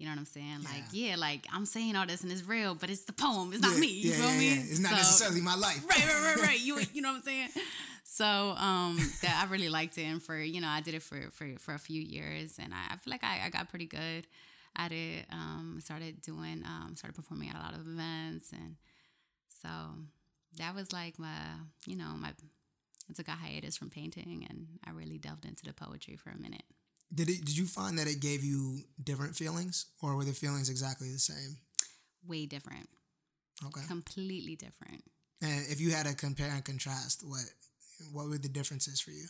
You 0.04 0.10
know 0.10 0.16
what 0.16 0.20
I'm 0.20 0.26
saying? 0.26 0.64
Like, 0.66 0.84
yeah, 0.92 1.16
like 1.16 1.48
I'm 1.54 1.66
saying 1.66 1.96
all 1.96 2.06
this 2.06 2.24
and 2.24 2.32
it's 2.34 2.44
real, 2.46 2.76
but 2.76 2.90
it's 2.90 3.06
the 3.06 3.14
poem. 3.14 3.54
It's 3.54 3.62
not 3.62 3.76
yeah, 3.76 3.80
me. 3.80 3.88
You 3.88 4.10
yeah, 4.10 4.16
feel 4.18 4.32
yeah, 4.32 4.38
me? 4.38 4.48
yeah. 4.50 4.62
It's 4.64 4.80
not 4.80 4.90
So- 4.90 4.96
necessarily 4.98 5.40
my 5.40 5.56
life. 5.56 5.82
right, 5.90 6.06
right, 6.06 6.36
right, 6.36 6.46
right. 6.46 6.60
You, 6.60 6.78
you 6.94 7.02
know 7.02 7.12
what 7.14 7.20
I'm 7.20 7.24
saying? 7.24 7.48
So, 8.04 8.26
um, 8.26 8.98
that 9.22 9.46
I 9.48 9.50
really 9.50 9.70
liked 9.70 9.98
it, 9.98 10.04
and 10.04 10.22
for 10.22 10.38
you 10.38 10.60
know, 10.60 10.68
I 10.68 10.82
did 10.82 10.94
it 10.94 11.04
for 11.04 11.30
for 11.32 11.48
for 11.58 11.74
a 11.74 11.80
few 11.80 12.02
years, 12.02 12.60
and 12.62 12.74
I, 12.74 12.96
I 12.96 12.98
feel 12.98 13.12
like 13.12 13.24
I, 13.24 13.46
I 13.46 13.50
got 13.50 13.70
pretty 13.70 13.86
good 13.86 14.28
at 14.76 14.92
it. 14.92 15.26
Um, 15.32 15.80
started 15.82 16.22
doing, 16.22 16.64
um, 16.66 16.96
started 16.98 17.16
performing 17.16 17.48
at 17.48 17.56
a 17.56 17.60
lot 17.60 17.74
of 17.74 17.88
events, 17.88 18.52
and 18.52 18.76
so 19.48 19.70
that 20.58 20.76
was 20.76 20.92
like 20.92 21.18
my, 21.18 21.38
you 21.88 21.96
know, 21.96 22.14
my. 22.18 22.34
I 23.10 23.14
took 23.14 23.30
a 23.30 23.32
hiatus 23.32 23.78
from 23.78 23.90
painting, 23.90 24.46
and 24.50 24.68
I 24.86 24.92
really 24.92 25.18
delved 25.18 25.46
into 25.46 25.64
the 25.64 25.72
poetry 25.74 26.18
for 26.18 26.30
a 26.30 26.38
minute. 26.38 26.64
Did 27.14 27.30
it? 27.30 27.46
Did 27.46 27.58
you 27.58 27.66
find 27.66 27.98
that 28.00 28.08
it 28.08 28.20
gave 28.20 28.44
you 28.44 28.80
different 29.04 29.36
feelings, 29.36 29.86
or 30.02 30.16
were 30.16 30.26
the 30.26 30.34
feelings 30.34 30.70
exactly 30.70 31.12
the 31.12 31.20
same? 31.20 31.58
Way 32.26 32.46
different, 32.46 32.90
Okay. 33.66 33.82
completely 33.88 34.56
different. 34.56 35.04
And 35.42 35.66
if 35.70 35.80
you 35.82 35.92
had 35.92 36.06
to 36.06 36.16
compare 36.16 36.50
and 36.52 36.64
contrast, 36.64 37.24
what 37.26 37.44
what 38.12 38.28
were 38.30 38.38
the 38.38 38.50
differences 38.50 39.00
for 39.02 39.12
you? 39.12 39.28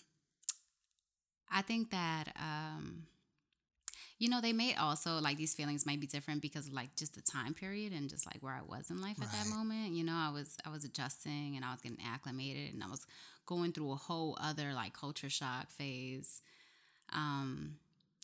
I 1.52 1.62
think 1.62 1.92
that 1.92 2.34
um 2.40 3.08
you 4.20 4.30
know 4.30 4.42
they 4.42 4.54
may 4.54 4.76
also 4.76 5.20
like 5.20 5.38
these 5.38 5.54
feelings 5.54 5.86
might 5.86 6.00
be 6.00 6.08
different 6.08 6.42
because 6.42 6.68
of 6.68 6.74
like 6.74 6.96
just 6.96 7.16
the 7.16 7.22
time 7.22 7.54
period 7.54 7.92
and 7.94 8.10
just 8.10 8.26
like 8.26 8.42
where 8.42 8.54
I 8.54 8.62
was 8.62 8.90
in 8.90 9.02
life 9.02 9.18
at 9.22 9.32
that 9.32 9.48
moment. 9.48 9.94
You 9.94 10.04
know, 10.04 10.16
I 10.16 10.30
was 10.32 10.58
I 10.66 10.70
was 10.70 10.84
adjusting 10.86 11.56
and 11.56 11.66
I 11.66 11.72
was 11.72 11.82
getting 11.82 12.04
acclimated 12.06 12.74
and 12.74 12.84
I 12.84 12.88
was 12.88 13.06
going 13.46 13.74
through 13.74 13.92
a 13.92 13.96
whole 13.96 14.38
other 14.40 14.74
like 14.74 14.94
culture 14.94 15.30
shock 15.30 15.70
phase. 15.72 16.42
Um 17.14 17.78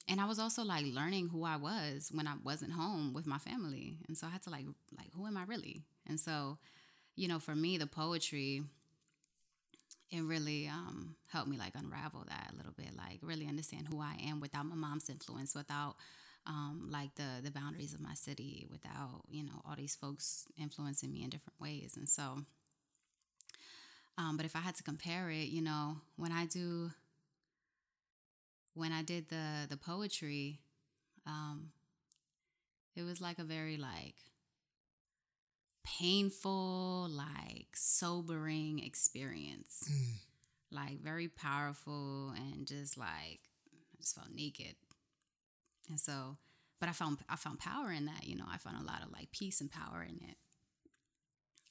and 0.07 0.19
I 0.19 0.25
was 0.25 0.39
also 0.39 0.63
like 0.63 0.85
learning 0.85 1.29
who 1.29 1.43
I 1.43 1.55
was 1.57 2.09
when 2.11 2.27
I 2.27 2.33
wasn't 2.43 2.71
home 2.73 3.13
with 3.13 3.27
my 3.27 3.37
family. 3.37 3.97
And 4.07 4.17
so 4.17 4.25
I 4.27 4.31
had 4.31 4.41
to 4.43 4.49
like 4.49 4.65
like 4.97 5.11
who 5.15 5.27
am 5.27 5.37
I 5.37 5.43
really? 5.45 5.83
And 6.07 6.19
so, 6.19 6.57
you 7.15 7.27
know, 7.27 7.39
for 7.39 7.55
me 7.55 7.77
the 7.77 7.87
poetry 7.87 8.63
it 10.11 10.21
really 10.21 10.67
um, 10.67 11.15
helped 11.31 11.47
me 11.49 11.57
like 11.57 11.73
unravel 11.75 12.25
that 12.27 12.51
a 12.51 12.55
little 12.55 12.73
bit 12.75 12.89
like 12.97 13.19
really 13.21 13.47
understand 13.47 13.87
who 13.91 14.01
i 14.01 14.15
am 14.27 14.39
without 14.39 14.65
my 14.65 14.75
mom's 14.75 15.09
influence 15.09 15.53
without 15.55 15.95
um, 16.47 16.89
like 16.91 17.13
the 17.15 17.41
the 17.43 17.51
boundaries 17.51 17.93
of 17.93 17.99
my 18.01 18.13
city 18.13 18.65
without 18.71 19.21
you 19.29 19.43
know 19.43 19.61
all 19.67 19.75
these 19.75 19.95
folks 19.95 20.45
influencing 20.57 21.11
me 21.11 21.23
in 21.23 21.29
different 21.29 21.59
ways 21.59 21.95
and 21.95 22.09
so 22.09 22.39
um, 24.17 24.37
but 24.37 24.45
if 24.45 24.55
i 24.55 24.59
had 24.59 24.75
to 24.75 24.83
compare 24.83 25.29
it 25.29 25.47
you 25.49 25.61
know 25.61 25.97
when 26.15 26.31
i 26.31 26.45
do 26.45 26.91
when 28.73 28.91
i 28.91 29.01
did 29.01 29.29
the 29.29 29.67
the 29.69 29.77
poetry 29.77 30.59
um, 31.25 31.71
it 32.95 33.03
was 33.03 33.21
like 33.21 33.39
a 33.39 33.43
very 33.43 33.77
like 33.77 34.15
painful, 35.99 37.09
like 37.09 37.67
sobering 37.75 38.79
experience. 38.79 39.89
Mm. 39.91 40.15
Like 40.71 41.01
very 41.01 41.27
powerful 41.27 42.31
and 42.35 42.67
just 42.67 42.95
like 42.95 43.39
I 43.73 43.97
just 43.97 44.15
felt 44.15 44.29
naked. 44.33 44.75
And 45.89 45.99
so 45.99 46.37
but 46.79 46.89
I 46.89 46.91
found 46.91 47.17
I 47.27 47.35
found 47.35 47.59
power 47.59 47.91
in 47.91 48.05
that, 48.05 48.25
you 48.25 48.35
know, 48.35 48.45
I 48.47 48.57
found 48.57 48.77
a 48.79 48.85
lot 48.85 49.01
of 49.03 49.11
like 49.11 49.31
peace 49.31 49.61
and 49.61 49.71
power 49.71 50.05
in 50.07 50.17
it. 50.17 50.37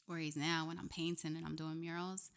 Whereas 0.07 0.37
now 0.37 0.67
when 0.67 0.79
I'm 0.79 0.89
painting 0.89 1.37
and 1.37 1.47
I'm 1.47 1.55
doing 1.55 1.81
murals, 1.81 2.31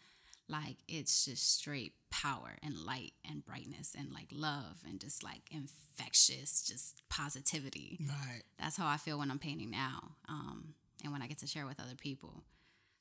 like 0.51 0.77
it's 0.87 1.25
just 1.25 1.55
straight 1.57 1.93
power 2.11 2.57
and 2.61 2.77
light 2.77 3.13
and 3.29 3.45
brightness 3.45 3.95
and 3.97 4.11
like 4.13 4.27
love 4.33 4.81
and 4.87 4.99
just 4.99 5.23
like 5.23 5.41
infectious, 5.49 6.61
just 6.67 7.01
positivity 7.09 7.97
Right. 8.07 8.43
that's 8.59 8.77
how 8.77 8.87
I 8.87 8.97
feel 8.97 9.17
when 9.17 9.31
I'm 9.31 9.39
painting 9.39 9.71
now, 9.71 10.11
um, 10.27 10.73
and 11.03 11.11
when 11.13 11.21
I 11.21 11.27
get 11.27 11.39
to 11.39 11.47
share 11.47 11.65
with 11.65 11.79
other 11.79 11.95
people. 11.95 12.43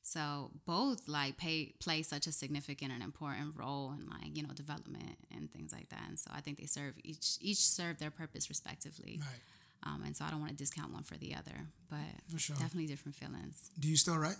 So 0.03 0.51
both 0.65 1.07
like 1.09 1.37
pay, 1.37 1.75
play 1.79 2.03
such 2.03 2.27
a 2.27 2.33
significant 2.33 2.91
and 2.93 3.03
important 3.03 3.55
role 3.57 3.93
in 3.93 4.09
like 4.09 4.37
you 4.37 4.43
know 4.43 4.55
development 4.55 5.19
and 5.35 5.53
things 5.53 5.73
like 5.73 5.89
that. 5.91 6.05
And 6.09 6.19
so 6.19 6.31
I 6.35 6.41
think 6.41 6.59
they 6.59 6.67
serve 6.67 6.95
each 7.05 7.37
each 7.41 7.59
serve 7.59 7.99
their 7.99 8.11
purpose 8.11 8.49
respectively. 8.49 9.21
Right. 9.21 9.41
Um, 9.83 10.03
and 10.05 10.15
so 10.17 10.25
I 10.25 10.31
don't 10.31 10.41
want 10.41 10.53
to 10.53 10.57
discount 10.59 10.93
one 10.93 11.03
for 11.05 11.17
the 11.17 11.35
other, 11.35 11.67
but 11.89 11.99
For 12.33 12.39
sure. 12.39 12.57
definitely 12.57 12.87
different 12.87 13.15
feelings. 13.17 13.71
Do 13.79 13.89
you 13.89 13.97
still 13.97 14.17
write? 14.19 14.37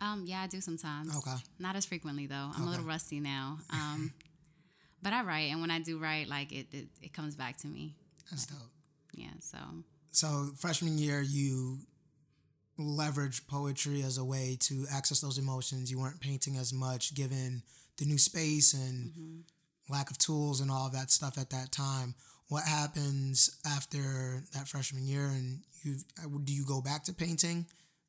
Um, 0.00 0.24
yeah, 0.26 0.40
I 0.42 0.46
do 0.46 0.60
sometimes. 0.60 1.14
Okay. 1.16 1.36
Not 1.58 1.76
as 1.76 1.84
frequently 1.84 2.26
though. 2.26 2.50
I'm 2.54 2.66
a 2.66 2.70
little 2.70 2.84
rusty 2.86 3.20
now. 3.20 3.58
Um, 3.70 4.12
but 5.02 5.12
I 5.12 5.22
write, 5.22 5.50
and 5.50 5.60
when 5.60 5.70
I 5.70 5.78
do 5.80 5.98
write, 5.98 6.28
like 6.28 6.52
it, 6.52 6.66
it, 6.72 6.88
it 7.02 7.12
comes 7.12 7.34
back 7.36 7.56
to 7.58 7.66
me. 7.66 7.94
That's 8.30 8.46
dope. 8.46 8.58
Yeah. 9.14 9.28
So 9.40 9.58
So 10.12 10.52
freshman 10.56 10.96
year, 10.98 11.20
you 11.20 11.78
leverage 12.78 13.46
poetry 13.46 14.02
as 14.02 14.16
a 14.16 14.24
way 14.24 14.56
to 14.60 14.86
access 14.90 15.20
those 15.20 15.38
emotions. 15.38 15.90
You 15.90 15.98
weren't 16.00 16.20
painting 16.20 16.56
as 16.56 16.72
much, 16.72 17.14
given 17.14 17.62
the 17.98 18.06
new 18.06 18.18
space 18.18 18.72
and 18.72 19.10
Mm-hmm. 19.10 19.92
lack 19.92 20.10
of 20.10 20.16
tools 20.18 20.60
and 20.60 20.70
all 20.70 20.86
of 20.86 20.92
that 20.92 21.10
stuff 21.10 21.36
at 21.36 21.50
that 21.50 21.72
time. 21.72 22.14
What 22.48 22.64
happens 22.64 23.50
after 23.66 24.42
that 24.54 24.66
freshman 24.66 25.06
year, 25.06 25.26
and 25.26 25.60
you 25.82 25.96
do 26.44 26.52
you 26.52 26.64
go 26.64 26.80
back 26.80 27.04
to 27.04 27.12
painting 27.12 27.66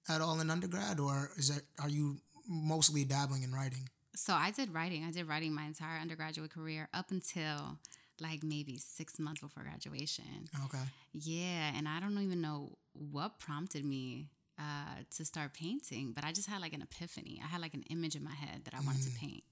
at 0.10 0.22
all 0.22 0.40
in 0.40 0.50
undergrad, 0.50 1.00
or 1.00 1.32
is 1.38 1.50
that 1.50 1.64
are 1.80 1.90
you 1.90 2.18
mostly 2.48 3.04
dabbling 3.04 3.44
in 3.44 3.54
writing? 3.54 3.90
So 4.16 4.34
I 4.34 4.52
did 4.52 4.74
writing. 4.74 5.04
I 5.04 5.12
did 5.12 5.28
writing 5.28 5.54
my 5.54 5.64
entire 5.64 6.00
undergraduate 6.00 6.52
career 6.52 6.90
up 6.94 7.12
until 7.12 7.78
like 8.20 8.44
maybe 8.44 8.78
six 8.78 9.18
months 9.20 9.42
before 9.42 9.64
graduation. 9.64 10.50
Okay, 10.66 10.84
Yeah, 11.14 11.72
and 11.76 11.88
I 11.88 12.00
don't 12.00 12.18
even 12.20 12.42
know 12.42 12.78
what 12.94 13.40
prompted 13.40 13.84
me 13.86 14.28
uh, 14.60 15.02
to 15.16 15.26
start 15.26 15.54
painting, 15.54 16.12
but 16.14 16.24
I 16.24 16.32
just 16.32 16.48
had 16.48 16.62
like 16.62 16.74
an 16.74 16.82
epiphany. 16.82 17.42
I 17.44 17.48
had 17.48 17.62
like 17.62 17.74
an 17.74 17.84
image 17.90 18.16
in 18.16 18.24
my 18.24 18.34
head 18.34 18.62
that 18.66 18.74
I 18.76 18.80
wanted 18.86 19.04
to 19.04 19.20
paint. 19.20 19.44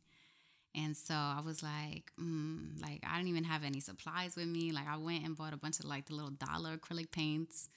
And 0.76 0.96
so 0.96 1.16
I 1.16 1.42
was 1.44 1.64
like, 1.64 2.12
mm, 2.22 2.80
like 2.82 3.04
I 3.08 3.16
didn't 3.18 3.30
even 3.30 3.44
have 3.46 3.64
any 3.64 3.80
supplies 3.80 4.36
with 4.36 4.48
me. 4.48 4.72
Like 4.72 4.88
I 4.88 4.98
went 4.98 5.26
and 5.26 5.36
bought 5.36 5.54
a 5.54 5.58
bunch 5.58 5.80
of 5.80 5.86
like 5.86 6.06
the 6.06 6.14
little 6.14 6.30
dollar 6.30 6.78
acrylic 6.78 7.12
paints, 7.12 7.70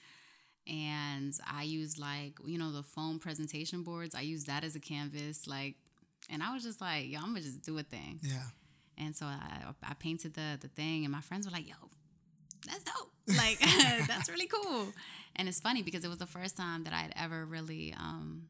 and 0.67 1.33
I 1.49 1.63
used 1.63 1.99
like 1.99 2.33
you 2.45 2.57
know 2.57 2.71
the 2.71 2.83
foam 2.83 3.19
presentation 3.19 3.83
boards. 3.83 4.15
I 4.15 4.21
used 4.21 4.47
that 4.47 4.63
as 4.63 4.75
a 4.75 4.79
canvas, 4.79 5.47
like, 5.47 5.75
and 6.29 6.41
I 6.43 6.53
was 6.53 6.63
just 6.63 6.79
like, 6.81 7.09
yo, 7.09 7.19
I'm 7.19 7.27
gonna 7.27 7.41
just 7.41 7.63
do 7.63 7.77
a 7.77 7.83
thing. 7.83 8.19
yeah, 8.21 8.47
And 8.97 9.15
so 9.15 9.25
I, 9.25 9.65
I 9.83 9.93
painted 9.95 10.33
the 10.33 10.57
the 10.59 10.69
thing, 10.69 11.03
and 11.03 11.11
my 11.11 11.21
friends 11.21 11.45
were 11.45 11.51
like, 11.51 11.67
"Yo, 11.67 11.75
that's 12.65 12.83
dope! 12.83 13.11
Like 13.37 13.59
that's 14.07 14.29
really 14.29 14.47
cool." 14.47 14.87
And 15.35 15.47
it's 15.47 15.59
funny 15.59 15.81
because 15.81 16.03
it 16.03 16.09
was 16.09 16.17
the 16.19 16.27
first 16.27 16.55
time 16.57 16.83
that 16.83 16.93
I 16.93 16.97
had 16.97 17.13
ever 17.15 17.45
really 17.45 17.93
um, 17.97 18.47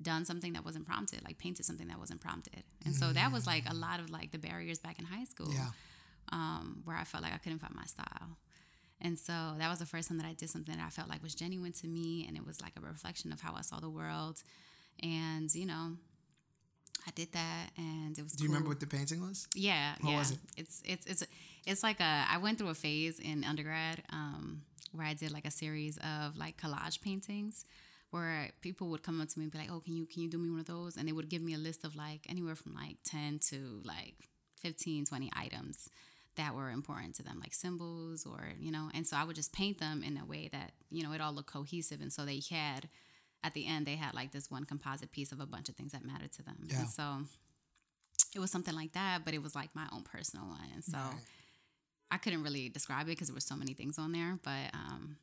done 0.00 0.24
something 0.24 0.52
that 0.54 0.64
wasn't 0.64 0.86
prompted, 0.86 1.24
like 1.24 1.38
painted 1.38 1.64
something 1.64 1.88
that 1.88 1.98
wasn't 1.98 2.20
prompted. 2.20 2.64
And 2.84 2.94
so 2.94 3.12
that 3.12 3.32
was 3.32 3.46
like 3.46 3.64
a 3.68 3.74
lot 3.74 4.00
of 4.00 4.10
like 4.10 4.30
the 4.32 4.38
barriers 4.38 4.78
back 4.78 4.98
in 4.98 5.04
high 5.06 5.24
school, 5.24 5.52
yeah. 5.52 5.68
um, 6.32 6.82
where 6.84 6.96
I 6.96 7.04
felt 7.04 7.22
like 7.22 7.32
I 7.32 7.38
couldn't 7.38 7.60
find 7.60 7.74
my 7.74 7.84
style. 7.86 8.36
And 9.00 9.18
so 9.18 9.32
that 9.58 9.68
was 9.68 9.80
the 9.80 9.86
first 9.86 10.08
time 10.08 10.18
that 10.18 10.26
I 10.26 10.32
did 10.32 10.48
something 10.50 10.76
that 10.76 10.84
I 10.86 10.90
felt 10.90 11.08
like 11.08 11.22
was 11.22 11.34
genuine 11.34 11.72
to 11.72 11.86
me, 11.88 12.24
and 12.26 12.36
it 12.36 12.46
was 12.46 12.60
like 12.62 12.72
a 12.76 12.80
reflection 12.80 13.32
of 13.32 13.40
how 13.40 13.54
I 13.54 13.60
saw 13.62 13.80
the 13.80 13.90
world. 13.90 14.42
And 15.02 15.52
you 15.54 15.66
know, 15.66 15.96
I 17.06 17.10
did 17.14 17.32
that, 17.32 17.70
and 17.76 18.16
it 18.18 18.22
was. 18.22 18.32
Do 18.32 18.44
you 18.44 18.48
remember 18.48 18.68
what 18.68 18.80
the 18.80 18.86
painting 18.86 19.20
was? 19.20 19.48
Yeah, 19.54 19.94
What 20.00 20.10
yeah. 20.12 20.18
was 20.18 20.30
it? 20.30 20.38
It's 20.56 20.82
it's 20.84 21.06
it's 21.06 21.24
it's 21.66 21.82
like 21.82 22.00
a. 22.00 22.24
I 22.30 22.38
went 22.38 22.58
through 22.58 22.68
a 22.68 22.74
phase 22.74 23.18
in 23.18 23.44
undergrad 23.44 24.02
um, 24.10 24.62
where 24.92 25.06
I 25.06 25.14
did 25.14 25.30
like 25.32 25.44
a 25.44 25.50
series 25.50 25.98
of 25.98 26.36
like 26.38 26.56
collage 26.56 27.00
paintings, 27.02 27.66
where 28.10 28.50
people 28.62 28.88
would 28.88 29.02
come 29.02 29.20
up 29.20 29.28
to 29.28 29.38
me 29.38 29.44
and 29.44 29.52
be 29.52 29.58
like, 29.58 29.70
"Oh, 29.70 29.80
can 29.80 29.94
you 29.96 30.06
can 30.06 30.22
you 30.22 30.30
do 30.30 30.38
me 30.38 30.48
one 30.50 30.60
of 30.60 30.66
those?" 30.66 30.96
And 30.96 31.06
they 31.06 31.12
would 31.12 31.28
give 31.28 31.42
me 31.42 31.52
a 31.52 31.58
list 31.58 31.84
of 31.84 31.94
like 31.94 32.20
anywhere 32.28 32.54
from 32.54 32.74
like 32.74 32.98
ten 33.04 33.38
to 33.50 33.82
like 33.84 34.14
15, 34.60 35.04
20 35.04 35.30
items 35.36 35.90
that 36.36 36.54
were 36.54 36.70
important 36.70 37.14
to 37.16 37.22
them, 37.22 37.38
like 37.40 37.54
symbols 37.54 38.26
or 38.26 38.48
you 38.58 38.70
know. 38.72 38.90
And 38.94 39.06
so 39.06 39.16
I 39.16 39.24
would 39.24 39.36
just 39.36 39.52
paint 39.52 39.78
them 39.78 40.02
in 40.02 40.16
a 40.16 40.24
way 40.24 40.48
that 40.52 40.72
you 40.90 41.02
know 41.02 41.12
it 41.12 41.20
all 41.20 41.32
looked 41.32 41.52
cohesive, 41.52 42.00
and 42.00 42.12
so 42.12 42.24
they 42.24 42.40
had. 42.50 42.88
At 43.46 43.52
the 43.52 43.66
end, 43.66 43.84
they 43.84 43.96
had 43.96 44.14
like 44.14 44.32
this 44.32 44.50
one 44.50 44.64
composite 44.64 45.12
piece 45.12 45.30
of 45.30 45.38
a 45.38 45.44
bunch 45.44 45.68
of 45.68 45.76
things 45.76 45.92
that 45.92 46.02
mattered 46.02 46.32
to 46.32 46.42
them. 46.42 46.56
Yeah. 46.66 46.78
And 46.78 46.88
so 46.88 47.26
it 48.34 48.38
was 48.38 48.50
something 48.50 48.74
like 48.74 48.92
that, 48.92 49.20
but 49.22 49.34
it 49.34 49.42
was 49.42 49.54
like 49.54 49.74
my 49.74 49.86
own 49.92 50.02
personal 50.02 50.46
one. 50.46 50.66
And 50.72 50.82
so 50.82 50.96
Right. 50.96 51.12
I 52.10 52.16
couldn't 52.16 52.42
really 52.42 52.70
describe 52.70 53.02
it 53.02 53.10
because 53.10 53.28
there 53.28 53.34
were 53.34 53.40
so 53.40 53.54
many 53.54 53.74
things 53.74 53.98
on 53.98 54.12
there, 54.12 54.38
but 54.42 54.72
um, 54.72 55.18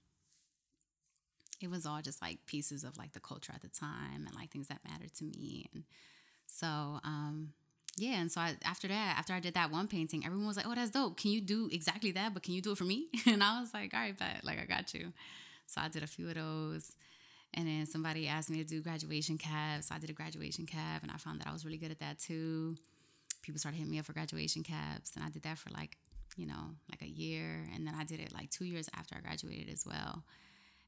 it 1.59 1.69
was 1.69 1.87
all 1.87 2.01
just 2.01 2.21
like 2.21 2.45
pieces 2.45 2.83
of 2.83 2.95
like 2.97 3.13
the 3.13 3.19
culture 3.19 3.53
at 3.55 3.61
the 3.61 3.69
time 3.69 4.25
and 4.27 4.35
like 4.35 4.51
things 4.51 4.67
that 4.67 4.81
mattered 4.87 5.13
to 5.15 5.23
me. 5.23 5.67
And 5.73 5.83
so, 6.45 6.67
um, 7.03 7.53
yeah. 7.97 8.21
And 8.21 8.31
so 8.31 8.41
I, 8.41 8.55
after 8.63 8.87
that, 8.87 9.15
after 9.17 9.33
I 9.33 9.39
did 9.39 9.53
that 9.55 9.71
one 9.71 9.87
painting, 9.87 10.25
everyone 10.25 10.47
was 10.47 10.57
like, 10.57 10.65
oh, 10.67 10.75
that's 10.75 10.91
dope. 10.91 11.17
Can 11.17 11.31
you 11.31 11.41
do 11.41 11.69
exactly 11.71 12.11
that? 12.11 12.33
But 12.33 12.43
can 12.43 12.53
you 12.53 12.61
do 12.61 12.71
it 12.71 12.77
for 12.77 12.85
me? 12.85 13.07
And 13.27 13.43
I 13.43 13.59
was 13.59 13.73
like, 13.73 13.93
all 13.93 13.99
right, 13.99 14.17
bet. 14.17 14.43
Like, 14.43 14.59
I 14.61 14.65
got 14.65 14.93
you. 14.93 15.11
So 15.67 15.81
I 15.81 15.87
did 15.89 16.03
a 16.03 16.07
few 16.07 16.27
of 16.29 16.35
those. 16.35 16.93
And 17.53 17.67
then 17.67 17.85
somebody 17.85 18.27
asked 18.27 18.49
me 18.49 18.57
to 18.59 18.63
do 18.63 18.81
graduation 18.81 19.37
cabs. 19.37 19.87
So 19.87 19.95
I 19.95 19.99
did 19.99 20.09
a 20.09 20.13
graduation 20.13 20.65
cab 20.65 21.01
and 21.03 21.11
I 21.11 21.17
found 21.17 21.41
that 21.41 21.47
I 21.47 21.51
was 21.53 21.65
really 21.65 21.77
good 21.77 21.91
at 21.91 21.99
that 21.99 22.17
too. 22.17 22.77
People 23.41 23.59
started 23.59 23.77
hitting 23.77 23.91
me 23.91 23.99
up 23.99 24.05
for 24.05 24.13
graduation 24.13 24.63
cabs. 24.63 25.11
And 25.15 25.25
I 25.25 25.29
did 25.29 25.43
that 25.43 25.57
for 25.57 25.69
like, 25.71 25.97
you 26.37 26.47
know, 26.47 26.75
like 26.89 27.01
a 27.01 27.09
year. 27.09 27.67
And 27.75 27.85
then 27.85 27.93
I 27.93 28.05
did 28.05 28.21
it 28.21 28.33
like 28.33 28.51
two 28.51 28.65
years 28.65 28.89
after 28.97 29.15
I 29.15 29.19
graduated 29.19 29.71
as 29.71 29.85
well. 29.85 30.23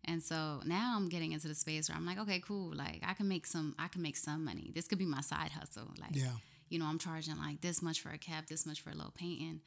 And 0.06 0.24
so 0.24 0.62
now 0.66 0.94
I'm 0.96 1.10
getting 1.10 1.34
into 1.34 1.48
the 1.50 1.56
space 1.56 1.90
where 1.90 1.98
I'm 1.98 2.06
like, 2.06 2.20
okay, 2.20 2.40
cool. 2.40 2.74
Like 2.74 3.04
I 3.06 3.14
can 3.14 3.28
make 3.28 3.46
some, 3.46 3.76
I 3.78 3.90
can 3.90 4.02
make 4.02 4.16
some 4.16 4.46
money. 4.46 4.72
This 4.74 4.88
could 4.88 5.00
be 5.00 5.06
my 5.06 5.22
side 5.22 5.52
hustle. 5.52 5.92
Like, 6.00 6.16
Yeah. 6.16 6.32
You 6.70 6.80
know, 6.80 6.86
I'm 6.86 7.00
charging 7.00 7.38
like 7.38 7.62
this 7.62 7.82
much 7.82 8.02
for 8.02 8.10
a 8.10 8.18
cab, 8.18 8.46
this 8.48 8.66
much 8.66 8.82
for 8.82 8.90
a 8.90 8.96
little 8.96 9.14
painting. 9.16 9.62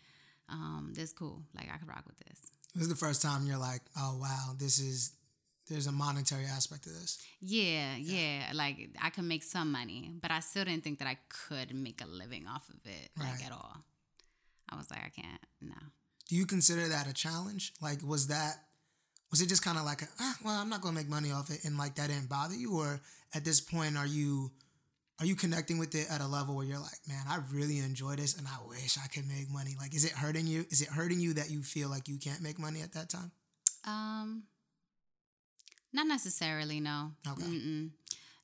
Um, 0.49 0.93
this 0.95 1.13
cool. 1.13 1.43
Like 1.55 1.69
I 1.73 1.77
could 1.79 1.89
rock 1.89 2.05
with 2.07 2.19
this. 2.21 2.51
This 2.75 2.83
is 2.85 2.89
the 2.89 2.95
first 2.97 3.23
time 3.23 3.47
you're 3.47 3.59
like, 3.59 3.81
oh 3.97 4.19
wow, 4.21 4.55
this 4.59 4.79
is 4.79 5.13
there's 5.69 5.89
a 5.89 5.93
monetary 5.93 6.45
aspect 6.45 6.85
to 6.85 6.91
this. 6.91 7.19
Yeah, 7.41 7.97
yeah. 7.97 8.51
Like 8.55 8.91
I 9.03 9.11
could 9.11 9.25
make 9.25 9.43
some 9.43 9.73
money, 9.73 10.13
but 10.21 10.31
I 10.31 10.41
still 10.41 10.65
didn't 10.65 10.85
think 10.85 11.01
that 11.01 11.09
I 11.09 11.19
could 11.29 11.75
make 11.75 12.01
a 12.03 12.07
living 12.07 12.47
off 12.47 12.69
of 12.69 12.77
it, 12.85 13.11
like 13.19 13.29
Right. 13.35 13.47
at 13.47 13.53
all. 13.53 13.77
I 14.69 14.77
was 14.77 14.91
like, 14.91 15.01
I 15.05 15.09
can't. 15.09 15.41
No. 15.61 15.75
Do 16.29 16.37
you 16.37 16.47
consider 16.47 16.89
that 16.89 17.09
a 17.09 17.13
challenge? 17.13 17.73
Like, 17.81 18.03
was 18.05 18.29
that 18.29 18.57
was 19.31 19.41
it 19.41 19.49
just 19.49 19.65
kind 19.65 19.77
of 19.77 19.85
like, 19.85 20.03
a, 20.03 20.07
ah, 20.21 20.37
well, 20.45 20.55
I'm 20.55 20.69
not 20.69 20.81
gonna 20.83 20.95
make 20.95 21.09
money 21.09 21.33
off 21.33 21.51
it, 21.51 21.65
and 21.65 21.77
like 21.77 21.97
that 21.97 22.09
didn't 22.09 22.29
bother 22.29 22.55
you, 22.55 22.79
or 22.79 23.01
at 23.35 23.45
this 23.45 23.61
point, 23.61 23.97
are 23.97 24.07
you 24.07 24.53
are 25.19 25.27
you 25.27 25.35
connecting 25.35 25.79
with 25.79 25.95
it 25.95 26.07
at 26.11 26.21
a 26.21 26.27
level 26.27 26.55
where 26.55 26.67
you're 26.67 26.79
like, 26.79 27.01
man, 27.09 27.25
I 27.29 27.39
really 27.53 27.79
enjoy 27.79 28.17
this, 28.17 28.37
and 28.37 28.47
I 28.47 28.57
wish 28.69 28.99
I 29.03 29.07
could 29.09 29.27
make 29.27 29.51
money. 29.51 29.75
Like, 29.79 29.95
is 29.95 30.05
it 30.05 30.13
hurting 30.13 30.47
you? 30.47 30.67
Is 30.71 30.83
it 30.83 30.89
hurting 30.89 31.21
you 31.21 31.35
that 31.35 31.51
you 31.51 31.63
feel 31.63 31.89
like 31.89 32.09
you 32.09 32.19
can't 32.19 32.43
make 32.43 32.59
money 32.59 32.83
at 32.83 32.93
that 32.93 33.09
time? 33.09 33.31
Um, 33.85 34.43
not 35.93 36.07
necessarily. 36.07 36.81
No. 36.81 37.13
Okay. 37.27 37.43
Mm-mm. 37.43 37.91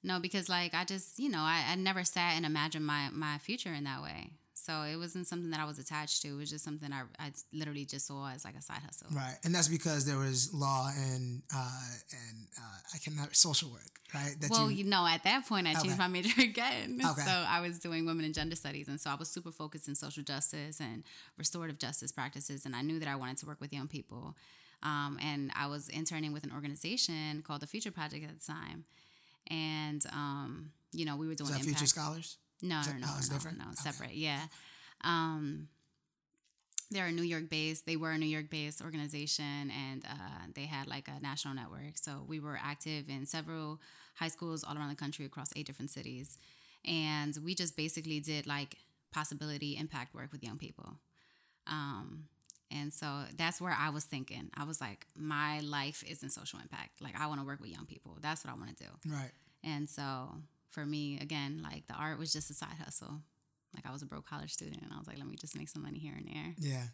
No, 0.02 0.18
because 0.18 0.48
like 0.48 0.74
I 0.74 0.84
just, 0.84 1.18
you 1.18 1.28
know, 1.28 1.40
I, 1.40 1.64
I 1.68 1.74
never 1.76 2.04
sat 2.04 2.34
and 2.36 2.46
imagined 2.46 2.86
my 2.86 3.08
my 3.12 3.38
future 3.38 3.72
in 3.72 3.84
that 3.84 4.02
way. 4.02 4.30
So 4.64 4.82
it 4.82 4.96
wasn't 4.96 5.26
something 5.26 5.50
that 5.50 5.58
I 5.58 5.64
was 5.64 5.80
attached 5.80 6.22
to. 6.22 6.28
It 6.28 6.36
was 6.36 6.48
just 6.48 6.64
something 6.64 6.92
I, 6.92 7.02
I 7.18 7.32
literally 7.52 7.84
just 7.84 8.06
saw 8.06 8.30
as 8.30 8.44
like 8.44 8.54
a 8.54 8.62
side 8.62 8.78
hustle. 8.84 9.08
Right, 9.10 9.36
and 9.42 9.52
that's 9.52 9.66
because 9.66 10.06
there 10.06 10.18
was 10.18 10.54
law 10.54 10.88
and 10.96 11.42
uh, 11.52 11.80
and 12.12 12.46
uh, 12.56 12.78
I 12.94 12.98
cannot 12.98 13.34
social 13.34 13.70
work, 13.70 13.90
right? 14.14 14.36
That 14.40 14.50
well, 14.50 14.70
you, 14.70 14.84
know, 14.84 15.04
at 15.04 15.24
that 15.24 15.48
point, 15.48 15.66
I 15.66 15.74
changed 15.74 15.98
my 15.98 16.06
major 16.06 16.30
again. 16.40 17.00
Okay. 17.04 17.22
So 17.22 17.30
I 17.30 17.60
was 17.60 17.80
doing 17.80 18.06
women 18.06 18.24
and 18.24 18.32
gender 18.32 18.54
studies. 18.54 18.86
And 18.86 19.00
so 19.00 19.10
I 19.10 19.16
was 19.16 19.28
super 19.28 19.50
focused 19.50 19.88
in 19.88 19.96
social 19.96 20.22
justice 20.22 20.80
and 20.80 21.02
restorative 21.36 21.78
justice 21.78 22.12
practices. 22.12 22.64
And 22.64 22.76
I 22.76 22.82
knew 22.82 23.00
that 23.00 23.08
I 23.08 23.16
wanted 23.16 23.38
to 23.38 23.46
work 23.46 23.60
with 23.60 23.72
young 23.72 23.88
people. 23.88 24.36
Um, 24.84 25.18
and 25.20 25.50
I 25.56 25.66
was 25.66 25.88
interning 25.88 26.32
with 26.32 26.44
an 26.44 26.52
organization 26.52 27.42
called 27.42 27.62
the 27.62 27.66
Future 27.66 27.90
Project 27.90 28.24
at 28.24 28.38
the 28.38 28.44
time. 28.44 28.84
And, 29.48 30.04
um, 30.12 30.70
you 30.92 31.04
know, 31.04 31.16
we 31.16 31.26
were 31.26 31.34
doing 31.34 31.50
is 31.50 31.56
that 31.56 31.60
impact. 31.60 31.78
future 31.78 31.88
scholars? 31.88 32.36
No, 32.62 32.80
no, 32.82 32.92
no, 32.98 33.06
oh, 33.08 33.20
no, 33.20 33.34
different? 33.34 33.58
no, 33.58 33.64
Okay. 33.64 33.74
separate. 33.76 34.14
Yeah. 34.14 34.42
Um, 35.02 35.68
they're 36.90 37.06
a 37.06 37.12
New 37.12 37.22
York 37.22 37.48
based. 37.48 37.86
They 37.86 37.96
were 37.96 38.10
a 38.10 38.18
New 38.18 38.26
York 38.26 38.50
based 38.50 38.82
organization, 38.82 39.70
and 39.70 40.04
uh, 40.04 40.46
they 40.54 40.66
had 40.66 40.86
like 40.86 41.08
a 41.08 41.20
national 41.22 41.54
network. 41.54 41.96
So 41.96 42.24
we 42.26 42.38
were 42.38 42.58
active 42.62 43.08
in 43.08 43.26
several 43.26 43.80
high 44.14 44.28
schools 44.28 44.62
all 44.62 44.76
around 44.76 44.90
the 44.90 44.94
country, 44.94 45.24
across 45.24 45.50
eight 45.56 45.66
different 45.66 45.90
cities, 45.90 46.38
and 46.84 47.36
we 47.44 47.54
just 47.54 47.76
basically 47.76 48.20
did 48.20 48.46
like 48.46 48.76
possibility 49.10 49.76
impact 49.76 50.14
work 50.14 50.32
with 50.32 50.42
young 50.42 50.58
people. 50.58 50.96
Um, 51.66 52.24
and 52.70 52.92
so 52.92 53.06
that's 53.36 53.60
where 53.60 53.76
I 53.78 53.90
was 53.90 54.04
thinking. 54.04 54.50
I 54.56 54.64
was 54.64 54.80
like, 54.80 55.06
my 55.16 55.60
life 55.60 56.02
is 56.08 56.22
in 56.22 56.30
social 56.30 56.58
impact. 56.58 57.00
Like 57.02 57.18
I 57.18 57.26
want 57.26 57.40
to 57.40 57.46
work 57.46 57.60
with 57.60 57.70
young 57.70 57.86
people. 57.86 58.16
That's 58.20 58.44
what 58.44 58.52
I 58.52 58.56
want 58.56 58.76
to 58.76 58.84
do. 58.84 58.90
Right. 59.10 59.30
And 59.62 59.88
so 59.88 60.28
for 60.72 60.84
me, 60.84 61.18
again, 61.20 61.60
like 61.62 61.86
the 61.86 61.94
art 61.94 62.18
was 62.18 62.32
just 62.32 62.50
a 62.50 62.54
side 62.54 62.76
hustle. 62.82 63.20
Like 63.74 63.86
I 63.86 63.92
was 63.92 64.02
a 64.02 64.06
broke 64.06 64.26
college 64.28 64.52
student, 64.52 64.82
and 64.82 64.92
I 64.92 64.98
was 64.98 65.06
like, 65.06 65.18
let 65.18 65.26
me 65.26 65.36
just 65.40 65.56
make 65.56 65.68
some 65.68 65.82
money 65.82 65.98
here 65.98 66.14
and 66.16 66.26
there. 66.26 66.54
Yeah. 66.58 66.84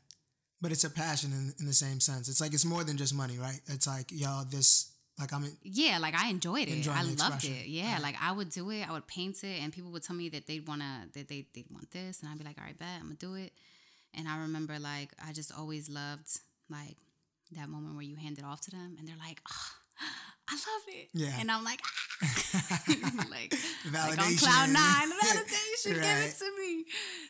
But 0.61 0.73
it's 0.73 0.85
a 0.85 0.91
passion 0.91 1.33
in, 1.33 1.55
in 1.61 1.67
the 1.67 1.73
same 1.73 2.01
sense. 2.01 2.29
It's 2.29 2.41
like 2.41 2.53
it's 2.55 2.65
more 2.65 2.85
than 2.85 2.97
just 2.97 3.15
money, 3.15 3.39
right? 3.39 3.61
It's 3.67 3.87
like, 3.87 4.11
y'all, 4.13 4.45
this 4.45 4.93
like 5.19 5.33
I'm 5.33 5.43
in, 5.45 5.57
Yeah, 5.63 5.99
like 6.01 6.15
I 6.15 6.29
enjoyed 6.29 6.69
it. 6.69 6.87
I 6.89 7.03
loved 7.03 7.45
it. 7.45 7.67
Yeah, 7.67 7.95
Right. 7.95 8.03
like 8.03 8.17
I 8.21 8.31
would 8.33 8.51
do 8.51 8.71
it. 8.71 8.89
I 8.89 8.93
would 8.93 9.07
paint 9.09 9.43
it, 9.43 9.63
and 9.63 9.73
people 9.73 9.91
would 9.93 10.03
tell 10.05 10.15
me 10.17 10.29
that 10.31 10.47
they'd 10.47 10.67
wanna 10.67 11.09
that 11.15 11.29
they 11.29 11.47
they 11.55 11.65
want 11.71 11.91
this, 11.91 12.21
and 12.21 12.29
I'd 12.31 12.39
be 12.39 12.45
like, 12.45 12.59
all 12.59 12.65
right, 12.65 12.79
bet 12.79 12.89
I'm 13.01 13.05
gonna 13.07 13.15
do 13.17 13.35
it. 13.35 13.53
And 14.15 14.29
I 14.29 14.39
remember 14.43 14.79
like 14.79 15.11
I 15.25 15.33
just 15.33 15.53
always 15.57 15.89
loved 15.89 16.29
like 16.71 16.97
that 17.53 17.69
moment 17.69 17.95
where 17.95 18.03
you 18.05 18.17
hand 18.17 18.39
it 18.39 18.45
off 18.45 18.61
to 18.63 18.71
them, 18.71 18.97
and 18.99 19.09
they're 19.09 19.17
like, 19.19 19.41
oh, 19.51 19.71
I 20.49 20.55
love 20.55 20.83
it. 20.89 21.09
Yeah. 21.13 21.37
And 21.39 21.51
I'm 21.51 21.63
like, 21.65 21.81
like, 23.31 23.55
like 23.93 24.19
on 24.19 24.37
cloud 24.37 24.71
nine, 24.71 25.11
validation, 25.23 25.95
give 25.95 26.05
it 26.05 26.37
to 26.39 26.51
me. 26.59 26.85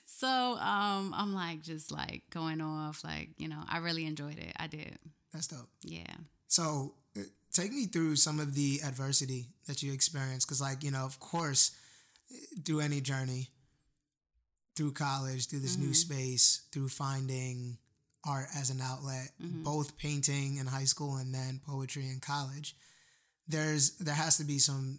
So 0.05 0.29
um, 0.29 1.13
I'm 1.17 1.35
like 1.35 1.63
just 1.63 1.91
like 1.93 2.23
going 2.31 2.61
off, 2.61 3.03
like 3.05 3.31
you 3.39 3.49
know, 3.49 3.61
I 3.69 3.79
really 3.79 4.07
enjoyed 4.07 4.39
it. 4.39 4.53
I 4.59 4.67
did, 4.67 4.99
that's 5.33 5.49
dope. 5.49 5.69
yeah. 5.83 6.15
So 6.47 6.95
uh, 7.17 7.23
take 7.53 7.73
me 7.73 7.87
through 7.87 8.17
some 8.17 8.41
of 8.41 8.55
the 8.55 8.81
adversity 8.85 9.49
that 9.67 9.83
you 9.83 9.93
experienced. 9.93 10.49
Cause 10.49 10.61
like, 10.61 10.83
you 10.83 10.91
know, 10.91 11.05
of 11.05 11.19
course, 11.21 11.73
through 12.65 12.81
any 12.81 13.01
journey, 13.01 13.49
through 14.77 14.93
college, 14.93 15.49
through 15.49 15.61
this 15.61 15.77
new 15.77 15.93
space, 15.93 16.63
through 16.73 16.89
finding 16.89 17.79
art 18.27 18.49
as 18.57 18.71
an 18.71 18.81
outlet, 18.81 19.31
both 19.39 19.97
painting 19.97 20.57
in 20.57 20.67
high 20.67 20.85
school 20.85 21.17
and 21.17 21.35
then 21.35 21.61
poetry 21.67 22.07
in 22.07 22.21
college. 22.21 22.75
There's 23.49 23.97
there 23.97 24.15
has 24.15 24.37
to 24.39 24.45
be 24.45 24.59
some 24.59 24.99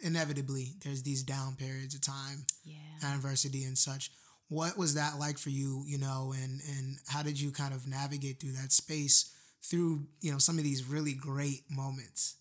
inevitably 0.00 0.74
there's 0.82 1.02
these 1.02 1.22
down 1.22 1.56
periods 1.56 1.94
of 1.94 2.00
time 2.00 2.46
Yeah. 2.64 3.14
adversity 3.14 3.64
and 3.64 3.76
such. 3.76 4.10
What 4.48 4.76
was 4.78 4.94
that 4.94 5.18
like 5.18 5.38
for 5.38 5.50
you, 5.50 5.84
you 5.86 5.98
know, 5.98 6.32
and 6.36 6.60
and 6.76 6.98
how 7.08 7.22
did 7.22 7.38
you 7.40 7.50
kind 7.50 7.74
of 7.74 7.86
navigate 7.86 8.40
through 8.40 8.52
that 8.52 8.72
space 8.72 9.32
through, 9.62 10.06
you 10.20 10.30
know, 10.32 10.38
some 10.38 10.56
of 10.58 10.64
these 10.64 10.84
really 10.84 11.12
great 11.14 11.64
moments? 11.70 12.36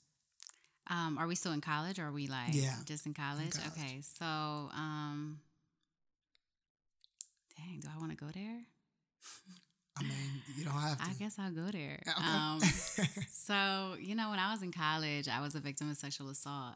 Um, 0.88 1.17
are 1.17 1.25
we 1.27 1.33
still 1.36 1.51
in 1.51 1.61
college 1.61 1.97
or 1.99 2.05
are 2.05 2.11
we 2.11 2.27
like 2.27 2.53
Yeah, 2.53 2.75
just 2.86 3.05
in 3.07 3.13
college? 3.13 3.53
college. 3.53 3.71
Okay. 3.77 4.01
So 4.01 4.25
um 4.25 5.39
dang, 7.57 7.79
do 7.79 7.88
I 7.93 7.97
want 7.99 8.11
to 8.11 8.17
go 8.17 8.27
there? 8.31 8.61
I 9.97 10.03
mean, 10.03 10.43
you 10.55 10.65
don't 10.65 10.73
have 10.73 11.01
to. 11.03 11.09
I 11.09 11.13
guess 11.13 11.37
I'll 11.39 11.51
go 11.51 11.69
there. 11.71 12.01
Okay. 12.09 12.23
Um 12.27 12.59
so, 13.29 13.95
you 13.99 14.15
know, 14.15 14.29
when 14.29 14.39
I 14.39 14.51
was 14.51 14.61
in 14.61 14.71
college, 14.71 15.27
I 15.27 15.41
was 15.41 15.55
a 15.55 15.59
victim 15.59 15.89
of 15.89 15.97
sexual 15.97 16.29
assault. 16.29 16.75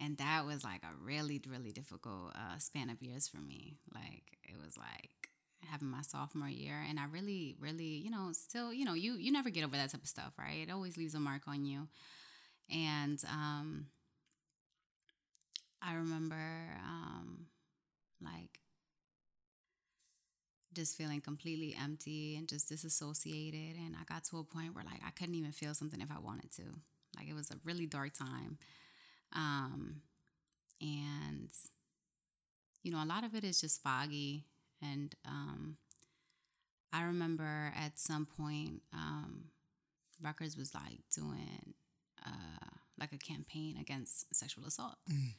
And 0.00 0.16
that 0.18 0.44
was 0.44 0.64
like 0.64 0.82
a 0.82 0.90
really, 1.02 1.40
really 1.48 1.70
difficult 1.72 2.32
uh, 2.34 2.58
span 2.58 2.90
of 2.90 3.00
years 3.00 3.28
for 3.28 3.38
me. 3.38 3.78
Like 3.94 4.24
it 4.42 4.56
was 4.62 4.76
like 4.76 5.10
having 5.70 5.88
my 5.88 6.02
sophomore 6.02 6.48
year, 6.48 6.84
and 6.88 6.98
I 6.98 7.04
really, 7.06 7.56
really, 7.60 7.84
you 8.04 8.10
know, 8.10 8.30
still, 8.32 8.72
you 8.72 8.84
know, 8.84 8.94
you 8.94 9.14
you 9.14 9.30
never 9.30 9.50
get 9.50 9.64
over 9.64 9.76
that 9.76 9.90
type 9.92 10.02
of 10.02 10.08
stuff, 10.08 10.32
right? 10.38 10.66
It 10.66 10.70
always 10.72 10.96
leaves 10.96 11.14
a 11.14 11.20
mark 11.20 11.42
on 11.46 11.64
you. 11.64 11.88
And 12.70 13.22
um, 13.30 13.86
I 15.82 15.94
remember, 15.94 16.36
um, 16.84 17.46
like 18.22 18.58
just 20.74 20.96
feeling 20.96 21.20
completely 21.20 21.76
empty 21.80 22.36
and 22.36 22.48
just 22.48 22.68
disassociated. 22.68 23.76
And 23.76 23.94
I 24.00 24.04
got 24.04 24.24
to 24.24 24.38
a 24.38 24.44
point 24.44 24.74
where 24.74 24.84
like 24.84 25.00
I 25.06 25.10
couldn't 25.10 25.34
even 25.34 25.52
feel 25.52 25.74
something 25.74 26.00
if 26.00 26.10
I 26.10 26.20
wanted 26.20 26.52
to. 26.52 26.62
Like 27.16 27.28
it 27.28 27.34
was 27.34 27.50
a 27.50 27.56
really 27.64 27.86
dark 27.86 28.12
time. 28.14 28.58
Um, 29.32 30.02
and 30.80 31.50
you 32.82 32.92
know, 32.92 33.02
a 33.02 33.06
lot 33.06 33.24
of 33.24 33.34
it 33.34 33.44
is 33.44 33.60
just 33.60 33.82
foggy. 33.82 34.44
And 34.82 35.14
um, 35.26 35.76
I 36.92 37.04
remember 37.04 37.72
at 37.76 37.98
some 37.98 38.26
point, 38.26 38.82
um, 38.92 39.46
Rutgers 40.22 40.56
was 40.56 40.74
like 40.74 41.00
doing 41.14 41.74
uh, 42.24 42.68
like 42.98 43.12
a 43.12 43.18
campaign 43.18 43.76
against 43.80 44.34
sexual 44.34 44.66
assault. 44.66 44.96
Mm 45.10 45.34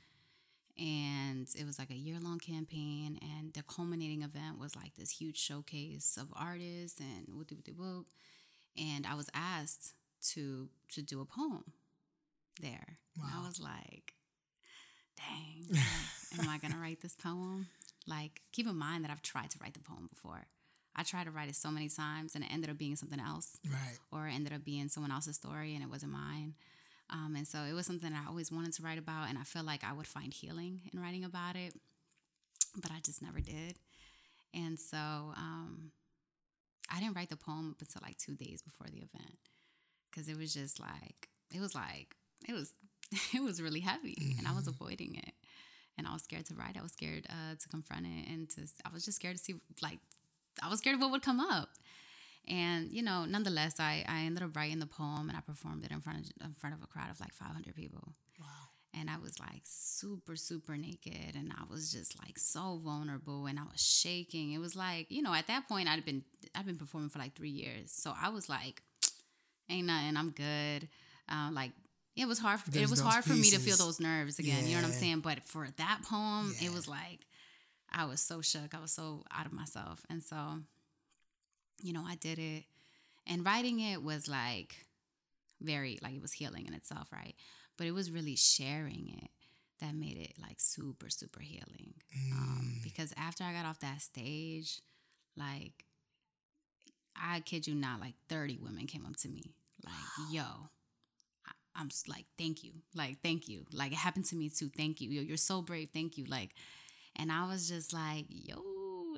and 0.78 1.48
it 1.58 1.66
was 1.66 1.80
like 1.80 1.90
a 1.90 1.96
year 1.96 2.18
long 2.22 2.40
campaign 2.40 3.18
and 3.22 3.54
the 3.54 3.64
culminating 3.64 4.22
event 4.22 4.60
was 4.60 4.76
like 4.76 4.96
this 4.96 5.12
huge 5.12 5.38
showcase 5.38 6.18
of 6.20 6.28
artists 6.36 7.00
and 7.00 7.28
whoop 7.34 7.50
whoop 7.52 7.68
whoop 7.78 8.06
and 8.78 9.06
i 9.08 9.16
was 9.16 9.30
asked 9.34 9.94
to 10.22 10.68
to 10.92 11.02
do 11.02 11.22
a 11.22 11.26
poem 11.26 11.64
there. 12.62 12.98
Wow. 13.18 13.26
and 13.32 13.44
i 13.44 13.48
was 13.48 13.60
like 13.60 14.14
dang 15.18 15.78
am 16.40 16.50
i 16.50 16.58
gonna 16.58 16.82
write 16.82 17.02
this 17.02 17.16
poem? 17.16 17.68
Like 18.08 18.42
keep 18.52 18.68
in 18.68 18.76
mind 18.78 19.04
that 19.04 19.12
i've 19.12 19.22
tried 19.22 19.50
to 19.52 19.58
write 19.62 19.74
the 19.74 19.80
poem 19.80 20.08
before. 20.10 20.48
I 20.98 21.04
tried 21.04 21.26
to 21.26 21.32
write 21.32 21.50
it 21.50 21.56
so 21.56 21.72
many 21.72 21.90
times 21.90 22.36
and 22.36 22.44
it 22.44 22.54
ended 22.54 22.70
up 22.70 22.78
being 22.78 22.96
something 22.96 23.20
else 23.20 23.58
right. 23.70 24.00
or 24.14 24.28
it 24.28 24.34
ended 24.34 24.54
up 24.54 24.64
being 24.64 24.88
someone 24.88 25.12
else's 25.12 25.36
story 25.36 25.74
and 25.74 25.84
it 25.84 25.90
wasn't 25.90 26.14
mine 26.14 26.54
um, 27.10 27.36
and 27.36 27.48
so 27.48 27.60
it 27.60 27.74
was 27.74 27.86
something 27.86 28.12
I 28.14 28.28
always 28.28 28.52
wanted 28.52 28.74
to 28.74 28.84
write 28.84 28.98
about, 28.98 29.30
and 29.30 29.38
I 29.38 29.44
felt 29.44 29.66
like 29.66 29.84
I 29.84 29.94
would 29.94 30.08
find 30.08 30.34
healing 30.34 30.82
in 30.92 31.00
writing 31.00 31.24
about 31.24 31.56
it, 31.56 31.74
but 32.76 32.92
I 32.92 33.00
just 33.04 33.22
never 33.22 33.40
did. 33.40 33.78
And 34.54 34.80
so 34.80 34.98
um, 34.98 35.92
I 36.90 37.00
didn't 37.00 37.16
write 37.16 37.30
the 37.30 37.38
poem 37.38 37.72
up 37.72 37.82
until 37.82 38.02
like 38.04 38.18
two 38.18 38.36
days 38.36 38.62
before 38.62 38.88
the 38.88 38.98
event 38.98 39.38
because 40.10 40.28
it 40.28 40.38
was 40.38 40.54
just 40.54 40.80
like, 40.80 41.30
it 41.54 41.60
was 41.60 41.76
like, 41.76 42.16
it 42.48 42.54
was, 42.54 42.74
it 43.34 43.44
was 43.44 43.62
really 43.62 43.82
heavy, 43.82 44.18
mm-hmm. 44.20 44.40
and 44.40 44.48
I 44.48 44.52
was 44.54 44.66
mm-hmm. 44.66 44.84
avoiding 44.84 45.16
it. 45.16 45.34
And 45.98 46.06
I 46.06 46.12
was 46.12 46.24
scared 46.24 46.46
to 46.48 46.56
write. 46.56 46.76
I 46.78 46.82
was 46.82 46.92
scared 46.92 47.26
uh, 47.30 47.56
to 47.58 47.70
confront 47.70 48.06
it, 48.06 48.28
and 48.30 48.50
to 48.50 48.64
I 48.84 48.90
was 48.92 49.06
just 49.06 49.16
scared 49.16 49.38
to 49.38 49.42
see 49.42 49.56
like 49.82 50.00
I 50.62 50.68
was 50.68 50.80
scared 50.80 50.96
of 50.96 51.02
what 51.02 51.12
would 51.12 51.22
come 51.22 51.40
up. 51.40 51.65
And 52.48 52.92
you 52.92 53.02
know, 53.02 53.26
nonetheless, 53.26 53.80
I, 53.80 54.06
I 54.08 54.22
ended 54.22 54.44
up 54.44 54.56
writing 54.56 54.80
the 54.80 54.86
poem 54.86 55.30
and 55.30 55.38
I 55.38 55.42
performed 55.42 55.84
it 55.84 55.92
in 55.92 56.02
front 56.02 56.20
of 56.20 56.46
in 56.46 56.54
front 56.54 56.76
of 56.76 56.84
a 56.84 56.88
crowd 56.88 57.10
of 57.10 57.20
like 57.20 57.34
500 57.34 57.76
people. 57.76 58.14
Wow. 58.40 58.46
And 58.94 59.10
I 59.10 59.18
was 59.18 59.40
like 59.40 59.62
super 59.64 60.36
super 60.36 60.78
naked 60.78 61.36
and 61.36 61.52
I 61.52 61.64
was 61.70 61.92
just 61.92 62.18
like 62.24 62.38
so 62.38 62.80
vulnerable 62.84 63.46
and 63.46 63.60
I 63.60 63.64
was 63.64 63.82
shaking. 63.82 64.54
It 64.54 64.60
was 64.60 64.76
like 64.76 65.08
you 65.10 65.22
know 65.22 65.34
at 65.34 65.48
that 65.48 65.68
point 65.68 65.90
I'd 65.90 66.06
been 66.06 66.24
I'd 66.54 66.66
been 66.66 66.78
performing 66.78 67.10
for 67.10 67.20
like 67.20 67.36
three 67.36 67.50
years, 67.50 67.92
so 67.92 68.14
I 68.20 68.30
was 68.30 68.48
like, 68.48 68.82
ain't 69.70 69.88
nothing, 69.88 70.16
I'm 70.16 70.30
good. 70.32 70.88
Um, 71.28 71.56
like 71.56 71.72
it 72.16 72.28
was 72.28 72.40
hard. 72.40 72.60
There's 72.68 72.86
it 72.86 72.90
was 72.90 73.02
hard 73.02 73.26
pieces. 73.26 73.32
for 73.32 73.42
me 73.42 73.50
to 73.52 73.60
feel 73.60 73.78
those 73.78 74.00
nerves 74.00 74.40
again. 74.40 74.60
Yeah. 74.62 74.68
You 74.70 74.76
know 74.76 74.84
what 74.84 74.88
I'm 74.88 74.94
saying? 74.94 75.20
But 75.20 75.46
for 75.46 75.68
that 75.78 76.02
poem, 76.04 76.54
yeah. 76.60 76.70
it 76.70 76.74
was 76.74 76.88
like 76.88 77.20
I 77.92 78.06
was 78.06 78.22
so 78.22 78.42
shook. 78.42 78.74
I 78.74 78.80
was 78.80 78.92
so 78.92 79.24
out 79.32 79.46
of 79.46 79.54
myself, 79.54 80.06
and 80.10 80.24
so 80.24 80.60
you 81.82 81.94
know, 81.94 82.04
I 82.06 82.16
did 82.16 82.40
it. 82.40 82.64
And 83.28 83.46
writing 83.46 83.80
it 83.80 84.04
was 84.04 84.28
like 84.28 84.86
very, 85.62 86.00
like 86.02 86.16
it 86.16 86.22
was 86.22 86.34
healing 86.34 86.66
in 86.68 86.74
itself, 86.74 87.12
right? 87.12 87.36
But 87.78 87.88
it 87.88 87.92
was 87.92 88.12
really 88.12 88.36
sharing 88.36 89.10
it 89.22 89.30
that 89.82 89.96
made 89.96 90.18
it 90.18 90.34
like 90.42 90.60
super, 90.60 91.10
super 91.10 91.42
healing. 91.42 91.94
Um, 92.14 92.22
mm. 92.22 92.38
Um, 92.38 92.80
because 92.84 93.14
after 93.18 93.44
I 93.44 93.54
got 93.54 93.66
off 93.66 93.80
that 93.80 94.02
stage, 94.02 94.82
like, 95.36 95.86
I 97.16 97.40
kid 97.42 97.68
you 97.68 97.76
not, 97.76 98.02
like 98.02 98.16
30 98.30 98.60
women 98.62 98.88
came 98.88 99.06
up 99.06 99.16
to 99.18 99.30
me, 99.30 99.56
like, 99.84 99.94
wow. 99.94 100.26
yo, 100.32 100.44
I, 101.76 101.82
am 101.82 101.90
like, 102.08 102.26
thank 102.38 102.64
you. 102.64 102.72
Like, 102.94 103.18
thank 103.22 103.48
you. 103.48 103.66
Like, 103.74 103.92
it 103.92 103.98
happened 103.98 104.26
to 104.26 104.36
me 104.36 104.50
too. 104.50 104.70
Thank 104.76 105.02
you. 105.02 105.10
Yo, 105.10 105.22
you're 105.22 105.38
so 105.38 105.62
brave. 105.62 105.90
Thank 105.94 106.18
you. 106.18 106.26
Like, 106.26 106.52
and 107.16 107.32
I 107.32 107.48
was 107.48 107.68
just 107.68 107.94
like, 107.94 108.26
yo, 108.30 108.62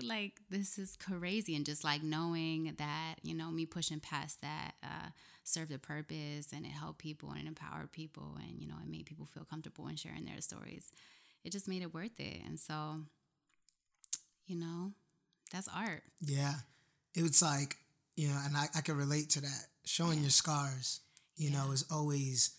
like 0.04 0.40
this 0.50 0.78
is 0.78 0.96
crazy. 0.98 1.56
And 1.56 1.66
just 1.66 1.84
like 1.84 2.04
knowing 2.04 2.76
that 2.78 3.16
you 3.24 3.34
know 3.34 3.50
me 3.52 3.66
pushing 3.66 4.00
past 4.00 4.42
that 4.42 4.74
uh, 4.84 5.10
served 5.44 5.72
a 5.72 5.80
purpose 5.80 6.52
and 6.54 6.66
it 6.66 6.72
helped 6.72 7.00
people 7.00 7.30
and 7.32 7.40
it 7.40 7.48
empowered 7.48 7.92
people 7.92 8.38
and 8.42 8.60
you 8.60 8.68
know 8.68 8.76
it 8.84 8.90
made 8.90 9.06
people 9.06 9.26
feel 9.26 9.46
comfortable 9.46 9.88
in 9.88 9.96
sharing 9.96 10.26
their 10.26 10.42
stories 10.42 10.92
it 11.44 11.52
just 11.52 11.68
made 11.68 11.82
it 11.82 11.94
worth 11.94 12.20
it. 12.20 12.42
And 12.46 12.60
so 12.60 13.02
you 14.46 14.58
know 14.58 14.92
that's 15.52 15.70
art. 15.74 16.04
Yeah. 16.22 16.56
It 17.16 17.24
was 17.24 17.42
like 17.42 17.76
you 18.16 18.28
know 18.28 18.40
and 18.46 18.58
i, 18.58 18.66
I 18.76 18.82
can 18.82 18.98
relate 18.98 19.30
to 19.32 19.42
that. 19.42 19.66
Showing 19.86 20.18
yeah. 20.18 20.24
your 20.24 20.32
scars 20.32 21.02
you 21.38 21.50
yeah. 21.50 21.58
know 21.58 21.72
is 21.72 21.86
always 21.92 22.52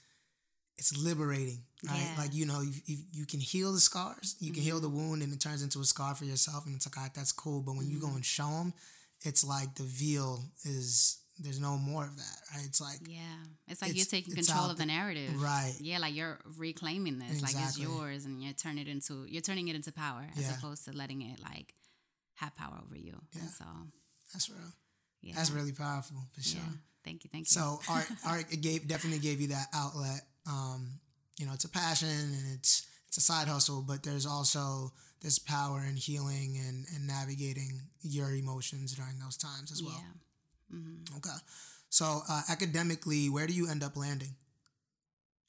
it's 0.79 0.97
liberating 0.97 1.63
right 1.89 1.99
yeah. 2.01 2.23
like 2.23 2.35
you 2.35 2.47
know 2.47 2.61
you, 2.61 2.73
you, 2.87 2.97
you, 3.13 3.27
can 3.27 3.41
heal 3.41 3.73
the 3.73 3.81
scars 3.81 4.37
you 4.41 4.53
can 4.53 4.61
mm-hmm. 4.61 4.71
heal 4.71 4.81
the 4.81 4.89
mm-hmm. 4.89 5.11
wound 5.11 5.23
and 5.23 5.33
it 5.33 5.41
turns 5.41 5.63
into 5.63 5.81
a 5.81 5.85
scar 5.85 6.15
for 6.15 6.25
yourself 6.25 6.67
and 6.67 6.75
it's 6.75 6.87
like 6.87 6.97
right 6.97 7.15
that's 7.15 7.33
cool 7.33 7.61
but 7.61 7.73
when 7.75 7.85
mm-hmm. 7.85 7.95
you 7.95 8.01
go 8.01 8.07
mm-hmm. 8.07 8.17
and 8.17 8.25
show 8.25 8.49
them 8.51 8.73
it's 9.23 9.45
like 9.45 9.75
the 9.75 9.83
veil 9.83 10.45
is 10.65 11.19
there's 11.41 11.61
no 11.61 11.77
more 11.77 12.05
of 12.05 12.17
that 12.17 12.39
right 12.55 12.65
it's 12.65 12.81
like 12.81 12.99
yeah 13.07 13.21
it's 13.69 13.81
like 13.81 13.91
it's, 13.91 13.99
you're 13.99 14.21
taking 14.21 14.35
control 14.35 14.71
of 14.71 14.77
the 14.77 14.87
narrative 14.87 15.41
right 15.41 15.75
yeah 15.81 15.99
like 15.99 16.15
you're 16.15 16.39
reclaiming 16.57 17.19
this 17.19 17.41
exactly. 17.41 17.61
like 17.61 17.69
it's 17.69 17.79
yours 17.79 18.25
and 18.25 18.43
you're 18.43 18.53
turning 18.53 18.87
it 18.87 18.91
into 18.91 19.25
you're 19.29 19.43
turning 19.43 19.69
it 19.69 19.77
into 19.77 19.93
power 19.93 20.27
as 20.37 20.43
yeah. 20.43 20.57
opposed 20.57 20.85
to 20.85 20.93
letting 20.93 21.23
it 21.23 21.41
like 21.43 21.75
have 22.35 22.55
power 22.55 22.79
over 22.85 22.97
you 22.97 23.15
yeah. 23.35 23.43
and 23.43 23.51
so 23.51 23.65
that's 24.33 24.49
real 24.49 24.59
yeah. 25.23 25.35
that's 25.37 25.51
really 25.51 25.73
powerful 25.73 26.17
for 26.33 26.43
sure 26.43 26.61
thank 27.05 27.25
you 27.25 27.31
thank 27.33 27.43
you 27.43 27.53
so 27.53 27.79
art 27.91 28.07
art 28.27 28.45
it 28.51 28.61
gave 28.61 28.87
definitely 28.89 29.21
gave 29.21 29.41
you 29.41 29.49
that 29.49 29.67
outlet 29.75 30.23
um, 30.49 31.01
you 31.39 31.47
know, 31.47 31.53
it's 31.53 31.65
a 31.65 31.69
passion 31.69 32.09
and 32.09 32.55
it's 32.55 32.87
it's 33.07 33.17
a 33.17 33.21
side 33.21 33.49
hustle, 33.49 33.83
but 33.87 34.03
there's 34.03 34.27
also 34.27 34.93
this 35.23 35.39
power 35.39 35.83
in 35.89 35.97
healing 35.97 36.59
and, 36.67 36.87
and 36.95 37.07
navigating 37.07 37.83
your 38.03 38.35
emotions 38.35 38.93
during 38.93 39.19
those 39.19 39.37
times 39.37 39.73
as 39.73 39.83
well. 39.83 39.97
Yeah. 39.97 40.77
Mm-hmm. 40.77 41.17
Okay. 41.17 41.37
So 41.91 42.21
uh, 42.29 42.43
academically, 42.51 43.31
where 43.31 43.47
do 43.47 43.55
you 43.55 43.69
end 43.69 43.83
up 43.83 43.97
landing? 43.97 44.35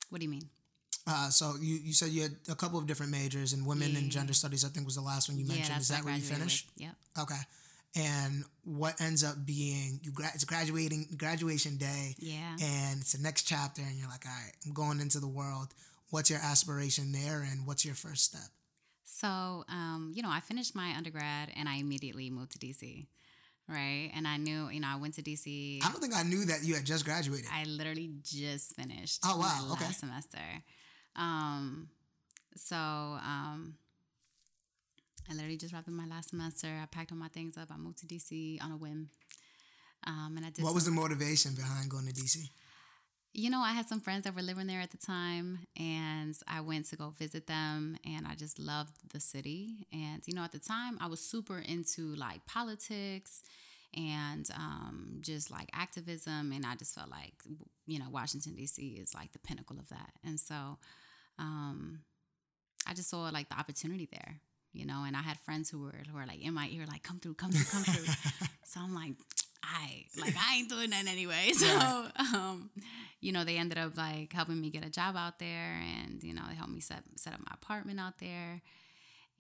What 0.10 0.20
do 0.20 0.26
you 0.26 0.32
mean? 0.32 0.50
Uh, 1.06 1.30
so 1.30 1.56
you, 1.60 1.76
you 1.76 1.94
said 1.94 2.10
you 2.10 2.24
had 2.24 2.36
a 2.50 2.56
couple 2.56 2.80
of 2.80 2.88
different 2.88 3.12
majors 3.12 3.54
and 3.54 3.66
women 3.66 3.92
yeah. 3.92 4.00
and 4.00 4.12
gender 4.12 4.34
studies. 4.34 4.64
I 4.64 4.70
think 4.70 4.86
was 4.86 4.96
the 4.96 5.02
last 5.02 5.28
one 5.28 5.38
you 5.38 5.46
mentioned. 5.46 5.70
Yeah, 5.70 5.80
Is 5.80 5.88
that 5.90 6.04
where 6.04 6.16
you 6.16 6.22
finished? 6.22 6.70
Yeah. 6.78 6.92
Okay 7.20 7.40
and 7.96 8.44
what 8.64 9.00
ends 9.02 9.24
up 9.24 9.46
being 9.46 10.00
you 10.04 10.12
gra- 10.12 10.32
it's 10.34 10.44
graduating 10.44 11.08
graduation 11.18 11.78
day. 11.78 12.16
Yeah. 12.20 12.56
And 12.62 13.02
it's 13.02 13.14
the 13.14 13.22
next 13.22 13.44
chapter 13.44 13.82
and 13.82 13.98
you're 13.98 14.10
like 14.10 14.26
all 14.26 14.32
right 14.32 14.54
i'm 14.66 14.74
going 14.74 15.00
into 15.00 15.20
the 15.20 15.28
world. 15.28 15.70
What's 16.10 16.30
your 16.30 16.40
aspiration 16.40 17.12
there 17.12 17.46
and 17.50 17.68
what's 17.68 17.86
your 17.86 17.96
first 17.96 18.24
step? 18.24 18.50
So 19.04 19.66
um, 19.70 20.12
you 20.14 20.22
know 20.22 20.30
i 20.30 20.40
finished 20.40 20.76
my 20.76 20.94
undergrad 20.96 21.50
and 21.56 21.68
i 21.68 21.76
immediately 21.76 22.30
moved 22.30 22.52
to 22.54 22.60
dc 22.60 23.08
right? 23.68 24.10
And 24.16 24.28
i 24.28 24.38
knew 24.38 24.70
you 24.70 24.80
know 24.80 24.88
i 24.88 24.96
went 24.96 25.14
to 25.16 25.22
dc 25.22 25.84
i 25.84 25.92
don't 25.92 26.02
think 26.02 26.16
i 26.16 26.24
knew 26.24 26.46
that 26.46 26.64
you 26.64 26.76
had 26.76 26.86
just 26.86 27.06
graduated. 27.06 27.46
I 27.54 27.64
literally 27.66 28.12
just 28.24 28.76
finished 28.76 29.20
oh 29.26 29.38
wow 29.38 29.74
okay. 29.74 29.86
last 29.86 30.00
semester. 30.00 30.38
Um, 31.16 31.90
so 32.56 32.76
um, 32.76 33.76
I 35.30 35.34
literally 35.34 35.58
just 35.58 35.74
wrapped 35.74 35.88
up 35.88 35.94
my 35.94 36.08
last 36.08 36.30
semester. 36.30 36.68
I 36.68 36.86
packed 36.88 37.12
all 37.12 37.18
my 37.18 37.28
things 37.28 37.58
up. 37.58 37.70
I 37.72 37.78
moved 37.78 38.00
to 38.00 38.08
DC 38.08 38.64
on 38.64 38.72
a 38.72 38.78
whim. 38.78 39.10
Um, 40.08 40.34
and 40.38 40.46
I 40.46 40.50
did. 40.50 40.64
What 40.64 40.74
was 40.74 40.86
the 40.86 40.92
motivation 40.92 41.54
behind 41.54 41.90
going 41.90 42.08
to 42.08 42.14
DC? 42.14 42.50
You 43.34 43.52
know, 43.52 43.60
I 43.60 43.74
had 43.74 43.88
some 43.88 44.02
friends 44.02 44.24
that 44.24 44.36
were 44.36 44.42
living 44.42 44.66
there 44.66 44.82
at 44.82 44.90
the 44.90 44.98
time, 44.98 45.60
and 45.78 46.36
I 46.48 46.62
went 46.62 46.88
to 46.88 46.96
go 46.96 47.12
visit 47.12 47.46
them, 47.46 47.96
and 48.04 48.26
I 48.26 48.34
just 48.34 48.58
loved 48.58 48.96
the 49.14 49.20
city. 49.20 49.86
And 49.94 50.24
you 50.26 50.34
know, 50.34 50.44
at 50.44 50.52
the 50.52 50.60
time, 50.60 50.98
I 51.00 51.08
was 51.08 51.20
super 51.20 51.60
into 51.60 52.16
like 52.16 52.46
politics 52.48 53.44
and 53.96 54.50
um, 54.56 55.18
just 55.22 55.52
like 55.52 55.70
activism, 55.74 56.52
and 56.52 56.66
I 56.66 56.76
just 56.76 56.96
felt 56.96 57.12
like 57.12 57.34
you 57.86 58.00
know, 58.00 58.10
Washington 58.10 58.56
D.C. 58.56 58.98
is 59.00 59.14
like 59.14 59.32
the 59.34 59.40
pinnacle 59.40 59.78
of 59.78 59.90
that, 59.90 60.14
and 60.26 60.40
so 60.40 60.80
um, 61.38 62.00
I 62.88 62.96
just 62.96 63.10
saw 63.10 63.30
like 63.30 63.50
the 63.50 63.60
opportunity 63.60 64.08
there 64.12 64.42
you 64.74 64.86
know, 64.86 65.04
and 65.06 65.16
I 65.16 65.22
had 65.22 65.40
friends 65.40 65.70
who 65.70 65.80
were 65.80 65.96
who 66.10 66.18
were 66.18 66.26
like 66.26 66.42
in 66.42 66.54
my 66.54 66.70
ear, 66.72 66.86
like, 66.88 67.04
come 67.04 67.20
through, 67.20 67.36
come 67.36 67.52
through, 67.52 67.66
come 67.66 67.84
through. 67.84 68.14
so 68.64 68.80
I'm 68.82 68.94
like, 68.94 69.14
I 69.64 70.06
like 70.20 70.36
I 70.38 70.58
ain't 70.58 70.70
doing 70.70 70.90
that 70.92 71.08
anyway. 71.08 71.52
So 71.54 71.66
yeah. 71.66 72.10
um, 72.18 72.70
you 73.20 73.32
know, 73.32 73.44
they 73.44 73.58
ended 73.58 73.78
up 73.78 73.98
like 73.98 74.32
helping 74.32 74.60
me 74.62 74.70
get 74.70 74.86
a 74.86 74.90
job 74.90 75.16
out 75.18 75.40
there 75.40 75.82
and, 75.82 76.24
you 76.24 76.34
know, 76.34 76.44
they 76.48 76.56
helped 76.56 76.72
me 76.72 76.80
set 76.80 77.04
set 77.16 77.34
up 77.34 77.40
my 77.40 77.54
apartment 77.54 78.00
out 78.00 78.20
there. 78.20 78.62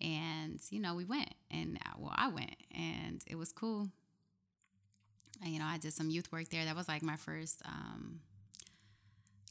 And, 0.01 0.59
you 0.69 0.79
know, 0.79 0.95
we 0.95 1.05
went 1.05 1.33
and 1.51 1.77
uh, 1.85 1.93
well, 1.97 2.13
I 2.15 2.29
went 2.29 2.55
and 2.75 3.23
it 3.27 3.35
was 3.35 3.51
cool. 3.51 3.89
And, 5.41 5.53
you 5.53 5.59
know, 5.59 5.65
I 5.65 5.77
did 5.77 5.93
some 5.93 6.09
youth 6.09 6.31
work 6.31 6.49
there. 6.49 6.65
That 6.65 6.75
was 6.75 6.87
like 6.87 7.01
my 7.01 7.15
first 7.15 7.61
um 7.65 8.19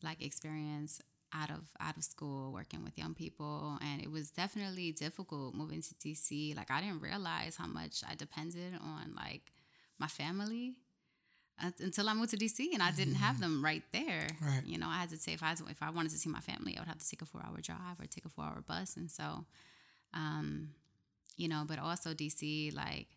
like 0.02 0.22
experience 0.22 1.00
out 1.32 1.50
of 1.50 1.64
out 1.80 1.96
of 1.96 2.04
school 2.04 2.52
working 2.52 2.82
with 2.82 2.96
young 2.96 3.14
people 3.14 3.78
and 3.82 4.00
it 4.00 4.10
was 4.10 4.30
definitely 4.30 4.92
difficult 4.92 5.54
moving 5.54 5.82
to 5.82 5.94
DC 5.94 6.56
like 6.56 6.70
I 6.70 6.80
didn't 6.80 7.02
realize 7.02 7.56
how 7.56 7.66
much 7.66 8.02
I 8.08 8.14
depended 8.14 8.74
on 8.82 9.14
like 9.14 9.52
my 9.98 10.06
family 10.06 10.76
uh, 11.62 11.70
until 11.80 12.08
I 12.08 12.14
moved 12.14 12.30
to 12.30 12.36
DC 12.36 12.68
and 12.72 12.82
I 12.82 12.92
didn't 12.92 13.16
have 13.16 13.36
mm-hmm. 13.36 13.42
them 13.42 13.64
right 13.64 13.82
there 13.92 14.28
right. 14.40 14.62
you 14.64 14.78
know 14.78 14.88
I 14.88 14.96
had 14.98 15.10
to 15.10 15.18
say 15.18 15.32
if 15.32 15.42
I 15.42 15.52
if 15.52 15.82
I 15.82 15.90
wanted 15.90 16.12
to 16.12 16.18
see 16.18 16.30
my 16.30 16.40
family 16.40 16.76
I 16.76 16.80
would 16.80 16.88
have 16.88 16.98
to 16.98 17.08
take 17.08 17.22
a 17.22 17.26
4-hour 17.26 17.60
drive 17.60 18.00
or 18.00 18.06
take 18.06 18.24
a 18.24 18.28
4-hour 18.30 18.64
bus 18.66 18.96
and 18.96 19.10
so 19.10 19.44
um 20.14 20.70
you 21.36 21.48
know 21.48 21.64
but 21.66 21.78
also 21.78 22.14
DC 22.14 22.74
like 22.74 23.08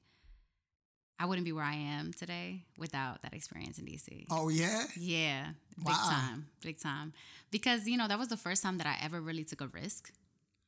I 1.22 1.26
wouldn't 1.26 1.46
be 1.46 1.52
where 1.52 1.64
I 1.64 1.76
am 1.76 2.14
today 2.14 2.64
without 2.80 3.22
that 3.22 3.36
experience 3.36 3.78
in 3.78 3.86
DC. 3.86 4.26
Oh 4.32 4.50
yeah? 4.50 4.86
Yeah. 5.00 5.46
Big 5.78 5.86
wow. 5.86 6.10
time. 6.10 6.48
Big 6.64 6.80
time. 6.80 7.14
Because, 7.52 7.88
you 7.88 7.96
know, 7.96 8.08
that 8.08 8.18
was 8.18 8.30
the 8.30 8.38
first 8.38 8.64
time 8.64 8.80
that 8.80 8.88
I 8.88 8.96
ever 9.04 9.22
really 9.22 9.44
took 9.44 9.62
a 9.62 9.68
risk. 9.68 10.12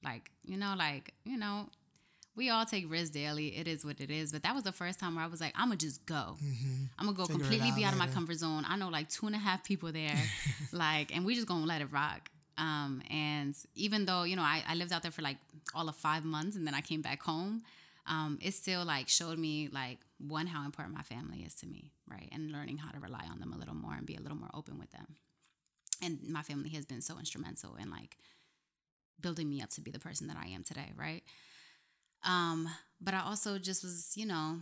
Like, 0.04 0.30
you 0.46 0.56
know, 0.58 0.76
like, 0.78 1.16
you 1.26 1.38
know, 1.38 1.70
we 2.36 2.52
all 2.52 2.66
take 2.66 2.90
risks 2.92 3.10
daily. 3.10 3.58
It 3.58 3.68
is 3.68 3.84
what 3.84 4.00
it 4.00 4.12
is. 4.12 4.32
But 4.32 4.44
that 4.44 4.54
was 4.54 4.64
the 4.64 4.72
first 4.72 5.00
time 5.00 5.16
where 5.16 5.24
I 5.24 5.28
was 5.28 5.42
like, 5.42 5.54
I'm 5.56 5.70
gonna 5.70 5.78
just 5.78 6.06
go. 6.06 6.38
Mm-hmm. 6.44 6.84
I'm 7.00 7.06
gonna 7.08 7.18
go 7.18 7.26
Figure 7.26 7.40
completely 7.40 7.70
out 7.70 7.76
be 7.76 7.84
out 7.84 7.94
later. 7.94 8.04
of 8.04 8.10
my 8.10 8.14
comfort 8.14 8.36
zone. 8.36 8.64
I 8.68 8.76
know 8.76 8.90
like 8.90 9.10
two 9.10 9.26
and 9.26 9.36
a 9.36 9.40
half 9.40 9.64
people 9.64 9.92
there, 9.92 10.20
like, 10.72 11.16
and 11.16 11.26
we 11.26 11.34
just 11.34 11.48
gonna 11.48 11.66
let 11.66 11.82
it 11.82 11.92
rock. 11.92 12.30
Um, 12.60 13.02
and 13.10 13.56
even 13.74 14.06
though 14.06 14.24
you 14.24 14.36
know 14.36 14.44
I, 14.44 14.64
I 14.68 14.76
lived 14.76 14.94
out 14.94 15.02
there 15.02 15.12
for 15.12 15.24
like 15.24 15.38
all 15.74 15.90
of 15.90 15.96
five 15.96 16.26
months, 16.26 16.56
and 16.56 16.68
then 16.68 16.76
I 16.76 16.82
came 16.82 17.02
back 17.02 17.24
home, 17.24 17.64
um, 18.06 18.38
it 18.42 18.54
still 18.54 18.84
like 18.84 19.08
showed 19.08 19.38
me 19.38 19.70
like 19.72 20.00
one 20.18 20.48
how 20.48 20.66
important 20.66 20.96
my 20.96 21.04
family 21.04 21.40
is 21.40 21.56
to 21.56 21.68
me 21.68 21.92
right 22.10 22.30
and 22.32 22.52
learning 22.52 22.78
how 22.78 22.92
to 22.92 23.00
rely 23.00 23.26
on 23.32 23.40
them 23.40 23.54
a 23.54 23.58
little 23.58 23.76
more 23.76 23.94
and 23.94 24.06
be 24.06 24.16
a 24.16 24.22
little 24.22 24.38
more 24.38 24.50
open 24.54 24.78
with 24.78 24.92
them. 24.92 25.16
And 26.02 26.20
my 26.28 26.42
family 26.42 26.70
has 26.72 26.86
been 26.86 27.02
so 27.02 27.18
instrumental 27.18 27.76
in 27.76 27.90
like 27.90 28.18
building 29.22 29.50
me 29.50 29.62
up 29.62 29.70
to 29.70 29.82
be 29.82 29.92
the 29.92 30.00
person 30.00 30.28
that 30.28 30.38
i 30.38 30.48
am 30.48 30.64
today 30.64 30.92
right? 30.98 31.24
Um 32.26 32.70
but 33.02 33.14
i 33.14 33.22
also 33.22 33.58
just 33.58 33.84
was 33.84 34.14
you 34.16 34.26
know 34.26 34.58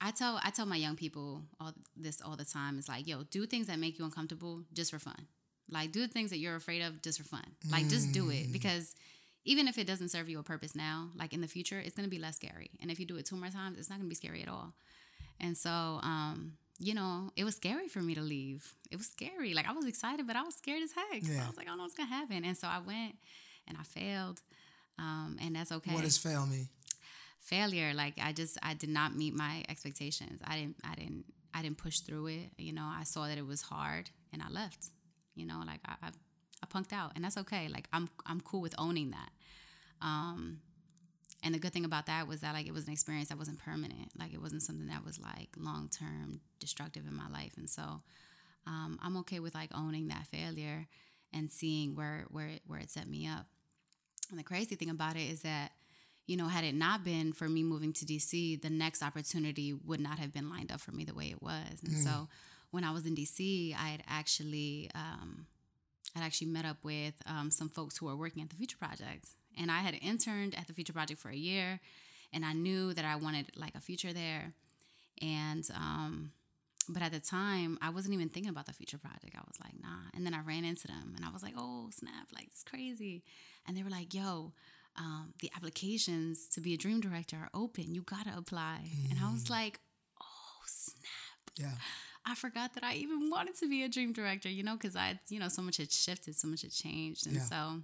i 0.00 0.10
tell 0.10 0.40
i 0.42 0.50
tell 0.50 0.66
my 0.66 0.76
young 0.76 0.96
people 0.96 1.42
all 1.60 1.72
this 1.96 2.20
all 2.20 2.36
the 2.36 2.44
time 2.44 2.78
It's 2.78 2.88
like 2.88 3.06
yo 3.06 3.22
do 3.30 3.46
things 3.46 3.68
that 3.68 3.78
make 3.78 3.98
you 3.98 4.04
uncomfortable 4.04 4.62
just 4.72 4.90
for 4.90 4.98
fun. 4.98 5.26
Like 5.70 5.92
do 5.92 6.00
the 6.00 6.08
things 6.08 6.30
that 6.30 6.38
you're 6.38 6.56
afraid 6.56 6.82
of 6.82 7.02
just 7.02 7.18
for 7.18 7.24
fun. 7.24 7.44
Like 7.70 7.88
just 7.88 8.12
do 8.12 8.30
it 8.30 8.48
mm. 8.48 8.52
because 8.52 8.94
even 9.46 9.68
if 9.68 9.78
it 9.78 9.86
doesn't 9.86 10.10
serve 10.10 10.28
you 10.28 10.38
a 10.40 10.42
purpose 10.42 10.74
now, 10.74 11.08
like 11.16 11.32
in 11.32 11.40
the 11.40 11.46
future, 11.46 11.78
it's 11.78 11.94
gonna 11.94 12.08
be 12.08 12.18
less 12.18 12.36
scary. 12.36 12.70
And 12.82 12.90
if 12.90 12.98
you 12.98 13.06
do 13.06 13.16
it 13.16 13.24
two 13.24 13.36
more 13.36 13.48
times, 13.48 13.78
it's 13.78 13.88
not 13.88 13.98
gonna 13.98 14.08
be 14.08 14.14
scary 14.16 14.42
at 14.42 14.48
all. 14.48 14.74
And 15.40 15.56
so, 15.56 15.70
um, 15.70 16.54
you 16.78 16.94
know, 16.94 17.30
it 17.36 17.44
was 17.44 17.54
scary 17.54 17.88
for 17.88 18.02
me 18.02 18.14
to 18.16 18.20
leave. 18.20 18.74
It 18.90 18.96
was 18.96 19.06
scary. 19.06 19.54
Like 19.54 19.68
I 19.68 19.72
was 19.72 19.86
excited, 19.86 20.26
but 20.26 20.34
I 20.34 20.42
was 20.42 20.56
scared 20.56 20.82
as 20.82 20.92
heck. 20.92 21.22
Yeah. 21.22 21.44
I 21.44 21.48
was 21.48 21.56
like, 21.56 21.66
I 21.66 21.70
don't 21.70 21.78
know 21.78 21.84
what's 21.84 21.94
gonna 21.94 22.08
happen. 22.08 22.44
And 22.44 22.56
so 22.56 22.66
I 22.66 22.80
went 22.80 23.14
and 23.68 23.78
I 23.78 23.84
failed. 23.84 24.40
Um, 24.98 25.38
and 25.40 25.54
that's 25.54 25.70
okay. 25.70 25.94
What 25.94 26.04
does 26.04 26.18
fail 26.18 26.44
mean? 26.46 26.68
Failure, 27.38 27.94
like 27.94 28.14
I 28.20 28.32
just 28.32 28.58
I 28.62 28.74
did 28.74 28.90
not 28.90 29.14
meet 29.14 29.32
my 29.32 29.62
expectations. 29.68 30.40
I 30.44 30.56
didn't 30.56 30.76
I 30.82 30.96
didn't 30.96 31.24
I 31.54 31.62
didn't 31.62 31.78
push 31.78 32.00
through 32.00 32.26
it. 32.26 32.50
You 32.58 32.72
know, 32.72 32.84
I 32.84 33.04
saw 33.04 33.28
that 33.28 33.38
it 33.38 33.46
was 33.46 33.62
hard 33.62 34.10
and 34.32 34.42
I 34.42 34.48
left. 34.50 34.86
You 35.36 35.46
know, 35.46 35.62
like 35.64 35.80
I, 35.86 35.94
I 36.02 36.10
I 36.62 36.66
punked 36.66 36.92
out, 36.92 37.12
and 37.14 37.24
that's 37.24 37.36
okay. 37.38 37.68
Like 37.68 37.88
I'm 37.92 38.08
I'm 38.24 38.40
cool 38.40 38.60
with 38.60 38.74
owning 38.78 39.10
that. 39.10 39.30
Um, 40.00 40.60
and 41.42 41.54
the 41.54 41.58
good 41.58 41.72
thing 41.72 41.84
about 41.84 42.06
that 42.06 42.26
was 42.26 42.40
that 42.40 42.54
like 42.54 42.66
it 42.66 42.72
was 42.72 42.86
an 42.86 42.92
experience 42.92 43.28
that 43.28 43.38
wasn't 43.38 43.58
permanent. 43.58 44.10
Like 44.18 44.32
it 44.32 44.40
wasn't 44.40 44.62
something 44.62 44.88
that 44.88 45.04
was 45.04 45.20
like 45.20 45.50
long 45.56 45.88
term 45.88 46.40
destructive 46.58 47.06
in 47.06 47.14
my 47.14 47.28
life. 47.28 47.52
And 47.56 47.68
so 47.68 48.02
um, 48.66 48.98
I'm 49.02 49.16
okay 49.18 49.38
with 49.38 49.54
like 49.54 49.70
owning 49.74 50.08
that 50.08 50.26
failure 50.26 50.86
and 51.32 51.50
seeing 51.50 51.94
where 51.94 52.24
where 52.30 52.48
it, 52.48 52.62
where 52.66 52.80
it 52.80 52.90
set 52.90 53.08
me 53.08 53.26
up. 53.26 53.46
And 54.30 54.38
the 54.38 54.44
crazy 54.44 54.74
thing 54.74 54.90
about 54.90 55.16
it 55.16 55.30
is 55.30 55.42
that 55.42 55.72
you 56.26 56.36
know, 56.36 56.48
had 56.48 56.64
it 56.64 56.74
not 56.74 57.04
been 57.04 57.32
for 57.32 57.48
me 57.48 57.62
moving 57.62 57.92
to 57.92 58.04
DC, 58.04 58.60
the 58.60 58.70
next 58.70 59.00
opportunity 59.00 59.72
would 59.72 60.00
not 60.00 60.18
have 60.18 60.34
been 60.34 60.50
lined 60.50 60.72
up 60.72 60.80
for 60.80 60.90
me 60.90 61.04
the 61.04 61.14
way 61.14 61.26
it 61.26 61.40
was. 61.40 61.80
And 61.84 61.92
mm. 61.92 62.02
so 62.02 62.28
when 62.72 62.82
I 62.82 62.90
was 62.90 63.06
in 63.06 63.14
DC, 63.14 63.72
I 63.74 63.90
had 63.90 64.02
actually 64.08 64.90
um, 64.94 65.46
I'd 66.16 66.22
actually 66.22 66.48
met 66.48 66.64
up 66.64 66.78
with 66.82 67.14
um, 67.26 67.50
some 67.50 67.68
folks 67.68 67.98
who 67.98 68.06
were 68.06 68.16
working 68.16 68.42
at 68.42 68.50
the 68.50 68.56
Future 68.56 68.76
Project. 68.78 69.28
And 69.56 69.70
I 69.70 69.80
had 69.80 69.96
interned 70.02 70.54
at 70.54 70.66
the 70.66 70.72
Future 70.72 70.92
Project 70.92 71.20
for 71.20 71.30
a 71.30 71.36
year, 71.36 71.80
and 72.32 72.44
I 72.44 72.52
knew 72.52 72.92
that 72.94 73.04
I 73.04 73.16
wanted 73.16 73.46
like 73.56 73.74
a 73.74 73.80
future 73.80 74.12
there. 74.12 74.52
And, 75.22 75.66
um, 75.74 76.32
but 76.88 77.02
at 77.02 77.12
the 77.12 77.20
time, 77.20 77.78
I 77.80 77.90
wasn't 77.90 78.14
even 78.14 78.28
thinking 78.28 78.50
about 78.50 78.66
the 78.66 78.72
Future 78.72 78.98
Project. 78.98 79.34
I 79.34 79.40
was 79.46 79.58
like, 79.62 79.72
nah. 79.82 80.10
And 80.14 80.26
then 80.26 80.34
I 80.34 80.40
ran 80.40 80.64
into 80.64 80.86
them, 80.86 81.14
and 81.16 81.24
I 81.24 81.30
was 81.30 81.42
like, 81.42 81.54
oh, 81.56 81.88
snap, 81.90 82.28
like, 82.34 82.46
it's 82.46 82.62
crazy. 82.62 83.22
And 83.66 83.76
they 83.76 83.82
were 83.82 83.90
like, 83.90 84.12
yo, 84.14 84.52
um, 84.96 85.32
the 85.40 85.50
applications 85.56 86.48
to 86.48 86.60
be 86.60 86.74
a 86.74 86.76
dream 86.76 87.00
director 87.00 87.36
are 87.36 87.50
open. 87.54 87.94
You 87.94 88.02
gotta 88.02 88.32
apply. 88.36 88.80
Mm. 88.84 89.10
And 89.10 89.20
I 89.24 89.32
was 89.32 89.44
mm. 89.44 89.50
like, 89.50 89.80
oh, 90.20 90.62
snap. 90.66 91.50
Yeah. 91.56 91.78
I 92.24 92.34
forgot 92.34 92.74
that 92.74 92.82
I 92.82 92.94
even 92.94 93.30
wanted 93.30 93.56
to 93.58 93.68
be 93.68 93.84
a 93.84 93.88
dream 93.88 94.12
director, 94.12 94.48
you 94.48 94.64
know, 94.64 94.74
because 94.74 94.96
I, 94.96 95.20
you 95.28 95.38
know, 95.38 95.48
so 95.48 95.62
much 95.62 95.76
had 95.76 95.92
shifted, 95.92 96.36
so 96.36 96.48
much 96.48 96.62
had 96.62 96.72
changed, 96.72 97.26
and 97.26 97.36
yeah. 97.36 97.42
so, 97.42 97.80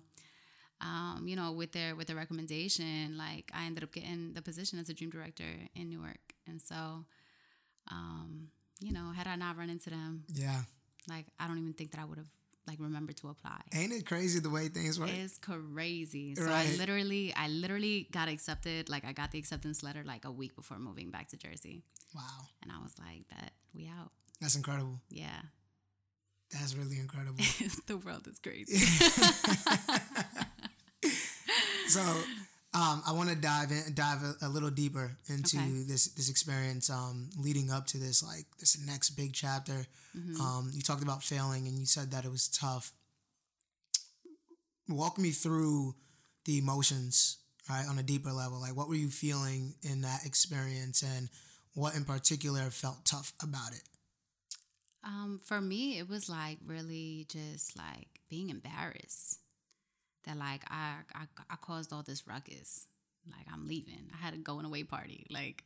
um, 0.82 1.24
you 1.26 1.36
know, 1.36 1.52
with 1.52 1.72
their 1.72 1.94
with 1.94 2.08
the 2.08 2.14
recommendation, 2.14 3.16
like 3.16 3.50
I 3.54 3.66
ended 3.66 3.84
up 3.84 3.92
getting 3.92 4.34
the 4.34 4.42
position 4.42 4.78
as 4.78 4.88
a 4.88 4.94
dream 4.94 5.10
director 5.10 5.44
in 5.74 5.88
Newark, 5.88 6.34
and 6.46 6.60
so, 6.60 7.04
um, 7.90 8.48
you 8.80 8.92
know, 8.92 9.12
had 9.16 9.26
I 9.26 9.36
not 9.36 9.56
run 9.56 9.70
into 9.70 9.90
them, 9.90 10.24
yeah, 10.34 10.62
like 11.08 11.26
I 11.38 11.46
don't 11.46 11.58
even 11.58 11.72
think 11.72 11.92
that 11.92 12.00
I 12.00 12.04
would 12.04 12.18
have 12.18 12.26
like 12.66 12.78
remembered 12.80 13.16
to 13.18 13.28
apply. 13.28 13.60
Ain't 13.72 13.92
it 13.92 14.06
crazy 14.06 14.40
the 14.40 14.50
way 14.50 14.68
things 14.68 14.98
work? 14.98 15.10
It's 15.10 15.38
crazy. 15.38 16.34
So 16.34 16.44
right. 16.44 16.68
I 16.68 16.76
literally, 16.76 17.32
I 17.36 17.48
literally 17.48 18.08
got 18.10 18.28
accepted. 18.28 18.88
Like 18.88 19.04
I 19.04 19.12
got 19.12 19.30
the 19.30 19.38
acceptance 19.38 19.84
letter 19.84 20.02
like 20.04 20.24
a 20.24 20.32
week 20.32 20.56
before 20.56 20.78
moving 20.78 21.10
back 21.10 21.28
to 21.28 21.36
Jersey. 21.36 21.84
Wow. 22.14 22.22
And 22.62 22.72
I 22.72 22.82
was 22.82 22.94
like, 22.98 23.28
"That 23.30 23.52
we 23.72 23.86
out." 23.86 24.10
That's 24.40 24.56
incredible. 24.56 25.00
Yeah. 25.08 25.40
That's 26.52 26.74
really 26.74 26.98
incredible. 26.98 27.42
the 27.86 27.96
world 27.96 28.26
is 28.26 28.38
crazy. 28.38 28.76
so, 31.92 32.22
um, 32.74 33.02
I 33.06 33.12
want 33.12 33.28
to 33.28 33.36
dive 33.36 33.70
in, 33.70 33.92
dive 33.94 34.22
a, 34.22 34.46
a 34.46 34.48
little 34.48 34.70
deeper 34.70 35.18
into 35.28 35.58
okay. 35.58 35.68
this 35.86 36.06
this 36.06 36.30
experience 36.30 36.88
um, 36.88 37.28
leading 37.38 37.70
up 37.70 37.86
to 37.88 37.98
this 37.98 38.22
like 38.22 38.46
this 38.58 38.78
next 38.86 39.10
big 39.10 39.34
chapter. 39.34 39.86
Mm-hmm. 40.16 40.40
Um, 40.40 40.70
you 40.72 40.80
talked 40.80 41.02
about 41.02 41.22
failing, 41.22 41.66
and 41.66 41.78
you 41.78 41.84
said 41.84 42.10
that 42.12 42.24
it 42.24 42.30
was 42.30 42.48
tough. 42.48 42.92
Walk 44.88 45.18
me 45.18 45.30
through 45.30 45.94
the 46.46 46.58
emotions, 46.58 47.36
right, 47.68 47.84
on 47.88 47.98
a 47.98 48.02
deeper 48.02 48.32
level. 48.32 48.60
Like, 48.60 48.74
what 48.74 48.88
were 48.88 48.94
you 48.94 49.10
feeling 49.10 49.74
in 49.82 50.00
that 50.00 50.24
experience, 50.24 51.02
and 51.02 51.28
what 51.74 51.94
in 51.94 52.04
particular 52.04 52.70
felt 52.70 53.04
tough 53.04 53.34
about 53.42 53.72
it? 53.72 53.82
Um, 55.04 55.40
for 55.44 55.60
me, 55.60 55.98
it 55.98 56.08
was 56.08 56.30
like 56.30 56.58
really 56.64 57.26
just 57.28 57.76
like 57.76 58.08
being 58.30 58.48
embarrassed 58.48 59.40
that 60.24 60.36
like 60.36 60.62
I, 60.70 60.96
I 61.14 61.24
I 61.50 61.56
caused 61.56 61.92
all 61.92 62.02
this 62.02 62.26
ruckus. 62.26 62.86
Like 63.26 63.46
I'm 63.52 63.66
leaving. 63.66 64.10
I 64.12 64.24
had 64.24 64.34
a 64.34 64.38
going 64.38 64.64
away 64.64 64.82
party. 64.84 65.26
Like 65.30 65.64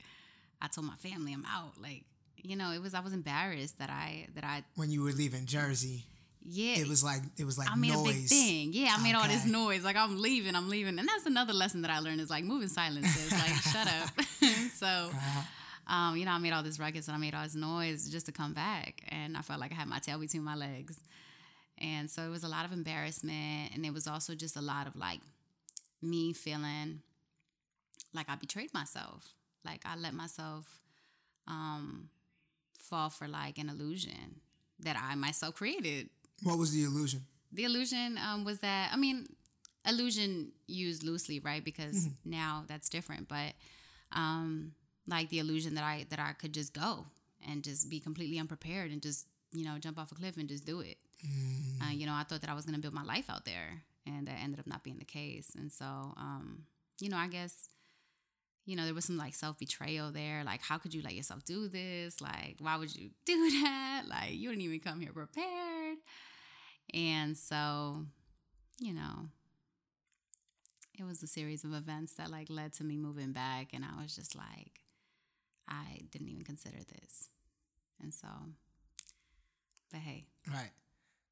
I 0.61 0.69
told 0.69 0.87
my 0.87 0.97
family 0.97 1.33
I'm 1.33 1.45
out. 1.47 1.81
Like 1.81 2.05
you 2.37 2.57
know, 2.57 2.73
it 2.73 2.83
was 2.83 2.95
I 2.95 3.01
was 3.01 3.13
embarrassed 3.13 3.79
that 3.79 3.91
I 3.91 4.29
that 4.35 4.45
I 4.45 4.65
when 4.77 4.91
you 4.91 5.03
were 5.03 5.13
leaving 5.13 5.47
Jersey. 5.47 6.05
Yeah, 6.49 6.79
it 6.79 6.89
was 6.89 7.03
like 7.03 7.23
it 7.39 7.45
was 7.45 7.59
like 7.59 7.71
I 7.71 7.75
made 7.75 7.93
noise. 7.93 8.11
a 8.11 8.13
big 8.13 8.27
thing. 8.27 8.71
Yeah, 8.73 8.95
I 8.97 9.03
made 9.03 9.17
okay. 9.17 9.23
all 9.23 9.29
this 9.29 9.45
noise. 9.45 9.83
Like 9.83 9.97
I'm 9.97 10.21
leaving, 10.21 10.55
I'm 10.55 10.69
leaving, 10.69 10.99
and 10.99 11.09
that's 11.09 11.27
another 11.27 11.53
lesson 11.53 11.83
that 11.83 11.91
I 11.91 11.99
learned 11.99 12.21
is 12.21 12.31
like 12.31 12.45
moving 12.45 12.69
silences. 12.69 13.33
like 13.33 13.55
shut 13.73 13.89
up. 13.89 14.11
so. 14.75 14.87
Uh-huh 14.87 15.43
um, 15.89 16.17
you 16.17 16.25
know, 16.25 16.33
I 16.33 16.39
made 16.39 16.53
all 16.53 16.63
this 16.63 16.81
ruckus 16.81 17.07
and 17.07 17.15
I 17.15 17.19
made 17.19 17.35
all 17.35 17.45
this 17.45 17.55
noise 17.55 18.09
just 18.11 18.27
to 18.27 18.33
come 18.33 18.53
back. 18.53 19.03
And 19.09 19.37
I 19.37 19.43
felt 19.43 19.61
like 19.61 19.73
I 19.73 19.77
had 19.77 19.89
my 19.89 19.99
tail 19.99 20.19
between 20.19 20.43
my 20.43 20.57
legs. 20.57 20.99
And 21.79 22.11
so 22.11 22.23
it 22.23 22.31
was 22.31 22.45
a 22.45 22.49
lot 22.49 22.65
of 22.65 22.73
embarrassment. 22.73 23.75
And 23.75 23.85
it 23.85 23.93
was 23.93 24.07
also 24.07 24.35
just 24.35 24.57
a 24.57 24.61
lot 24.61 24.87
of 24.87 24.97
like 24.97 25.21
me 26.03 26.33
feeling 26.33 27.01
like 28.15 28.29
I 28.29 28.37
betrayed 28.37 28.73
myself. 28.73 29.35
Like 29.65 29.83
I 29.85 29.97
let 29.97 30.15
myself 30.15 30.81
um, 31.47 32.09
fall 32.79 33.11
for 33.11 33.29
like 33.29 33.59
an 33.59 33.69
illusion 33.69 34.41
that 34.81 34.97
I 34.97 35.15
myself 35.15 35.55
created. 35.55 36.09
What 36.43 36.59
was 36.59 36.73
the 36.73 36.85
illusion? 36.85 37.23
The 37.53 37.65
illusion 37.65 38.19
um, 38.19 38.45
was 38.45 38.59
that, 38.61 38.91
I 38.93 38.97
mean, 38.97 39.27
illusion 39.87 40.53
used 40.67 41.03
loosely, 41.03 41.41
right? 41.41 41.65
Because 41.65 42.07
mm-hmm. 42.07 42.31
now 42.31 42.65
that's 42.67 42.89
different. 42.89 43.29
But, 43.29 43.55
um, 44.13 44.73
like 45.09 45.29
the 45.29 45.39
illusion 45.39 45.75
that 45.75 45.85
I 45.85 46.07
that 46.11 46.19
I 46.19 46.33
could 46.33 46.53
just 46.53 46.75
go 46.75 47.07
and 47.49 47.63
just 47.63 47.89
be 47.89 48.01
completely 48.01 48.39
unprepared 48.39 48.91
and 48.91 49.01
just 49.01 49.27
you 49.53 49.65
know 49.65 49.79
jump 49.79 49.99
off 49.99 50.13
a 50.13 50.15
cliff 50.15 50.37
and 50.37 50.49
just 50.49 50.65
do 50.65 50.81
it. 50.81 50.99
Mm. 51.25 51.83
Uh, 51.83 51.93
you 51.93 52.07
know, 52.07 52.15
I 52.15 52.23
thought 52.25 52.41
that 52.43 52.51
I 52.51 52.55
was 52.55 52.67
gonna 52.67 52.79
build 52.79 52.95
my 52.95 53.03
life 53.05 53.29
out 53.31 53.45
there, 53.45 53.83
and 54.07 54.27
that 54.27 54.39
ended 54.43 54.61
up 54.61 54.67
not 54.67 54.83
being 54.85 54.99
the 54.99 55.05
case. 55.05 55.55
And 55.57 55.73
so, 55.73 55.85
um, 56.17 56.65
you 57.01 57.09
know, 57.09 57.17
I 57.17 57.29
guess 57.29 57.69
you 58.65 58.75
know 58.77 58.85
there 58.85 58.95
was 58.95 59.05
some 59.05 59.17
like 59.17 59.35
self 59.35 59.59
betrayal 59.59 60.11
there. 60.11 60.43
Like, 60.45 60.61
how 60.63 60.79
could 60.79 60.95
you 60.95 61.03
let 61.03 61.15
yourself 61.15 61.45
do 61.45 61.69
this? 61.69 62.21
Like, 62.21 62.57
why 62.61 62.77
would 62.77 62.95
you 62.95 63.11
do 63.25 63.51
that? 63.63 64.05
Like, 64.09 64.35
you 64.35 64.49
didn't 64.51 64.63
even 64.65 64.81
come 64.81 65.01
here 65.01 65.13
prepared. 65.13 65.99
And 66.95 67.37
so, 67.37 68.05
you 68.79 68.93
know, 68.93 69.27
it 70.99 71.05
was 71.05 71.23
a 71.23 71.27
series 71.27 71.65
of 71.65 71.75
events 71.75 72.15
that 72.15 72.31
like 72.31 72.49
led 72.51 72.73
to 72.75 72.85
me 72.85 72.97
moving 72.97 73.33
back, 73.33 73.69
and 73.73 73.85
I 73.85 74.01
was 74.03 74.15
just 74.15 74.35
like, 74.37 74.81
I 75.69 76.01
didn't 76.11 76.29
even 76.29 76.45
consider 76.45 76.79
this, 76.79 77.29
and 78.03 78.13
so, 78.15 78.29
but 79.91 80.01
hey, 80.01 80.27
Right. 80.49 80.71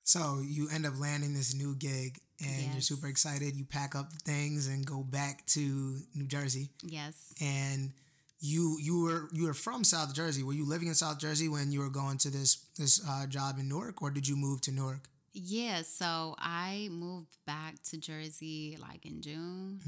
So 0.05 0.40
you 0.44 0.68
end 0.70 0.86
up 0.86 0.94
landing 1.00 1.34
this 1.34 1.55
new 1.55 1.74
gig 1.74 2.20
and 2.44 2.72
you're 2.72 2.80
super 2.82 3.07
excited. 3.09 3.57
You 3.57 3.64
pack 3.64 3.94
up 3.94 4.12
things 4.12 4.66
and 4.68 4.84
go 4.84 5.02
back 5.02 5.44
to 5.46 5.98
New 6.14 6.26
Jersey. 6.26 6.68
yes, 6.82 7.32
And 7.40 7.92
you 8.40 8.76
you 8.80 9.00
were 9.02 9.28
you 9.32 9.44
were 9.46 9.55
from 9.55 9.82
South 9.84 10.14
Jersey. 10.14 10.42
Were 10.42 10.52
you 10.52 10.66
living 10.68 10.88
in 10.88 10.94
South 10.94 11.18
Jersey 11.18 11.48
when 11.48 11.72
you 11.72 11.80
were 11.80 11.88
going 11.88 12.18
to 12.18 12.30
this 12.30 12.57
this 12.78 13.00
uh, 13.09 13.26
job 13.26 13.59
in 13.59 13.68
Newark, 13.68 14.02
or 14.02 14.11
did 14.11 14.28
you 14.28 14.36
move 14.36 14.61
to 14.62 14.72
Newark? 14.72 15.09
yeah. 15.32 15.80
So 15.82 16.34
I 16.38 16.88
moved 16.92 17.38
back 17.46 17.82
to 17.84 17.96
Jersey 17.96 18.76
like 18.80 19.07
in 19.07 19.22
June. 19.22 19.80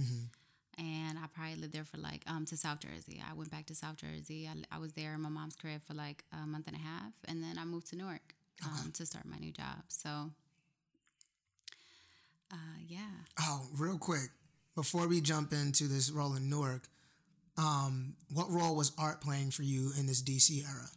and 0.78 1.18
I 1.18 1.26
probably 1.34 1.56
lived 1.56 1.74
there 1.74 1.84
for 1.84 1.98
like 1.98 2.22
um 2.26 2.46
to 2.46 2.56
South 2.56 2.80
Jersey. 2.80 3.20
I 3.28 3.34
went 3.34 3.50
back 3.50 3.66
to 3.66 3.74
South 3.74 3.96
Jersey. 3.96 4.48
I, 4.48 4.76
I 4.76 4.78
was 4.78 4.92
there 4.92 5.12
in 5.12 5.20
my 5.20 5.28
mom's 5.28 5.56
crib 5.56 5.82
for 5.86 5.92
like 5.94 6.24
a 6.32 6.46
month 6.46 6.66
and 6.68 6.76
a 6.76 6.80
half, 6.80 7.12
and 7.28 7.42
then 7.42 7.58
I 7.58 7.64
moved 7.66 7.88
to 7.88 7.96
Newark 7.96 8.34
um, 8.64 8.90
to 8.92 9.04
start 9.06 9.26
my 9.26 9.38
new 9.38 9.52
job. 9.52 9.82
So, 9.88 10.30
uh, 12.52 12.56
yeah, 12.86 13.00
Oh, 13.40 13.66
real 13.76 13.98
quick 13.98 14.30
before 14.74 15.08
we 15.08 15.20
jump 15.20 15.52
into 15.52 15.84
this 15.88 16.10
role 16.10 16.34
in 16.36 16.48
Newark, 16.48 16.88
um, 17.58 18.14
what 18.32 18.50
role 18.50 18.76
was 18.76 18.92
art 18.98 19.20
playing 19.20 19.50
for 19.50 19.62
you 19.62 19.92
in 19.98 20.06
this 20.06 20.22
DC 20.22 20.62
era? 20.64 20.88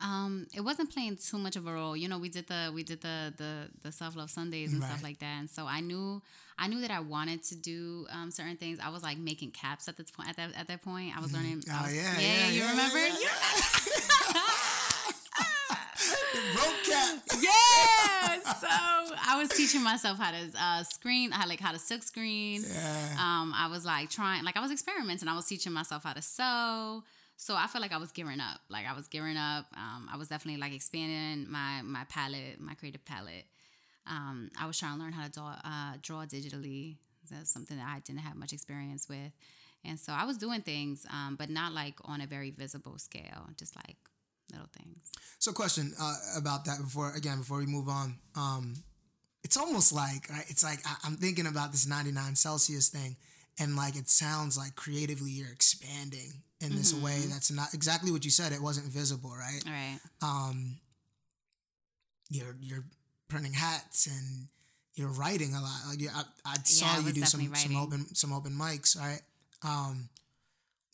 um, 0.00 0.46
it 0.54 0.60
wasn't 0.60 0.88
playing 0.92 1.16
too 1.16 1.38
much 1.38 1.56
of 1.56 1.66
a 1.66 1.72
role. 1.72 1.96
You 1.96 2.08
know, 2.08 2.18
we 2.18 2.28
did 2.28 2.46
the 2.46 2.70
we 2.72 2.84
did 2.84 3.00
the 3.00 3.34
the 3.36 3.68
the 3.82 3.90
self 3.92 4.14
love 4.14 4.30
Sundays 4.30 4.72
and 4.72 4.80
Right. 4.80 4.88
stuff 4.90 5.02
like 5.02 5.18
that, 5.18 5.40
and 5.40 5.50
so 5.50 5.66
I 5.66 5.80
knew 5.80 6.22
I 6.56 6.68
knew 6.68 6.80
that 6.82 6.90
I 6.92 7.00
wanted 7.00 7.42
to 7.44 7.56
do 7.56 8.06
um, 8.12 8.30
certain 8.30 8.56
things. 8.56 8.78
I 8.80 8.90
was 8.90 9.02
like 9.02 9.18
making 9.18 9.50
caps 9.50 9.88
at 9.88 9.96
this 9.96 10.10
point. 10.12 10.28
At 10.28 10.36
that 10.36 10.54
at 10.56 10.68
that 10.68 10.82
point, 10.84 11.16
I 11.16 11.20
was 11.20 11.32
learning. 11.32 11.64
I 11.70 11.80
Oh 11.80 11.82
was- 11.82 11.96
yeah, 11.96 12.18
yeah, 12.18 12.26
yeah, 12.26 12.48
you 12.48 12.60
yeah, 12.62 12.70
remember? 12.70 12.98
yeah, 12.98 13.28
Rope 16.56 16.82
cap. 16.84 17.22
yeah. 17.40 18.40
So 18.60 18.68
I 18.68 19.36
was 19.38 19.50
teaching 19.50 19.82
myself 19.82 20.18
how 20.18 20.30
to 20.30 20.38
uh, 20.58 20.82
screen, 20.84 21.30
how 21.30 21.48
like 21.48 21.60
how 21.60 21.72
to 21.72 21.78
silk 21.78 22.02
screen. 22.02 22.62
Yeah. 22.66 23.16
Um, 23.18 23.52
I 23.56 23.68
was 23.70 23.84
like 23.84 24.10
trying, 24.10 24.44
like 24.44 24.56
I 24.56 24.60
was 24.60 24.70
experimenting. 24.70 25.28
I 25.28 25.34
was 25.34 25.46
teaching 25.46 25.72
myself 25.72 26.04
how 26.04 26.12
to 26.12 26.22
sew. 26.22 27.02
So 27.36 27.54
I 27.54 27.66
felt 27.68 27.82
like 27.82 27.92
I 27.92 27.98
was 27.98 28.10
gearing 28.10 28.40
up. 28.40 28.60
Like 28.68 28.86
I 28.86 28.94
was 28.94 29.06
gearing 29.08 29.36
up. 29.36 29.66
Um, 29.76 30.08
I 30.12 30.16
was 30.16 30.28
definitely 30.28 30.60
like 30.60 30.74
expanding 30.74 31.50
my 31.50 31.82
my 31.82 32.04
palette, 32.08 32.60
my 32.60 32.74
creative 32.74 33.04
palette. 33.04 33.46
Um, 34.06 34.50
I 34.58 34.66
was 34.66 34.78
trying 34.78 34.96
to 34.96 35.02
learn 35.02 35.12
how 35.12 35.24
to 35.24 35.30
draw, 35.30 35.54
uh, 35.64 35.94
draw 36.02 36.24
digitally. 36.24 36.96
That's 37.30 37.50
something 37.50 37.76
that 37.76 37.86
I 37.86 38.00
didn't 38.00 38.20
have 38.20 38.36
much 38.36 38.52
experience 38.52 39.08
with. 39.08 39.32
And 39.84 40.00
so 40.00 40.12
I 40.12 40.24
was 40.24 40.38
doing 40.38 40.62
things, 40.62 41.06
um, 41.10 41.36
but 41.36 41.50
not 41.50 41.72
like 41.72 41.96
on 42.04 42.20
a 42.20 42.26
very 42.26 42.50
visible 42.50 42.98
scale, 42.98 43.50
just 43.56 43.76
like 43.76 43.96
little 44.52 44.68
things. 44.76 44.98
So, 45.38 45.52
question 45.52 45.92
uh, 46.00 46.14
about 46.36 46.64
that 46.66 46.78
before 46.82 47.12
again 47.14 47.38
before 47.38 47.58
we 47.58 47.66
move 47.66 47.88
on. 47.88 48.18
Um, 48.36 48.74
it's 49.44 49.56
almost 49.56 49.92
like 49.92 50.28
right, 50.30 50.44
it's 50.48 50.62
like 50.64 50.80
I, 50.86 50.96
I'm 51.04 51.16
thinking 51.16 51.46
about 51.46 51.72
this 51.72 51.86
99 51.86 52.34
Celsius 52.34 52.88
thing, 52.88 53.16
and 53.58 53.76
like 53.76 53.96
it 53.96 54.08
sounds 54.08 54.58
like 54.58 54.74
creatively 54.74 55.30
you're 55.30 55.52
expanding 55.52 56.42
in 56.60 56.74
this 56.74 56.92
way 56.92 57.20
that's 57.30 57.52
not 57.52 57.72
exactly 57.72 58.10
what 58.10 58.24
you 58.24 58.30
said. 58.32 58.52
It 58.52 58.60
wasn't 58.60 58.86
visible, 58.92 59.30
right? 59.30 59.62
Right. 59.64 59.98
Um, 60.22 60.78
you're 62.30 62.56
you're 62.60 62.84
printing 63.28 63.52
hats 63.52 64.06
and 64.06 64.48
you're 64.94 65.12
writing 65.12 65.54
a 65.54 65.60
lot. 65.60 65.80
Like 65.88 66.00
you- 66.00 66.10
I, 66.14 66.24
I 66.44 66.56
saw 66.64 66.86
I 66.86 66.98
you 66.98 67.12
do 67.12 67.20
some 67.24 67.40
definitely 67.40 67.58
some 67.58 67.76
open 67.76 68.14
some 68.14 68.32
open 68.32 68.52
mics, 68.52 68.98
right? 68.98 69.20
Um, 69.62 70.08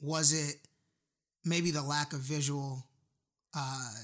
was 0.01 0.33
it 0.33 0.57
maybe 1.45 1.71
the 1.71 1.83
lack 1.83 2.13
of 2.13 2.21
visual 2.21 2.85
uh, 3.57 3.95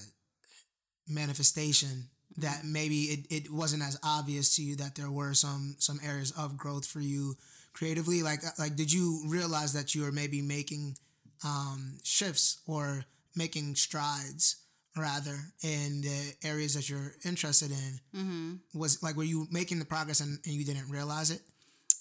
manifestation 1.07 2.09
that 2.37 2.61
maybe 2.63 3.03
it, 3.03 3.27
it 3.29 3.51
wasn't 3.51 3.83
as 3.83 3.99
obvious 4.03 4.55
to 4.55 4.63
you 4.63 4.75
that 4.77 4.95
there 4.95 5.11
were 5.11 5.33
some 5.33 5.75
some 5.79 5.99
areas 6.03 6.31
of 6.37 6.57
growth 6.57 6.85
for 6.85 6.99
you 6.99 7.35
creatively? 7.73 8.23
Like 8.23 8.41
like 8.57 8.75
did 8.75 8.91
you 8.91 9.23
realize 9.27 9.73
that 9.73 9.93
you 9.95 10.03
were 10.03 10.11
maybe 10.11 10.41
making 10.41 10.97
um, 11.43 11.97
shifts 12.03 12.61
or 12.67 13.05
making 13.35 13.75
strides 13.75 14.57
rather 14.97 15.37
in 15.63 16.01
the 16.01 16.33
areas 16.43 16.73
that 16.75 16.89
you're 16.89 17.13
interested 17.25 17.71
in? 17.71 17.99
Mm-hmm. 18.15 18.79
was 18.79 19.01
like 19.03 19.15
were 19.15 19.23
you 19.23 19.47
making 19.51 19.79
the 19.79 19.85
progress 19.85 20.19
and, 20.19 20.39
and 20.45 20.53
you 20.53 20.65
didn't 20.65 20.89
realize 20.89 21.31
it? 21.31 21.41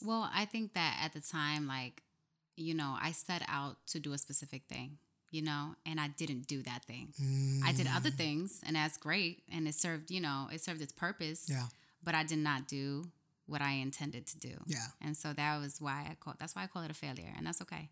Well, 0.03 0.31
I 0.33 0.45
think 0.47 0.75
that 0.75 0.99
at 1.03 1.13
the 1.13 1.21
time, 1.21 1.67
like, 1.67 2.03
you 2.57 2.75
know, 2.75 2.97
I 3.01 3.13
set 3.13 3.43
out 3.49 3.77
to 3.89 4.01
do 4.01 4.13
a 4.13 4.19
specific 4.19 4.63
thing, 4.69 4.99
you 5.31 5.43
know, 5.43 5.75
and 5.87 6.01
I 6.01 6.09
didn't 6.09 6.47
do 6.47 6.63
that 6.63 6.85
thing. 6.85 7.13
I 7.65 7.73
did 7.73 7.87
other 7.87 8.11
mm. 8.11 8.17
things, 8.17 8.61
and 8.67 8.77
that's 8.77 8.97
great, 8.99 9.43
and 9.53 9.67
it 9.69 9.75
served, 9.75 10.11
you 10.11 10.21
know, 10.21 10.49
it 10.53 10.61
served 10.61 10.81
its 10.83 10.93
purpose. 10.93 11.47
yeah 11.49 11.67
But 12.03 12.15
I 12.15 12.25
did 12.25 12.39
not 12.39 12.67
do 12.69 13.05
what 13.47 13.61
I 13.63 13.73
intended 13.73 14.27
to 14.29 14.39
do. 14.39 14.55
yeah 14.67 14.87
And 15.01 15.17
so 15.17 15.33
that 15.33 15.59
was 15.61 15.81
why 15.81 16.07
I 16.11 16.15
call 16.19 16.35
that's 16.39 16.55
why 16.55 16.65
I 16.65 16.67
call 16.67 16.83
it 16.83 16.91
a 16.91 16.95
failure, 16.95 17.33
and 17.37 17.47
that's 17.47 17.61
okay. 17.63 17.91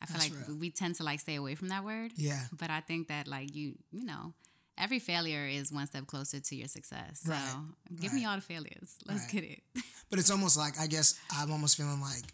I 0.00 0.06
feel 0.06 0.18
That's 0.18 0.30
like 0.30 0.48
real. 0.48 0.56
we 0.58 0.70
tend 0.70 0.94
to 0.96 1.02
like 1.02 1.20
stay 1.20 1.34
away 1.34 1.54
from 1.56 1.68
that 1.68 1.84
word. 1.84 2.12
yeah 2.16 2.44
But 2.52 2.70
I 2.70 2.80
think 2.80 3.08
that 3.08 3.26
like 3.26 3.54
you, 3.56 3.74
you 3.90 4.04
know, 4.04 4.32
every 4.76 5.00
failure 5.00 5.44
is 5.46 5.72
one 5.72 5.86
step 5.88 6.06
closer 6.06 6.38
to 6.38 6.54
your 6.54 6.68
success. 6.68 7.20
So 7.24 7.32
Right. 7.32 7.56
give 8.00 8.12
me 8.12 8.24
all 8.24 8.36
the 8.36 8.42
failures. 8.42 8.96
Let's 9.06 9.22
Right. 9.24 9.32
get 9.32 9.44
it. 9.44 9.62
but 10.10 10.18
it's 10.20 10.30
almost 10.30 10.56
like 10.56 10.78
i 10.80 10.86
guess 10.86 11.18
i'm 11.36 11.50
almost 11.52 11.76
feeling 11.76 12.00
like 12.00 12.24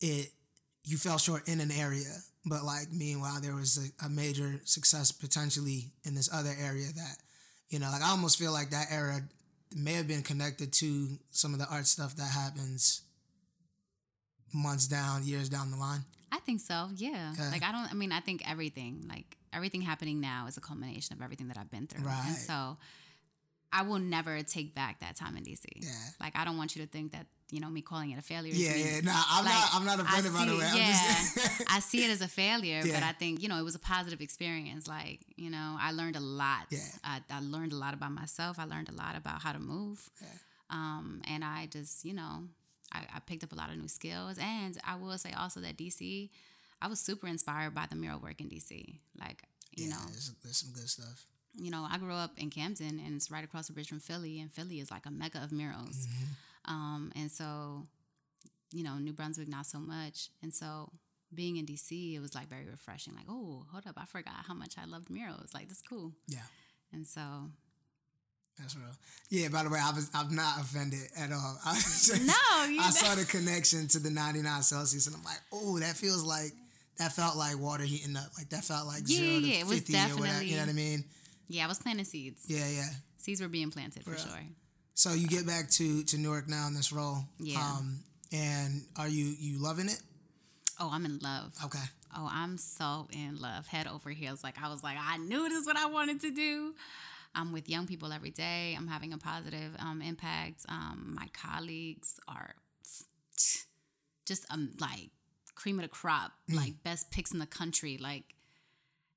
it 0.00 0.30
you 0.84 0.96
fell 0.98 1.18
short 1.18 1.46
in 1.48 1.60
an 1.60 1.70
area 1.70 2.12
but 2.44 2.64
like 2.64 2.90
meanwhile 2.92 3.40
there 3.40 3.54
was 3.54 3.78
a, 3.78 4.06
a 4.06 4.08
major 4.08 4.60
success 4.64 5.12
potentially 5.12 5.90
in 6.04 6.14
this 6.14 6.32
other 6.32 6.52
area 6.60 6.86
that 6.94 7.16
you 7.70 7.78
know 7.78 7.90
like 7.90 8.02
i 8.02 8.10
almost 8.10 8.38
feel 8.38 8.52
like 8.52 8.70
that 8.70 8.86
era 8.90 9.20
may 9.74 9.94
have 9.94 10.08
been 10.08 10.22
connected 10.22 10.72
to 10.72 11.18
some 11.30 11.52
of 11.52 11.58
the 11.58 11.66
art 11.70 11.86
stuff 11.86 12.14
that 12.16 12.30
happens 12.30 13.02
months 14.52 14.86
down 14.86 15.24
years 15.24 15.48
down 15.48 15.70
the 15.70 15.76
line 15.76 16.00
I 16.34 16.38
think 16.38 16.62
so. 16.62 16.88
Yeah. 16.96 17.34
Yeah. 17.38 17.50
Like 17.50 17.62
I 17.62 17.72
don't. 17.72 17.90
I 17.90 17.92
mean, 17.92 18.10
I 18.10 18.20
think 18.20 18.50
everything, 18.50 19.04
like 19.06 19.36
everything 19.52 19.82
happening 19.82 20.18
now, 20.18 20.46
is 20.48 20.56
a 20.56 20.62
culmination 20.62 21.14
of 21.14 21.22
everything 21.22 21.48
that 21.48 21.58
I've 21.58 21.70
been 21.70 21.86
through. 21.86 22.06
Right. 22.06 22.24
And 22.26 22.36
so, 22.36 22.78
I 23.72 23.82
will 23.82 23.98
never 23.98 24.42
take 24.42 24.74
back 24.74 25.00
that 25.00 25.16
time 25.16 25.36
in 25.36 25.44
DC. 25.44 25.64
Yeah. 25.76 25.90
Like 26.20 26.36
I 26.36 26.44
don't 26.44 26.56
want 26.56 26.76
you 26.76 26.82
to 26.82 26.88
think 26.88 27.12
that 27.12 27.26
you 27.52 27.60
know 27.60 27.68
me 27.68 27.82
calling 27.82 28.10
it 28.10 28.18
a 28.18 28.22
failure. 28.22 28.52
yeah 28.54 28.74
yeah 28.74 29.00
nah 29.02 29.12
i'm 29.30 29.44
like, 29.44 29.54
not 29.54 29.68
i'm 29.74 29.84
not 29.84 30.00
offended 30.00 30.32
by 30.32 30.46
the 30.46 30.56
way 30.56 30.70
yeah, 30.74 30.92
just 30.92 31.62
I 31.68 31.80
see 31.80 32.04
it 32.04 32.10
as 32.10 32.20
a 32.20 32.28
failure, 32.28 32.82
but 32.84 33.02
I 33.02 33.12
think 33.12 33.42
you 33.42 33.48
know 33.48 33.58
it 33.58 33.62
was 33.62 33.74
a 33.74 33.78
positive 33.78 34.20
experience. 34.20 34.86
Like 34.86 35.20
you 35.36 35.50
know, 35.50 35.76
I 35.80 35.92
learned 35.92 36.16
a 36.16 36.20
lot. 36.20 36.66
Yeah. 36.70 36.80
I, 37.02 37.20
I 37.30 37.40
learned 37.40 37.72
a 37.72 37.76
lot 37.76 37.94
about 37.94 38.12
myself. 38.12 38.58
I 38.58 38.64
learned 38.64 38.88
a 38.88 38.94
lot 38.94 39.16
about 39.16 39.42
how 39.42 39.52
to 39.52 39.58
move. 39.58 40.10
Yeah. 40.20 40.28
Um, 40.70 41.22
and 41.30 41.44
I 41.44 41.66
just 41.66 42.04
you 42.04 42.14
know, 42.14 42.44
I, 42.92 43.00
I 43.16 43.20
picked 43.20 43.44
up 43.44 43.52
a 43.52 43.54
lot 43.54 43.70
of 43.70 43.76
new 43.76 43.88
skills. 43.88 44.38
And 44.40 44.76
I 44.86 44.96
will 44.96 45.16
say 45.18 45.32
also 45.32 45.60
that 45.60 45.76
DC, 45.76 46.30
I 46.80 46.88
was 46.88 47.00
super 47.00 47.26
inspired 47.26 47.74
by 47.74 47.86
the 47.88 47.96
mural 47.96 48.20
work 48.20 48.40
in 48.40 48.48
DC. 48.48 48.98
Like 49.18 49.42
you 49.76 49.86
yeah 49.86 49.94
know, 49.94 50.00
there's, 50.10 50.32
there's 50.42 50.58
some 50.58 50.72
good 50.72 50.88
stuff 50.88 51.26
you 51.54 51.70
know, 51.70 51.86
I 51.90 51.98
grew 51.98 52.14
up 52.14 52.30
in 52.38 52.48
Camden 52.48 52.98
and 53.04 53.14
it's 53.14 53.30
right 53.30 53.44
across 53.44 53.66
the 53.66 53.74
bridge 53.74 53.88
from 53.88 54.00
Philly, 54.00 54.40
and 54.40 54.50
Philly 54.50 54.80
is 54.80 54.90
like 54.90 55.04
a 55.04 55.10
mecca 55.10 55.38
of 55.44 55.52
murals. 55.52 56.06
Um, 56.66 57.12
and 57.16 57.30
so, 57.30 57.86
you 58.72 58.84
know, 58.84 58.98
New 58.98 59.12
Brunswick, 59.12 59.48
not 59.48 59.66
so 59.66 59.78
much. 59.78 60.30
And 60.42 60.52
so, 60.54 60.90
being 61.34 61.56
in 61.56 61.66
DC, 61.66 62.14
it 62.14 62.20
was 62.20 62.34
like 62.34 62.48
very 62.48 62.66
refreshing. 62.66 63.14
Like, 63.14 63.24
oh, 63.28 63.64
hold 63.70 63.86
up, 63.86 63.94
I 63.96 64.04
forgot 64.04 64.34
how 64.46 64.54
much 64.54 64.74
I 64.78 64.84
loved 64.84 65.10
murals. 65.10 65.52
Like, 65.54 65.68
that's 65.68 65.82
cool. 65.82 66.12
yeah 66.28 66.40
And 66.92 67.06
so, 67.06 67.20
That's 68.58 68.76
real. 68.76 68.84
Yeah. 69.30 69.48
By 69.48 69.62
the 69.64 69.70
way, 69.70 69.78
I 69.82 69.90
was 69.92 70.10
I'm 70.14 70.34
not 70.34 70.60
offended 70.60 71.08
at 71.16 71.32
all. 71.32 71.58
I 71.66 71.74
just, 71.74 72.12
No, 72.20 72.64
you 72.70 72.80
I 72.80 72.84
not. 72.84 72.94
saw 72.94 73.14
the 73.20 73.24
connection 73.24 73.88
to 73.88 73.98
the 73.98 74.10
99 74.10 74.62
Celsius, 74.62 75.06
and 75.06 75.16
I'm 75.16 75.24
like, 75.24 75.40
oh, 75.52 75.78
that 75.80 75.96
feels 75.96 76.22
like 76.22 76.52
that 76.98 77.12
felt 77.12 77.36
like 77.36 77.58
water 77.58 77.84
heating 77.84 78.14
up. 78.16 78.28
Like 78.36 78.50
that 78.50 78.64
felt 78.64 78.86
like 78.86 79.02
Yeah, 79.06 79.16
zero 79.16 79.40
to 79.40 79.46
yeah, 79.46 79.60
it 79.60 79.66
was 79.66 79.80
50 79.80 79.94
or 79.96 80.20
whatever. 80.20 80.42
You 80.44 80.56
know 80.56 80.62
what 80.62 80.68
I 80.68 80.72
mean? 80.74 81.04
yeah, 81.48 81.64
I 81.64 81.68
was 81.68 81.78
planting 81.78 82.04
seeds. 82.04 82.44
Yeah, 82.46 82.68
yeah. 82.68 82.88
Seeds 83.16 83.40
were 83.40 83.48
being 83.48 83.70
planted 83.70 84.04
for 84.04 84.10
Right. 84.10 84.20
sure. 84.20 84.42
So 85.02 85.14
you 85.14 85.26
get 85.26 85.44
back 85.44 85.68
to 85.70 86.04
to 86.04 86.16
Newark 86.16 86.48
now 86.48 86.68
in 86.68 86.74
this 86.74 86.92
role. 86.92 87.24
Yeah. 87.40 87.58
Um, 87.58 88.04
and 88.32 88.82
are 88.96 89.08
you 89.08 89.34
you 89.36 89.60
loving 89.60 89.88
it? 89.88 90.00
Oh, 90.78 90.90
I'm 90.92 91.04
in 91.04 91.18
love. 91.18 91.54
Okay. 91.64 91.82
Oh, 92.16 92.28
I'm 92.30 92.56
so 92.56 93.08
in 93.12 93.36
love, 93.40 93.66
head 93.66 93.88
over 93.88 94.10
heels. 94.10 94.44
Like 94.44 94.62
I 94.62 94.68
was 94.68 94.84
like, 94.84 94.96
I 95.00 95.16
knew 95.16 95.48
this 95.48 95.58
is 95.58 95.66
what 95.66 95.76
I 95.76 95.86
wanted 95.86 96.20
to 96.20 96.30
do. 96.30 96.76
I'm 97.34 97.50
with 97.50 97.68
young 97.68 97.88
people 97.88 98.12
every 98.12 98.30
day. 98.30 98.76
I'm 98.78 98.86
having 98.86 99.12
a 99.12 99.18
positive 99.18 99.72
um, 99.80 100.02
impact. 100.02 100.66
Um, 100.68 101.16
my 101.18 101.26
colleagues 101.32 102.20
are 102.28 102.54
just 104.24 104.46
um 104.52 104.70
like 104.78 105.10
cream 105.56 105.80
of 105.80 105.82
the 105.82 105.88
crop, 105.88 106.30
like 106.48 106.74
best 106.84 107.10
picks 107.10 107.32
in 107.32 107.40
the 107.40 107.46
country. 107.46 107.98
Like 107.98 108.36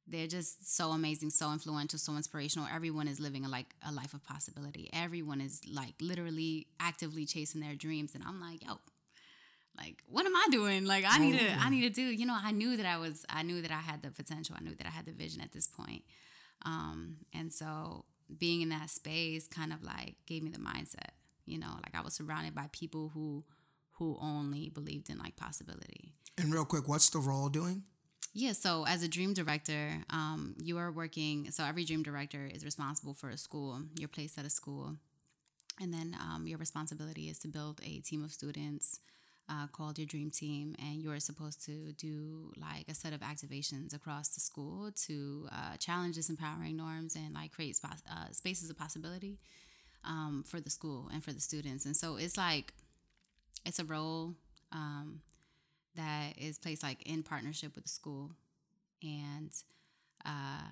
they're 0.07 0.27
just 0.27 0.75
so 0.75 0.91
amazing, 0.91 1.31
so 1.31 1.51
influential, 1.51 1.97
so 1.97 2.15
inspirational. 2.15 2.67
Everyone 2.73 3.07
is 3.07 3.19
living 3.19 3.43
a 3.45 3.49
like 3.49 3.73
a 3.87 3.91
life 3.91 4.13
of 4.13 4.23
possibility. 4.23 4.89
Everyone 4.93 5.41
is 5.41 5.61
like 5.71 5.95
literally 5.99 6.67
actively 6.79 7.25
chasing 7.25 7.61
their 7.61 7.75
dreams, 7.75 8.13
and 8.13 8.23
I'm 8.23 8.39
like, 8.39 8.63
yo, 8.65 8.79
like 9.77 10.03
what 10.07 10.25
am 10.25 10.35
I 10.35 10.47
doing? 10.51 10.85
Like 10.85 11.05
I 11.07 11.17
need 11.17 11.39
to, 11.39 11.51
I 11.59 11.69
need 11.69 11.81
to 11.81 11.89
do. 11.89 12.03
You 12.03 12.25
know, 12.25 12.37
I 12.39 12.51
knew 12.51 12.77
that 12.77 12.85
I 12.85 12.97
was, 12.97 13.25
I 13.29 13.43
knew 13.43 13.61
that 13.61 13.71
I 13.71 13.79
had 13.79 14.03
the 14.03 14.11
potential. 14.11 14.55
I 14.59 14.63
knew 14.63 14.75
that 14.75 14.85
I 14.85 14.91
had 14.91 15.05
the 15.05 15.11
vision 15.11 15.41
at 15.41 15.51
this 15.51 15.67
point, 15.67 16.03
um, 16.65 17.17
and 17.33 17.51
so 17.51 18.05
being 18.37 18.61
in 18.61 18.69
that 18.69 18.89
space 18.89 19.47
kind 19.47 19.73
of 19.73 19.83
like 19.83 20.15
gave 20.27 20.43
me 20.43 20.49
the 20.49 20.59
mindset. 20.59 21.11
You 21.45 21.59
know, 21.59 21.73
like 21.83 21.95
I 21.95 22.01
was 22.01 22.13
surrounded 22.13 22.53
by 22.53 22.69
people 22.71 23.11
who 23.13 23.43
who 23.97 24.17
only 24.21 24.69
believed 24.69 25.09
in 25.09 25.17
like 25.17 25.35
possibility. 25.35 26.13
And 26.37 26.53
real 26.53 26.65
quick, 26.65 26.87
what's 26.87 27.09
the 27.09 27.19
role 27.19 27.49
doing? 27.49 27.83
Yeah, 28.37 28.51
so 28.51 28.85
as 28.85 29.01
a 29.01 29.07
dream 29.07 29.33
director, 29.33 30.03
um, 30.09 30.55
you 30.61 30.77
are 30.77 30.91
working. 30.91 31.51
So 31.51 31.63
every 31.63 31.85
dream 31.85 32.03
director 32.03 32.49
is 32.53 32.65
responsible 32.65 33.13
for 33.13 33.29
a 33.29 33.37
school. 33.37 33.79
You're 33.97 34.09
placed 34.09 34.37
at 34.37 34.43
a 34.43 34.49
school, 34.49 34.97
and 35.79 35.93
then 35.93 36.17
um, 36.19 36.45
your 36.45 36.57
responsibility 36.57 37.29
is 37.29 37.39
to 37.39 37.47
build 37.47 37.79
a 37.81 38.01
team 38.01 38.25
of 38.25 38.33
students 38.33 38.99
uh, 39.47 39.67
called 39.67 39.97
your 39.97 40.05
dream 40.05 40.31
team, 40.31 40.75
and 40.79 41.01
you're 41.01 41.21
supposed 41.21 41.63
to 41.67 41.93
do 41.93 42.51
like 42.57 42.89
a 42.89 42.93
set 42.93 43.13
of 43.13 43.21
activations 43.21 43.95
across 43.95 44.27
the 44.27 44.41
school 44.41 44.91
to 45.07 45.47
uh, 45.53 45.77
challenge 45.77 46.17
disempowering 46.17 46.75
norms 46.75 47.15
and 47.15 47.33
like 47.33 47.53
create 47.53 47.79
uh, 47.85 48.31
spaces 48.33 48.69
of 48.69 48.77
possibility 48.77 49.39
um, 50.03 50.43
for 50.45 50.59
the 50.59 50.69
school 50.69 51.09
and 51.13 51.23
for 51.23 51.31
the 51.31 51.39
students. 51.39 51.85
And 51.85 51.95
so 51.95 52.17
it's 52.17 52.35
like 52.35 52.73
it's 53.65 53.79
a 53.79 53.85
role. 53.85 54.33
Um, 54.73 55.21
that 55.95 56.37
is 56.37 56.57
placed 56.57 56.83
like 56.83 57.01
in 57.07 57.23
partnership 57.23 57.75
with 57.75 57.85
the 57.85 57.89
school. 57.89 58.31
And 59.03 59.51
uh, 60.25 60.69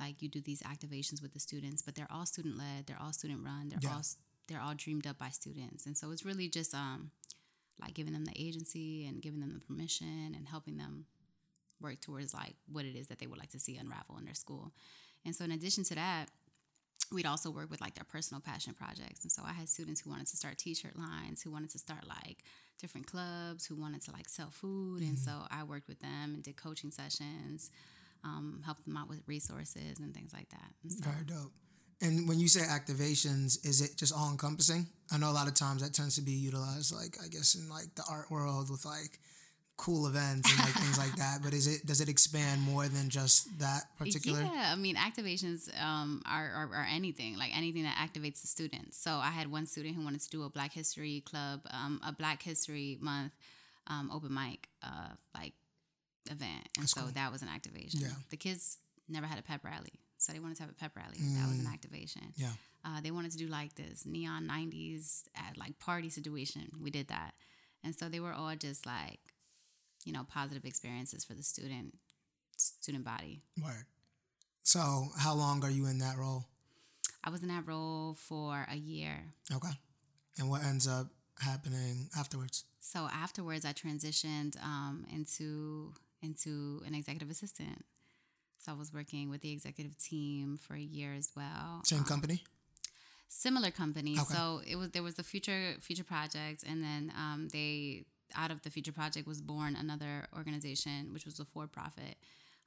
like 0.00 0.22
you 0.22 0.28
do 0.28 0.40
these 0.40 0.62
activations 0.62 1.20
with 1.20 1.34
the 1.34 1.40
students 1.40 1.82
but 1.82 1.94
they're 1.94 2.08
all 2.10 2.24
student 2.24 2.56
led 2.56 2.86
they're 2.86 2.96
all 3.02 3.12
student 3.12 3.44
run 3.44 3.68
they're 3.68 3.80
yeah. 3.82 3.96
all 3.96 4.02
they're 4.48 4.60
all 4.60 4.74
dreamed 4.74 5.06
up 5.06 5.18
by 5.18 5.28
students. 5.28 5.86
And 5.86 5.96
so 5.96 6.10
it's 6.10 6.24
really 6.24 6.48
just 6.48 6.74
um 6.74 7.10
like 7.80 7.94
giving 7.94 8.12
them 8.12 8.24
the 8.24 8.32
agency 8.36 9.06
and 9.06 9.22
giving 9.22 9.40
them 9.40 9.52
the 9.52 9.60
permission 9.60 10.34
and 10.34 10.48
helping 10.48 10.78
them 10.78 11.04
work 11.80 12.00
towards 12.00 12.34
like 12.34 12.56
what 12.70 12.84
it 12.84 12.96
is 12.96 13.06
that 13.06 13.20
they 13.20 13.26
would 13.26 13.38
like 13.38 13.50
to 13.50 13.60
see 13.60 13.76
unravel 13.76 14.16
in 14.18 14.24
their 14.24 14.34
school. 14.34 14.72
And 15.24 15.36
so 15.36 15.44
in 15.44 15.52
addition 15.52 15.84
to 15.84 15.94
that 15.94 16.26
we'd 17.12 17.26
also 17.26 17.50
work 17.50 17.70
with 17.70 17.80
like 17.80 17.94
their 17.94 18.04
personal 18.04 18.40
passion 18.40 18.74
projects. 18.74 19.22
And 19.22 19.32
so 19.32 19.42
i 19.44 19.52
had 19.52 19.68
students 19.68 20.00
who 20.00 20.10
wanted 20.10 20.26
to 20.28 20.36
start 20.36 20.58
t-shirt 20.58 20.96
lines 20.98 21.42
who 21.42 21.50
wanted 21.50 21.70
to 21.70 21.78
start 21.78 22.06
like 22.06 22.44
different 22.80 23.06
clubs 23.06 23.66
who 23.66 23.74
wanted 23.74 24.02
to 24.02 24.12
like 24.12 24.28
sell 24.28 24.50
food. 24.50 25.00
Mm-hmm. 25.02 25.10
and 25.10 25.18
so 25.18 25.32
i 25.50 25.64
worked 25.64 25.88
with 25.88 26.00
them 26.00 26.34
and 26.34 26.42
did 26.42 26.56
coaching 26.56 26.90
sessions 26.90 27.70
um, 28.24 28.62
helped 28.64 28.84
them 28.84 28.96
out 28.96 29.08
with 29.08 29.20
resources 29.26 30.00
and 30.00 30.12
things 30.12 30.32
like 30.32 30.48
that. 30.48 30.72
So, 30.88 31.08
very 31.08 31.24
dope. 31.24 31.52
And 32.00 32.28
when 32.28 32.38
you 32.38 32.48
say 32.48 32.60
activations 32.60 33.64
is 33.66 33.80
it 33.80 33.96
just 33.96 34.14
all 34.14 34.30
encompassing 34.30 34.86
i 35.10 35.18
know 35.18 35.30
a 35.30 35.32
lot 35.32 35.48
of 35.48 35.54
times 35.54 35.82
that 35.82 35.92
tends 35.92 36.14
to 36.14 36.22
be 36.22 36.30
utilized 36.32 36.94
like 36.94 37.16
i 37.24 37.26
guess 37.26 37.56
in 37.56 37.68
like 37.68 37.92
the 37.96 38.04
art 38.08 38.30
world 38.30 38.70
with 38.70 38.84
like 38.84 39.18
cool 39.78 40.08
events 40.08 40.50
and 40.50 40.58
like 40.58 40.74
things 40.74 40.98
like 40.98 41.14
that 41.16 41.38
but 41.42 41.54
is 41.54 41.68
it 41.68 41.86
does 41.86 42.00
it 42.00 42.08
expand 42.08 42.60
more 42.60 42.88
than 42.88 43.08
just 43.08 43.46
that 43.60 43.84
particular 43.96 44.40
yeah 44.40 44.70
i 44.72 44.76
mean 44.76 44.96
activations 44.96 45.70
um, 45.80 46.20
are, 46.26 46.50
are, 46.50 46.68
are, 46.74 46.86
anything 46.92 47.38
like 47.38 47.56
anything 47.56 47.84
that 47.84 47.94
activates 47.96 48.42
the 48.42 48.48
students 48.48 48.98
so 48.98 49.12
i 49.12 49.30
had 49.30 49.50
one 49.50 49.66
student 49.66 49.94
who 49.94 50.02
wanted 50.02 50.20
to 50.20 50.28
do 50.28 50.42
a 50.42 50.50
black 50.50 50.72
history 50.72 51.22
club 51.24 51.60
um, 51.70 52.00
a 52.06 52.12
black 52.12 52.42
history 52.42 52.98
month 53.00 53.32
um, 53.86 54.10
open 54.12 54.34
mic 54.34 54.68
uh, 54.82 55.14
like 55.34 55.54
event 56.28 56.68
and 56.76 56.82
That's 56.82 56.92
so 56.92 57.02
cool. 57.02 57.10
that 57.14 57.30
was 57.30 57.42
an 57.42 57.48
activation 57.48 58.00
yeah. 58.00 58.08
the 58.30 58.36
kids 58.36 58.78
never 59.08 59.26
had 59.26 59.38
a 59.38 59.42
pep 59.42 59.64
rally 59.64 59.92
so 60.18 60.32
they 60.32 60.40
wanted 60.40 60.56
to 60.56 60.64
have 60.64 60.70
a 60.72 60.74
pep 60.74 60.90
rally 60.96 61.16
mm. 61.22 61.36
that 61.36 61.48
was 61.48 61.58
an 61.58 61.66
mm. 61.66 61.72
activation 61.72 62.22
yeah 62.36 62.50
uh, 62.84 63.00
they 63.00 63.12
wanted 63.12 63.30
to 63.30 63.38
do 63.38 63.46
like 63.46 63.74
this 63.76 64.04
neon 64.04 64.48
90s 64.48 65.22
at 65.36 65.56
like 65.56 65.78
party 65.78 66.10
situation 66.10 66.68
we 66.82 66.90
did 66.90 67.06
that 67.08 67.34
and 67.84 67.96
so 67.96 68.08
they 68.08 68.18
were 68.18 68.32
all 68.32 68.54
just 68.56 68.84
like 68.84 69.20
you 70.04 70.12
know, 70.12 70.24
positive 70.28 70.64
experiences 70.64 71.24
for 71.24 71.34
the 71.34 71.42
student 71.42 71.96
student 72.56 73.04
body. 73.04 73.42
Right. 73.60 73.84
So, 74.62 75.08
how 75.18 75.34
long 75.34 75.64
are 75.64 75.70
you 75.70 75.86
in 75.86 75.98
that 75.98 76.18
role? 76.18 76.44
I 77.24 77.30
was 77.30 77.42
in 77.42 77.48
that 77.48 77.66
role 77.66 78.14
for 78.14 78.66
a 78.70 78.76
year. 78.76 79.34
Okay. 79.52 79.72
And 80.38 80.48
what 80.48 80.62
ends 80.62 80.86
up 80.86 81.08
happening 81.40 82.08
afterwards? 82.18 82.64
So 82.80 83.08
afterwards, 83.12 83.64
I 83.64 83.72
transitioned 83.72 84.62
um, 84.62 85.06
into 85.12 85.92
into 86.22 86.82
an 86.86 86.94
executive 86.94 87.30
assistant. 87.30 87.84
So 88.58 88.72
I 88.72 88.74
was 88.74 88.92
working 88.92 89.30
with 89.30 89.40
the 89.40 89.52
executive 89.52 89.96
team 89.98 90.58
for 90.58 90.74
a 90.74 90.80
year 90.80 91.14
as 91.14 91.30
well. 91.36 91.82
Same 91.84 92.00
um, 92.00 92.04
company. 92.04 92.44
Similar 93.28 93.70
company. 93.70 94.14
Okay. 94.14 94.34
So 94.34 94.60
it 94.66 94.76
was 94.76 94.90
there 94.90 95.02
was 95.02 95.14
the 95.14 95.22
future 95.22 95.74
future 95.80 96.04
project, 96.04 96.64
and 96.66 96.82
then 96.82 97.12
um, 97.16 97.48
they 97.52 98.04
out 98.36 98.50
of 98.50 98.62
the 98.62 98.70
Future 98.70 98.92
Project 98.92 99.26
was 99.26 99.40
born 99.40 99.76
another 99.76 100.26
organization, 100.36 101.12
which 101.12 101.24
was 101.24 101.38
a 101.40 101.44
for 101.44 101.66
profit. 101.66 102.16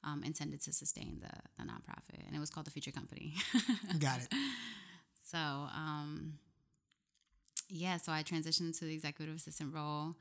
Um, 0.04 0.24
intended 0.24 0.60
to 0.62 0.72
sustain 0.72 1.20
the, 1.20 1.30
the 1.56 1.70
nonprofit, 1.70 2.26
and 2.26 2.34
it 2.34 2.40
was 2.40 2.50
called 2.50 2.66
the 2.66 2.72
Future 2.72 2.90
Company. 2.90 3.34
Got 4.00 4.18
it. 4.18 4.28
So, 5.24 5.38
um, 5.38 6.34
yeah, 7.68 7.96
so 7.96 8.12
I 8.12 8.22
transitioned 8.22 8.78
to 8.80 8.84
the 8.84 8.94
executive 8.94 9.36
assistant 9.36 9.72
role. 9.74 10.16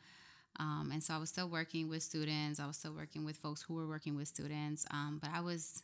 Um, 0.59 0.89
and 0.93 1.03
so 1.03 1.13
I 1.13 1.17
was 1.17 1.29
still 1.29 1.49
working 1.49 1.89
with 1.89 2.03
students. 2.03 2.59
I 2.59 2.67
was 2.67 2.77
still 2.77 2.93
working 2.93 3.25
with 3.25 3.37
folks 3.37 3.61
who 3.61 3.73
were 3.73 3.87
working 3.87 4.15
with 4.15 4.27
students. 4.27 4.85
Um, 4.91 5.19
but 5.21 5.31
I 5.33 5.41
was, 5.41 5.83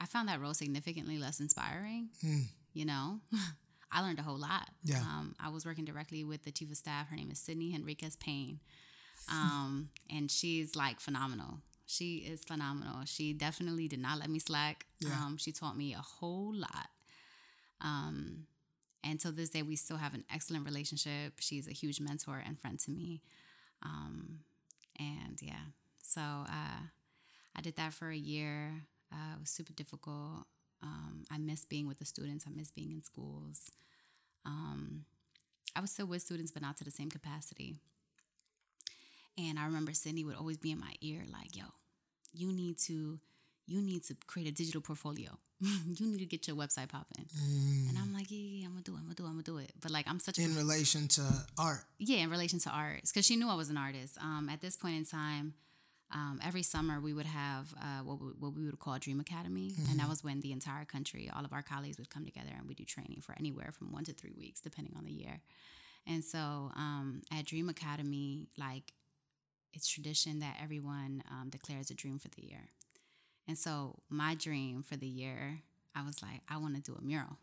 I 0.00 0.06
found 0.06 0.28
that 0.28 0.40
role 0.40 0.54
significantly 0.54 1.18
less 1.18 1.40
inspiring, 1.40 2.10
mm. 2.24 2.44
you 2.74 2.84
know? 2.84 3.20
I 3.92 4.02
learned 4.02 4.18
a 4.18 4.22
whole 4.22 4.38
lot. 4.38 4.68
Yeah. 4.84 5.00
Um, 5.00 5.34
I 5.40 5.48
was 5.48 5.64
working 5.64 5.84
directly 5.84 6.24
with 6.24 6.44
the 6.44 6.50
chief 6.50 6.70
of 6.70 6.76
staff. 6.76 7.08
Her 7.08 7.16
name 7.16 7.30
is 7.30 7.38
Sydney 7.38 7.70
Henriquez 7.70 8.16
Payne. 8.16 8.60
Um, 9.30 9.90
and 10.10 10.30
she's 10.30 10.76
like 10.76 11.00
phenomenal. 11.00 11.58
She 11.86 12.16
is 12.16 12.42
phenomenal. 12.44 13.04
She 13.04 13.32
definitely 13.32 13.86
did 13.86 14.00
not 14.00 14.18
let 14.18 14.28
me 14.28 14.40
slack. 14.40 14.86
Yeah. 15.00 15.10
Um, 15.12 15.36
she 15.36 15.52
taught 15.52 15.76
me 15.76 15.94
a 15.94 15.98
whole 15.98 16.52
lot. 16.52 16.88
Um, 17.80 18.46
and 19.04 19.20
to 19.20 19.30
this 19.30 19.50
day, 19.50 19.62
we 19.62 19.76
still 19.76 19.98
have 19.98 20.14
an 20.14 20.24
excellent 20.32 20.64
relationship. 20.64 21.34
She's 21.38 21.68
a 21.68 21.72
huge 21.72 22.00
mentor 22.00 22.42
and 22.44 22.58
friend 22.58 22.78
to 22.80 22.90
me. 22.90 23.22
Um, 23.82 24.40
and 24.98 25.38
yeah, 25.40 25.66
so 26.02 26.20
uh, 26.20 26.82
I 27.54 27.60
did 27.62 27.76
that 27.76 27.92
for 27.92 28.10
a 28.10 28.16
year. 28.16 28.72
Uh, 29.12 29.36
it 29.36 29.40
was 29.40 29.50
super 29.50 29.72
difficult. 29.72 30.46
Um, 30.82 31.24
I 31.30 31.38
miss 31.38 31.64
being 31.64 31.86
with 31.86 31.98
the 31.98 32.04
students. 32.04 32.44
I 32.46 32.50
miss 32.54 32.70
being 32.70 32.92
in 32.92 33.02
schools. 33.02 33.70
Um, 34.44 35.04
I 35.74 35.80
was 35.80 35.90
still 35.90 36.06
with 36.06 36.22
students, 36.22 36.52
but 36.52 36.62
not 36.62 36.76
to 36.78 36.84
the 36.84 36.90
same 36.90 37.10
capacity. 37.10 37.76
And 39.38 39.58
I 39.58 39.66
remember 39.66 39.92
Sydney 39.92 40.24
would 40.24 40.36
always 40.36 40.56
be 40.56 40.70
in 40.70 40.80
my 40.80 40.94
ear, 41.02 41.24
like, 41.30 41.56
"Yo, 41.56 41.64
you 42.32 42.52
need 42.52 42.78
to, 42.86 43.18
you 43.66 43.82
need 43.82 44.04
to 44.04 44.16
create 44.26 44.48
a 44.48 44.52
digital 44.52 44.80
portfolio. 44.80 45.38
you 45.60 46.06
need 46.06 46.18
to 46.18 46.26
get 46.26 46.46
your 46.46 46.56
website 46.56 46.88
popping." 46.88 47.26
Mm. 47.36 47.90
And 47.90 47.98
I'm 47.98 48.14
like, 48.14 48.30
yeah, 48.30 48.38
yeah, 48.38 48.66
I'm 48.66 48.72
gonna 48.72 48.82
do 48.82 48.94
it. 48.94 48.98
I'm 48.98 49.04
gonna 49.04 49.14
do 49.14 49.24
it. 49.24 49.26
I'm 49.26 49.32
gonna 49.32 49.42
do 49.42 49.58
it. 49.58 49.72
But 49.80 49.90
like, 49.90 50.08
I'm 50.08 50.20
such 50.20 50.38
in 50.38 50.52
a, 50.52 50.54
relation 50.54 51.08
to 51.08 51.22
art. 51.58 51.84
Yeah, 51.98 52.18
in 52.18 52.30
relation 52.30 52.58
to 52.60 52.70
art, 52.70 53.02
because 53.02 53.26
she 53.26 53.36
knew 53.36 53.48
I 53.48 53.54
was 53.54 53.68
an 53.68 53.76
artist. 53.76 54.16
Um, 54.18 54.48
at 54.50 54.62
this 54.62 54.76
point 54.76 54.96
in 54.96 55.04
time, 55.04 55.54
um, 56.12 56.40
every 56.44 56.62
summer 56.62 57.00
we 57.00 57.12
would 57.12 57.26
have 57.26 57.74
uh, 57.80 58.02
what, 58.04 58.20
we, 58.20 58.28
what 58.38 58.54
we 58.54 58.64
would 58.64 58.78
call 58.78 58.98
Dream 58.98 59.20
Academy, 59.20 59.72
mm-hmm. 59.72 59.90
and 59.90 60.00
that 60.00 60.08
was 60.08 60.22
when 60.22 60.40
the 60.40 60.52
entire 60.52 60.84
country, 60.84 61.30
all 61.34 61.44
of 61.44 61.52
our 61.52 61.62
colleagues 61.62 61.98
would 61.98 62.10
come 62.10 62.24
together 62.24 62.50
and 62.56 62.68
we 62.68 62.74
do 62.74 62.84
training 62.84 63.20
for 63.20 63.34
anywhere 63.38 63.72
from 63.72 63.92
one 63.92 64.04
to 64.04 64.12
three 64.12 64.32
weeks, 64.36 64.60
depending 64.60 64.94
on 64.96 65.04
the 65.04 65.12
year. 65.12 65.40
And 66.06 66.24
so 66.24 66.70
um, 66.76 67.22
at 67.36 67.46
Dream 67.46 67.68
Academy, 67.68 68.48
like 68.56 68.92
it's 69.72 69.88
tradition 69.88 70.38
that 70.40 70.56
everyone 70.62 71.22
um, 71.30 71.50
declares 71.50 71.90
a 71.90 71.94
dream 71.94 72.18
for 72.18 72.28
the 72.28 72.42
year. 72.46 72.68
And 73.48 73.58
so 73.58 73.96
my 74.08 74.34
dream 74.34 74.82
for 74.82 74.96
the 74.96 75.06
year, 75.06 75.60
I 75.94 76.04
was 76.04 76.22
like, 76.22 76.40
I 76.48 76.56
want 76.58 76.76
to 76.76 76.80
do 76.80 76.96
a 76.96 77.02
mural. 77.02 77.36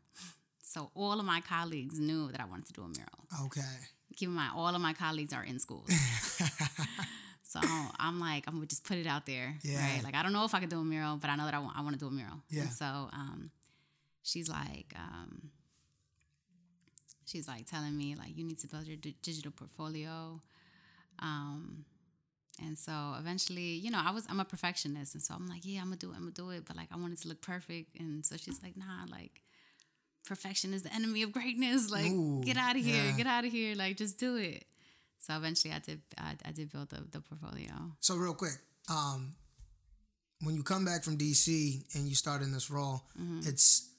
so 0.62 0.92
all 0.96 1.20
of 1.20 1.26
my 1.26 1.42
colleagues 1.42 2.00
knew 2.00 2.32
that 2.32 2.42
I 2.42 2.46
wanted 2.46 2.68
to 2.68 2.74
do 2.74 2.82
a 2.82 2.88
mural. 2.88 3.46
Okay. 3.46 3.62
Keep 4.16 4.30
in 4.30 4.36
mind, 4.36 4.54
all 4.56 4.74
of 4.74 4.82
my 4.82 4.94
colleagues 4.94 5.34
are 5.34 5.44
in 5.44 5.60
schools. 5.60 5.90
So 7.54 7.60
I'm 8.00 8.20
like, 8.20 8.46
I'm 8.48 8.56
gonna 8.56 8.66
just 8.66 8.84
put 8.84 8.98
it 8.98 9.06
out 9.06 9.28
there, 9.28 9.56
yeah. 9.62 9.80
right? 9.80 10.04
Like 10.04 10.16
I 10.16 10.24
don't 10.24 10.34
know 10.34 10.44
if 10.44 10.56
I 10.56 10.60
could 10.60 10.70
do 10.70 10.80
a 10.80 10.84
mural, 10.84 11.18
but 11.18 11.30
I 11.30 11.36
know 11.36 11.46
that 11.46 11.54
I 11.54 11.60
want, 11.60 11.78
I 11.78 11.82
want 11.82 11.94
to 11.94 12.00
do 12.00 12.08
a 12.08 12.12
mural. 12.12 12.42
Yeah. 12.50 12.64
And 12.64 12.72
so 12.72 12.86
um, 12.86 13.52
she's 14.24 14.50
like, 14.50 14.94
um, 14.96 15.52
she's 17.26 17.48
like 17.48 17.68
telling 17.68 17.96
me 17.96 18.16
like 18.16 18.36
you 18.36 18.44
need 18.44 18.58
to 18.60 18.68
build 18.68 18.88
your 18.88 18.98
d- 18.98 19.16
digital 19.22 19.52
portfolio. 19.52 20.40
Um, 21.20 21.86
and 22.66 22.78
so 22.78 23.16
eventually, 23.20 23.74
you 23.74 23.92
know, 23.92 24.02
I 24.04 24.12
was 24.12 24.26
I'm 24.30 24.40
a 24.40 24.46
perfectionist, 24.46 25.14
and 25.14 25.24
so 25.24 25.36
I'm 25.36 25.48
like, 25.48 25.62
yeah, 25.64 25.82
I'm 25.82 25.86
gonna 25.86 25.98
do 25.98 26.12
it, 26.12 26.16
I'm 26.16 26.22
gonna 26.22 26.32
do 26.32 26.50
it, 26.50 26.64
but 26.66 26.76
like 26.76 26.88
I 26.92 26.98
want 26.98 27.14
it 27.14 27.22
to 27.22 27.28
look 27.28 27.42
perfect. 27.42 28.00
And 28.00 28.26
so 28.26 28.36
she's 28.36 28.64
like, 28.64 28.76
nah, 28.76 29.06
like 29.12 29.44
perfection 30.26 30.74
is 30.74 30.82
the 30.82 30.94
enemy 30.94 31.22
of 31.22 31.32
greatness. 31.32 31.92
Like, 31.92 32.12
Ooh, 32.12 32.42
get 32.44 32.58
out 32.58 32.76
of 32.76 32.84
here, 32.84 33.04
yeah. 33.04 33.18
get 33.18 33.28
out 33.28 33.46
of 33.46 33.52
here. 33.52 33.76
Like, 33.76 33.98
just 33.98 34.18
do 34.18 34.38
it. 34.38 34.66
So 35.26 35.36
eventually, 35.38 35.74
I 35.74 35.80
did 35.80 36.02
I, 36.18 36.36
I 36.46 36.52
did 36.52 36.72
build 36.72 36.90
the, 36.90 37.02
the 37.12 37.22
portfolio. 37.22 37.72
So 38.02 38.16
real 38.18 38.34
quick, 38.34 38.58
um, 38.90 39.36
when 40.42 40.56
you 40.56 40.64
come 40.64 40.84
back 40.84 41.04
from 41.04 41.18
DC 41.18 41.86
and 41.96 42.08
you 42.10 42.16
start 42.16 42.42
in 42.42 42.52
this 42.52 42.70
role, 42.70 43.04
Mm-hmm. 43.20 43.48
it's 43.48 43.90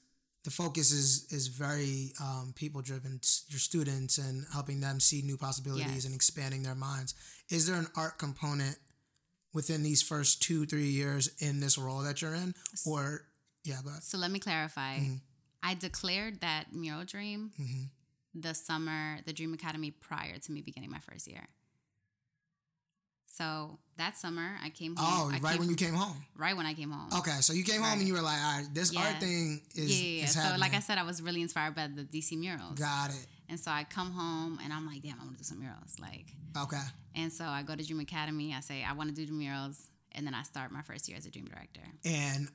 the 0.43 0.51
focus 0.51 0.91
is 0.91 1.25
is 1.31 1.47
very 1.47 2.11
um, 2.21 2.53
people 2.55 2.81
driven. 2.83 3.19
Your 3.49 3.59
students 3.59 4.19
and 4.19 4.45
helping 4.53 4.79
them 4.81 4.99
see 4.99 5.23
new 5.23 5.37
possibilities 5.37 5.95
Yes. 5.95 6.05
and 6.05 6.13
expanding 6.13 6.61
their 6.61 6.75
minds. 6.75 7.15
Is 7.49 7.65
there 7.65 7.77
an 7.77 7.87
art 7.95 8.19
component 8.19 8.77
within 9.53 9.81
these 9.83 10.03
first 10.03 10.43
two 10.43 10.65
three 10.67 10.89
years 10.89 11.29
in 11.39 11.59
this 11.61 11.77
role 11.79 12.01
that 12.03 12.21
you're 12.21 12.35
in, 12.35 12.53
or 12.85 13.25
yeah, 13.63 13.77
go 13.83 13.89
ahead. 13.89 14.03
So 14.03 14.19
let 14.19 14.29
me 14.29 14.37
clarify. 14.39 14.99
I 15.63 15.73
declared 15.73 16.41
that 16.41 16.65
mural 16.73 17.05
dream 17.05 17.49
the 18.35 18.53
summer, 18.53 19.19
the 19.25 19.33
Dream 19.33 19.53
Academy 19.53 19.91
prior 19.91 20.37
to 20.37 20.51
me 20.51 20.61
beginning 20.61 20.91
my 20.91 20.99
first 20.99 21.27
year. 21.27 21.45
So 23.27 23.79
that 23.97 24.17
summer, 24.17 24.55
I 24.63 24.69
came 24.69 24.95
home. 24.95 25.07
Oh, 25.07 25.29
I 25.35 25.39
right 25.39 25.51
came 25.53 25.59
when 25.59 25.69
you 25.69 25.75
came 25.75 25.93
home. 25.93 26.15
right 26.37 26.55
when 26.55 26.65
I 26.65 26.73
came 26.73 26.91
home. 26.91 27.09
Okay, 27.19 27.37
so 27.41 27.51
you 27.53 27.63
came 27.63 27.81
home 27.81 27.99
and 27.99 28.07
you 28.07 28.13
were 28.13 28.21
like, 28.21 28.37
all 28.37 28.59
right, 28.61 28.67
this 28.73 28.95
art 28.95 29.19
thing 29.19 29.61
is, 29.75 30.01
yeah, 30.01 30.07
yeah, 30.07 30.17
yeah. 30.19 30.23
is 30.23 30.33
So 30.33 30.39
happening. 30.39 30.59
like 30.61 30.73
I 30.73 30.79
said, 30.79 30.97
I 30.97 31.03
was 31.03 31.21
really 31.21 31.41
inspired 31.41 31.75
by 31.75 31.87
the 31.87 32.03
DC 32.03 32.37
murals. 32.37 32.79
Got 32.79 33.09
it. 33.09 33.25
And 33.49 33.59
so 33.59 33.71
I 33.71 33.83
come 33.83 34.11
home 34.11 34.59
and 34.63 34.71
I'm 34.71 34.85
like, 34.87 35.01
damn, 35.01 35.15
I 35.19 35.23
want 35.23 35.33
to 35.33 35.37
do 35.37 35.43
some 35.43 35.59
murals. 35.59 35.97
Like, 35.99 36.27
Okay. 36.57 36.81
and 37.15 37.31
so 37.31 37.43
I 37.45 37.63
go 37.63 37.75
to 37.75 37.85
Dream 37.85 37.99
Academy. 37.99 38.53
I 38.55 38.61
say 38.61 38.83
I 38.87 38.93
want 38.93 39.09
to 39.09 39.15
do 39.15 39.25
the 39.25 39.33
murals, 39.33 39.87
and 40.13 40.25
then 40.25 40.33
I 40.33 40.43
start 40.43 40.71
my 40.71 40.81
first 40.81 41.09
year 41.09 41.17
as 41.17 41.25
a 41.25 41.29
dream 41.31 41.45
director. 41.45 41.81
And 42.05 42.47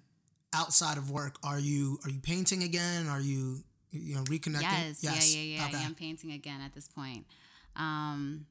outside 0.54 0.96
of 0.96 1.10
work, 1.10 1.36
are 1.44 1.58
you 1.58 1.98
are 2.04 2.10
you 2.10 2.20
painting 2.20 2.62
again? 2.62 3.06
Are 3.06 3.20
you 3.20 3.62
you 3.90 4.14
know 4.16 4.22
reconnecting? 4.22 4.62
Yes, 4.62 5.02
yeah, 5.02 5.12
yeah, 5.12 5.56
yeah. 5.58 5.64
Okay. 5.66 5.78
yeah. 5.78 5.86
I'm 5.86 5.94
painting 5.94 6.32
again 6.32 6.60
at 6.60 6.74
this 6.74 6.88
point. 6.88 7.26
Um, 7.76 8.46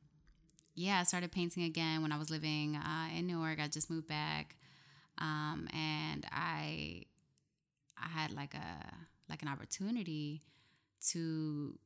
yeah, 0.75 0.99
I 0.99 1.03
started 1.03 1.31
painting 1.31 1.63
again 1.63 2.01
when 2.01 2.11
I 2.11 2.17
was 2.17 2.29
living 2.29 2.75
uh, 2.75 3.09
in 3.17 3.27
Newark. 3.27 3.59
I 3.59 3.67
just 3.67 3.89
moved 3.89 4.07
back, 4.07 4.55
um, 5.17 5.67
and 5.73 6.25
I 6.31 7.03
I 7.97 8.07
had 8.07 8.31
like 8.31 8.53
a 8.53 8.95
like 9.29 9.41
an 9.41 9.47
opportunity 9.47 10.41
to 11.09 11.77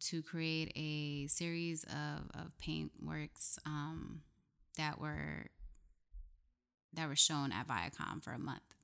to 0.00 0.22
create 0.22 0.72
a 0.76 1.26
series 1.26 1.84
of, 1.84 2.30
of 2.40 2.56
paint 2.58 2.92
works 3.02 3.58
um, 3.66 4.22
that 4.76 5.00
were 5.00 5.46
that 6.94 7.08
were 7.08 7.16
shown 7.16 7.52
at 7.52 7.66
Viacom 7.66 8.22
for 8.22 8.32
a 8.32 8.38
month. 8.38 8.74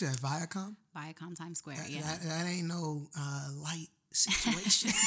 You 0.00 0.06
said 0.08 0.16
Viacom. 0.18 0.76
Viacom 0.96 1.36
Times 1.36 1.58
Square, 1.58 1.76
That, 1.76 1.90
yeah. 1.90 2.00
that, 2.02 2.22
that 2.22 2.46
ain't 2.48 2.66
no 2.66 3.08
uh, 3.18 3.48
light 3.54 3.88
situation. 4.12 4.90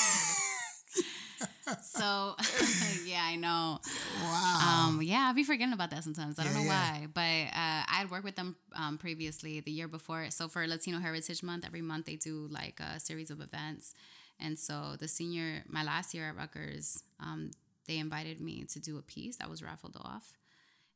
So 1.83 2.35
yeah, 3.05 3.23
I 3.23 3.35
know. 3.35 3.79
wow. 4.23 4.87
Um, 4.89 5.01
yeah, 5.01 5.25
I'll 5.27 5.33
be 5.33 5.43
forgetting 5.43 5.73
about 5.73 5.89
that 5.91 6.03
sometimes. 6.03 6.39
I 6.39 6.45
don't 6.45 6.53
Yeah, 6.53 6.59
know 6.59 6.65
yeah. 6.65 6.91
why, 7.01 7.07
but 7.13 7.21
uh, 7.21 7.83
I 7.87 7.97
had 7.99 8.09
worked 8.09 8.23
with 8.23 8.35
them 8.37 8.55
um, 8.73 8.97
previously 8.97 9.59
the 9.59 9.71
year 9.71 9.87
before. 9.89 10.27
So 10.29 10.47
for 10.47 10.65
Latino 10.65 10.99
Heritage 10.99 11.43
Month, 11.43 11.65
every 11.65 11.81
month 11.81 12.05
they 12.05 12.15
do 12.15 12.47
like 12.49 12.79
a 12.79 12.99
series 12.99 13.29
of 13.31 13.41
events, 13.41 13.93
and 14.39 14.57
so 14.57 14.95
the 14.97 15.07
senior, 15.09 15.63
my 15.67 15.83
last 15.83 16.13
year 16.13 16.29
at 16.29 16.37
Rutgers, 16.37 17.03
um, 17.19 17.51
they 17.87 17.97
invited 17.97 18.39
me 18.39 18.63
to 18.71 18.79
do 18.79 18.97
a 18.97 19.01
piece 19.01 19.35
that 19.37 19.49
was 19.49 19.61
raffled 19.61 19.97
off, 19.99 20.37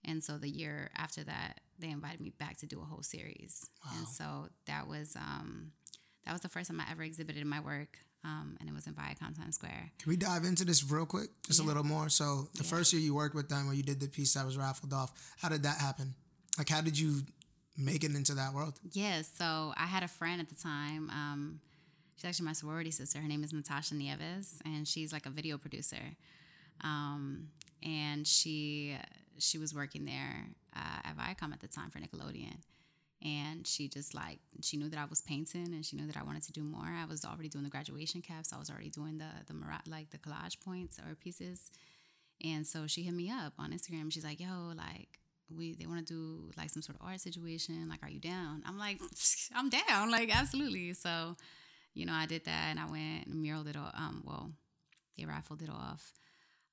and 0.05 0.23
so 0.23 0.37
the 0.37 0.49
year 0.49 0.89
after 0.97 1.23
that, 1.25 1.59
they 1.81 1.89
invited 1.89 2.21
me 2.21 2.31
back 2.37 2.57
to 2.59 2.65
do 2.65 2.81
a 2.81 2.85
whole 2.85 3.03
series, 3.03 3.67
and 3.97 4.07
so 4.07 4.47
that 4.67 4.87
was 4.87 5.15
um, 5.15 5.71
that 6.25 6.31
was 6.31 6.41
the 6.41 6.49
first 6.49 6.69
time 6.69 6.79
I 6.79 6.85
ever 6.91 7.03
exhibited 7.03 7.45
my 7.45 7.59
work. 7.59 7.97
Um, 8.23 8.55
and 8.59 8.69
it 8.69 8.75
was 8.75 8.85
in 8.85 8.93
Viacom 8.93 9.35
Times 9.35 9.55
Square. 9.55 9.91
Can 9.97 10.09
we 10.09 10.15
dive 10.15 10.43
into 10.45 10.63
this 10.63 10.83
real 10.83 11.07
quick, 11.07 11.29
just 11.47 11.59
a 11.59 11.63
little 11.63 11.83
more? 11.83 12.07
So 12.07 12.49
the 12.53 12.63
first 12.63 12.93
year 12.93 13.01
you 13.01 13.15
worked 13.15 13.33
with 13.33 13.49
them, 13.49 13.67
or 13.67 13.73
you 13.73 13.81
did 13.81 13.99
the 13.99 14.07
piece 14.07 14.35
that 14.35 14.45
was 14.45 14.57
raffled 14.57 14.93
off, 14.93 15.11
how 15.41 15.49
did 15.49 15.63
that 15.63 15.79
happen? 15.79 16.13
Like, 16.55 16.69
how 16.69 16.81
did 16.81 16.99
you 16.99 17.21
make 17.77 18.03
it 18.03 18.13
into 18.13 18.35
that 18.35 18.53
world? 18.53 18.79
Yeah, 18.91 19.23
so 19.23 19.73
I 19.75 19.87
had 19.87 20.03
a 20.03 20.07
friend 20.07 20.39
at 20.39 20.49
the 20.49 20.55
time. 20.55 21.09
Um, 21.09 21.61
she's 22.15 22.25
actually 22.25 22.45
my 22.45 22.53
sorority 22.53 22.91
sister. 22.91 23.19
Her 23.19 23.27
name 23.27 23.43
is 23.43 23.53
Natasha 23.53 23.95
Nieves, 23.95 24.61
and 24.65 24.87
she's 24.87 25.11
like 25.11 25.25
a 25.25 25.31
video 25.31 25.57
producer. 25.57 26.15
Um, 26.83 27.47
and 27.83 28.27
she 28.27 28.95
she 29.41 29.57
was 29.57 29.73
working 29.73 30.05
there 30.05 30.47
uh, 30.75 30.99
at 31.03 31.17
Viacom 31.17 31.53
at 31.53 31.59
the 31.59 31.67
time 31.67 31.89
for 31.89 31.99
Nickelodeon. 31.99 32.57
And 33.23 33.67
she 33.67 33.87
just 33.87 34.15
like 34.15 34.39
she 34.61 34.77
knew 34.77 34.89
that 34.89 34.97
I 34.97 35.05
was 35.05 35.21
painting, 35.21 35.73
and 35.73 35.85
she 35.85 35.95
knew 35.95 36.07
that 36.07 36.17
I 36.17 36.23
wanted 36.23 36.41
to 36.43 36.51
do 36.51 36.63
more. 36.63 36.87
I 36.87 37.05
was 37.05 37.23
already 37.23 37.49
doing 37.49 37.63
the 37.63 37.69
graduation 37.69 38.21
caps. 38.21 38.51
I 38.51 38.57
was 38.57 38.71
already 38.71 38.89
doing 38.89 39.19
the 39.19 39.29
the 39.45 39.53
like 39.87 40.09
the 40.09 40.17
collage 40.17 40.59
points 40.59 40.97
or 40.97 41.13
pieces. 41.13 41.71
And 42.43 42.65
so 42.65 42.87
she 42.87 43.03
hit 43.03 43.13
me 43.13 43.29
up 43.29 43.53
on 43.59 43.71
Instagram. 43.71 44.11
She's 44.11 44.23
like, 44.23 44.39
"Yo, 44.39 44.73
like 44.75 45.19
we 45.55 45.75
they 45.75 45.85
want 45.85 46.07
to 46.07 46.13
do 46.13 46.51
like 46.57 46.71
some 46.71 46.81
sort 46.81 46.97
of 46.99 47.05
art 47.05 47.21
situation. 47.21 47.87
Like, 47.89 48.01
are 48.01 48.09
you 48.09 48.19
down?" 48.19 48.63
I'm 48.65 48.79
like, 48.79 48.99
"I'm 49.53 49.69
down. 49.69 50.09
Like, 50.09 50.35
absolutely." 50.35 50.93
So, 50.93 51.37
you 51.93 52.07
know, 52.07 52.13
I 52.13 52.25
did 52.25 52.45
that, 52.45 52.67
and 52.71 52.79
I 52.79 52.85
went 52.89 53.27
and 53.27 53.45
muraled 53.45 53.69
it 53.69 53.75
all. 53.75 53.91
Um, 53.93 54.23
well, 54.25 54.51
they 55.15 55.25
raffled 55.25 55.61
it 55.61 55.69
off, 55.69 56.13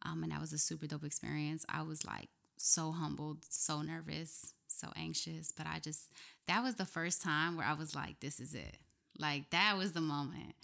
um, 0.03 0.23
and 0.23 0.33
that 0.33 0.41
was 0.41 0.55
a 0.55 0.59
super 0.59 0.87
dope 0.87 1.05
experience. 1.05 1.67
I 1.69 1.83
was 1.83 2.07
like 2.07 2.31
so 2.59 2.93
humbled, 2.93 3.39
so 3.49 3.83
nervous, 3.83 4.53
so 4.67 4.89
anxious, 4.97 5.53
but 5.57 5.67
I 5.67 5.79
just 5.79 6.13
that 6.47 6.63
was 6.63 6.75
the 6.77 6.85
first 6.87 7.23
time 7.23 7.57
where 7.57 7.67
I 7.67 7.75
was 7.75 7.95
like, 7.95 8.21
"This 8.21 8.41
is 8.41 8.55
it." 8.55 8.77
Like 9.19 9.51
that 9.51 9.77
was 9.77 9.93
the 9.93 10.01
moment 10.01 10.55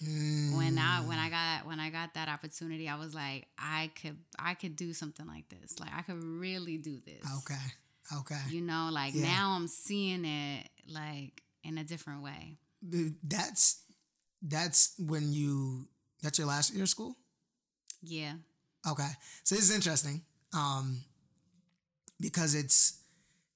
when 0.56 0.78
I 0.78 1.00
when 1.00 1.18
I 1.18 1.28
got 1.28 1.66
when 1.66 1.80
I 1.80 1.90
got 1.90 2.14
that 2.14 2.28
opportunity, 2.28 2.88
I 2.88 2.96
was 2.96 3.14
like, 3.14 3.48
I 3.58 3.90
could 4.00 4.16
I 4.38 4.54
could 4.54 4.76
do 4.76 4.92
something 4.92 5.26
like 5.26 5.48
this. 5.48 5.80
Like 5.80 5.90
I 5.96 6.02
could 6.02 6.22
really 6.22 6.76
do 6.78 7.00
this. 7.04 7.24
Okay. 7.38 7.60
Okay. 8.18 8.40
You 8.50 8.60
know, 8.60 8.90
like 8.92 9.14
Yeah. 9.14 9.22
now 9.22 9.56
I'm 9.56 9.66
seeing 9.66 10.24
it 10.24 10.68
like 10.88 11.42
in 11.64 11.78
a 11.78 11.84
different 11.84 12.22
way. 12.22 12.58
That's 13.22 13.82
that's 14.42 14.94
when 14.98 15.32
you 15.32 15.88
that's 16.22 16.38
your 16.38 16.46
last 16.46 16.72
year 16.74 16.84
of 16.84 16.88
school. 16.88 17.16
Yeah. 18.02 18.34
Okay, 18.86 19.08
so 19.44 19.54
this 19.54 19.64
is 19.64 19.74
interesting 19.74 20.20
um, 20.52 21.00
because 22.20 22.54
it's 22.54 23.00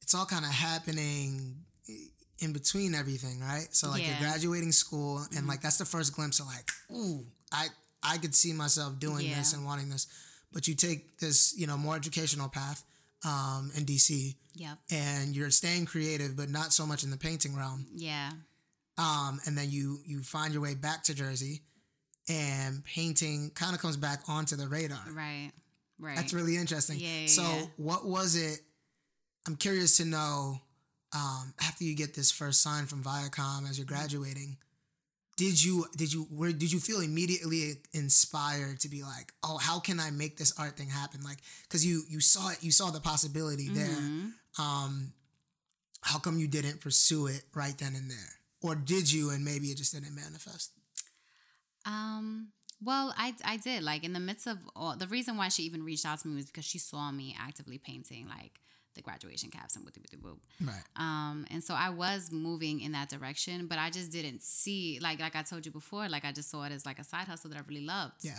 it's 0.03 0.15
all 0.15 0.27
kind 0.27 0.45
of 0.45 0.51
happening 0.51 1.57
in 2.41 2.53
between 2.53 2.95
everything, 2.95 3.41
right? 3.41 3.69
So 3.73 3.89
like 3.91 4.03
Yeah. 4.03 4.09
Mm-hmm. 4.11 4.23
you're 4.23 4.31
graduating 4.31 4.73
school, 4.73 5.25
and 5.37 5.47
like 5.47 5.61
that's 5.61 5.79
the 5.79 5.85
first 5.85 6.15
glimpse 6.15 6.41
of 6.41 6.47
like, 6.47 6.71
ooh, 6.93 7.27
I 7.53 7.69
I 8.03 8.19
could 8.19 8.35
see 8.35 8.53
myself 8.53 8.99
doing 8.99 9.27
this 9.29 9.53
and 9.53 9.65
wanting 9.65 9.89
this, 9.89 10.07
but 10.53 10.69
you 10.69 10.75
take 10.75 11.19
this 11.19 11.55
you 11.59 11.67
know 11.67 11.77
more 11.77 11.97
educational 11.97 12.49
path 12.49 12.85
um, 13.25 13.73
in 13.77 13.85
DC, 13.85 14.37
Yep. 14.55 14.79
and 14.93 15.35
you're 15.37 15.51
staying 15.51 15.87
creative, 15.87 16.37
but 16.37 16.49
not 16.49 16.73
so 16.73 16.87
much 16.87 17.03
in 17.05 17.11
the 17.11 17.17
painting 17.17 17.57
realm. 17.57 17.87
Yeah. 17.93 18.31
Um, 18.97 19.41
and 19.47 19.59
then 19.59 19.71
you 19.71 20.01
you 20.07 20.23
find 20.23 20.53
your 20.53 20.63
way 20.63 20.75
back 20.75 21.03
to 21.05 21.15
Jersey, 21.15 21.63
and 22.29 22.85
painting 22.85 23.51
kind 23.55 23.75
of 23.75 23.81
comes 23.83 23.97
back 23.97 24.21
onto 24.29 24.55
the 24.57 24.69
radar. 24.69 25.03
Right. 25.13 25.51
Right. 25.99 26.17
That's 26.17 26.33
really 26.33 26.57
interesting. 26.57 26.99
Yeah, 26.99 27.21
yeah, 27.23 27.27
so, 27.27 27.43
yeah. 27.43 27.65
what 27.77 28.07
was 28.07 28.37
it? 28.37 28.61
I'm 29.47 29.57
curious 29.57 29.97
to 29.99 30.05
know. 30.05 30.61
Um, 31.15 31.55
after 31.63 31.85
you 31.85 31.97
get 31.97 32.15
this 32.15 32.31
first 32.31 32.61
sign 32.61 32.85
from 32.85 33.03
Viacom 33.03 33.69
as 33.69 33.79
you're 33.79 33.87
graduating, 33.87 34.59
did 35.39 35.65
you 35.65 35.87
did 35.97 36.13
you 36.13 36.25
where 36.25 36.53
did 36.53 36.71
you 36.71 36.81
feel 36.81 37.01
immediately 37.01 37.75
inspired 37.95 38.81
to 38.81 38.89
be 38.89 39.03
like, 39.03 39.33
oh, 39.43 39.57
how 39.57 39.79
can 39.79 40.01
I 40.01 40.11
make 40.11 40.37
this 40.37 40.53
art 40.59 40.77
thing 40.77 40.89
happen? 40.89 41.23
Like, 41.23 41.39
because 41.63 41.87
you 41.87 42.03
you 42.09 42.21
saw 42.21 42.51
it, 42.51 42.59
you 42.61 42.73
saw 42.73 42.91
the 42.91 43.01
possibility 43.01 43.69
there. 43.69 43.87
Mm-hmm. 43.87 44.63
Um, 44.63 45.13
how 46.03 46.19
come 46.19 46.39
you 46.39 46.49
didn't 46.49 46.81
pursue 46.81 47.29
it 47.29 47.43
right 47.55 47.77
then 47.79 47.95
and 47.95 48.11
there, 48.11 48.35
or 48.61 48.75
did 48.75 49.11
you 49.11 49.31
and 49.31 49.45
maybe 49.45 49.69
it 49.69 49.79
just 49.79 49.95
didn't 49.95 50.15
manifest? 50.15 50.73
Um, 51.87 52.49
well, 52.83 53.15
I, 53.17 53.35
I 53.45 53.57
did 53.57 53.83
like 53.83 54.05
in 54.05 54.13
the 54.13 54.21
midst 54.21 54.47
of 54.47 54.59
all 54.77 54.97
the 54.97 55.07
reason 55.07 55.37
why 55.37 55.49
she 55.49 55.65
even 55.65 55.85
reached 55.85 56.07
out 56.07 56.21
to 56.21 56.29
me 56.29 56.37
was 56.37 56.47
because 56.47 56.65
she 56.65 56.79
saw 56.79 57.11
me 57.11 57.37
actively 57.39 57.79
painting 57.79 58.29
like 58.29 58.61
the 58.95 59.03
graduation 59.03 59.51
caps 59.51 59.77
and 59.77 59.85
whoopty 59.85 59.99
whoopty 60.01 60.23
whoop. 60.23 60.39
Right. 60.61 60.83
Um, 60.97 61.47
and 61.51 61.63
so 61.63 61.75
I 61.75 61.91
was 61.91 62.31
moving 62.31 62.81
in 62.81 62.93
that 62.93 63.09
direction, 63.09 63.67
but 63.67 63.79
I 63.79 63.91
just 63.91 64.11
didn't 64.13 64.43
see 64.43 64.99
like 65.01 65.21
like 65.21 65.35
I 65.35 65.43
told 65.43 65.67
you 65.67 65.73
before, 65.73 66.09
like 66.09 66.25
I 66.25 66.33
just 66.33 66.51
saw 66.51 66.65
it 66.65 66.73
as 66.73 66.87
like 66.87 66.99
a 66.99 67.05
side 67.05 67.27
hustle 67.27 67.51
that 67.51 67.59
I 67.59 67.63
really 67.67 67.85
loved. 67.85 68.23
Yeah. 68.23 68.39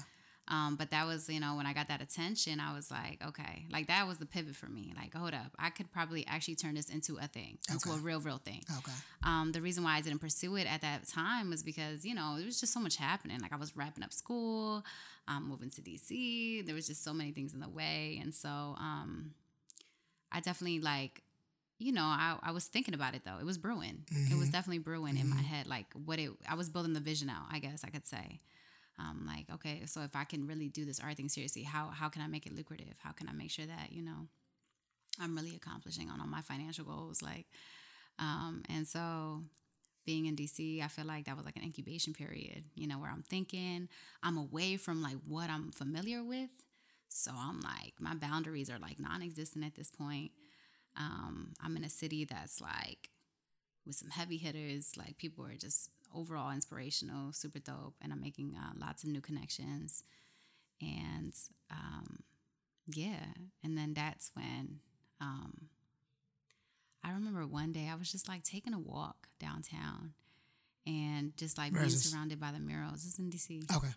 Um, 0.49 0.76
but 0.77 0.89
that 0.89 1.05
was, 1.05 1.30
you 1.30 1.39
know, 1.39 1.55
when 1.55 1.67
I 1.67 1.73
got 1.73 1.89
that 1.89 2.01
attention, 2.01 2.59
I 2.59 2.73
was 2.76 2.89
like, 2.89 3.19
okay, 3.27 3.65
like 3.71 3.85
that 3.88 4.07
was 4.07 4.17
the 4.17 4.26
pivot 4.26 4.55
for 4.55 4.65
me. 4.65 4.93
Like, 4.95 5.13
hold 5.13 5.34
up, 5.34 5.51
I 5.59 5.69
could 5.69 5.91
probably 5.91 6.26
actually 6.27 6.55
turn 6.55 6.73
this 6.73 6.89
into 6.89 7.17
a 7.17 7.27
thing, 7.27 7.59
into 7.69 7.89
Okay. 7.89 7.97
a 7.99 8.01
real, 8.01 8.19
real 8.19 8.39
thing. 8.39 8.63
Okay. 8.80 8.91
Um, 9.23 9.51
the 9.51 9.61
reason 9.61 9.84
why 9.84 9.95
I 9.97 10.01
didn't 10.01 10.19
pursue 10.19 10.55
it 10.55 10.65
at 10.65 10.81
that 10.81 11.07
time 11.07 11.51
was 11.51 11.61
because, 11.61 12.03
you 12.03 12.15
know, 12.15 12.35
there 12.38 12.45
was 12.45 12.59
just 12.59 12.73
so 12.73 12.80
much 12.80 12.95
happening. 12.97 13.39
Like 13.41 13.53
I 13.53 13.57
was 13.57 13.76
wrapping 13.77 14.03
up 14.03 14.11
school, 14.11 14.84
um, 15.27 15.47
moving 15.47 15.69
to 15.69 15.81
DC. 15.81 16.65
There 16.65 16.73
was 16.73 16.88
just 16.88 17.03
so 17.03 17.13
many 17.13 17.31
things 17.31 17.53
in 17.53 17.59
the 17.59 17.69
way. 17.69 18.17
And 18.19 18.34
so 18.34 18.49
um, 18.49 19.35
I 20.31 20.39
definitely 20.39 20.80
like, 20.80 21.21
you 21.77 21.91
know, 21.91 22.03
I, 22.03 22.38
I 22.43 22.51
was 22.51 22.65
thinking 22.65 22.93
about 22.93 23.13
it 23.15 23.21
though. 23.23 23.38
It 23.39 23.45
was 23.45 23.57
brewing. 23.57 24.03
It 24.31 24.38
was 24.38 24.49
definitely 24.49 24.80
brewing 24.80 25.15
in 25.17 25.30
my 25.30 25.41
head. 25.41 25.65
Like 25.67 25.85
what 25.93 26.19
it, 26.19 26.31
I 26.49 26.55
was 26.55 26.69
building 26.69 26.93
the 26.93 26.99
vision 26.99 27.30
out, 27.30 27.43
I 27.51 27.59
guess 27.59 27.84
I 27.85 27.89
could 27.89 28.05
say. 28.05 28.41
Um, 28.99 29.26
like, 29.26 29.45
okay, 29.53 29.84
so 29.85 30.01
if 30.01 30.15
I 30.15 30.26
can 30.26 30.45
really 30.45 30.67
do 30.67 30.84
this 30.85 30.99
art 30.99 31.15
thing 31.17 31.30
seriously, 31.30 31.63
how 31.63 31.88
how 31.88 32.09
can 32.09 32.21
I 32.21 32.27
make 32.27 32.45
it 32.45 32.53
lucrative? 32.53 32.95
How 32.99 33.11
can 33.11 33.30
I 33.30 33.31
make 33.31 33.49
sure 33.51 33.65
that, 33.65 33.91
you 33.91 34.03
know, 34.03 34.27
I'm 35.19 35.35
really 35.35 35.55
accomplishing 35.55 36.09
on 36.09 36.19
all 36.21 36.27
my 36.27 36.41
financial 36.41 36.85
goals. 36.85 37.21
Like, 37.21 37.47
um, 38.17 38.63
and 38.69 38.88
so 38.88 39.43
being 40.05 40.26
in 40.26 40.35
DC, 40.35 40.84
I 40.84 40.88
feel 40.88 41.05
like 41.05 41.26
that 41.26 41.35
was 41.35 41.45
like 41.45 41.55
an 41.55 41.63
incubation 41.63 42.13
period, 42.13 42.65
you 42.76 42.88
know, 42.88 42.99
where 42.99 43.11
I'm 43.11 43.23
thinking 43.23 43.89
I'm 44.23 44.38
away 44.38 44.77
from 44.77 45.01
like 45.01 45.17
what 45.27 45.49
I'm 45.49 45.71
familiar 45.71 46.23
with. 46.23 46.49
So 47.09 47.31
I'm 47.35 47.59
like, 47.61 47.93
my 47.99 48.15
boundaries 48.15 48.69
are 48.69 48.80
like 48.80 48.99
non 48.99 49.21
existent 49.21 49.65
at 49.65 49.76
this 49.76 49.91
point. 49.91 50.31
Um, 50.97 51.53
I'm 51.63 51.76
in 51.77 51.84
a 51.84 51.89
city 51.89 52.26
that's 52.26 52.61
like 52.61 53.09
with 53.85 53.95
some 53.95 54.09
heavy 54.09 54.38
hitters, 54.38 54.97
like 54.97 55.17
people 55.17 55.45
are 55.45 55.55
just 55.55 55.89
overall 56.15 56.52
inspirational, 56.52 57.31
super 57.34 57.60
dope, 57.60 57.95
and 58.02 58.11
I'm 58.11 58.22
making 58.22 58.56
uh, 58.57 58.72
lots 58.80 59.03
of 59.03 59.10
new 59.10 59.22
connections. 59.22 60.03
And 60.81 61.34
um, 61.72 62.19
yeah, 62.88 63.26
and 63.64 63.77
then 63.77 63.94
that's 63.94 64.31
when 64.34 64.80
um, 65.22 65.68
I 67.03 67.11
remember 67.11 67.45
one 67.45 67.72
day 67.72 67.88
I 67.91 67.95
was 67.95 68.11
just 68.11 68.27
like 68.27 68.44
taking 68.44 68.73
a 68.73 68.80
walk 68.80 69.27
downtown 69.40 70.14
and 70.86 71.36
just 71.38 71.57
like 71.57 71.73
Where 71.73 71.84
being 71.84 71.95
surrounded 71.95 72.40
by 72.40 72.52
the 72.52 72.60
murals. 72.60 73.06
It's 73.06 73.19
in 73.19 73.30
DC. 73.30 73.76
Okay. 73.76 73.90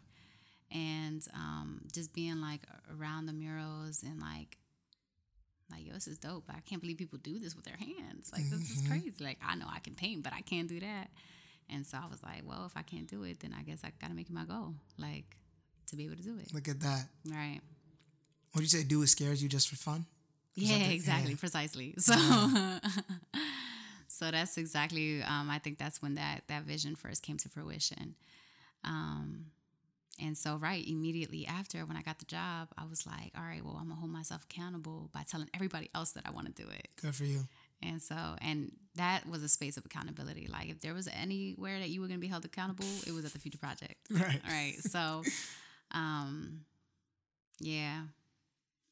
And 0.71 1.27
um, 1.35 1.83
just 1.93 2.13
being 2.15 2.41
like 2.41 2.63
around 2.99 3.27
the 3.27 3.33
murals 3.33 4.03
and 4.03 4.21
like, 4.21 4.57
like, 5.71 5.87
yo, 5.87 5.93
this 5.95 6.07
is 6.09 6.19
dope. 6.19 6.45
I 6.51 6.61
can't 6.61 6.81
believe 6.83 6.99
people 6.99 7.19
do 7.19 7.39
this 7.39 7.55
with 7.57 7.65
their 7.65 7.77
hands. 7.77 8.31
Like, 8.33 8.49
this 8.51 8.71
is 8.71 8.83
Mhm. 8.83 8.89
crazy. 8.89 9.25
Like, 9.25 9.39
I 9.43 9.55
know 9.55 9.67
I 9.71 9.79
can 9.79 9.95
paint, 9.95 10.23
but 10.23 10.33
I 10.35 10.43
can't 10.43 10.69
do 10.69 10.81
that. 10.81 11.11
And 11.73 11.87
so 11.87 11.99
I 11.99 12.07
was 12.11 12.23
like, 12.23 12.43
well, 12.45 12.65
if 12.67 12.77
I 12.77 12.83
can't 12.83 13.09
do 13.09 13.23
it, 13.25 13.41
then 13.41 13.55
I 13.59 13.63
guess 13.63 13.81
I 13.85 13.93
got 14.01 14.09
to 14.09 14.15
make 14.15 14.29
it 14.29 14.33
my 14.35 14.45
goal, 14.45 14.75
like, 14.99 15.25
to 15.89 15.97
be 15.97 16.05
able 16.05 16.17
to 16.17 16.23
do 16.23 16.37
it. 16.39 16.53
Look 16.53 16.69
at 16.69 16.81
that. 16.81 17.07
Right. 17.31 17.61
What 18.53 18.59
do 18.59 18.63
you 18.63 18.69
say? 18.69 18.83
Do 18.85 19.03
it 19.03 19.09
scares 19.09 19.43
you 19.43 19.49
just 19.49 19.69
for 19.69 19.77
fun? 19.77 20.05
Is 20.57 20.71
Yeah, 20.71 20.89
exactly, 20.89 21.33
yeah. 21.33 21.39
precisely. 21.39 21.95
So, 21.99 22.15
so 24.09 24.31
that's 24.31 24.59
exactly. 24.59 25.23
Um, 25.23 25.49
I 25.51 25.59
think 25.59 25.79
that's 25.79 26.03
when 26.03 26.15
that 26.15 26.43
that 26.49 26.65
vision 26.65 26.95
first 26.97 27.23
came 27.23 27.39
to 27.39 27.49
fruition. 27.49 28.15
Um, 28.85 29.47
and 30.21 30.37
so, 30.37 30.57
right 30.57 30.87
immediately 30.87 31.47
after, 31.47 31.87
when 31.87 31.97
I 31.97 32.03
got 32.03 32.19
the 32.19 32.27
job, 32.27 32.69
I 32.77 32.85
was 32.85 33.07
like, 33.07 33.33
"All 33.37 33.43
right, 33.43 33.65
well, 33.65 33.79
I'm 33.81 33.89
gonna 33.89 33.99
hold 33.99 34.13
myself 34.13 34.45
accountable 34.45 35.09
by 35.13 35.23
telling 35.23 35.49
everybody 35.55 35.89
else 35.95 36.13
that 36.13 36.25
I 36.27 36.31
want 36.31 36.55
to 36.55 36.63
do 36.63 36.69
it." 36.69 36.89
Good 37.01 37.15
for 37.15 37.25
you. 37.25 37.49
And 37.83 38.01
so, 38.03 38.17
and 38.41 38.73
that 38.97 39.27
was 39.29 39.43
a 39.43 39.49
space 39.49 39.77
of 39.77 39.85
accountability. 39.85 40.47
Like, 40.49 40.69
if 40.71 40.81
there 40.81 40.95
was 40.95 41.09
anywhere 41.09 41.79
that 41.81 41.89
you 41.91 42.01
were 42.01 42.07
gonna 42.09 42.19
be 42.21 42.29
held 42.29 42.45
accountable, 42.45 42.87
it 43.07 43.13
was 43.13 43.25
at 43.25 43.33
the 43.33 43.39
Future 43.39 43.59
Project. 43.59 43.97
Right. 44.11 44.41
Right. 44.49 44.75
So, 44.81 45.23
um, 45.93 46.61
yeah, 47.61 48.03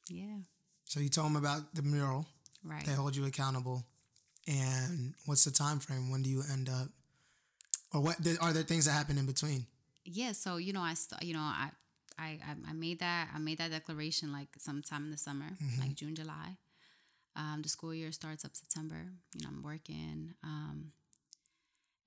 yeah, 0.08 0.36
So 0.84 1.00
you 1.00 1.08
told 1.08 1.26
them 1.26 1.36
about 1.36 1.74
the 1.74 1.82
mural. 1.82 2.26
right. 2.64 2.84
They 2.84 2.92
hold 2.92 3.14
you 3.16 3.24
accountable. 3.26 3.84
And 4.48 5.14
what's 5.26 5.44
the 5.44 5.50
time 5.50 5.78
frame? 5.78 6.10
When 6.10 6.22
do 6.22 6.30
you 6.30 6.42
end 6.50 6.68
up? 6.68 6.88
Or 7.92 8.00
what 8.00 8.16
are 8.40 8.52
there 8.52 8.62
things 8.62 8.86
that 8.86 8.92
happen 8.92 9.18
in 9.18 9.26
between? 9.26 9.66
yeah 10.06 10.32
so 10.32 10.56
you 10.56 10.72
know 10.72 10.80
i 10.80 10.94
st- 10.94 11.22
you 11.22 11.34
know 11.34 11.40
I, 11.40 11.70
I 12.18 12.38
i 12.48 12.70
I 12.70 12.72
made 12.72 13.00
that 13.00 13.28
i 13.34 13.38
made 13.38 13.58
that 13.58 13.70
declaration 13.70 14.32
like 14.32 14.48
sometime 14.58 15.04
in 15.04 15.10
the 15.10 15.18
summer 15.18 15.50
like 15.78 15.94
june 15.94 16.14
july 16.14 16.56
um 17.36 17.60
the 17.62 17.68
school 17.68 17.94
year 17.94 18.12
starts 18.12 18.44
up 18.44 18.54
september 18.56 19.12
you 19.34 19.42
know 19.42 19.48
i'm 19.48 19.62
working 19.62 20.34
um 20.42 20.92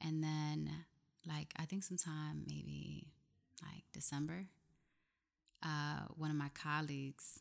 and 0.01 0.23
then 0.23 0.69
like 1.27 1.53
i 1.57 1.65
think 1.65 1.83
sometime 1.83 2.43
maybe 2.47 3.07
like 3.61 3.83
december 3.93 4.45
uh 5.63 6.01
one 6.15 6.29
of 6.29 6.35
my 6.35 6.49
colleagues 6.53 7.39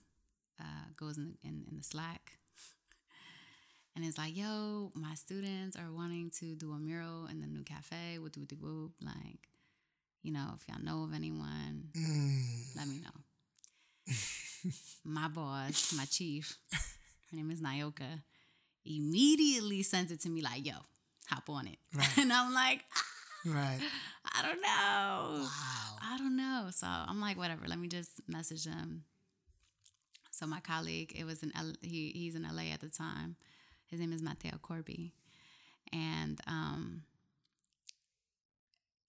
uh 0.61 0.87
goes 0.97 1.17
in 1.17 1.25
the, 1.25 1.49
in, 1.49 1.65
in 1.71 1.77
the 1.77 1.83
slack 1.83 2.39
and 3.97 4.05
it's 4.05 4.19
like 4.19 4.37
yo 4.37 4.91
my 4.95 5.15
students 5.15 5.77
are 5.77 5.91
wanting 5.93 6.31
to 6.31 6.55
do 6.55 6.73
a 6.73 6.79
mural 6.79 7.27
in 7.27 7.41
the 7.41 7.47
new 7.47 7.63
cafe 7.65 8.19
with 8.19 8.37
whoop 8.37 8.53
whoop 8.61 8.93
like 9.03 9.49
you 10.25 10.33
know, 10.33 10.51
if 10.55 10.69
y'all 10.69 10.81
know 10.81 11.03
of 11.03 11.15
anyone, 11.15 11.89
Mm. 11.97 12.77
let 12.77 12.87
me 12.87 13.01
know. 13.01 14.15
my 15.05 15.27
boss, 15.27 15.93
my 15.97 16.05
chief, 16.05 16.57
her 17.33 17.37
name 17.37 17.51
is 17.51 17.61
Nyoka, 17.61 18.23
immediately 18.85 19.83
sends 19.83 20.13
it 20.13 20.21
to 20.21 20.29
me 20.31 20.43
like, 20.43 20.65
yo, 20.65 20.75
hop 21.29 21.49
on 21.51 21.67
it. 21.67 21.79
Right. 21.95 22.09
And 22.19 22.33
I'm 22.33 22.55
like, 22.55 22.85
ah, 22.97 23.03
Right. 23.45 23.81
I 24.37 24.43
don't 24.43 24.61
know. 24.61 25.43
Wow. 25.45 25.97
I 26.01 26.17
don't 26.17 26.37
know. 26.37 26.69
So 26.71 26.87
I'm 26.87 27.21
like, 27.21 27.37
whatever, 27.37 27.63
let 27.67 27.79
me 27.79 27.89
just 27.89 28.21
message 28.29 28.65
them. 28.65 29.03
So 30.31 30.47
my 30.47 30.61
colleague, 30.61 31.13
it 31.19 31.25
was 31.25 31.43
in 31.43 31.53
L- 31.57 31.75
he 31.83 32.13
he's 32.15 32.35
in 32.37 32.43
LA 32.43 32.73
at 32.73 32.81
the 32.81 32.89
time. 32.89 33.37
His 33.87 33.99
name 34.01 34.13
is 34.13 34.23
Mateo 34.23 34.59
Corby. 34.63 35.13
And 35.93 36.41
um, 36.47 37.03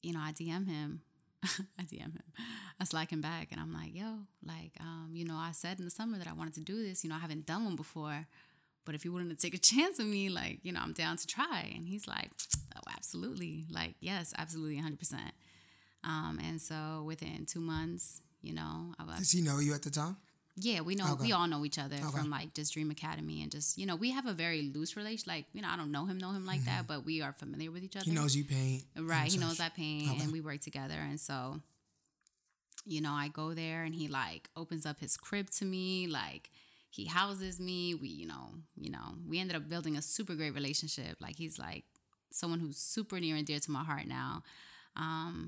you 0.01 0.13
know, 0.13 0.19
I 0.19 0.31
DM 0.33 0.67
him. 0.77 1.01
I 1.43 1.83
DM 1.83 2.13
him. 2.13 2.23
I 2.79 2.83
slack 2.85 3.11
him 3.11 3.21
back 3.21 3.49
and 3.51 3.61
I'm 3.61 3.73
like, 3.73 3.93
yo, 3.95 4.19
like, 4.45 4.72
you 5.23 5.29
know, 5.29 5.35
I 5.37 5.51
said 5.53 5.79
in 5.79 5.85
the 5.85 5.91
summer 5.91 6.17
that 6.17 6.27
I 6.27 6.33
wanted 6.33 6.53
to 6.55 6.59
do 6.59 6.83
this. 6.83 7.03
You 7.03 7.09
know, 7.09 7.15
I 7.15 7.19
haven't 7.19 7.45
done 7.45 7.63
one 7.63 7.75
before. 7.77 8.27
But 8.85 8.93
if 8.95 9.05
you 9.05 9.13
wanted 9.13 9.29
to 9.29 9.35
take 9.41 9.53
a 9.53 9.57
chance 9.73 9.97
with 9.97 10.07
me, 10.07 10.27
like, 10.27 10.59
you 10.63 10.73
know, 10.73 10.81
I'm 10.83 10.91
down 10.91 11.15
to 11.15 11.25
try. 11.25 11.71
And 11.75 11.87
he's 11.87 12.07
like, 12.07 12.29
oh, 12.75 12.81
absolutely. 12.97 13.65
Like, 13.71 13.95
yes, 14.01 14.33
absolutely, 14.37 14.81
100%. 14.81 15.13
Um, 16.03 16.39
and 16.43 16.61
so 16.61 17.03
within 17.05 17.45
two 17.45 17.61
months, 17.61 18.19
you 18.41 18.53
know, 18.53 18.93
I 18.99 19.05
was, 19.05 19.19
Does 19.19 19.31
he 19.31 19.41
know 19.41 19.59
you 19.59 19.73
at 19.73 19.83
the 19.83 19.89
time? 19.89 20.17
yeah, 20.57 20.81
we 20.81 20.95
know, 20.95 21.13
Okay. 21.13 21.23
we 21.27 21.31
all 21.31 21.47
know 21.47 21.63
each 21.63 21.79
other 21.79 21.95
Okay. 21.95 22.17
from 22.17 22.29
like 22.29 22.53
just 22.53 22.73
Dream 22.73 22.91
Academy 22.91 23.41
and 23.41 23.49
just, 23.49 23.77
you 23.77 23.85
know, 23.85 23.95
we 23.95 24.11
have 24.11 24.25
a 24.25 24.33
very 24.33 24.63
loose 24.75 24.97
relation. 24.97 25.23
Like, 25.31 25.45
you 25.53 25.61
know, 25.61 25.69
I 25.69 25.77
don't 25.77 25.91
know 25.91 26.05
him, 26.05 26.17
know 26.17 26.31
him 26.31 26.45
like 26.45 26.65
that, 26.65 26.85
but 26.85 27.05
we 27.05 27.21
are 27.21 27.31
familiar 27.31 27.71
with 27.71 27.83
each 27.83 27.95
other. 27.95 28.03
Mm-hmm. 28.03 28.17
He 28.17 28.21
knows 28.21 28.35
you 28.35 28.43
paint. 28.43 28.83
Right. 28.99 29.23
He 29.23 29.29
such. 29.31 29.39
knows 29.39 29.59
I 29.61 29.69
paint 29.69 30.11
Okay. 30.11 30.23
and 30.23 30.31
we 30.33 30.41
work 30.41 30.59
together. 30.59 30.93
And 31.09 31.19
so, 31.19 31.61
you 32.85 33.01
know, 33.01 33.13
I 33.13 33.29
go 33.29 33.53
there 33.53 33.83
and 33.83 33.95
he 33.95 34.07
like 34.07 34.49
opens 34.55 34.85
up 34.85 34.99
his 34.99 35.17
crib 35.17 35.49
to 35.51 35.65
me. 35.65 36.07
Like 36.07 36.49
he 36.89 37.05
houses 37.05 37.59
me. 37.59 37.95
We, 37.95 38.09
you 38.09 38.27
know, 38.27 38.49
you 38.75 38.91
know, 38.91 39.15
we 39.27 39.39
ended 39.39 39.55
up 39.55 39.69
building 39.69 39.97
a 39.97 40.01
super 40.01 40.35
great 40.35 40.53
relationship. 40.53 41.17
Like 41.19 41.37
he's 41.37 41.57
like 41.57 41.85
someone 42.31 42.59
who's 42.59 42.77
super 42.77 43.19
near 43.19 43.35
and 43.35 43.45
dear 43.45 43.59
to 43.59 43.71
my 43.71 43.83
heart 43.83 44.07
now. 44.07 44.43
Um, 44.95 45.47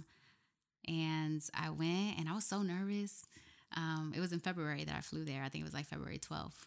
and 0.88 1.42
I 1.54 1.70
went 1.70 2.20
and 2.20 2.30
I 2.30 2.34
was 2.34 2.46
so 2.46 2.62
nervous. 2.62 3.28
Um, 3.76 4.14
it 4.16 4.20
was 4.20 4.32
in 4.32 4.40
February 4.40 4.84
that 4.86 4.96
I 4.96 5.02
flew 5.02 5.26
there. 5.26 5.44
I 5.44 5.50
think 5.50 5.64
it 5.64 5.66
was 5.66 5.74
like 5.74 5.88
February 5.88 6.20
12th. 6.20 6.66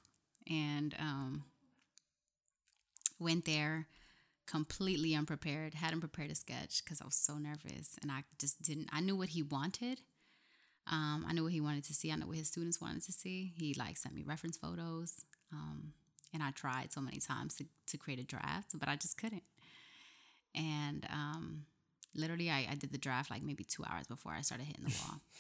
And 0.50 0.94
um, 0.98 1.44
went 3.18 3.44
there 3.44 3.86
completely 4.46 5.14
unprepared, 5.14 5.74
hadn't 5.74 6.00
prepared 6.00 6.30
a 6.30 6.34
sketch 6.34 6.82
because 6.82 7.00
I 7.00 7.04
was 7.04 7.14
so 7.14 7.34
nervous 7.34 7.96
and 8.02 8.10
I 8.10 8.24
just 8.38 8.62
didn't. 8.62 8.88
I 8.92 9.00
knew 9.00 9.16
what 9.16 9.30
he 9.30 9.42
wanted. 9.42 10.00
Um, 10.90 11.24
I 11.28 11.32
knew 11.32 11.42
what 11.44 11.52
he 11.52 11.60
wanted 11.60 11.84
to 11.84 11.94
see. 11.94 12.10
I 12.10 12.16
knew 12.16 12.26
what 12.26 12.36
his 12.36 12.48
students 12.48 12.80
wanted 12.80 13.02
to 13.04 13.12
see. 13.12 13.52
He 13.56 13.74
like 13.74 13.96
sent 13.96 14.14
me 14.14 14.22
reference 14.24 14.56
photos. 14.56 15.24
Um, 15.52 15.92
and 16.32 16.42
I 16.42 16.50
tried 16.50 16.92
so 16.92 17.00
many 17.00 17.18
times 17.18 17.54
to, 17.56 17.66
to 17.88 17.96
create 17.96 18.20
a 18.20 18.24
draft, 18.24 18.78
but 18.78 18.88
I 18.88 18.96
just 18.96 19.16
couldn't. 19.16 19.44
And 20.54 21.06
um, 21.10 21.64
literally, 22.14 22.50
I, 22.50 22.66
I 22.70 22.74
did 22.74 22.92
the 22.92 22.98
draft 22.98 23.30
like 23.30 23.42
maybe 23.42 23.64
two 23.64 23.84
hours 23.84 24.06
before 24.06 24.32
I 24.32 24.42
started 24.42 24.66
hitting 24.66 24.84
the 24.84 24.94
wall. 25.06 25.20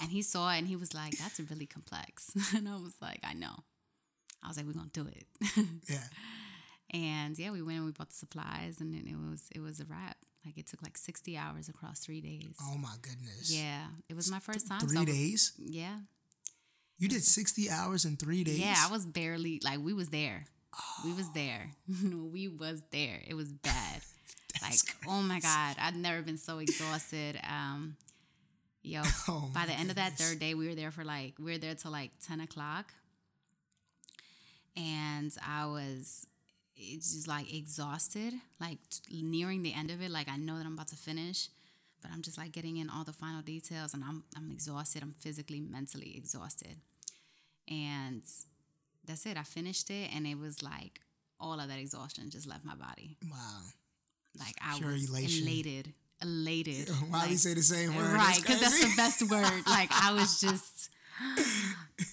And 0.00 0.10
he 0.10 0.22
saw 0.22 0.50
it 0.52 0.58
and 0.58 0.66
he 0.68 0.76
was 0.76 0.94
like, 0.94 1.16
that's 1.18 1.40
really 1.50 1.66
complex. 1.66 2.30
and 2.54 2.68
I 2.68 2.76
was 2.76 2.94
like, 3.00 3.20
I 3.24 3.34
know. 3.34 3.54
I 4.42 4.48
was 4.48 4.56
like, 4.56 4.66
we're 4.66 4.72
going 4.72 4.90
to 4.90 5.04
do 5.04 5.08
it. 5.08 5.66
Yeah. 5.88 5.98
And 6.92 7.38
yeah, 7.38 7.50
we 7.50 7.62
went 7.62 7.78
and 7.78 7.86
we 7.86 7.92
bought 7.92 8.08
the 8.08 8.16
supplies, 8.16 8.80
and 8.80 8.92
then 8.92 9.06
it 9.06 9.16
was 9.16 9.44
it 9.54 9.60
was 9.60 9.78
a 9.78 9.84
wrap. 9.84 10.16
Like 10.44 10.56
it 10.56 10.66
took 10.66 10.82
like 10.82 10.96
sixty 10.96 11.36
hours 11.36 11.68
across 11.68 12.00
three 12.00 12.20
days. 12.20 12.56
Oh 12.62 12.76
my 12.78 12.94
goodness. 13.02 13.52
Yeah, 13.54 13.86
it 14.08 14.14
was 14.16 14.30
my 14.30 14.38
first 14.38 14.66
time. 14.68 14.80
so 14.80 14.86
Three 14.86 14.98
was- 14.98 15.06
days? 15.06 15.52
Yeah, 15.58 15.98
You 16.98 17.08
did 17.08 17.22
60 17.24 17.68
hours 17.70 18.04
in 18.04 18.16
three 18.16 18.42
days? 18.44 18.58
yeah. 18.58 18.76
I 18.86 18.90
was 18.90 19.04
barely 19.06 19.60
like 19.62 19.78
we 19.80 19.92
was 19.92 20.08
there. 20.10 20.46
We 21.04 21.12
was 21.12 21.30
there. 21.32 21.70
we 22.32 22.48
was 22.48 22.82
there. 22.90 23.20
It 23.26 23.34
was 23.34 23.52
bad. 23.52 24.00
like 24.62 24.70
That's 24.72 24.94
oh 25.06 25.20
my 25.22 25.40
god, 25.40 25.76
I'd 25.78 25.96
never 25.96 26.22
been 26.22 26.38
so 26.38 26.58
exhausted. 26.58 27.38
Um, 27.48 27.96
yo, 28.82 29.02
Oh 29.28 29.50
by 29.52 29.66
the 29.66 29.72
end 29.72 29.90
of 29.90 29.96
that 29.96 30.16
third 30.16 30.38
day, 30.40 30.54
we 30.54 30.66
were 30.68 30.74
there 30.74 30.90
for 30.90 31.04
like 31.04 31.34
we 31.38 31.52
were 31.52 31.58
there 31.58 31.74
till 31.74 31.90
like 31.92 32.12
ten 32.26 32.40
o'clock, 32.40 32.92
and 34.76 35.32
I 35.46 35.66
was 35.66 36.26
it's 36.82 37.12
just 37.14 37.28
like 37.28 37.52
exhausted, 37.52 38.32
like 38.60 38.78
t- 38.90 39.22
nearing 39.22 39.62
the 39.62 39.74
end 39.74 39.90
of 39.90 40.00
it. 40.02 40.10
Like 40.10 40.28
I 40.28 40.36
know 40.36 40.56
that 40.56 40.66
I'm 40.66 40.74
about 40.74 40.88
to 40.88 40.96
finish, 40.96 41.48
but 42.02 42.10
I'm 42.12 42.22
just 42.22 42.38
like 42.38 42.52
getting 42.52 42.78
in 42.78 42.88
all 42.88 43.04
the 43.04 43.12
final 43.12 43.42
details, 43.42 43.94
and 43.94 44.02
I'm 44.02 44.24
I'm 44.36 44.50
exhausted. 44.50 45.02
I'm 45.02 45.14
physically, 45.18 45.60
mentally 45.60 46.14
exhausted, 46.16 46.76
and 47.68 48.22
that's 49.06 49.26
it. 49.26 49.36
I 49.36 49.42
finished 49.42 49.90
it, 49.90 50.10
and 50.14 50.26
it 50.26 50.38
was 50.38 50.62
like 50.62 51.00
all 51.38 51.60
of 51.60 51.68
that 51.68 51.78
exhaustion 51.78 52.30
just 52.30 52.46
left 52.48 52.64
my 52.64 52.74
body. 52.74 53.16
Wow. 53.30 53.60
Like 54.38 54.54
I 54.64 54.78
Pure 54.78 54.92
was 54.92 55.10
elation. 55.10 55.46
elated, 55.46 55.92
elated. 56.22 56.88
Why 57.10 57.26
do 57.26 57.32
you 57.32 57.38
say 57.38 57.54
the 57.54 57.62
same 57.62 57.94
word? 57.96 58.12
right 58.14 58.36
because 58.36 58.60
that's 58.60 58.78
crazy. 58.78 58.90
the 58.90 58.96
best 58.96 59.30
word 59.30 59.62
like 59.66 59.88
i 59.90 60.12
was 60.12 60.40
just 60.46 60.90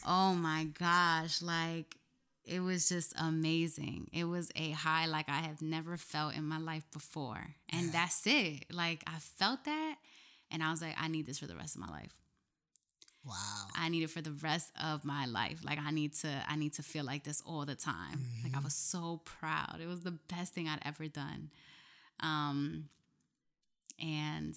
oh 0.05 0.33
my 0.33 0.65
gosh 0.79 1.41
like 1.41 1.95
it 2.47 2.61
was 2.61 2.87
just 2.87 3.13
amazing. 3.19 4.09
It 4.13 4.23
was 4.23 4.49
a 4.55 4.71
high 4.71 5.05
like 5.05 5.27
I 5.29 5.41
have 5.41 5.61
never 5.61 5.97
felt 5.97 6.35
in 6.35 6.45
my 6.45 6.59
life 6.59 6.83
before. 6.91 7.55
And 7.69 7.91
that's 7.91 8.25
it. 8.25 8.65
Like 8.71 9.03
I 9.05 9.19
felt 9.19 9.65
that 9.65 9.95
and 10.49 10.63
I 10.63 10.71
was 10.71 10.81
like, 10.81 10.95
I 10.97 11.07
need 11.07 11.25
this 11.25 11.39
for 11.39 11.47
the 11.47 11.55
rest 11.55 11.75
of 11.75 11.81
my 11.81 11.89
life. 11.89 12.13
Wow. 13.25 13.65
I 13.75 13.89
need 13.89 14.03
it 14.03 14.09
for 14.09 14.21
the 14.21 14.31
rest 14.31 14.71
of 14.81 15.03
my 15.03 15.25
life. 15.25 15.59
Like 15.63 15.79
I 15.79 15.91
need 15.91 16.13
to 16.15 16.29
I 16.47 16.55
need 16.55 16.73
to 16.75 16.83
feel 16.83 17.03
like 17.03 17.25
this 17.25 17.41
all 17.45 17.65
the 17.65 17.75
time. 17.75 18.19
Mm-hmm. 18.19 18.43
Like 18.45 18.61
I 18.61 18.63
was 18.63 18.73
so 18.73 19.21
proud. 19.25 19.79
It 19.81 19.87
was 19.87 20.01
the 20.01 20.17
best 20.29 20.53
thing 20.53 20.67
I'd 20.67 20.81
ever 20.85 21.07
done. 21.07 21.51
Um 22.21 22.85
and 24.01 24.55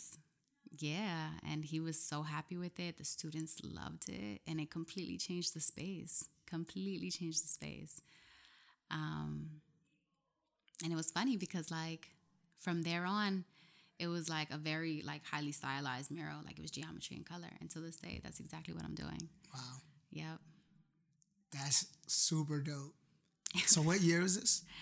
yeah, 0.78 1.30
and 1.50 1.64
he 1.64 1.80
was 1.80 1.98
so 1.98 2.22
happy 2.22 2.56
with 2.56 2.78
it. 2.78 2.98
The 2.98 3.04
students 3.04 3.56
loved 3.64 4.08
it 4.08 4.42
and 4.46 4.60
it 4.60 4.70
completely 4.70 5.16
changed 5.16 5.54
the 5.54 5.60
space. 5.60 6.28
Completely 6.50 7.10
changed 7.10 7.42
the 7.42 7.48
space. 7.48 8.00
Um 8.90 9.60
and 10.82 10.92
it 10.92 10.96
was 10.96 11.10
funny 11.10 11.36
because 11.36 11.70
like 11.70 12.08
from 12.58 12.82
there 12.82 13.04
on 13.04 13.44
it 13.98 14.08
was 14.08 14.30
like 14.30 14.50
a 14.50 14.56
very 14.56 15.02
like 15.06 15.22
highly 15.30 15.52
stylized 15.52 16.10
mural. 16.10 16.38
Like 16.44 16.58
it 16.58 16.62
was 16.62 16.70
geometry 16.70 17.16
and 17.16 17.26
color 17.26 17.50
and 17.60 17.70
to 17.70 17.80
this 17.80 17.96
day. 17.96 18.20
That's 18.22 18.40
exactly 18.40 18.74
what 18.74 18.84
i'm 18.84 18.94
doing. 18.94 19.28
Wow. 19.52 19.76
Yep. 20.10 20.38
That's 21.52 21.86
super 22.06 22.60
dope. 22.60 22.94
So 23.66 23.82
what 23.82 24.00
year 24.00 24.22
is 24.22 24.38
this? 24.38 24.62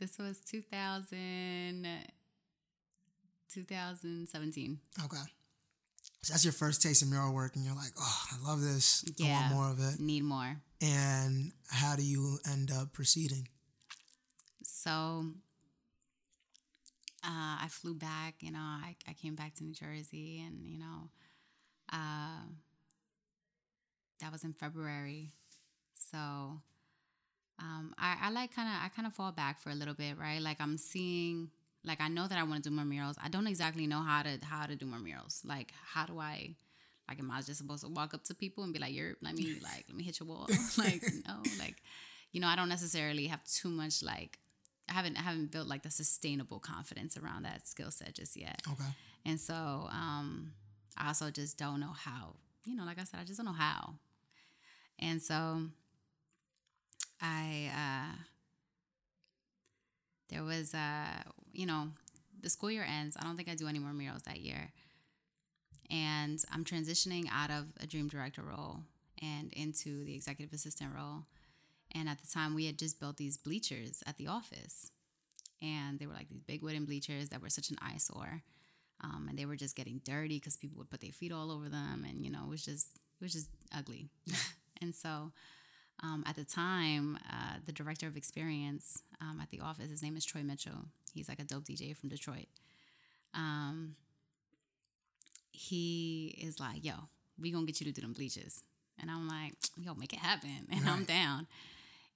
This 0.00 0.16
was 0.16 0.38
2000 0.38 1.88
2017 3.52 4.78
okay. 5.04 5.16
So 6.22 6.32
that's 6.32 6.44
your 6.44 6.52
first 6.52 6.82
taste 6.82 7.02
of 7.02 7.08
mural 7.10 7.34
work 7.34 7.56
and 7.56 7.64
you're 7.64 7.74
like 7.74 7.90
oh 7.98 8.22
i 8.32 8.48
love 8.48 8.60
this. 8.60 9.04
Yeah, 9.16 9.26
i 9.26 9.40
want 9.40 9.54
more 9.54 9.70
of 9.70 9.94
it. 9.94 9.98
Need 9.98 10.22
more 10.22 10.60
and 10.80 11.52
how 11.70 11.96
do 11.96 12.02
you 12.02 12.38
end 12.50 12.70
up 12.70 12.92
proceeding 12.92 13.48
so 14.62 15.24
uh, 17.24 17.58
I 17.62 17.66
flew 17.68 17.94
back, 17.94 18.36
you 18.40 18.52
know, 18.52 18.58
I, 18.60 18.94
I 19.08 19.12
came 19.12 19.34
back 19.34 19.54
to 19.56 19.64
New 19.64 19.74
Jersey 19.74 20.42
and, 20.46 20.64
you 20.64 20.78
know, 20.78 21.10
uh, 21.92 22.46
that 24.20 24.30
was 24.30 24.44
in 24.44 24.52
February. 24.52 25.32
So 25.94 26.16
um, 27.58 27.94
I, 27.98 28.16
I 28.22 28.30
like 28.30 28.54
kind 28.54 28.68
of, 28.68 28.74
I 28.84 28.88
kind 28.88 29.06
of 29.06 29.14
fall 29.14 29.32
back 29.32 29.60
for 29.60 29.70
a 29.70 29.74
little 29.74 29.94
bit, 29.94 30.16
right? 30.16 30.40
Like 30.40 30.60
I'm 30.60 30.78
seeing, 30.78 31.50
like 31.84 32.00
I 32.00 32.08
know 32.08 32.28
that 32.28 32.38
I 32.38 32.44
want 32.44 32.62
to 32.62 32.70
do 32.70 32.74
more 32.76 32.84
murals. 32.84 33.16
I 33.22 33.28
don't 33.28 33.46
exactly 33.46 33.86
know 33.86 34.00
how 34.00 34.22
to, 34.22 34.38
how 34.42 34.66
to 34.66 34.76
do 34.76 34.86
more 34.86 35.00
murals. 35.00 35.42
Like, 35.44 35.72
how 35.92 36.06
do 36.06 36.20
I, 36.20 36.54
like, 37.08 37.18
am 37.18 37.30
I 37.30 37.40
just 37.40 37.58
supposed 37.58 37.82
to 37.84 37.88
walk 37.88 38.14
up 38.14 38.24
to 38.24 38.34
people 38.34 38.64
and 38.64 38.72
be 38.72 38.78
like, 38.78 38.94
you're, 38.94 39.14
let 39.22 39.34
me, 39.34 39.58
like, 39.62 39.84
let 39.88 39.96
me 39.96 40.04
hit 40.04 40.20
your 40.20 40.28
wall? 40.28 40.46
like, 40.78 41.02
no, 41.26 41.42
like, 41.58 41.76
you 42.32 42.40
know, 42.40 42.48
I 42.48 42.56
don't 42.56 42.68
necessarily 42.68 43.26
have 43.26 43.42
too 43.44 43.70
much, 43.70 44.02
like, 44.02 44.38
I 44.88 44.94
haven't 44.94 45.18
I 45.18 45.22
haven't 45.22 45.52
built 45.52 45.68
like 45.68 45.82
the 45.82 45.90
sustainable 45.90 46.58
confidence 46.58 47.16
around 47.16 47.42
that 47.44 47.66
skill 47.66 47.90
set 47.90 48.14
just 48.14 48.36
yet. 48.36 48.62
Okay. 48.66 48.88
And 49.26 49.38
so 49.38 49.54
um, 49.54 50.52
I 50.96 51.08
also 51.08 51.30
just 51.30 51.58
don't 51.58 51.80
know 51.80 51.92
how. 51.92 52.36
You 52.64 52.76
know, 52.76 52.84
like 52.84 52.98
I 52.98 53.04
said, 53.04 53.20
I 53.20 53.24
just 53.24 53.38
don't 53.38 53.46
know 53.46 53.52
how. 53.52 53.94
And 54.98 55.22
so 55.22 55.62
I 57.20 57.70
uh, 57.74 58.16
there 60.30 60.44
was 60.44 60.74
uh, 60.74 61.22
you 61.52 61.66
know, 61.66 61.88
the 62.40 62.50
school 62.50 62.70
year 62.70 62.86
ends. 62.88 63.16
I 63.18 63.24
don't 63.24 63.36
think 63.36 63.48
I 63.48 63.54
do 63.54 63.68
any 63.68 63.78
more 63.78 63.92
murals 63.92 64.22
that 64.22 64.40
year. 64.40 64.70
And 65.90 66.42
I'm 66.52 66.64
transitioning 66.64 67.26
out 67.32 67.50
of 67.50 67.66
a 67.80 67.86
dream 67.86 68.08
director 68.08 68.42
role 68.42 68.80
and 69.22 69.52
into 69.52 70.04
the 70.04 70.14
executive 70.14 70.52
assistant 70.52 70.94
role. 70.94 71.24
And 71.94 72.08
at 72.08 72.20
the 72.20 72.26
time, 72.26 72.54
we 72.54 72.66
had 72.66 72.78
just 72.78 73.00
built 73.00 73.16
these 73.16 73.36
bleachers 73.36 74.02
at 74.06 74.18
the 74.18 74.26
office. 74.26 74.90
And 75.62 75.98
they 75.98 76.06
were 76.06 76.14
like 76.14 76.28
these 76.28 76.42
big 76.42 76.62
wooden 76.62 76.84
bleachers 76.84 77.30
that 77.30 77.40
were 77.40 77.48
such 77.48 77.70
an 77.70 77.78
eyesore. 77.80 78.42
Um, 79.02 79.26
and 79.28 79.38
they 79.38 79.46
were 79.46 79.56
just 79.56 79.76
getting 79.76 80.00
dirty 80.04 80.38
because 80.38 80.56
people 80.56 80.76
would 80.78 80.90
put 80.90 81.00
their 81.00 81.12
feet 81.12 81.32
all 81.32 81.50
over 81.50 81.68
them. 81.68 82.04
And, 82.08 82.24
you 82.24 82.30
know, 82.30 82.44
it 82.44 82.50
was 82.50 82.64
just, 82.64 82.98
it 83.20 83.24
was 83.24 83.32
just 83.32 83.48
ugly. 83.76 84.08
and 84.82 84.94
so 84.94 85.32
um, 86.02 86.22
at 86.26 86.36
the 86.36 86.44
time, 86.44 87.18
uh, 87.30 87.56
the 87.64 87.72
director 87.72 88.06
of 88.06 88.16
experience 88.16 89.02
um, 89.20 89.40
at 89.40 89.50
the 89.50 89.60
office, 89.60 89.90
his 89.90 90.02
name 90.02 90.16
is 90.16 90.24
Troy 90.24 90.42
Mitchell. 90.42 90.86
He's 91.12 91.28
like 91.28 91.40
a 91.40 91.44
dope 91.44 91.64
DJ 91.64 91.96
from 91.96 92.08
Detroit. 92.08 92.46
Um, 93.34 93.96
he 95.58 96.38
is 96.40 96.60
like, 96.60 96.84
yo, 96.84 96.92
we 97.38 97.50
gonna 97.50 97.66
get 97.66 97.80
you 97.80 97.86
to 97.86 97.92
do 97.92 98.00
them 98.02 98.12
bleachers. 98.12 98.62
And 99.00 99.10
I'm 99.10 99.28
like, 99.28 99.54
yo, 99.76 99.94
make 99.94 100.12
it 100.12 100.18
happen. 100.18 100.50
And 100.70 100.82
right. 100.82 100.92
I'm 100.92 101.04
down. 101.04 101.46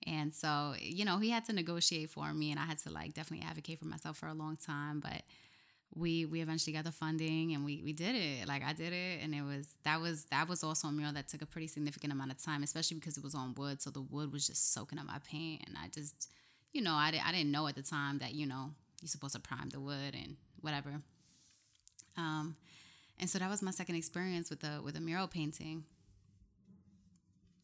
And 0.07 0.35
so, 0.35 0.75
you 0.81 1.05
know, 1.05 1.19
he 1.19 1.31
had 1.31 1.45
to 1.47 1.53
negotiate 1.53 2.11
for 2.11 2.33
me 2.33 2.51
and 2.51 2.59
I 2.59 2.65
had 2.65 2.79
to 2.81 2.91
like 2.91 3.15
definitely 3.15 3.47
advocate 3.47 3.79
for 3.79 3.87
myself 3.87 4.17
for 4.19 4.27
a 4.27 4.35
long 4.35 4.57
time. 4.57 5.01
But 5.01 5.23
we 5.95 6.25
we 6.25 6.41
eventually 6.41 6.73
got 6.73 6.85
the 6.85 6.93
funding 6.93 7.53
and 7.55 7.65
we 7.65 7.83
we 7.85 7.93
did 7.93 8.15
it. 8.15 8.49
Like 8.49 8.65
I 8.65 8.73
did 8.73 8.93
it 8.93 9.23
and 9.23 9.35
it 9.35 9.43
was 9.43 9.69
that 9.85 10.01
was 10.01 10.25
that 10.27 10.49
was 10.49 10.63
also 10.65 10.89
a 10.89 10.93
mural 10.93 11.13
that 11.13 11.29
took 11.29 11.43
a 11.43 11.47
pretty 11.47 11.67
significant 11.69 12.13
amount 12.13 12.31
of 12.31 12.43
time, 12.43 12.63
especially 12.63 12.97
because 12.97 13.17
it 13.17 13.25
was 13.25 13.35
on 13.35 13.55
wood. 13.55 13.83
So 13.83 13.91
the 13.91 14.01
wood 14.03 14.33
was 14.33 14.47
just 14.47 14.73
soaking 14.73 14.99
up 14.99 15.07
my 15.07 15.19
paint 15.29 15.63
and 15.67 15.77
I 15.83 15.89
just 15.89 16.29
you 16.73 16.81
know, 16.81 16.95
I, 16.95 17.13
I 17.25 17.33
didn't 17.33 17.51
know 17.51 17.67
at 17.67 17.75
the 17.75 17.83
time 17.83 18.19
that, 18.19 18.35
you 18.35 18.47
know, 18.47 18.71
you're 19.03 19.09
supposed 19.09 19.35
to 19.35 19.41
prime 19.41 19.69
the 19.69 19.81
wood 19.81 20.15
and 20.15 20.37
whatever. 20.61 21.03
Um 22.17 22.57
and 23.19 23.29
so 23.29 23.39
that 23.39 23.51
was 23.51 23.63
my 23.63 23.71
second 23.71 23.97
experience 23.97 24.51
with 24.51 24.65
a 24.65 24.81
with 24.83 24.97
a 24.97 25.01
mural 25.01 25.29
painting. 25.29 25.85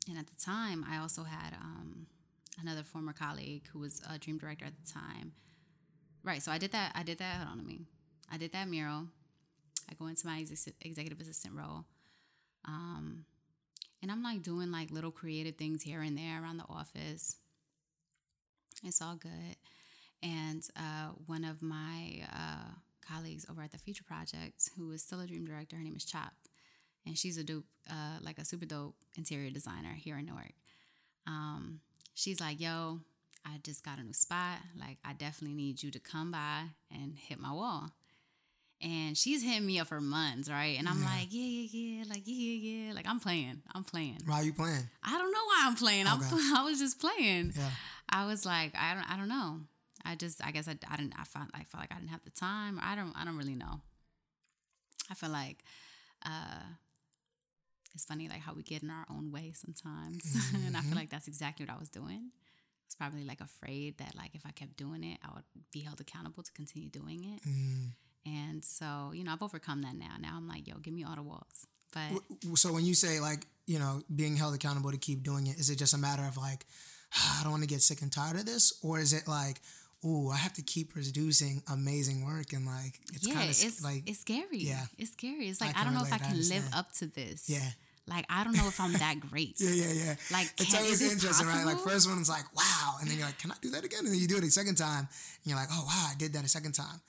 And 0.08 0.18
at 0.18 0.26
the 0.26 0.36
time 0.36 0.84
I 0.88 0.98
also 0.98 1.24
had 1.24 1.54
um 1.54 2.06
another 2.60 2.82
former 2.82 3.12
colleague 3.12 3.68
who 3.72 3.78
was 3.78 4.02
a 4.08 4.18
dream 4.18 4.38
director 4.38 4.64
at 4.64 4.72
the 4.84 4.92
time. 4.92 5.32
Right. 6.24 6.42
So 6.42 6.50
I 6.50 6.58
did 6.58 6.72
that. 6.72 6.92
I 6.94 7.02
did 7.02 7.18
that. 7.18 7.36
Hold 7.36 7.50
on 7.50 7.58
to 7.58 7.64
me. 7.64 7.82
I 8.30 8.36
did 8.36 8.52
that 8.52 8.68
mural. 8.68 9.06
I 9.90 9.94
go 9.94 10.06
into 10.06 10.26
my 10.26 10.40
ex- 10.40 10.68
executive 10.82 11.20
assistant 11.20 11.54
role. 11.54 11.84
Um, 12.64 13.24
and 14.02 14.10
I'm 14.12 14.22
like 14.22 14.42
doing 14.42 14.70
like 14.70 14.90
little 14.90 15.10
creative 15.10 15.56
things 15.56 15.82
here 15.82 16.02
and 16.02 16.16
there 16.16 16.42
around 16.42 16.58
the 16.58 16.68
office. 16.68 17.36
It's 18.84 19.00
all 19.00 19.16
good. 19.16 19.56
And 20.22 20.62
uh, 20.76 21.12
one 21.26 21.44
of 21.44 21.62
my 21.62 22.22
uh, 22.32 22.72
colleagues 23.08 23.46
over 23.50 23.62
at 23.62 23.72
the 23.72 23.78
Future 23.78 24.04
Project, 24.04 24.70
who 24.76 24.90
is 24.92 25.02
still 25.02 25.20
a 25.20 25.26
dream 25.26 25.46
director, 25.46 25.76
her 25.76 25.82
name 25.82 25.96
is 25.96 26.04
Chop. 26.04 26.32
And 27.06 27.16
she's 27.16 27.38
a 27.38 27.44
dope, 27.44 27.64
uh, 27.90 28.18
like 28.20 28.38
a 28.38 28.44
super 28.44 28.66
dope 28.66 28.96
interior 29.16 29.50
designer 29.50 29.94
here 29.94 30.18
in 30.18 30.26
Newark. 30.26 30.52
Um, 31.26 31.80
she's 32.14 32.40
like, 32.40 32.60
yo, 32.60 33.00
I 33.44 33.58
just 33.62 33.84
got 33.84 33.98
a 33.98 34.02
new 34.02 34.12
spot. 34.12 34.58
Like, 34.78 34.98
I 35.04 35.12
definitely 35.12 35.56
need 35.56 35.82
you 35.82 35.90
to 35.90 35.98
come 35.98 36.32
by 36.32 36.64
and 36.92 37.14
hit 37.16 37.38
my 37.38 37.52
wall. 37.52 37.90
And 38.80 39.16
she's 39.16 39.42
hitting 39.42 39.66
me 39.66 39.80
up 39.80 39.88
for 39.88 40.00
months, 40.00 40.48
right? 40.48 40.78
And 40.78 40.88
I'm 40.88 41.00
yeah. 41.00 41.06
like, 41.06 41.28
yeah, 41.30 41.42
yeah, 41.42 41.68
yeah, 41.72 42.04
like, 42.08 42.22
yeah, 42.24 42.34
yeah, 42.34 42.92
like 42.94 43.08
I'm 43.08 43.18
playing, 43.18 43.62
I'm 43.74 43.82
playing. 43.82 44.18
Why 44.24 44.36
are 44.36 44.44
you 44.44 44.52
playing? 44.52 44.88
I 45.02 45.18
don't 45.18 45.32
know 45.32 45.44
why 45.46 45.64
I'm 45.64 45.74
playing. 45.74 46.06
Okay. 46.06 46.26
I'm, 46.30 46.56
I 46.56 46.64
was 46.64 46.78
just 46.78 47.00
playing. 47.00 47.54
Yeah. 47.56 47.70
I 48.08 48.26
was 48.26 48.46
like, 48.46 48.72
I 48.76 48.94
don't, 48.94 49.10
I 49.10 49.16
don't 49.16 49.28
know. 49.28 49.60
I 50.04 50.14
just, 50.14 50.44
I 50.44 50.50
guess 50.50 50.68
I, 50.68 50.76
I 50.90 50.96
didn't, 50.96 51.14
I 51.18 51.24
felt, 51.24 51.48
I 51.54 51.64
felt 51.64 51.82
like 51.82 51.92
I 51.92 51.98
didn't 51.98 52.10
have 52.10 52.24
the 52.24 52.30
time. 52.30 52.78
I 52.82 52.94
don't, 52.94 53.14
I 53.16 53.24
don't 53.24 53.36
really 53.36 53.54
know. 53.54 53.80
I 55.10 55.14
feel 55.14 55.30
like, 55.30 55.64
uh, 56.24 56.64
it's 57.98 58.04
funny 58.04 58.28
like 58.28 58.40
how 58.40 58.54
we 58.54 58.62
get 58.62 58.82
in 58.82 58.90
our 58.90 59.04
own 59.10 59.32
way 59.32 59.52
sometimes 59.54 60.22
mm-hmm. 60.22 60.56
and 60.66 60.76
i 60.76 60.80
feel 60.80 60.90
mm-hmm. 60.90 60.98
like 60.98 61.10
that's 61.10 61.26
exactly 61.28 61.66
what 61.66 61.74
i 61.74 61.78
was 61.78 61.88
doing 61.88 62.30
i 62.30 62.86
was 62.86 62.94
probably 62.96 63.24
like 63.24 63.40
afraid 63.40 63.98
that 63.98 64.14
like 64.16 64.34
if 64.34 64.42
i 64.46 64.50
kept 64.50 64.76
doing 64.76 65.02
it 65.02 65.18
i 65.24 65.34
would 65.34 65.44
be 65.72 65.80
held 65.80 66.00
accountable 66.00 66.42
to 66.42 66.52
continue 66.52 66.88
doing 66.88 67.24
it 67.24 67.48
mm. 67.48 67.90
and 68.24 68.64
so 68.64 69.10
you 69.12 69.24
know 69.24 69.32
i've 69.32 69.42
overcome 69.42 69.82
that 69.82 69.96
now 69.96 70.14
now 70.20 70.34
i'm 70.36 70.46
like 70.46 70.66
yo 70.66 70.76
give 70.78 70.94
me 70.94 71.04
all 71.04 71.16
the 71.16 71.22
walls 71.22 71.66
but 71.92 72.22
so 72.56 72.72
when 72.72 72.84
you 72.84 72.94
say 72.94 73.18
like 73.18 73.46
you 73.66 73.78
know 73.78 74.02
being 74.14 74.36
held 74.36 74.54
accountable 74.54 74.90
to 74.90 74.98
keep 74.98 75.22
doing 75.22 75.46
it 75.46 75.58
is 75.58 75.68
it 75.70 75.76
just 75.76 75.94
a 75.94 75.98
matter 75.98 76.22
of 76.22 76.36
like 76.36 76.66
i 77.38 77.40
don't 77.42 77.50
want 77.50 77.62
to 77.62 77.68
get 77.68 77.82
sick 77.82 78.02
and 78.02 78.12
tired 78.12 78.36
of 78.36 78.46
this 78.46 78.78
or 78.82 78.98
is 78.98 79.12
it 79.12 79.26
like 79.26 79.60
ooh, 80.04 80.30
I 80.30 80.36
have 80.36 80.52
to 80.54 80.62
keep 80.62 80.92
producing 80.92 81.62
amazing 81.70 82.24
work 82.24 82.52
and 82.52 82.66
like 82.66 83.00
it's 83.12 83.26
yeah, 83.26 83.34
kind 83.34 83.50
of 83.50 83.84
like 83.84 84.08
it's 84.08 84.20
scary. 84.20 84.58
Yeah, 84.58 84.84
it's 84.96 85.12
scary. 85.12 85.48
It's 85.48 85.60
like 85.60 85.76
I, 85.76 85.82
I 85.82 85.84
don't 85.84 85.94
know 85.94 86.02
if 86.02 86.12
I 86.12 86.18
can 86.18 86.36
live 86.36 86.68
up 86.74 86.92
to 86.94 87.06
this. 87.06 87.48
Yeah. 87.48 87.70
Like 88.06 88.24
I 88.30 88.42
don't 88.42 88.56
know 88.56 88.66
if 88.66 88.80
I'm 88.80 88.92
that 88.94 89.20
great. 89.30 89.56
yeah, 89.58 89.70
yeah, 89.70 89.92
yeah. 89.92 90.14
Like 90.32 90.52
it's 90.58 90.72
can, 90.72 90.82
always 90.82 91.02
interesting, 91.02 91.46
possible? 91.46 91.52
right? 91.52 91.74
Like 91.74 91.84
first 91.84 92.08
one 92.08 92.18
is 92.18 92.28
like 92.28 92.44
wow, 92.56 92.96
and 93.00 93.10
then 93.10 93.18
you're 93.18 93.26
like, 93.26 93.38
can 93.38 93.50
I 93.50 93.56
do 93.60 93.70
that 93.70 93.84
again? 93.84 94.00
And 94.00 94.08
then 94.08 94.18
you 94.18 94.28
do 94.28 94.38
it 94.38 94.44
a 94.44 94.50
second 94.50 94.76
time, 94.76 95.08
and 95.08 95.44
you're 95.44 95.56
like, 95.56 95.68
oh 95.70 95.84
wow, 95.86 96.08
I 96.10 96.14
did 96.16 96.32
that 96.32 96.44
a 96.44 96.48
second 96.48 96.72
time. 96.72 97.00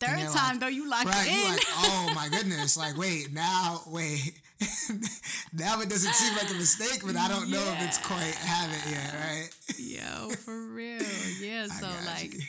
Third 0.00 0.18
time 0.18 0.54
like, 0.54 0.60
though, 0.60 0.66
you 0.66 0.88
lock 0.88 1.04
right, 1.04 1.28
in. 1.28 1.34
You're 1.34 1.50
like, 1.50 1.64
oh 1.68 2.12
my 2.14 2.28
goodness! 2.30 2.76
Like 2.76 2.96
wait, 2.96 3.32
now 3.32 3.82
wait, 3.86 4.32
now 5.52 5.80
it 5.80 5.88
doesn't 5.88 6.14
seem 6.14 6.34
like 6.34 6.50
a 6.50 6.54
mistake, 6.54 7.02
but 7.04 7.16
I 7.16 7.28
don't 7.28 7.50
know 7.50 7.62
if 7.76 7.82
it's 7.82 7.98
quite 7.98 8.34
have 8.34 8.70
it 8.72 8.90
yet, 8.90 9.14
right? 9.14 9.48
Yo, 9.78 10.30
for 10.36 10.66
real, 10.72 11.02
yeah. 11.40 11.66
So 11.66 11.88
like, 12.06 12.32
you. 12.32 12.40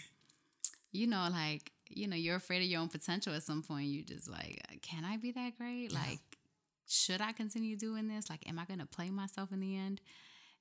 you 0.92 1.08
know, 1.08 1.28
like 1.32 1.72
you 1.90 2.08
know, 2.08 2.16
you're 2.16 2.36
afraid 2.36 2.62
of 2.62 2.68
your 2.68 2.82
own 2.82 2.90
potential 2.90 3.34
at 3.34 3.44
some 3.44 3.64
point. 3.64 3.88
You 3.88 4.04
just 4.04 4.30
like, 4.30 4.62
can 4.82 5.04
I 5.04 5.18
be 5.18 5.32
that 5.32 5.58
great? 5.58 5.92
Yeah. 5.92 6.00
Like, 6.00 6.20
should 6.88 7.22
I 7.22 7.32
continue 7.32 7.76
doing 7.76 8.08
this? 8.08 8.30
Like, 8.30 8.48
am 8.48 8.60
I 8.60 8.66
going 8.66 8.80
to 8.80 8.86
play 8.86 9.10
myself 9.10 9.52
in 9.52 9.60
the 9.60 9.78
end? 9.78 10.02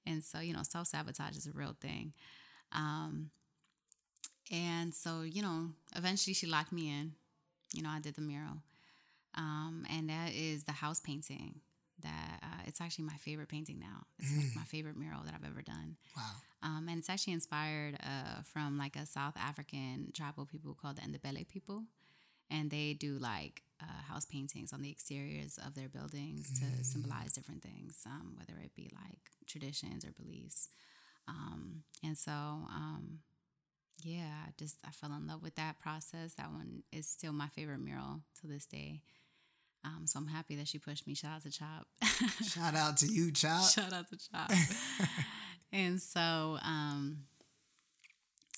And 0.07 0.23
so, 0.23 0.41
you 0.41 0.53
know, 0.53 0.63
self 0.63 0.89
sabotage 0.89 1.37
is 1.37 1.47
a 1.47 1.53
real 1.53 1.77
thing. 1.81 2.13
Um, 2.73 3.31
and 4.51 4.95
so, 4.95 5.23
you 5.23 5.43
know, 5.43 5.71
eventually 5.95 6.35
she 6.35 6.47
locked 6.47 6.73
me 6.73 6.89
in. 6.89 7.13
You 7.73 7.83
know, 7.83 7.91
I 7.91 8.01
did 8.01 8.15
the 8.15 8.23
mural. 8.23 8.63
Um, 9.37 9.85
and 9.91 10.09
that 10.09 10.33
is 10.33 10.65
the 10.65 10.73
house 10.73 11.01
painting 11.01 11.61
that 12.03 12.41
uh, 12.43 12.63
it's 12.67 12.81
actually 12.81 13.05
my 13.05 13.17
favorite 13.17 13.49
painting 13.49 13.79
now. 13.79 14.05
It's 14.19 14.31
mm. 14.31 14.39
like 14.39 14.57
my 14.57 14.63
favorite 14.65 14.97
mural 14.97 15.23
that 15.25 15.35
I've 15.35 15.49
ever 15.49 15.63
done. 15.63 15.97
Wow. 16.17 16.23
Um, 16.63 16.87
and 16.89 16.99
it's 16.99 17.09
actually 17.09 17.33
inspired 17.33 17.97
uh, 18.03 18.43
from 18.43 18.79
like 18.79 18.97
a 18.97 19.07
South 19.07 19.35
African 19.37 20.11
tribal 20.15 20.47
people 20.47 20.75
called 20.75 20.97
the 20.97 21.03
Ndebele 21.03 21.49
people. 21.49 21.85
And 22.51 22.71
they 22.71 22.95
do 22.95 23.19
like 23.19 23.63
uh, 23.83 24.03
house 24.09 24.25
paintings 24.25 24.73
on 24.73 24.83
the 24.83 24.91
exteriors 24.91 25.59
of 25.67 25.75
their 25.75 25.89
buildings 25.89 26.51
mm. 26.53 26.61
to 26.61 26.85
symbolize 26.85 27.33
different 27.33 27.63
things, 27.63 28.03
um, 28.07 28.37
whether 28.37 28.61
it 28.63 28.75
be 28.75 28.91
like 28.95 29.31
traditions 29.47 30.05
or 30.05 30.13
beliefs. 30.13 30.69
Um, 31.29 31.83
and 32.05 32.17
so, 32.17 32.31
um, 32.31 33.21
yeah, 34.03 34.47
just 34.59 34.77
I 34.87 34.91
fell 34.91 35.13
in 35.13 35.27
love 35.27 35.43
with 35.43 35.57
that 35.57 35.81
process. 35.81 36.35
That 36.35 36.53
one 36.53 36.83
is 36.93 37.09
still 37.09 37.33
my 37.33 37.49
favorite 37.49 37.81
mural 37.81 38.21
to 38.41 38.47
this 38.47 38.67
day. 38.67 39.03
Um, 39.87 40.07
so 40.07 40.19
I'm 40.19 40.27
happy 40.27 40.57
that 40.57 40.67
she 40.67 40.79
pushed 40.79 41.07
me. 41.07 41.15
Shout 41.15 41.37
out 41.37 41.43
to 41.43 41.51
Chop. 41.51 41.87
Shout 42.45 42.75
out 42.75 42.97
to 42.99 43.07
you, 43.07 43.31
Chop. 43.31 43.71
Shout 43.71 43.93
out 43.93 44.09
to 44.09 44.19
Chop. 44.19 44.51
and 45.73 46.01
so, 46.03 46.59
um, 46.65 47.19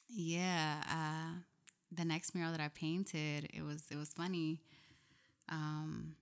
yeah, 0.09 0.83
uh, 0.91 1.41
the 1.93 2.07
next 2.07 2.35
mural 2.35 2.51
that 2.53 2.61
I 2.61 2.69
painted, 2.69 3.51
it 3.53 3.63
was 3.63 3.85
it 3.91 3.97
was 3.97 4.13
funny. 4.15 4.61
Um, 5.51 6.17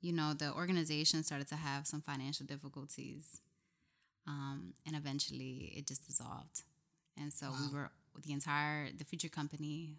you 0.00 0.12
know, 0.12 0.32
the 0.32 0.54
organization 0.54 1.22
started 1.22 1.48
to 1.48 1.56
have 1.56 1.86
some 1.86 2.00
financial 2.00 2.46
difficulties, 2.46 3.40
um, 4.26 4.72
and 4.86 4.96
eventually 4.96 5.74
it 5.76 5.86
just 5.86 6.06
dissolved. 6.06 6.62
And 7.20 7.30
so 7.30 7.48
wow. 7.50 7.56
we 7.60 7.76
were 7.76 7.90
the 8.24 8.32
entire 8.32 8.88
the 8.96 9.04
future 9.04 9.28
company 9.28 9.98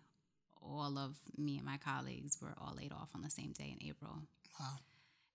all 0.61 0.97
of 0.97 1.15
me 1.37 1.57
and 1.57 1.65
my 1.65 1.77
colleagues 1.77 2.37
were 2.41 2.53
all 2.59 2.73
laid 2.75 2.91
off 2.91 3.09
on 3.15 3.21
the 3.21 3.29
same 3.29 3.51
day 3.51 3.75
in 3.79 3.87
April. 3.87 4.23
Wow. 4.59 4.77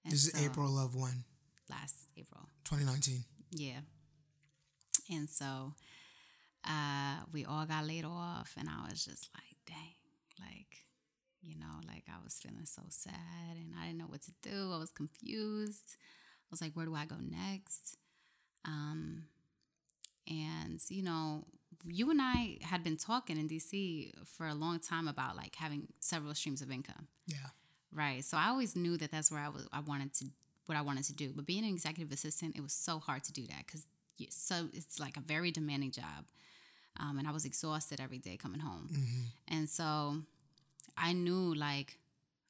And 0.05 0.12
this 0.12 0.30
so, 0.30 0.38
is 0.38 0.44
April 0.44 0.78
of 0.78 0.94
when? 0.94 1.24
Last 1.70 2.09
April. 2.16 2.48
2019. 2.64 3.24
Yeah. 3.52 3.80
And 5.10 5.28
so 5.28 5.74
uh, 6.66 7.16
we 7.32 7.44
all 7.44 7.66
got 7.66 7.86
laid 7.86 8.05
off, 8.05 8.55
and 8.59 8.68
I 8.68 8.88
was 8.88 9.05
just 9.05 9.28
like, 9.34 9.56
dang, 9.66 9.94
like, 10.40 10.84
you 11.42 11.59
know, 11.59 11.80
like 11.86 12.05
I 12.09 12.22
was 12.22 12.38
feeling 12.42 12.64
so 12.64 12.82
sad 12.88 13.56
and 13.56 13.74
I 13.78 13.86
didn't 13.86 13.98
know 13.98 14.06
what 14.06 14.22
to 14.22 14.32
do. 14.42 14.72
I 14.72 14.78
was 14.78 14.90
confused. 14.90 15.96
I 15.96 16.48
was 16.51 16.62
like, 16.62 16.72
where 16.72 16.86
do 16.86 16.94
I 16.94 17.05
go 17.05 17.16
next? 17.20 17.96
Um, 18.64 19.24
and, 20.26 20.80
you 20.88 21.02
know, 21.02 21.44
you 21.86 22.11
and 22.11 22.20
I 22.20 22.59
had 22.62 22.82
been 22.82 22.97
talking 22.97 23.39
in 23.39 23.48
DC 23.48 24.12
for 24.27 24.47
a 24.47 24.55
long 24.55 24.78
time 24.78 25.09
about 25.09 25.36
like 25.36 25.55
having 25.56 25.89
several 26.01 26.35
streams 26.35 26.62
of 26.62 26.70
income. 26.70 27.09
Yeah. 27.27 27.48
Right. 27.93 28.24
So 28.24 28.36
I 28.36 28.48
always 28.48 28.74
knew 28.74 28.97
that 28.97 29.11
that's 29.11 29.31
where 29.31 29.40
I 29.40 29.48
was. 29.48 29.69
I 29.73 29.81
wanted 29.81 30.12
to 30.15 30.27
what 30.66 30.77
I 30.78 30.82
wanted 30.82 31.05
to 31.05 31.12
do. 31.12 31.32
But 31.35 31.47
being 31.47 31.65
an 31.65 31.70
executive 31.70 32.12
assistant, 32.12 32.56
it 32.56 32.62
was 32.62 32.73
so 32.73 32.98
hard 32.98 33.24
to 33.24 33.32
do 33.32 33.47
that 33.47 33.66
because 33.66 33.85
so 34.31 34.69
it's 34.73 35.01
like 35.01 35.16
a 35.16 35.20
very 35.20 35.51
demanding 35.51 35.90
job, 35.90 36.24
um, 36.98 37.19
and 37.19 37.27
I 37.27 37.32
was 37.32 37.44
exhausted 37.44 38.01
every 38.01 38.19
day 38.19 38.36
coming 38.36 38.61
home. 38.61 38.89
Mm-hmm. 38.93 39.56
And 39.56 39.69
so 39.69 40.19
I 40.97 41.12
knew 41.12 41.55
like, 41.55 41.98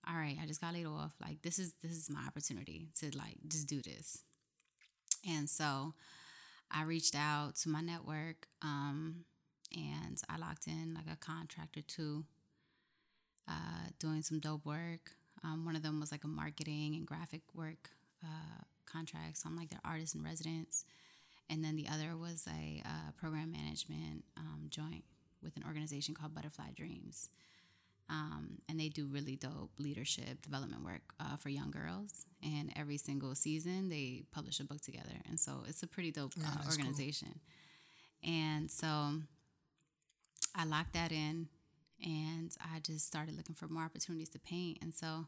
all 0.07 0.15
right, 0.15 0.37
I 0.43 0.47
just 0.47 0.61
got 0.61 0.75
laid 0.75 0.87
off. 0.87 1.15
Like 1.21 1.43
this 1.43 1.59
is 1.59 1.73
this 1.83 1.93
is 1.93 2.11
my 2.11 2.21
opportunity 2.27 2.89
to 3.01 3.17
like 3.17 3.37
just 3.49 3.67
do 3.67 3.81
this. 3.83 4.19
And 5.27 5.49
so 5.49 5.95
I 6.75 6.83
reached 6.83 7.15
out 7.15 7.55
to 7.63 7.69
my 7.69 7.81
network 7.81 8.49
um, 8.61 9.25
and 9.75 10.21
I 10.29 10.39
locked 10.39 10.67
in 10.67 10.95
like 10.95 11.13
a 11.13 11.17
contract 11.17 11.77
or 11.77 11.83
two 11.83 12.25
uh, 13.49 13.91
doing 14.01 14.23
some 14.23 14.41
dope 14.41 14.67
work. 14.67 15.13
Um, 15.45 15.65
one 15.65 15.77
of 15.77 15.83
them 15.83 16.01
was 16.01 16.11
like 16.11 16.25
a 16.25 16.29
marketing 16.29 16.95
and 16.97 17.07
graphic 17.07 17.43
work 17.55 17.91
uh, 18.25 18.63
contract. 18.87 19.39
So 19.39 19.49
I'm 19.49 19.57
like 19.57 19.71
their 19.71 19.81
artist 19.85 20.15
in 20.15 20.25
residence. 20.25 20.85
And 21.49 21.63
then 21.63 21.77
the 21.77 21.87
other 21.89 22.17
was 22.17 22.49
a 22.49 22.83
uh, 22.85 23.11
program 23.17 23.53
management 23.53 24.25
um, 24.37 24.67
joint 24.69 25.05
with 25.43 25.57
an 25.57 25.63
organization 25.67 26.15
called 26.15 26.35
Butterfly 26.35 26.71
Dreams. 26.75 27.29
Um, 28.11 28.59
and 28.69 28.79
they 28.79 28.91
do 28.91 29.07
really 29.07 29.37
dope 29.37 29.71
leadership 29.79 30.43
development 30.43 30.85
work 30.85 31.15
uh, 31.19 31.37
for 31.37 31.49
young 31.49 31.71
girls. 31.71 32.27
And 32.43 32.71
every 32.77 32.99
single 32.99 33.35
season, 33.35 33.89
they 33.89 34.25
publish 34.31 34.61
a 34.61 34.65
book 34.65 34.83
together. 34.83 35.23
And 35.29 35.41
so 35.41 35.65
it's 35.67 35.83
a 35.83 35.87
pretty 35.87 36.11
dope 36.11 36.33
yeah, 36.37 36.47
uh, 36.47 36.71
organization. 36.71 37.41
Cool. 38.23 38.33
And 38.35 38.71
so 38.71 39.15
I 40.55 40.65
locked 40.67 40.93
that 40.93 41.13
in 41.13 41.49
and 42.05 42.55
I 42.61 42.81
just 42.81 43.07
started 43.07 43.37
looking 43.37 43.55
for 43.55 43.69
more 43.69 43.85
opportunities 43.85 44.29
to 44.31 44.39
paint. 44.39 44.79
And 44.83 44.95
so 44.95 45.27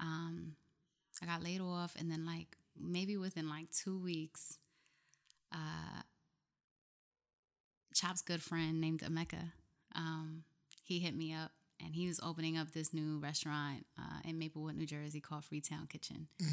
um, 0.00 0.56
I 1.22 1.26
got 1.26 1.42
laid 1.42 1.60
off. 1.60 1.94
And 1.98 2.10
then, 2.10 2.26
like, 2.26 2.56
maybe 2.78 3.16
within 3.16 3.48
like 3.48 3.70
two 3.70 3.98
weeks, 3.98 4.58
uh, 5.52 6.02
Chop's 7.94 8.22
good 8.22 8.42
friend 8.42 8.80
named 8.80 9.00
Emeka, 9.00 9.52
um, 9.94 10.44
he 10.82 10.98
hit 10.98 11.14
me 11.14 11.32
up 11.32 11.52
and 11.84 11.94
he 11.94 12.06
was 12.06 12.20
opening 12.22 12.56
up 12.56 12.72
this 12.72 12.94
new 12.94 13.18
restaurant 13.18 13.86
uh, 13.98 14.20
in 14.24 14.38
Maplewood, 14.38 14.76
New 14.76 14.86
Jersey 14.86 15.20
called 15.20 15.44
Freetown 15.44 15.86
Kitchen. 15.86 16.28
Mm. 16.40 16.48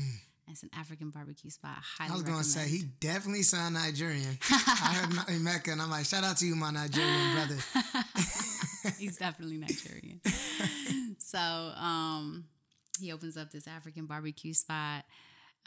It's 0.51 0.63
an 0.63 0.71
African 0.75 1.11
barbecue 1.11 1.51
spot. 1.51 1.77
I, 1.99 2.07
I 2.07 2.11
was 2.11 2.23
going 2.23 2.39
to 2.39 2.43
say 2.43 2.67
he 2.67 2.83
definitely 2.99 3.43
sound 3.43 3.75
Nigerian. 3.75 4.39
I 4.49 5.07
heard 5.27 5.41
Mecca, 5.41 5.71
and 5.71 5.81
I'm 5.81 5.91
like, 5.91 6.05
shout 6.05 6.23
out 6.23 6.37
to 6.37 6.45
you, 6.47 6.55
my 6.55 6.71
Nigerian 6.71 7.35
brother. 7.35 7.57
He's 8.97 9.17
definitely 9.17 9.57
Nigerian. 9.57 10.21
so 11.19 11.37
um, 11.37 12.45
he 12.99 13.11
opens 13.11 13.37
up 13.37 13.51
this 13.51 13.67
African 13.67 14.07
barbecue 14.07 14.53
spot. 14.53 15.05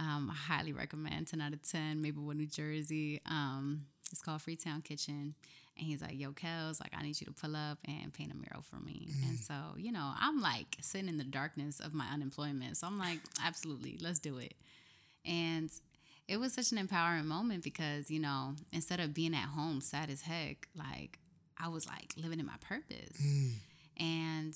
Um, 0.01 0.31
I 0.31 0.35
highly 0.35 0.73
recommend 0.73 1.29
10 1.29 1.41
out 1.41 1.53
of 1.53 1.63
10, 1.63 2.03
Maplewood, 2.03 2.37
New 2.37 2.47
Jersey. 2.47 3.21
Um, 3.27 3.83
it's 4.11 4.21
called 4.21 4.43
Freetown 4.43 4.83
Kitchen. 4.83 5.35
And 5.77 5.87
he's 5.87 6.03
like, 6.03 6.19
Yo, 6.19 6.33
Kels, 6.33 6.81
like, 6.81 6.93
I 6.97 7.03
need 7.03 7.21
you 7.21 7.27
to 7.27 7.33
pull 7.33 7.57
up 7.57 7.79
and 7.87 8.13
paint 8.13 8.33
a 8.33 8.35
mural 8.35 8.63
for 8.63 8.77
me. 8.77 9.09
Mm. 9.11 9.29
And 9.29 9.39
so, 9.39 9.55
you 9.77 9.93
know, 9.93 10.13
I'm 10.19 10.41
like 10.41 10.77
sitting 10.81 11.09
in 11.09 11.19
the 11.19 11.25
darkness 11.25 11.81
of 11.81 11.95
my 11.95 12.07
unemployment. 12.13 12.77
So 12.77 12.87
I'm 12.87 12.99
like, 12.99 13.19
absolutely, 13.45 13.99
let's 14.01 14.19
do 14.19 14.39
it. 14.39 14.55
And 15.25 15.71
it 16.29 16.39
was 16.39 16.53
such 16.55 16.73
an 16.73 16.79
empowering 16.79 17.27
moment 17.27 17.65
because, 17.65 18.11
you 18.11 18.21
know, 18.21 18.55
instead 18.73 19.01
of 19.01 19.15
being 19.15 19.35
at 19.35 19.49
home 19.49 19.81
sad 19.81 20.11
as 20.11 20.23
heck, 20.23 20.69
like, 20.77 21.19
I 21.59 21.69
was 21.69 21.87
like 21.87 22.13
living 22.17 22.41
in 22.41 22.47
my 22.47 22.57
purpose. 22.61 23.21
Mm. 23.23 23.53
And 23.99 24.55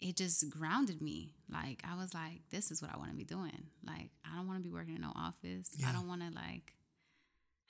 it 0.00 0.16
just 0.16 0.50
grounded 0.50 1.00
me. 1.00 1.34
Like, 1.50 1.82
I 1.88 1.96
was 1.96 2.12
like, 2.12 2.42
this 2.50 2.70
is 2.70 2.82
what 2.82 2.92
I 2.92 2.98
want 2.98 3.10
to 3.10 3.16
be 3.16 3.24
doing. 3.24 3.66
Like, 3.86 4.10
I 4.24 4.36
don't 4.36 4.46
want 4.46 4.58
to 4.58 4.68
be 4.68 4.74
working 4.74 4.96
in 4.96 5.02
no 5.02 5.12
office. 5.14 5.70
Yeah. 5.76 5.88
I 5.88 5.92
don't 5.92 6.08
want 6.08 6.22
to, 6.22 6.34
like, 6.34 6.74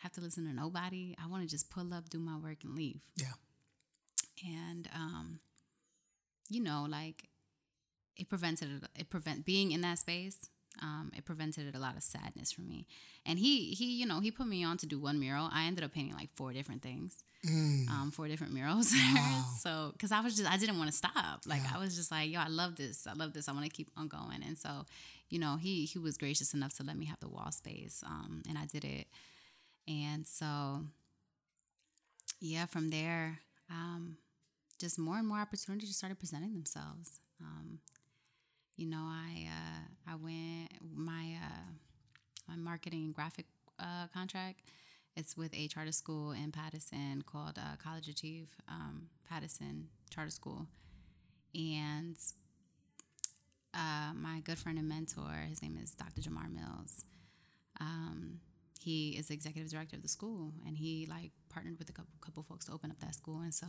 have 0.03 0.13
to 0.13 0.21
listen 0.21 0.45
to 0.47 0.53
nobody. 0.53 1.15
I 1.23 1.29
want 1.29 1.43
to 1.43 1.49
just 1.49 1.71
pull 1.71 1.95
up, 1.95 2.11
do 2.11 2.19
my 2.19 2.37
work, 2.37 2.59
and 2.65 2.75
leave. 2.75 3.01
Yeah. 3.17 3.35
And 4.45 4.89
um, 4.95 5.41
you 6.49 6.61
know, 6.61 6.87
like 6.89 7.29
it 8.17 8.29
prevented 8.29 8.87
it 8.97 9.11
prevent 9.11 9.45
being 9.45 9.73
in 9.73 9.81
that 9.83 9.99
space. 9.99 10.49
Um, 10.81 11.13
it 11.15 11.27
prevented 11.27 11.75
a 11.75 11.79
lot 11.79 11.97
of 11.99 12.03
sadness 12.03 12.51
for 12.51 12.63
me. 12.63 12.87
And 13.27 13.39
he 13.39 13.73
he, 13.75 13.93
you 13.93 14.07
know, 14.07 14.21
he 14.21 14.31
put 14.31 14.47
me 14.47 14.65
on 14.65 14.77
to 14.79 14.87
do 14.87 14.99
one 14.99 15.21
mural. 15.21 15.49
I 15.53 15.67
ended 15.67 15.85
up 15.85 15.93
painting 15.93 16.15
like 16.15 16.31
four 16.35 16.53
different 16.53 16.83
things, 16.83 17.23
mm. 17.47 17.89
um, 17.89 18.11
four 18.11 18.27
different 18.27 18.55
murals. 18.55 18.93
Wow. 19.15 19.45
so 19.61 19.91
because 19.93 20.11
I 20.11 20.21
was 20.21 20.37
just 20.37 20.51
I 20.51 20.57
didn't 20.57 20.79
want 20.79 20.91
to 20.91 20.97
stop. 20.97 21.43
Like 21.47 21.63
yeah. 21.63 21.73
I 21.77 21.79
was 21.79 21.95
just 21.95 22.11
like, 22.11 22.31
yo, 22.31 22.41
I 22.41 22.49
love 22.49 22.77
this. 22.77 23.07
I 23.07 23.13
love 23.13 23.35
this. 23.35 23.49
I 23.49 23.53
want 23.53 23.65
to 23.67 23.71
keep 23.71 23.91
on 23.97 24.09
going. 24.09 24.43
And 24.45 24.59
so, 24.59 24.87
you 25.29 25.39
know, 25.39 25.57
he 25.57 25.85
he 25.85 25.99
was 25.99 26.17
gracious 26.17 26.55
enough 26.55 26.75
to 26.79 26.83
let 26.83 26.97
me 26.97 27.05
have 27.05 27.21
the 27.21 27.29
wall 27.29 27.53
space. 27.53 28.03
Um, 28.05 28.43
and 28.49 28.59
I 28.59 28.65
did 28.65 28.85
it 28.85 29.07
and 29.89 30.27
so, 30.27 30.83
yeah, 32.41 32.67
from 32.67 32.91
there, 32.91 33.41
um, 33.71 34.17
just 34.79 34.99
more 34.99 35.19
and 35.19 35.27
more 35.27 35.39
opportunities 35.39 35.97
started 35.97 36.19
presenting 36.19 36.53
themselves. 36.55 37.21
Um, 37.41 37.79
you 38.77 38.87
know, 38.87 39.03
I 39.05 39.47
uh, 39.49 40.13
I 40.13 40.15
went 40.17 40.73
my 40.95 41.37
uh, 41.43 41.71
my 42.49 42.57
marketing 42.57 43.05
and 43.05 43.15
graphic 43.15 43.47
uh, 43.79 44.07
contract. 44.13 44.61
It's 45.17 45.37
with 45.37 45.55
a 45.55 45.69
charter 45.69 45.93
school 45.93 46.33
in 46.33 46.53
Paterson 46.53 47.23
called 47.27 47.59
uh, 47.59 47.77
College 47.83 48.09
Achieve 48.09 48.49
um, 48.69 49.09
Paterson 49.29 49.89
Charter 50.11 50.31
School, 50.31 50.67
and 51.55 52.17
uh, 53.75 54.13
my 54.15 54.41
good 54.45 54.59
friend 54.59 54.79
and 54.79 54.89
mentor, 54.89 55.47
his 55.49 55.63
name 55.63 55.79
is 55.83 55.93
Dr. 55.93 56.21
Jamar 56.21 56.53
Mills. 56.53 57.05
Um, 57.81 58.41
he 58.83 59.11
is 59.11 59.29
the 59.29 59.35
executive 59.35 59.71
director 59.71 59.97
of 59.97 60.03
the 60.03 60.09
school 60.09 60.53
and 60.67 60.77
he 60.77 61.07
like 61.09 61.31
partnered 61.49 61.79
with 61.79 61.89
a 61.89 61.93
couple, 61.93 62.13
couple 62.21 62.43
folks 62.43 62.67
to 62.67 62.73
open 62.73 62.91
up 62.91 62.99
that 63.01 63.15
school 63.15 63.41
and 63.41 63.55
so 63.55 63.67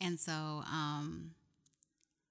and 0.00 0.18
so 0.18 0.32
um, 0.32 1.32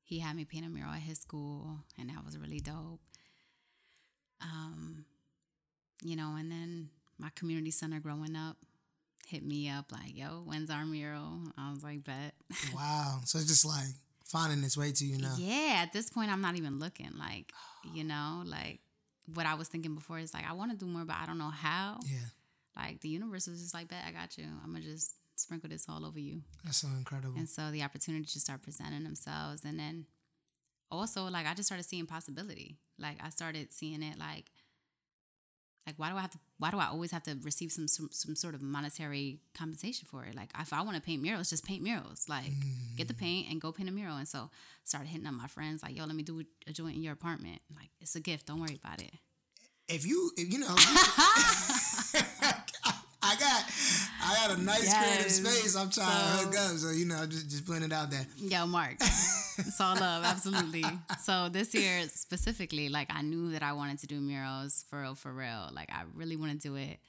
he 0.03 0.19
had 0.19 0.35
me 0.35 0.43
paint 0.45 0.65
a 0.65 0.69
mural 0.69 0.91
at 0.91 0.99
his 1.01 1.19
school 1.19 1.77
and 1.97 2.09
that 2.09 2.25
was 2.25 2.37
really 2.37 2.59
dope 2.59 2.99
um, 4.41 5.05
you 6.03 6.15
know, 6.15 6.35
and 6.37 6.51
then 6.51 6.89
my 7.17 7.29
community 7.35 7.71
center 7.71 7.99
growing 7.99 8.35
up 8.35 8.57
hit 9.27 9.45
me 9.45 9.69
up 9.69 9.91
like, 9.91 10.17
yo, 10.17 10.43
when's 10.45 10.69
our 10.69 10.85
mural? 10.85 11.39
I 11.57 11.71
was 11.71 11.83
like, 11.83 12.03
bet. 12.03 12.33
Wow. 12.75 13.21
So 13.25 13.37
it's 13.37 13.47
just 13.47 13.65
like 13.65 13.93
finding 14.25 14.63
its 14.63 14.77
way 14.77 14.91
to 14.91 15.05
you 15.05 15.17
now. 15.17 15.35
Yeah, 15.37 15.81
at 15.83 15.93
this 15.93 16.09
point, 16.09 16.31
I'm 16.31 16.41
not 16.41 16.55
even 16.55 16.79
looking. 16.79 17.11
Like, 17.17 17.51
you 17.93 18.03
know, 18.03 18.43
like 18.45 18.79
what 19.33 19.45
I 19.45 19.55
was 19.55 19.67
thinking 19.67 19.95
before 19.95 20.19
is 20.19 20.33
like, 20.33 20.49
I 20.49 20.53
want 20.53 20.71
to 20.71 20.77
do 20.77 20.85
more, 20.85 21.05
but 21.05 21.15
I 21.21 21.25
don't 21.25 21.37
know 21.37 21.49
how. 21.49 21.99
Yeah. 22.05 22.17
Like, 22.75 23.01
the 23.01 23.09
universe 23.09 23.47
was 23.47 23.61
just 23.61 23.73
like, 23.73 23.89
bet, 23.89 24.03
I 24.07 24.11
got 24.11 24.37
you. 24.37 24.45
I'm 24.63 24.73
to 24.75 24.81
just 24.81 25.15
sprinkle 25.35 25.69
this 25.69 25.87
all 25.89 26.05
over 26.05 26.19
you. 26.19 26.41
That's 26.63 26.77
so 26.77 26.87
incredible. 26.97 27.37
And 27.37 27.49
so 27.49 27.71
the 27.71 27.83
opportunity 27.83 28.25
to 28.25 28.39
start 28.39 28.61
presenting 28.61 29.03
themselves. 29.03 29.65
And 29.65 29.79
then 29.79 30.05
also, 30.89 31.25
like, 31.25 31.47
I 31.47 31.53
just 31.53 31.67
started 31.67 31.83
seeing 31.83 32.05
possibility. 32.05 32.77
Like, 32.97 33.17
I 33.21 33.29
started 33.29 33.73
seeing 33.73 34.03
it 34.03 34.17
like, 34.17 34.45
like 35.85 35.95
why 35.97 36.09
do 36.09 36.15
I 36.15 36.21
have 36.21 36.31
to 36.31 36.39
why 36.59 36.71
do 36.71 36.77
I 36.77 36.87
always 36.87 37.11
have 37.11 37.23
to 37.23 37.37
receive 37.41 37.71
some 37.71 37.87
some, 37.87 38.09
some 38.11 38.35
sort 38.35 38.53
of 38.53 38.61
monetary 38.61 39.39
compensation 39.53 40.07
for 40.09 40.25
it? 40.25 40.35
Like 40.35 40.51
if 40.59 40.73
I 40.73 40.81
want 40.81 40.95
to 40.95 41.01
paint 41.01 41.21
murals, 41.21 41.49
just 41.49 41.65
paint 41.65 41.81
murals. 41.81 42.27
Like 42.29 42.51
mm. 42.51 42.95
get 42.95 43.07
the 43.07 43.13
paint 43.13 43.49
and 43.49 43.59
go 43.59 43.71
paint 43.71 43.89
a 43.89 43.91
mural. 43.91 44.17
And 44.17 44.27
so 44.27 44.49
started 44.83 45.07
hitting 45.07 45.27
up 45.27 45.33
my 45.33 45.47
friends 45.47 45.83
like, 45.83 45.97
yo, 45.97 46.05
let 46.05 46.15
me 46.15 46.23
do 46.23 46.43
a 46.67 46.71
joint 46.71 46.95
in 46.95 47.03
your 47.03 47.13
apartment. 47.13 47.61
Like 47.75 47.89
it's 47.99 48.15
a 48.15 48.19
gift. 48.19 48.47
Don't 48.47 48.61
worry 48.61 48.79
about 48.83 49.01
it. 49.01 49.13
If 49.87 50.05
you 50.05 50.31
if 50.37 50.51
you 50.51 50.59
know 50.59 50.67
I 53.31 53.35
got 53.35 53.63
I 54.21 54.47
got 54.47 54.57
a 54.57 54.61
nice 54.61 54.83
yes. 54.83 55.05
creative 55.05 55.31
space 55.31 55.75
I'm 55.77 55.89
trying 55.89 56.07
so, 56.07 56.43
to 56.43 56.45
hook 56.45 56.55
up. 56.57 56.77
So 56.77 56.89
you 56.91 57.05
know, 57.05 57.25
just 57.25 57.49
just 57.49 57.65
putting 57.65 57.83
it 57.83 57.93
out 57.93 58.11
there. 58.11 58.25
Yo, 58.37 58.67
Mark. 58.67 58.95
it's 58.99 59.79
all 59.79 59.95
love, 59.95 60.25
absolutely. 60.25 60.83
So 61.21 61.47
this 61.49 61.73
year 61.73 62.07
specifically, 62.09 62.89
like 62.89 63.07
I 63.09 63.21
knew 63.21 63.51
that 63.51 63.63
I 63.63 63.71
wanted 63.73 63.99
to 63.99 64.07
do 64.07 64.19
murals 64.19 64.83
for 64.89 65.01
real, 65.01 65.15
for 65.15 65.31
real. 65.31 65.69
Like 65.71 65.89
I 65.91 66.03
really 66.13 66.35
want 66.35 66.51
to 66.51 66.57
do 66.57 66.75
it. 66.75 66.99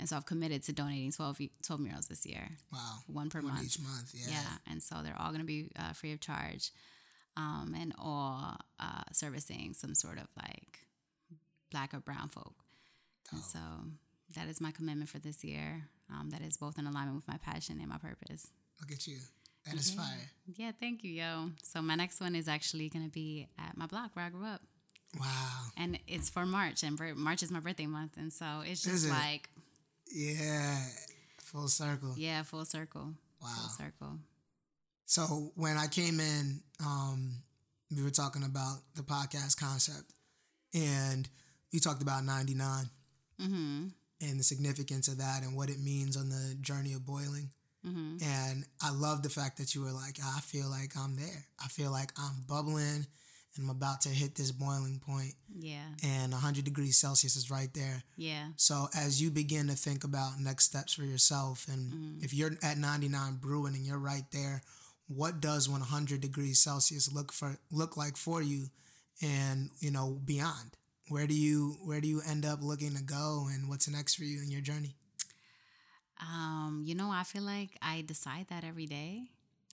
And 0.00 0.08
so 0.08 0.16
I've 0.16 0.26
committed 0.26 0.64
to 0.64 0.72
donating 0.72 1.12
12, 1.12 1.40
12 1.62 1.80
murals 1.80 2.08
this 2.08 2.26
year. 2.26 2.48
Wow. 2.72 2.98
One 3.06 3.30
per 3.30 3.40
One 3.40 3.54
month. 3.54 3.64
Each 3.64 3.80
month, 3.80 4.12
yeah. 4.14 4.30
Yeah. 4.30 4.72
And 4.72 4.82
so 4.82 4.96
they're 5.02 5.16
all 5.18 5.28
going 5.28 5.40
to 5.40 5.46
be 5.46 5.70
uh, 5.78 5.92
free 5.92 6.12
of 6.12 6.20
charge 6.20 6.70
um, 7.36 7.74
and 7.78 7.92
all 7.98 8.56
uh, 8.80 9.02
servicing 9.12 9.74
some 9.74 9.94
sort 9.94 10.18
of 10.18 10.26
like 10.36 10.86
black 11.70 11.94
or 11.94 12.00
brown 12.00 12.28
folk. 12.28 12.54
And 13.32 13.42
so 13.42 13.58
that 14.38 14.48
is 14.48 14.60
my 14.60 14.70
commitment 14.70 15.10
for 15.10 15.18
this 15.18 15.42
year. 15.42 15.88
Um, 16.10 16.30
that 16.30 16.40
is 16.40 16.56
both 16.56 16.78
in 16.78 16.86
alignment 16.86 17.16
with 17.16 17.28
my 17.28 17.36
passion 17.36 17.78
and 17.80 17.88
my 17.88 17.98
purpose. 17.98 18.50
Look 18.80 18.92
at 18.92 19.06
you. 19.06 19.18
That 19.66 19.74
is 19.74 19.94
yeah. 19.94 20.00
fire. 20.00 20.30
Yeah, 20.46 20.70
thank 20.78 21.04
you, 21.04 21.10
yo. 21.10 21.50
So 21.62 21.82
my 21.82 21.96
next 21.96 22.20
one 22.20 22.34
is 22.34 22.48
actually 22.48 22.88
going 22.88 23.04
to 23.04 23.10
be 23.10 23.48
at 23.58 23.76
my 23.76 23.86
block 23.86 24.10
where 24.14 24.24
I 24.24 24.30
grew 24.30 24.46
up. 24.46 24.62
Wow. 25.18 25.64
And 25.76 25.98
it's 26.06 26.30
for 26.30 26.46
March, 26.46 26.82
and 26.82 26.98
March 27.16 27.42
is 27.42 27.50
my 27.50 27.60
birthday 27.60 27.86
month, 27.86 28.16
and 28.16 28.32
so 28.32 28.62
it's 28.64 28.82
just 28.82 29.06
it? 29.06 29.10
like, 29.10 29.48
yeah, 30.12 30.78
full 31.40 31.68
circle. 31.68 32.14
Yeah, 32.16 32.42
full 32.42 32.64
circle. 32.64 33.14
Wow. 33.42 33.48
Full 33.56 33.68
circle. 33.70 34.18
So 35.06 35.52
when 35.56 35.76
I 35.76 35.86
came 35.86 36.20
in, 36.20 36.60
um, 36.84 37.42
we 37.94 38.02
were 38.02 38.10
talking 38.10 38.44
about 38.44 38.80
the 38.94 39.02
podcast 39.02 39.58
concept, 39.58 40.12
and 40.74 41.28
we 41.72 41.80
talked 41.80 42.02
about 42.02 42.24
99 42.24 42.84
mm-hmm. 43.40 43.86
And 44.20 44.38
the 44.38 44.44
significance 44.44 45.08
of 45.08 45.18
that 45.18 45.42
and 45.42 45.56
what 45.56 45.70
it 45.70 45.80
means 45.80 46.16
on 46.16 46.28
the 46.28 46.56
journey 46.60 46.92
of 46.92 47.06
boiling. 47.06 47.50
Mm-hmm. 47.86 48.16
And 48.22 48.64
I 48.82 48.90
love 48.90 49.22
the 49.22 49.28
fact 49.28 49.58
that 49.58 49.74
you 49.74 49.82
were 49.82 49.92
like, 49.92 50.18
I 50.24 50.40
feel 50.40 50.68
like 50.68 50.92
I'm 50.98 51.16
there. 51.16 51.46
I 51.62 51.68
feel 51.68 51.90
like 51.90 52.12
I'm 52.18 52.44
bubbling 52.46 53.06
and 53.58 53.64
I'm 53.64 53.70
about 53.70 54.00
to 54.02 54.08
hit 54.08 54.34
this 54.34 54.52
boiling 54.52 55.00
point. 55.04 55.34
Yeah. 55.58 55.86
And 56.02 56.32
100 56.32 56.64
degrees 56.64 56.96
Celsius 56.96 57.36
is 57.36 57.50
right 57.50 57.72
there. 57.74 58.02
Yeah. 58.16 58.48
So 58.56 58.88
as 58.96 59.22
you 59.22 59.30
begin 59.30 59.68
to 59.68 59.74
think 59.74 60.04
about 60.04 60.40
next 60.40 60.64
steps 60.64 60.94
for 60.94 61.04
yourself, 61.04 61.66
and 61.70 61.92
mm-hmm. 61.92 62.24
if 62.24 62.34
you're 62.34 62.52
at 62.62 62.78
99 62.78 63.38
brewing 63.40 63.74
and 63.74 63.86
you're 63.86 63.98
right 63.98 64.24
there, 64.32 64.62
what 65.08 65.40
does 65.40 65.68
100 65.68 66.20
degrees 66.20 66.58
Celsius 66.58 67.12
look 67.12 67.32
for 67.32 67.58
look 67.72 67.96
like 67.96 68.16
for 68.16 68.42
you, 68.42 68.66
and 69.22 69.70
you 69.80 69.90
know 69.90 70.20
beyond? 70.24 70.76
Where 71.08 71.26
do 71.26 71.34
you 71.34 71.76
where 71.82 72.00
do 72.00 72.08
you 72.08 72.20
end 72.26 72.44
up 72.44 72.60
looking 72.62 72.94
to 72.94 73.02
go, 73.02 73.48
and 73.52 73.68
what's 73.68 73.88
next 73.88 74.16
for 74.16 74.24
you 74.24 74.42
in 74.42 74.50
your 74.50 74.60
journey? 74.60 74.96
Um, 76.20 76.82
you 76.84 76.94
know, 76.94 77.10
I 77.10 77.22
feel 77.22 77.42
like 77.42 77.70
I 77.80 78.02
decide 78.06 78.46
that 78.50 78.64
every 78.64 78.86
day. 78.86 79.30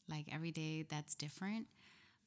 Like 0.09 0.25
every 0.31 0.51
day 0.51 0.85
that's 0.89 1.15
different. 1.15 1.67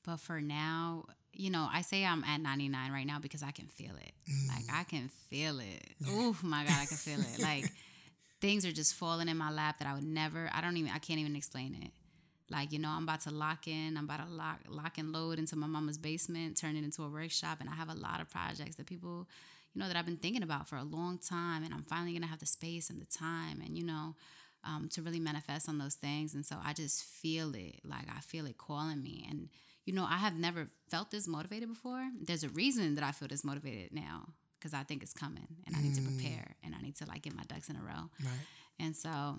But 0.05 0.21
for 0.21 0.41
now, 0.41 1.05
you 1.33 1.51
know, 1.51 1.69
I 1.73 1.83
say 1.83 2.05
I'm 2.05 2.25
at 2.25 2.41
99 2.41 2.93
right 2.93 3.07
now 3.07 3.19
because 3.21 3.43
I 3.43 3.51
can 3.51 3.67
feel 3.67 3.95
it. 3.95 4.13
Mm. 4.31 4.49
Like 4.49 4.65
I 4.73 4.85
can 4.85 5.09
feel 5.09 5.61
it. 5.61 5.85
Oh 6.09 6.37
my 6.43 6.65
God, 6.65 6.75
I 6.79 6.87
can 6.87 6.97
feel 6.97 7.21
it. 7.21 7.39
Like 7.43 7.71
things 8.41 8.65
are 8.65 8.73
just 8.73 8.95
falling 8.95 9.29
in 9.29 9.37
my 9.37 9.51
lap 9.51 9.79
that 9.79 9.89
I 9.89 9.95
would 9.95 10.05
never, 10.05 10.51
I 10.53 10.61
don't 10.61 10.77
even, 10.77 10.91
I 10.93 10.99
can't 10.99 11.21
even 11.21 11.37
explain 11.37 11.77
it. 11.83 11.91
Like, 12.51 12.73
you 12.73 12.79
know, 12.79 12.89
I'm 12.89 13.03
about 13.03 13.21
to 13.23 13.31
lock 13.31 13.69
in, 13.69 13.97
I'm 13.97 14.05
about 14.05 14.27
to 14.27 14.33
lock, 14.33 14.61
lock 14.69 14.99
and 14.99 15.13
load 15.13 15.39
into 15.39 15.57
my 15.57 15.67
mama's 15.67 15.99
basement, 15.99 16.57
turn 16.57 16.77
it 16.77 16.85
into 16.85 17.03
a 17.03 17.09
workshop. 17.09 17.59
And 17.61 17.69
I 17.69 17.75
have 17.75 17.91
a 17.91 17.95
lot 17.95 18.21
of 18.21 18.31
projects 18.31 18.77
that 18.77 18.87
people, 18.87 19.29
you 19.75 19.81
know, 19.81 19.89
that 19.89 19.97
I've 19.97 20.07
been 20.07 20.17
thinking 20.17 20.43
about 20.43 20.69
for 20.69 20.77
a 20.77 20.85
long 20.85 21.19
time. 21.19 21.63
And 21.63 21.75
I'm 21.75 21.85
finally 21.85 22.19
to 22.19 22.27
have 22.27 22.39
the 22.39 22.47
space 22.47 22.89
and 22.89 23.01
the 23.01 23.07
time 23.07 23.61
and, 23.65 23.77
you 23.77 23.85
know, 23.85 24.15
um, 24.65 24.89
to 24.93 25.03
really 25.03 25.21
manifest 25.21 25.69
on 25.69 25.79
those 25.79 25.95
things. 25.95 26.35
And 26.35 26.45
so 26.45 26.57
I 26.65 26.73
just 26.73 27.05
feel 27.05 27.55
it. 27.55 27.81
Like 27.85 28.07
I 28.15 28.21
feel 28.21 28.47
it 28.47 28.57
calling 28.57 29.03
me. 29.03 29.27
And, 29.29 29.49
you 29.85 29.93
know, 29.93 30.07
I 30.09 30.17
have 30.17 30.35
never 30.35 30.69
felt 30.89 31.11
this 31.11 31.29
motivated 31.29 31.69
before. 31.69 32.09
There's 32.21 32.45
a 32.45 32.49
reason 32.49 32.95
that 32.95 33.05
I 33.05 33.13
feel 33.13 33.29
this 33.29 33.45
motivated 33.45 33.93
now 33.93 34.29
because 34.59 34.75
I 34.75 34.83
think 34.83 35.03
it's 35.03 35.13
coming 35.13 35.47
and 35.67 35.77
I 35.77 35.81
need 35.81 35.93
mm. 35.93 35.97
to 35.97 36.03
prepare 36.03 36.57
and 36.65 36.75
I 36.75 36.81
need 36.81 36.97
to 36.97 37.07
like 37.07 37.23
get 37.23 37.37
my 37.37 37.45
ducks 37.45 37.69
in 37.69 37.77
a 37.77 37.83
row. 37.83 38.11
Right. 38.21 38.47
And 38.81 38.97
so 38.97 39.37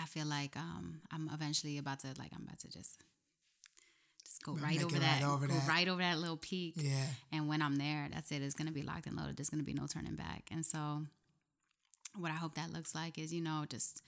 I 0.00 0.06
feel 0.06 0.26
like 0.26 0.56
um, 0.56 1.00
I'm 1.10 1.30
eventually 1.32 1.78
about 1.78 2.00
to 2.00 2.08
like 2.18 2.30
I'm 2.34 2.42
about 2.42 2.58
to 2.60 2.68
just 2.70 3.02
just 4.24 4.42
go 4.42 4.52
right 4.52 4.82
over, 4.82 4.96
right 4.96 5.22
over 5.24 5.46
that, 5.46 5.64
go 5.66 5.68
right 5.68 5.88
over 5.88 6.00
that 6.00 6.18
little 6.18 6.36
peak. 6.36 6.74
Yeah. 6.76 7.06
And 7.32 7.48
when 7.48 7.62
I'm 7.62 7.76
there, 7.76 8.08
that's 8.12 8.30
it. 8.32 8.42
It's 8.42 8.54
gonna 8.54 8.72
be 8.72 8.82
locked 8.82 9.06
and 9.06 9.16
loaded. 9.16 9.36
There's 9.36 9.50
gonna 9.50 9.62
be 9.62 9.74
no 9.74 9.86
turning 9.86 10.14
back. 10.14 10.44
And 10.50 10.64
so, 10.64 11.02
what 12.16 12.30
I 12.30 12.34
hope 12.34 12.54
that 12.54 12.72
looks 12.72 12.94
like 12.94 13.18
is, 13.18 13.32
you 13.32 13.40
know, 13.40 13.64
just 13.68 14.02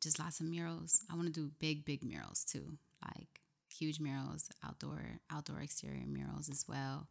just 0.00 0.18
lots 0.18 0.40
of 0.40 0.46
murals. 0.46 1.02
I 1.10 1.14
want 1.14 1.26
to 1.26 1.32
do 1.32 1.50
big, 1.58 1.84
big 1.84 2.02
murals 2.02 2.44
too, 2.44 2.78
like 3.04 3.40
huge 3.68 4.00
murals, 4.00 4.48
outdoor, 4.66 5.20
outdoor 5.30 5.60
exterior 5.60 6.06
murals 6.06 6.48
as 6.48 6.64
well. 6.66 7.06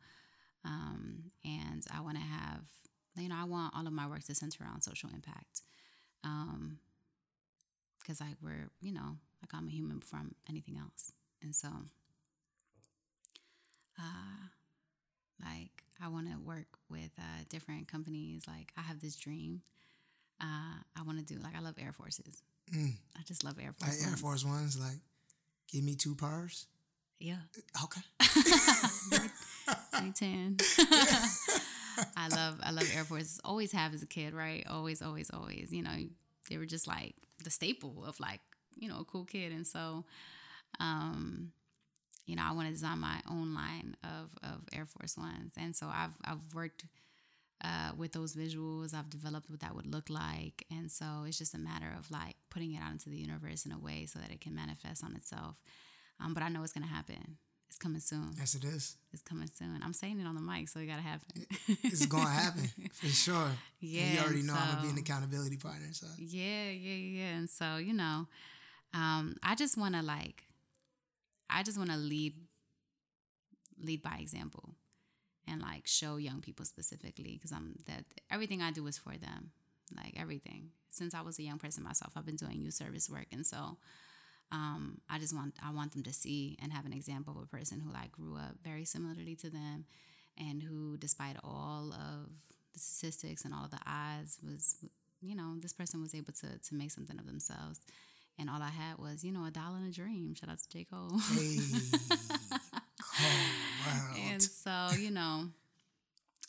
Um, 0.65 1.31
and 1.45 1.85
I 1.95 2.01
want 2.01 2.17
to 2.17 2.23
have, 2.23 2.61
you 3.15 3.29
know, 3.29 3.35
I 3.39 3.45
want 3.45 3.73
all 3.75 3.85
of 3.85 3.93
my 3.93 4.07
work 4.07 4.23
to 4.23 4.35
center 4.35 4.63
around 4.63 4.81
social 4.81 5.09
impact. 5.13 5.61
Um, 6.23 6.79
because 8.09 8.21
like 8.21 8.37
we're, 8.41 8.69
you 8.81 8.91
know, 8.91 9.17
like 9.41 9.53
I'm 9.53 9.67
a 9.67 9.71
human 9.71 9.99
from 9.99 10.33
anything 10.49 10.77
else, 10.77 11.11
and 11.43 11.55
so 11.55 11.67
uh, 13.99 14.47
like 15.43 15.83
I 16.03 16.07
want 16.07 16.27
to 16.27 16.39
work 16.39 16.65
with 16.89 17.11
uh, 17.19 17.43
different 17.49 17.87
companies. 17.87 18.45
Like 18.47 18.71
I 18.75 18.81
have 18.81 18.99
this 18.99 19.15
dream. 19.15 19.61
Uh, 20.41 20.81
I 20.97 21.03
want 21.05 21.19
to 21.19 21.23
do 21.23 21.39
like 21.39 21.55
I 21.55 21.61
love 21.61 21.75
Air 21.79 21.93
Forces. 21.93 22.41
Mm. 22.75 22.93
I 23.15 23.21
just 23.27 23.43
love 23.43 23.57
Air 23.61 23.73
Force. 23.77 23.99
Like 23.99 24.09
Air 24.09 24.17
Force 24.17 24.43
Ones, 24.43 24.79
like 24.79 24.99
give 25.71 25.83
me 25.83 25.93
two 25.93 26.15
purrs. 26.15 26.65
Yeah. 27.19 27.41
Okay. 27.83 28.01
me 30.03 30.11
ten. 30.15 30.57
I 32.17 32.29
love 32.29 32.59
I 32.63 32.71
love 32.71 32.89
Air 32.95 33.03
Force. 33.03 33.39
Always 33.45 33.71
have 33.73 33.93
as 33.93 34.01
a 34.01 34.07
kid, 34.07 34.33
right? 34.33 34.65
Always, 34.67 35.03
always, 35.03 35.29
always. 35.29 35.71
You 35.71 35.83
know, 35.83 35.95
they 36.49 36.57
were 36.57 36.65
just 36.65 36.87
like 36.87 37.15
the 37.43 37.49
staple 37.49 38.05
of 38.05 38.19
like 38.19 38.41
you 38.75 38.89
know 38.89 38.99
a 38.99 39.05
cool 39.05 39.25
kid, 39.25 39.51
and 39.51 39.65
so 39.65 40.05
um, 40.79 41.51
you 42.29 42.35
know, 42.35 42.43
I 42.47 42.51
want 42.51 42.67
to 42.67 42.73
design 42.73 42.99
my 42.99 43.19
own 43.27 43.55
line 43.55 43.97
of, 44.03 44.37
of 44.43 44.61
Air 44.71 44.85
Force 44.85 45.17
Ones. 45.17 45.53
And 45.57 45.75
so 45.75 45.87
I've, 45.87 46.13
I've 46.23 46.53
worked 46.53 46.85
uh, 47.63 47.91
with 47.97 48.11
those 48.11 48.35
visuals. 48.35 48.93
I've 48.93 49.09
developed 49.09 49.49
what 49.49 49.61
that 49.61 49.75
would 49.75 49.87
look 49.87 50.11
like. 50.11 50.63
And 50.69 50.91
so 50.91 51.23
it's 51.25 51.39
just 51.39 51.55
a 51.55 51.57
matter 51.57 51.91
of 51.97 52.11
like 52.11 52.35
putting 52.51 52.75
it 52.75 52.81
out 52.83 52.91
into 52.91 53.09
the 53.09 53.17
universe 53.17 53.65
in 53.65 53.71
a 53.71 53.79
way 53.79 54.05
so 54.05 54.19
that 54.19 54.31
it 54.31 54.41
can 54.41 54.53
manifest 54.53 55.03
on 55.03 55.15
itself. 55.15 55.55
Um, 56.23 56.35
but 56.35 56.43
I 56.43 56.49
know 56.49 56.61
it's 56.61 56.71
going 56.71 56.87
to 56.87 56.93
happen. 56.93 57.37
It's 57.69 57.77
coming 57.77 57.99
soon. 57.99 58.31
Yes, 58.35 58.55
it 58.55 58.63
is. 58.63 58.97
It's 59.13 59.21
coming 59.21 59.47
soon. 59.47 59.79
I'm 59.83 59.93
saying 59.93 60.19
it 60.19 60.25
on 60.25 60.33
the 60.33 60.41
mic, 60.41 60.67
so 60.69 60.79
it 60.79 60.87
gotta 60.87 61.03
happen. 61.03 61.45
it's 61.83 62.07
gonna 62.07 62.27
happen 62.27 62.67
for 62.91 63.05
sure. 63.25 63.51
Yeah, 63.79 64.01
and 64.01 64.13
you 64.13 64.19
already 64.21 64.41
know 64.41 64.53
so, 64.53 64.59
I'm 64.59 64.69
gonna 64.69 64.81
be 64.81 64.89
an 64.89 64.97
accountability 64.97 65.57
partner. 65.57 65.87
So 65.91 66.07
yeah, 66.17 66.69
yeah, 66.71 66.95
yeah. 66.95 67.37
And 67.37 67.49
so 67.49 67.77
you 67.77 67.93
know, 67.93 68.27
um, 68.93 69.35
I 69.43 69.53
just 69.53 69.77
want 69.77 69.93
to 69.93 70.01
like 70.01 70.45
I 71.49 71.61
just 71.61 71.77
want 71.77 71.91
to 71.91 71.97
lead 71.97 72.33
lead 73.81 74.01
by 74.01 74.17
example 74.19 74.75
and 75.47 75.61
like 75.61 75.85
show 75.85 76.17
young 76.17 76.41
people 76.41 76.65
specifically 76.65 77.33
because 77.33 77.51
I'm 77.51 77.75
that 77.85 78.03
everything 78.31 78.61
I 78.63 78.71
do 78.71 78.85
is 78.87 78.97
for 78.97 79.15
them. 79.15 79.51
Like 79.95 80.13
everything. 80.17 80.69
Since 80.91 81.13
I 81.13 81.21
was 81.21 81.37
a 81.37 81.43
young 81.43 81.59
person 81.59 81.83
myself, 81.83 82.13
I've 82.15 82.25
been 82.25 82.35
doing 82.35 82.61
youth 82.61 82.73
service 82.73 83.09
work 83.09 83.27
and 83.31 83.45
so 83.45 83.77
um, 84.51 84.99
I 85.09 85.19
just 85.19 85.35
want 85.35 85.55
I 85.63 85.71
want 85.71 85.93
them 85.93 86.03
to 86.03 86.13
see 86.13 86.57
and 86.61 86.71
have 86.71 86.85
an 86.85 86.93
example 86.93 87.37
of 87.37 87.43
a 87.43 87.47
person 87.47 87.79
who 87.79 87.91
like 87.91 88.11
grew 88.11 88.35
up 88.35 88.55
very 88.63 88.85
similarly 88.85 89.35
to 89.37 89.49
them 89.49 89.85
and 90.37 90.63
who 90.63 90.97
despite 90.97 91.37
all 91.43 91.93
of 91.93 92.29
the 92.73 92.79
statistics 92.79 93.45
and 93.45 93.53
all 93.53 93.65
of 93.65 93.71
the 93.71 93.79
odds 93.85 94.39
was, 94.43 94.77
you 95.21 95.35
know, 95.35 95.55
this 95.59 95.73
person 95.73 96.01
was 96.01 96.15
able 96.15 96.33
to 96.33 96.57
to 96.57 96.75
make 96.75 96.91
something 96.91 97.19
of 97.19 97.25
themselves. 97.25 97.81
And 98.37 98.49
all 98.49 98.61
I 98.61 98.69
had 98.69 98.97
was, 98.97 99.23
you 99.23 99.33
know, 99.33 99.45
a 99.45 99.51
dollar 99.51 99.77
and 99.77 99.87
a 99.87 99.91
dream. 99.91 100.33
Shout 100.33 100.49
out 100.49 100.59
to 100.59 100.69
J. 100.69 100.85
Cole. 100.85 101.19
Hey. 101.33 101.57
and 104.31 104.41
so, 104.41 104.87
you 104.97 105.11
know, 105.11 105.49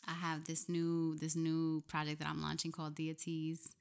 I 0.07 0.13
have 0.13 0.45
this 0.45 0.69
new 0.69 1.17
this 1.17 1.35
new 1.35 1.83
project 1.87 2.19
that 2.19 2.27
I'm 2.27 2.41
launching 2.41 2.71
called 2.71 2.95
Deities. 2.95 3.75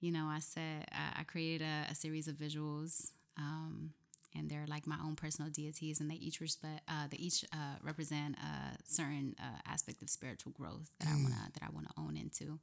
You 0.00 0.12
know, 0.12 0.26
I 0.26 0.38
said 0.40 0.86
I, 0.92 1.20
I 1.20 1.24
created 1.24 1.66
a, 1.66 1.90
a, 1.90 1.94
series 1.94 2.28
of 2.28 2.36
visuals, 2.36 3.10
um, 3.36 3.92
and 4.36 4.50
they're 4.50 4.66
like 4.68 4.86
my 4.86 4.96
own 5.04 5.16
personal 5.16 5.50
deities, 5.50 6.00
and 6.00 6.10
they 6.10 6.16
each 6.16 6.40
respect 6.40 6.82
uh, 6.88 7.06
they 7.10 7.18
each 7.18 7.44
uh, 7.52 7.76
represent 7.82 8.36
a 8.36 8.76
certain 8.84 9.36
uh, 9.38 9.60
aspect 9.66 10.02
of 10.02 10.10
spiritual 10.10 10.52
growth 10.52 10.90
that 10.98 11.08
mm. 11.08 11.12
I 11.12 11.22
wanna 11.22 11.50
that 11.54 11.62
I 11.62 11.70
wanna 11.72 11.90
own 11.96 12.16
into. 12.16 12.58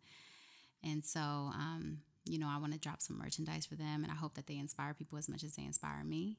And 0.84 1.06
so, 1.06 1.20
um, 1.20 2.00
you 2.26 2.40
know, 2.40 2.48
I 2.50 2.58
want 2.58 2.74
to 2.74 2.80
drop 2.80 3.02
some 3.02 3.18
merchandise 3.18 3.66
for 3.66 3.76
them, 3.76 4.04
and 4.04 4.12
I 4.12 4.16
hope 4.16 4.34
that 4.36 4.48
they 4.48 4.58
inspire 4.58 4.94
people 4.94 5.18
as 5.18 5.30
much 5.30 5.44
as 5.44 5.56
they 5.56 5.64
inspire 5.64 6.04
me. 6.04 6.38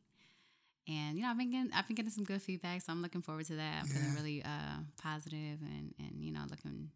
And 0.88 1.16
you 1.16 1.22
know, 1.22 1.30
I've 1.30 1.38
been 1.38 1.50
getting 1.50 1.72
I've 1.72 1.86
been 1.86 1.96
getting 1.96 2.10
some 2.10 2.24
good 2.24 2.42
feedback, 2.42 2.82
so 2.82 2.92
I'm 2.92 3.02
looking 3.02 3.22
forward 3.22 3.46
to 3.46 3.56
that. 3.56 3.82
I'm 3.82 3.88
yeah. 3.88 3.94
feeling 3.94 4.14
really 4.14 4.42
uh, 4.42 4.80
positive 5.00 5.58
and 5.62 5.94
and 5.98 6.24
you 6.24 6.32
know 6.32 6.42
looking 6.50 6.90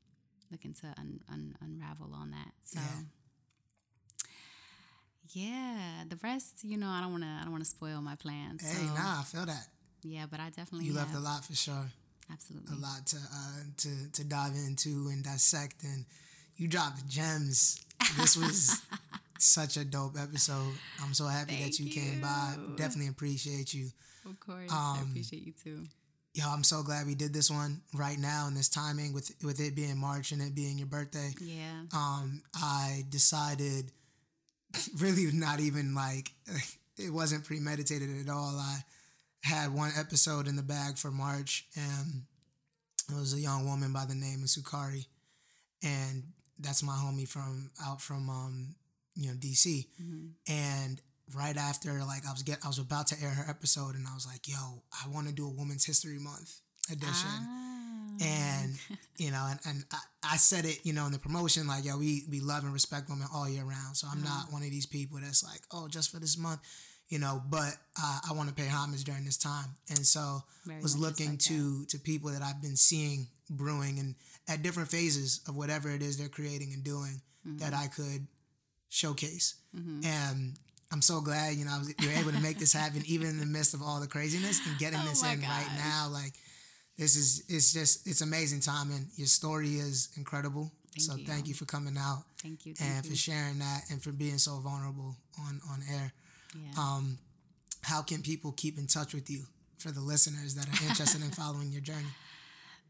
looking 0.51 0.75
to 0.75 0.87
un, 0.99 1.21
un, 1.33 1.55
unravel 1.61 2.13
on 2.15 2.31
that. 2.33 2.53
So. 2.65 2.81
Yeah. 2.81 3.03
Yeah. 5.33 6.05
the 6.09 6.19
rest, 6.23 6.65
you 6.65 6.77
know, 6.77 6.89
I 6.89 7.01
don't 7.01 7.13
want 7.13 7.25
to. 7.25 7.29
I 7.29 7.43
don't 7.43 7.53
want 7.53 7.65
to 7.65 7.71
spoil 7.71 8.01
my 8.01 8.17
plans. 8.17 8.63
Hey, 8.63 8.87
so. 8.87 8.95
nah, 8.95 9.21
I 9.21 9.23
feel 9.25 9.47
that. 9.47 9.67
Yeah, 10.03 10.27
but 10.31 10.41
I 10.41 10.51
definitely 10.51 10.87
you 10.87 10.95
left 10.95 11.15
a 11.15 11.21
lot 11.21 11.45
for 11.45 11.55
sure. 11.55 11.91
Absolutely, 12.31 12.77
a 12.77 12.81
lot 12.81 13.07
to 13.07 13.17
uh, 13.17 13.63
to 13.79 13.89
to 14.13 14.25
dive 14.25 14.55
into 14.55 15.09
and 15.09 15.25
dissect, 15.25 15.83
and 15.85 16.05
you 16.57 16.69
dropped 16.69 17.09
gems. 17.09 17.81
This 18.19 18.37
was 18.37 18.83
such 19.39 19.77
a 19.77 19.85
dope 19.85 20.17
episode. 20.19 20.75
I'm 21.03 21.15
so 21.15 21.27
happy 21.27 21.55
Thank 21.55 21.65
that 21.65 21.79
you, 21.79 21.87
you, 21.87 21.93
came 21.93 22.21
by. 22.21 22.55
Definitely 22.77 23.09
appreciate 23.09 23.75
you. 23.75 23.91
Of 24.29 24.41
course, 24.41 24.73
um, 24.73 24.99
I 24.99 25.03
appreciate 25.09 25.47
you 25.47 25.53
too. 25.53 25.87
Yo, 26.35 26.45
I'm 26.47 26.65
so 26.65 26.83
glad 26.83 27.07
we 27.07 27.15
did 27.15 27.33
this 27.33 27.51
one 27.51 27.81
right 27.95 28.19
now 28.19 28.47
in 28.47 28.55
this 28.55 28.69
timing 28.69 29.13
with 29.15 29.31
with 29.43 29.59
it 29.59 29.75
being 29.75 29.97
March 29.97 30.33
and 30.33 30.43
it 30.43 30.55
being 30.55 30.77
your 30.79 30.87
birthday. 30.87 31.33
Yeah. 31.41 31.85
Um, 31.95 32.43
I 32.55 33.05
decided, 33.09 33.91
really, 34.99 35.27
not 35.33 35.61
even 35.61 35.95
like 35.95 36.33
it 36.99 37.13
wasn't 37.13 37.45
premeditated 37.45 38.09
at 38.21 38.33
all. 38.33 38.57
I 38.59 38.79
had 39.43 39.73
one 39.73 39.93
episode 39.99 40.49
in 40.49 40.57
the 40.57 40.63
bag 40.63 40.99
for 40.99 41.11
March, 41.11 41.67
and 41.77 42.23
it 43.11 43.15
was 43.15 43.35
a 43.35 43.41
young 43.41 43.69
woman 43.69 43.93
by 43.93 44.05
the 44.05 44.15
name 44.15 44.43
of 44.43 44.49
Sukari, 44.49 45.07
and 45.83 46.25
that's 46.59 46.83
my 46.83 46.95
homie 46.95 47.29
from 47.29 47.71
out 47.85 48.01
from 48.01 48.29
um, 48.29 48.75
you 49.15 49.29
know 49.29 49.35
DC, 49.35 49.87
mm-hmm. 50.01 50.27
and 50.49 51.01
right 51.35 51.57
after 51.57 51.93
like 52.05 52.27
I 52.27 52.33
was 52.33 52.43
get 52.43 52.59
I 52.65 52.69
was 52.69 52.79
about 52.79 53.09
to 53.09 53.17
air 53.23 53.31
her 53.31 53.49
episode, 53.49 53.95
and 53.95 54.07
I 54.07 54.15
was 54.15 54.27
like, 54.27 54.49
yo, 54.49 54.83
I 55.05 55.09
want 55.09 55.27
to 55.29 55.33
do 55.33 55.47
a 55.47 55.51
Women's 55.51 55.85
History 55.85 56.19
Month 56.19 56.61
edition. 56.91 57.31
Ah. 57.31 57.76
And 58.23 58.75
you 59.17 59.31
know, 59.31 59.47
and, 59.51 59.61
and 59.67 59.85
I, 59.93 60.35
I, 60.35 60.37
said 60.37 60.65
it, 60.65 60.81
you 60.85 60.93
know, 60.93 61.07
in 61.07 61.13
the 61.13 61.19
promotion, 61.19 61.67
like, 61.67 61.85
yo, 61.85 61.99
we 61.99 62.25
we 62.31 62.41
love 62.41 62.65
and 62.65 62.73
respect 62.73 63.09
women 63.09 63.27
all 63.35 63.49
year 63.49 63.65
round. 63.65 63.97
So 63.97 64.07
I'm 64.11 64.19
mm-hmm. 64.19 64.25
not 64.25 64.53
one 64.53 64.63
of 64.63 64.71
these 64.71 64.87
people 64.87 65.19
that's 65.21 65.45
like, 65.45 65.61
oh, 65.73 65.89
just 65.89 66.11
for 66.11 66.19
this 66.19 66.39
month, 66.39 66.61
you 67.09 67.19
know. 67.19 67.43
But 67.49 67.75
uh, 68.03 68.21
I 68.29 68.33
want 68.33 68.49
to 68.49 68.55
pay 68.55 68.69
homage 68.69 69.05
during 69.05 69.25
this 69.25 69.39
time, 69.39 69.67
and 69.89 70.07
so 70.07 70.43
Very 70.65 70.81
was 70.83 70.97
looking 70.97 71.31
like 71.31 71.39
to 71.41 71.81
that. 71.81 71.89
to 71.91 71.99
people 71.99 72.31
that 72.31 72.43
I've 72.43 72.61
been 72.61 72.77
seeing 72.77 73.29
brewing 73.51 73.99
and 73.99 74.15
at 74.49 74.63
different 74.63 74.89
phases 74.89 75.41
of 75.49 75.57
whatever 75.57 75.91
it 75.91 76.03
is 76.03 76.17
they're 76.17 76.29
creating 76.29 76.73
and 76.73 76.85
doing 76.85 77.21
mm-hmm. 77.47 77.59
that 77.59 77.75
I 77.75 77.87
could 77.89 78.27
showcase. 78.89 79.55
Mm-hmm. 79.77 80.05
And 80.05 80.55
I'm 80.93 81.03
so 81.03 81.21
glad, 81.21 81.57
you 81.57 81.65
know, 81.65 81.81
you're 82.01 82.13
able 82.13 82.33
to 82.33 82.41
make 82.41 82.59
this 82.59 82.73
happen 82.73 83.03
even 83.07 83.29
in 83.29 83.41
the 83.41 83.47
midst 83.47 83.75
of 83.75 83.83
all 83.83 84.01
the 84.01 84.07
craziness 84.07 84.65
and 84.67 84.79
getting 84.79 85.01
oh 85.03 85.09
this 85.09 85.23
in 85.23 85.41
gosh. 85.41 85.49
right 85.49 85.71
now. 85.77 86.09
Like 86.11 86.33
this 86.99 87.17
is 87.17 87.45
it's 87.49 87.73
just 87.73 88.07
it's 88.07 88.21
amazing 88.21 88.61
time 88.61 88.91
and 88.91 89.07
your 89.17 89.27
story 89.27 89.77
is 89.77 90.09
incredible. 90.17 90.73
Thank 90.95 91.03
so 91.03 91.17
you. 91.17 91.27
thank 91.27 91.47
you 91.47 91.55
for 91.55 91.67
coming 91.67 91.97
out. 91.99 92.25
Thank 92.43 92.65
you. 92.65 92.75
Thank 92.75 92.91
and 92.91 93.05
you. 93.05 93.11
for 93.11 93.17
sharing 93.17 93.59
that 93.59 93.83
and 93.91 94.03
for 94.03 94.13
being 94.13 94.39
so 94.39 94.59
vulnerable 94.59 95.17
on 95.41 95.61
on 95.71 95.83
air. 95.93 96.13
Yeah. 96.55 96.83
Um, 96.83 97.19
how 97.83 98.03
can 98.03 98.23
people 98.23 98.53
keep 98.53 98.79
in 98.79 98.87
touch 98.87 99.15
with 99.15 99.31
you 99.31 99.45
for 99.79 99.91
the 99.91 100.01
listeners 100.01 100.55
that 100.55 100.67
are 100.67 100.89
interested 100.89 101.23
in 101.23 101.31
following 101.43 101.71
your 101.71 101.83
journey? 101.83 102.09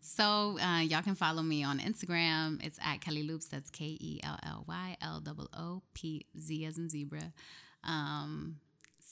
So 0.01 0.57
uh, 0.61 0.81
y'all 0.81 1.03
can 1.03 1.17
follow 1.17 1.43
me 1.43 1.65
on 1.65 1.81
Instagram. 1.81 2.65
It's 2.65 2.79
at 2.81 3.01
Kelly 3.01 3.27
Loopz. 3.27 3.51
That's 3.51 3.71
K 3.71 3.97
E 4.01 4.21
L 4.23 4.39
L 4.45 4.65
Y 4.69 4.97
L 5.03 5.23
O 5.27 5.47
O 5.53 5.83
P 5.95 6.27
Z 6.39 6.65
as 6.65 6.79
in 6.79 6.89
zebra. 6.89 7.33
Um, 7.83 8.57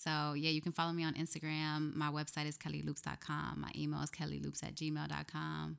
so 0.04 0.34
yeah, 0.34 0.50
you 0.50 0.60
can 0.60 0.72
follow 0.72 0.92
me 0.92 1.04
on 1.04 1.14
Instagram. 1.14 1.94
My 1.94 2.10
website 2.10 2.46
is 2.46 2.58
kellyloopz.com. 2.58 3.60
My 3.60 3.70
email 3.76 4.02
is 4.02 4.10
kellyloopz 4.10 4.62
at 4.62 4.74
gmail.com. 4.74 5.78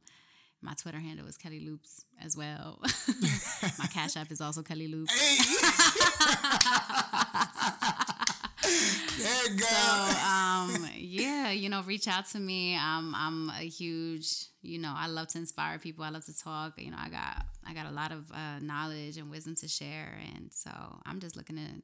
My 0.66 0.74
Twitter 0.74 1.00
handle 1.00 1.28
is 1.28 1.38
Kelly 1.38 1.62
Loopz 1.62 2.06
as 2.20 2.36
well. 2.36 2.82
My 3.78 3.86
Cash 3.86 4.18
App 4.18 4.32
is 4.32 4.42
also 4.42 4.64
Kelly 4.64 4.88
Loopz. 4.88 5.10
there 9.18 9.44
you 9.44 9.50
go. 9.60 9.66
So, 9.66 10.18
um, 10.28 10.90
yeah, 10.96 11.52
you 11.52 11.70
know, 11.70 11.84
reach 11.84 12.08
out 12.08 12.26
to 12.30 12.40
me. 12.40 12.76
Um, 12.76 13.14
I'm 13.16 13.52
a 13.52 13.70
huge, 13.70 14.48
you 14.64 14.80
know, 14.80 14.92
I 14.96 15.06
love 15.06 15.28
to 15.30 15.38
inspire 15.38 15.78
people. 15.78 16.04
I 16.04 16.10
love 16.10 16.26
to 16.26 16.36
talk. 16.36 16.82
You 16.82 16.90
know, 16.90 16.98
I 17.00 17.10
got 17.10 17.46
I 17.68 17.76
got 17.76 17.86
a 17.86 17.92
lot 17.92 18.12
of 18.12 18.32
uh, 18.32 18.58
knowledge 18.60 19.18
and 19.18 19.30
wisdom 19.30 19.54
to 19.58 19.68
share, 19.68 20.18
and 20.36 20.52
so 20.52 20.72
I'm 21.06 21.20
just 21.20 21.36
looking 21.36 21.60
at, 21.60 21.76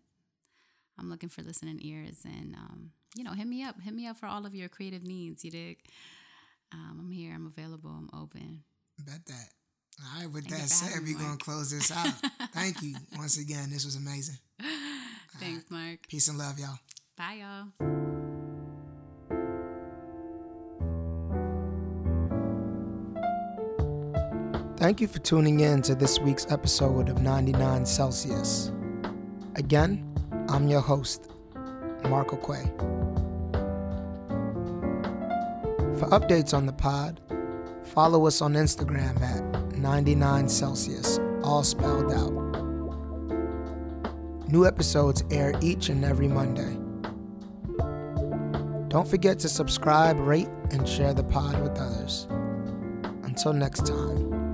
I'm 1.02 1.10
looking 1.10 1.30
for 1.30 1.42
listening 1.42 1.80
ears, 1.82 2.20
and 2.26 2.54
um, 2.56 2.92
you 3.16 3.24
know, 3.24 3.32
hit 3.32 3.48
me 3.48 3.64
up, 3.64 3.82
hit 3.82 3.94
me 3.94 4.08
up 4.08 4.18
for 4.18 4.28
all 4.28 4.46
of 4.46 4.54
your 4.54 4.70
creative 4.70 5.04
needs. 5.04 5.44
You 5.44 5.50
dig? 5.50 5.80
Um, 6.72 6.98
I'm 7.00 7.12
here. 7.12 7.34
I'm 7.34 7.48
available. 7.48 7.90
I'm 7.90 8.10
open. 8.14 8.64
Bet 9.00 9.26
that. 9.26 9.50
All 10.00 10.22
right. 10.22 10.32
With 10.32 10.48
Thank 10.48 10.62
that 10.62 10.70
said, 10.70 11.02
we're 11.04 11.18
gonna 11.18 11.38
close 11.38 11.72
this 11.72 11.92
out. 11.92 12.14
Thank 12.54 12.84
you 12.84 12.96
once 13.18 13.40
again. 13.40 13.72
This 13.72 13.84
was 13.84 13.96
amazing. 13.96 14.38
Thanks, 15.40 15.66
Mark. 15.72 16.08
Peace 16.08 16.28
and 16.28 16.38
love, 16.38 16.60
y'all. 16.60 16.78
Bye, 17.18 17.40
y'all. 17.42 17.92
Thank 24.78 25.00
you 25.00 25.08
for 25.08 25.20
tuning 25.20 25.60
in 25.60 25.82
to 25.84 25.96
this 25.96 26.20
week's 26.20 26.48
episode 26.52 27.10
of 27.10 27.22
99 27.22 27.86
Celsius. 27.86 28.72
Again, 29.56 30.11
I'm 30.52 30.68
your 30.68 30.82
host, 30.82 31.32
Marco 32.10 32.36
Quay. 32.36 32.66
For 35.98 36.08
updates 36.10 36.54
on 36.54 36.66
the 36.66 36.74
pod, 36.74 37.22
follow 37.86 38.28
us 38.28 38.42
on 38.42 38.56
Instagram 38.56 39.22
at 39.22 39.78
99 39.78 40.50
Celsius, 40.50 41.20
all 41.42 41.64
spelled 41.64 42.12
out. 42.12 42.34
New 44.50 44.66
episodes 44.68 45.24
air 45.32 45.54
each 45.62 45.88
and 45.88 46.04
every 46.04 46.28
Monday. 46.28 46.78
Don't 48.90 49.08
forget 49.08 49.40
to 49.40 49.48
subscribe, 49.48 50.20
rate, 50.20 50.50
and 50.72 50.86
share 50.86 51.14
the 51.14 51.24
pod 51.24 51.62
with 51.62 51.80
others. 51.80 52.28
Until 53.24 53.54
next 53.54 53.86
time. 53.86 54.51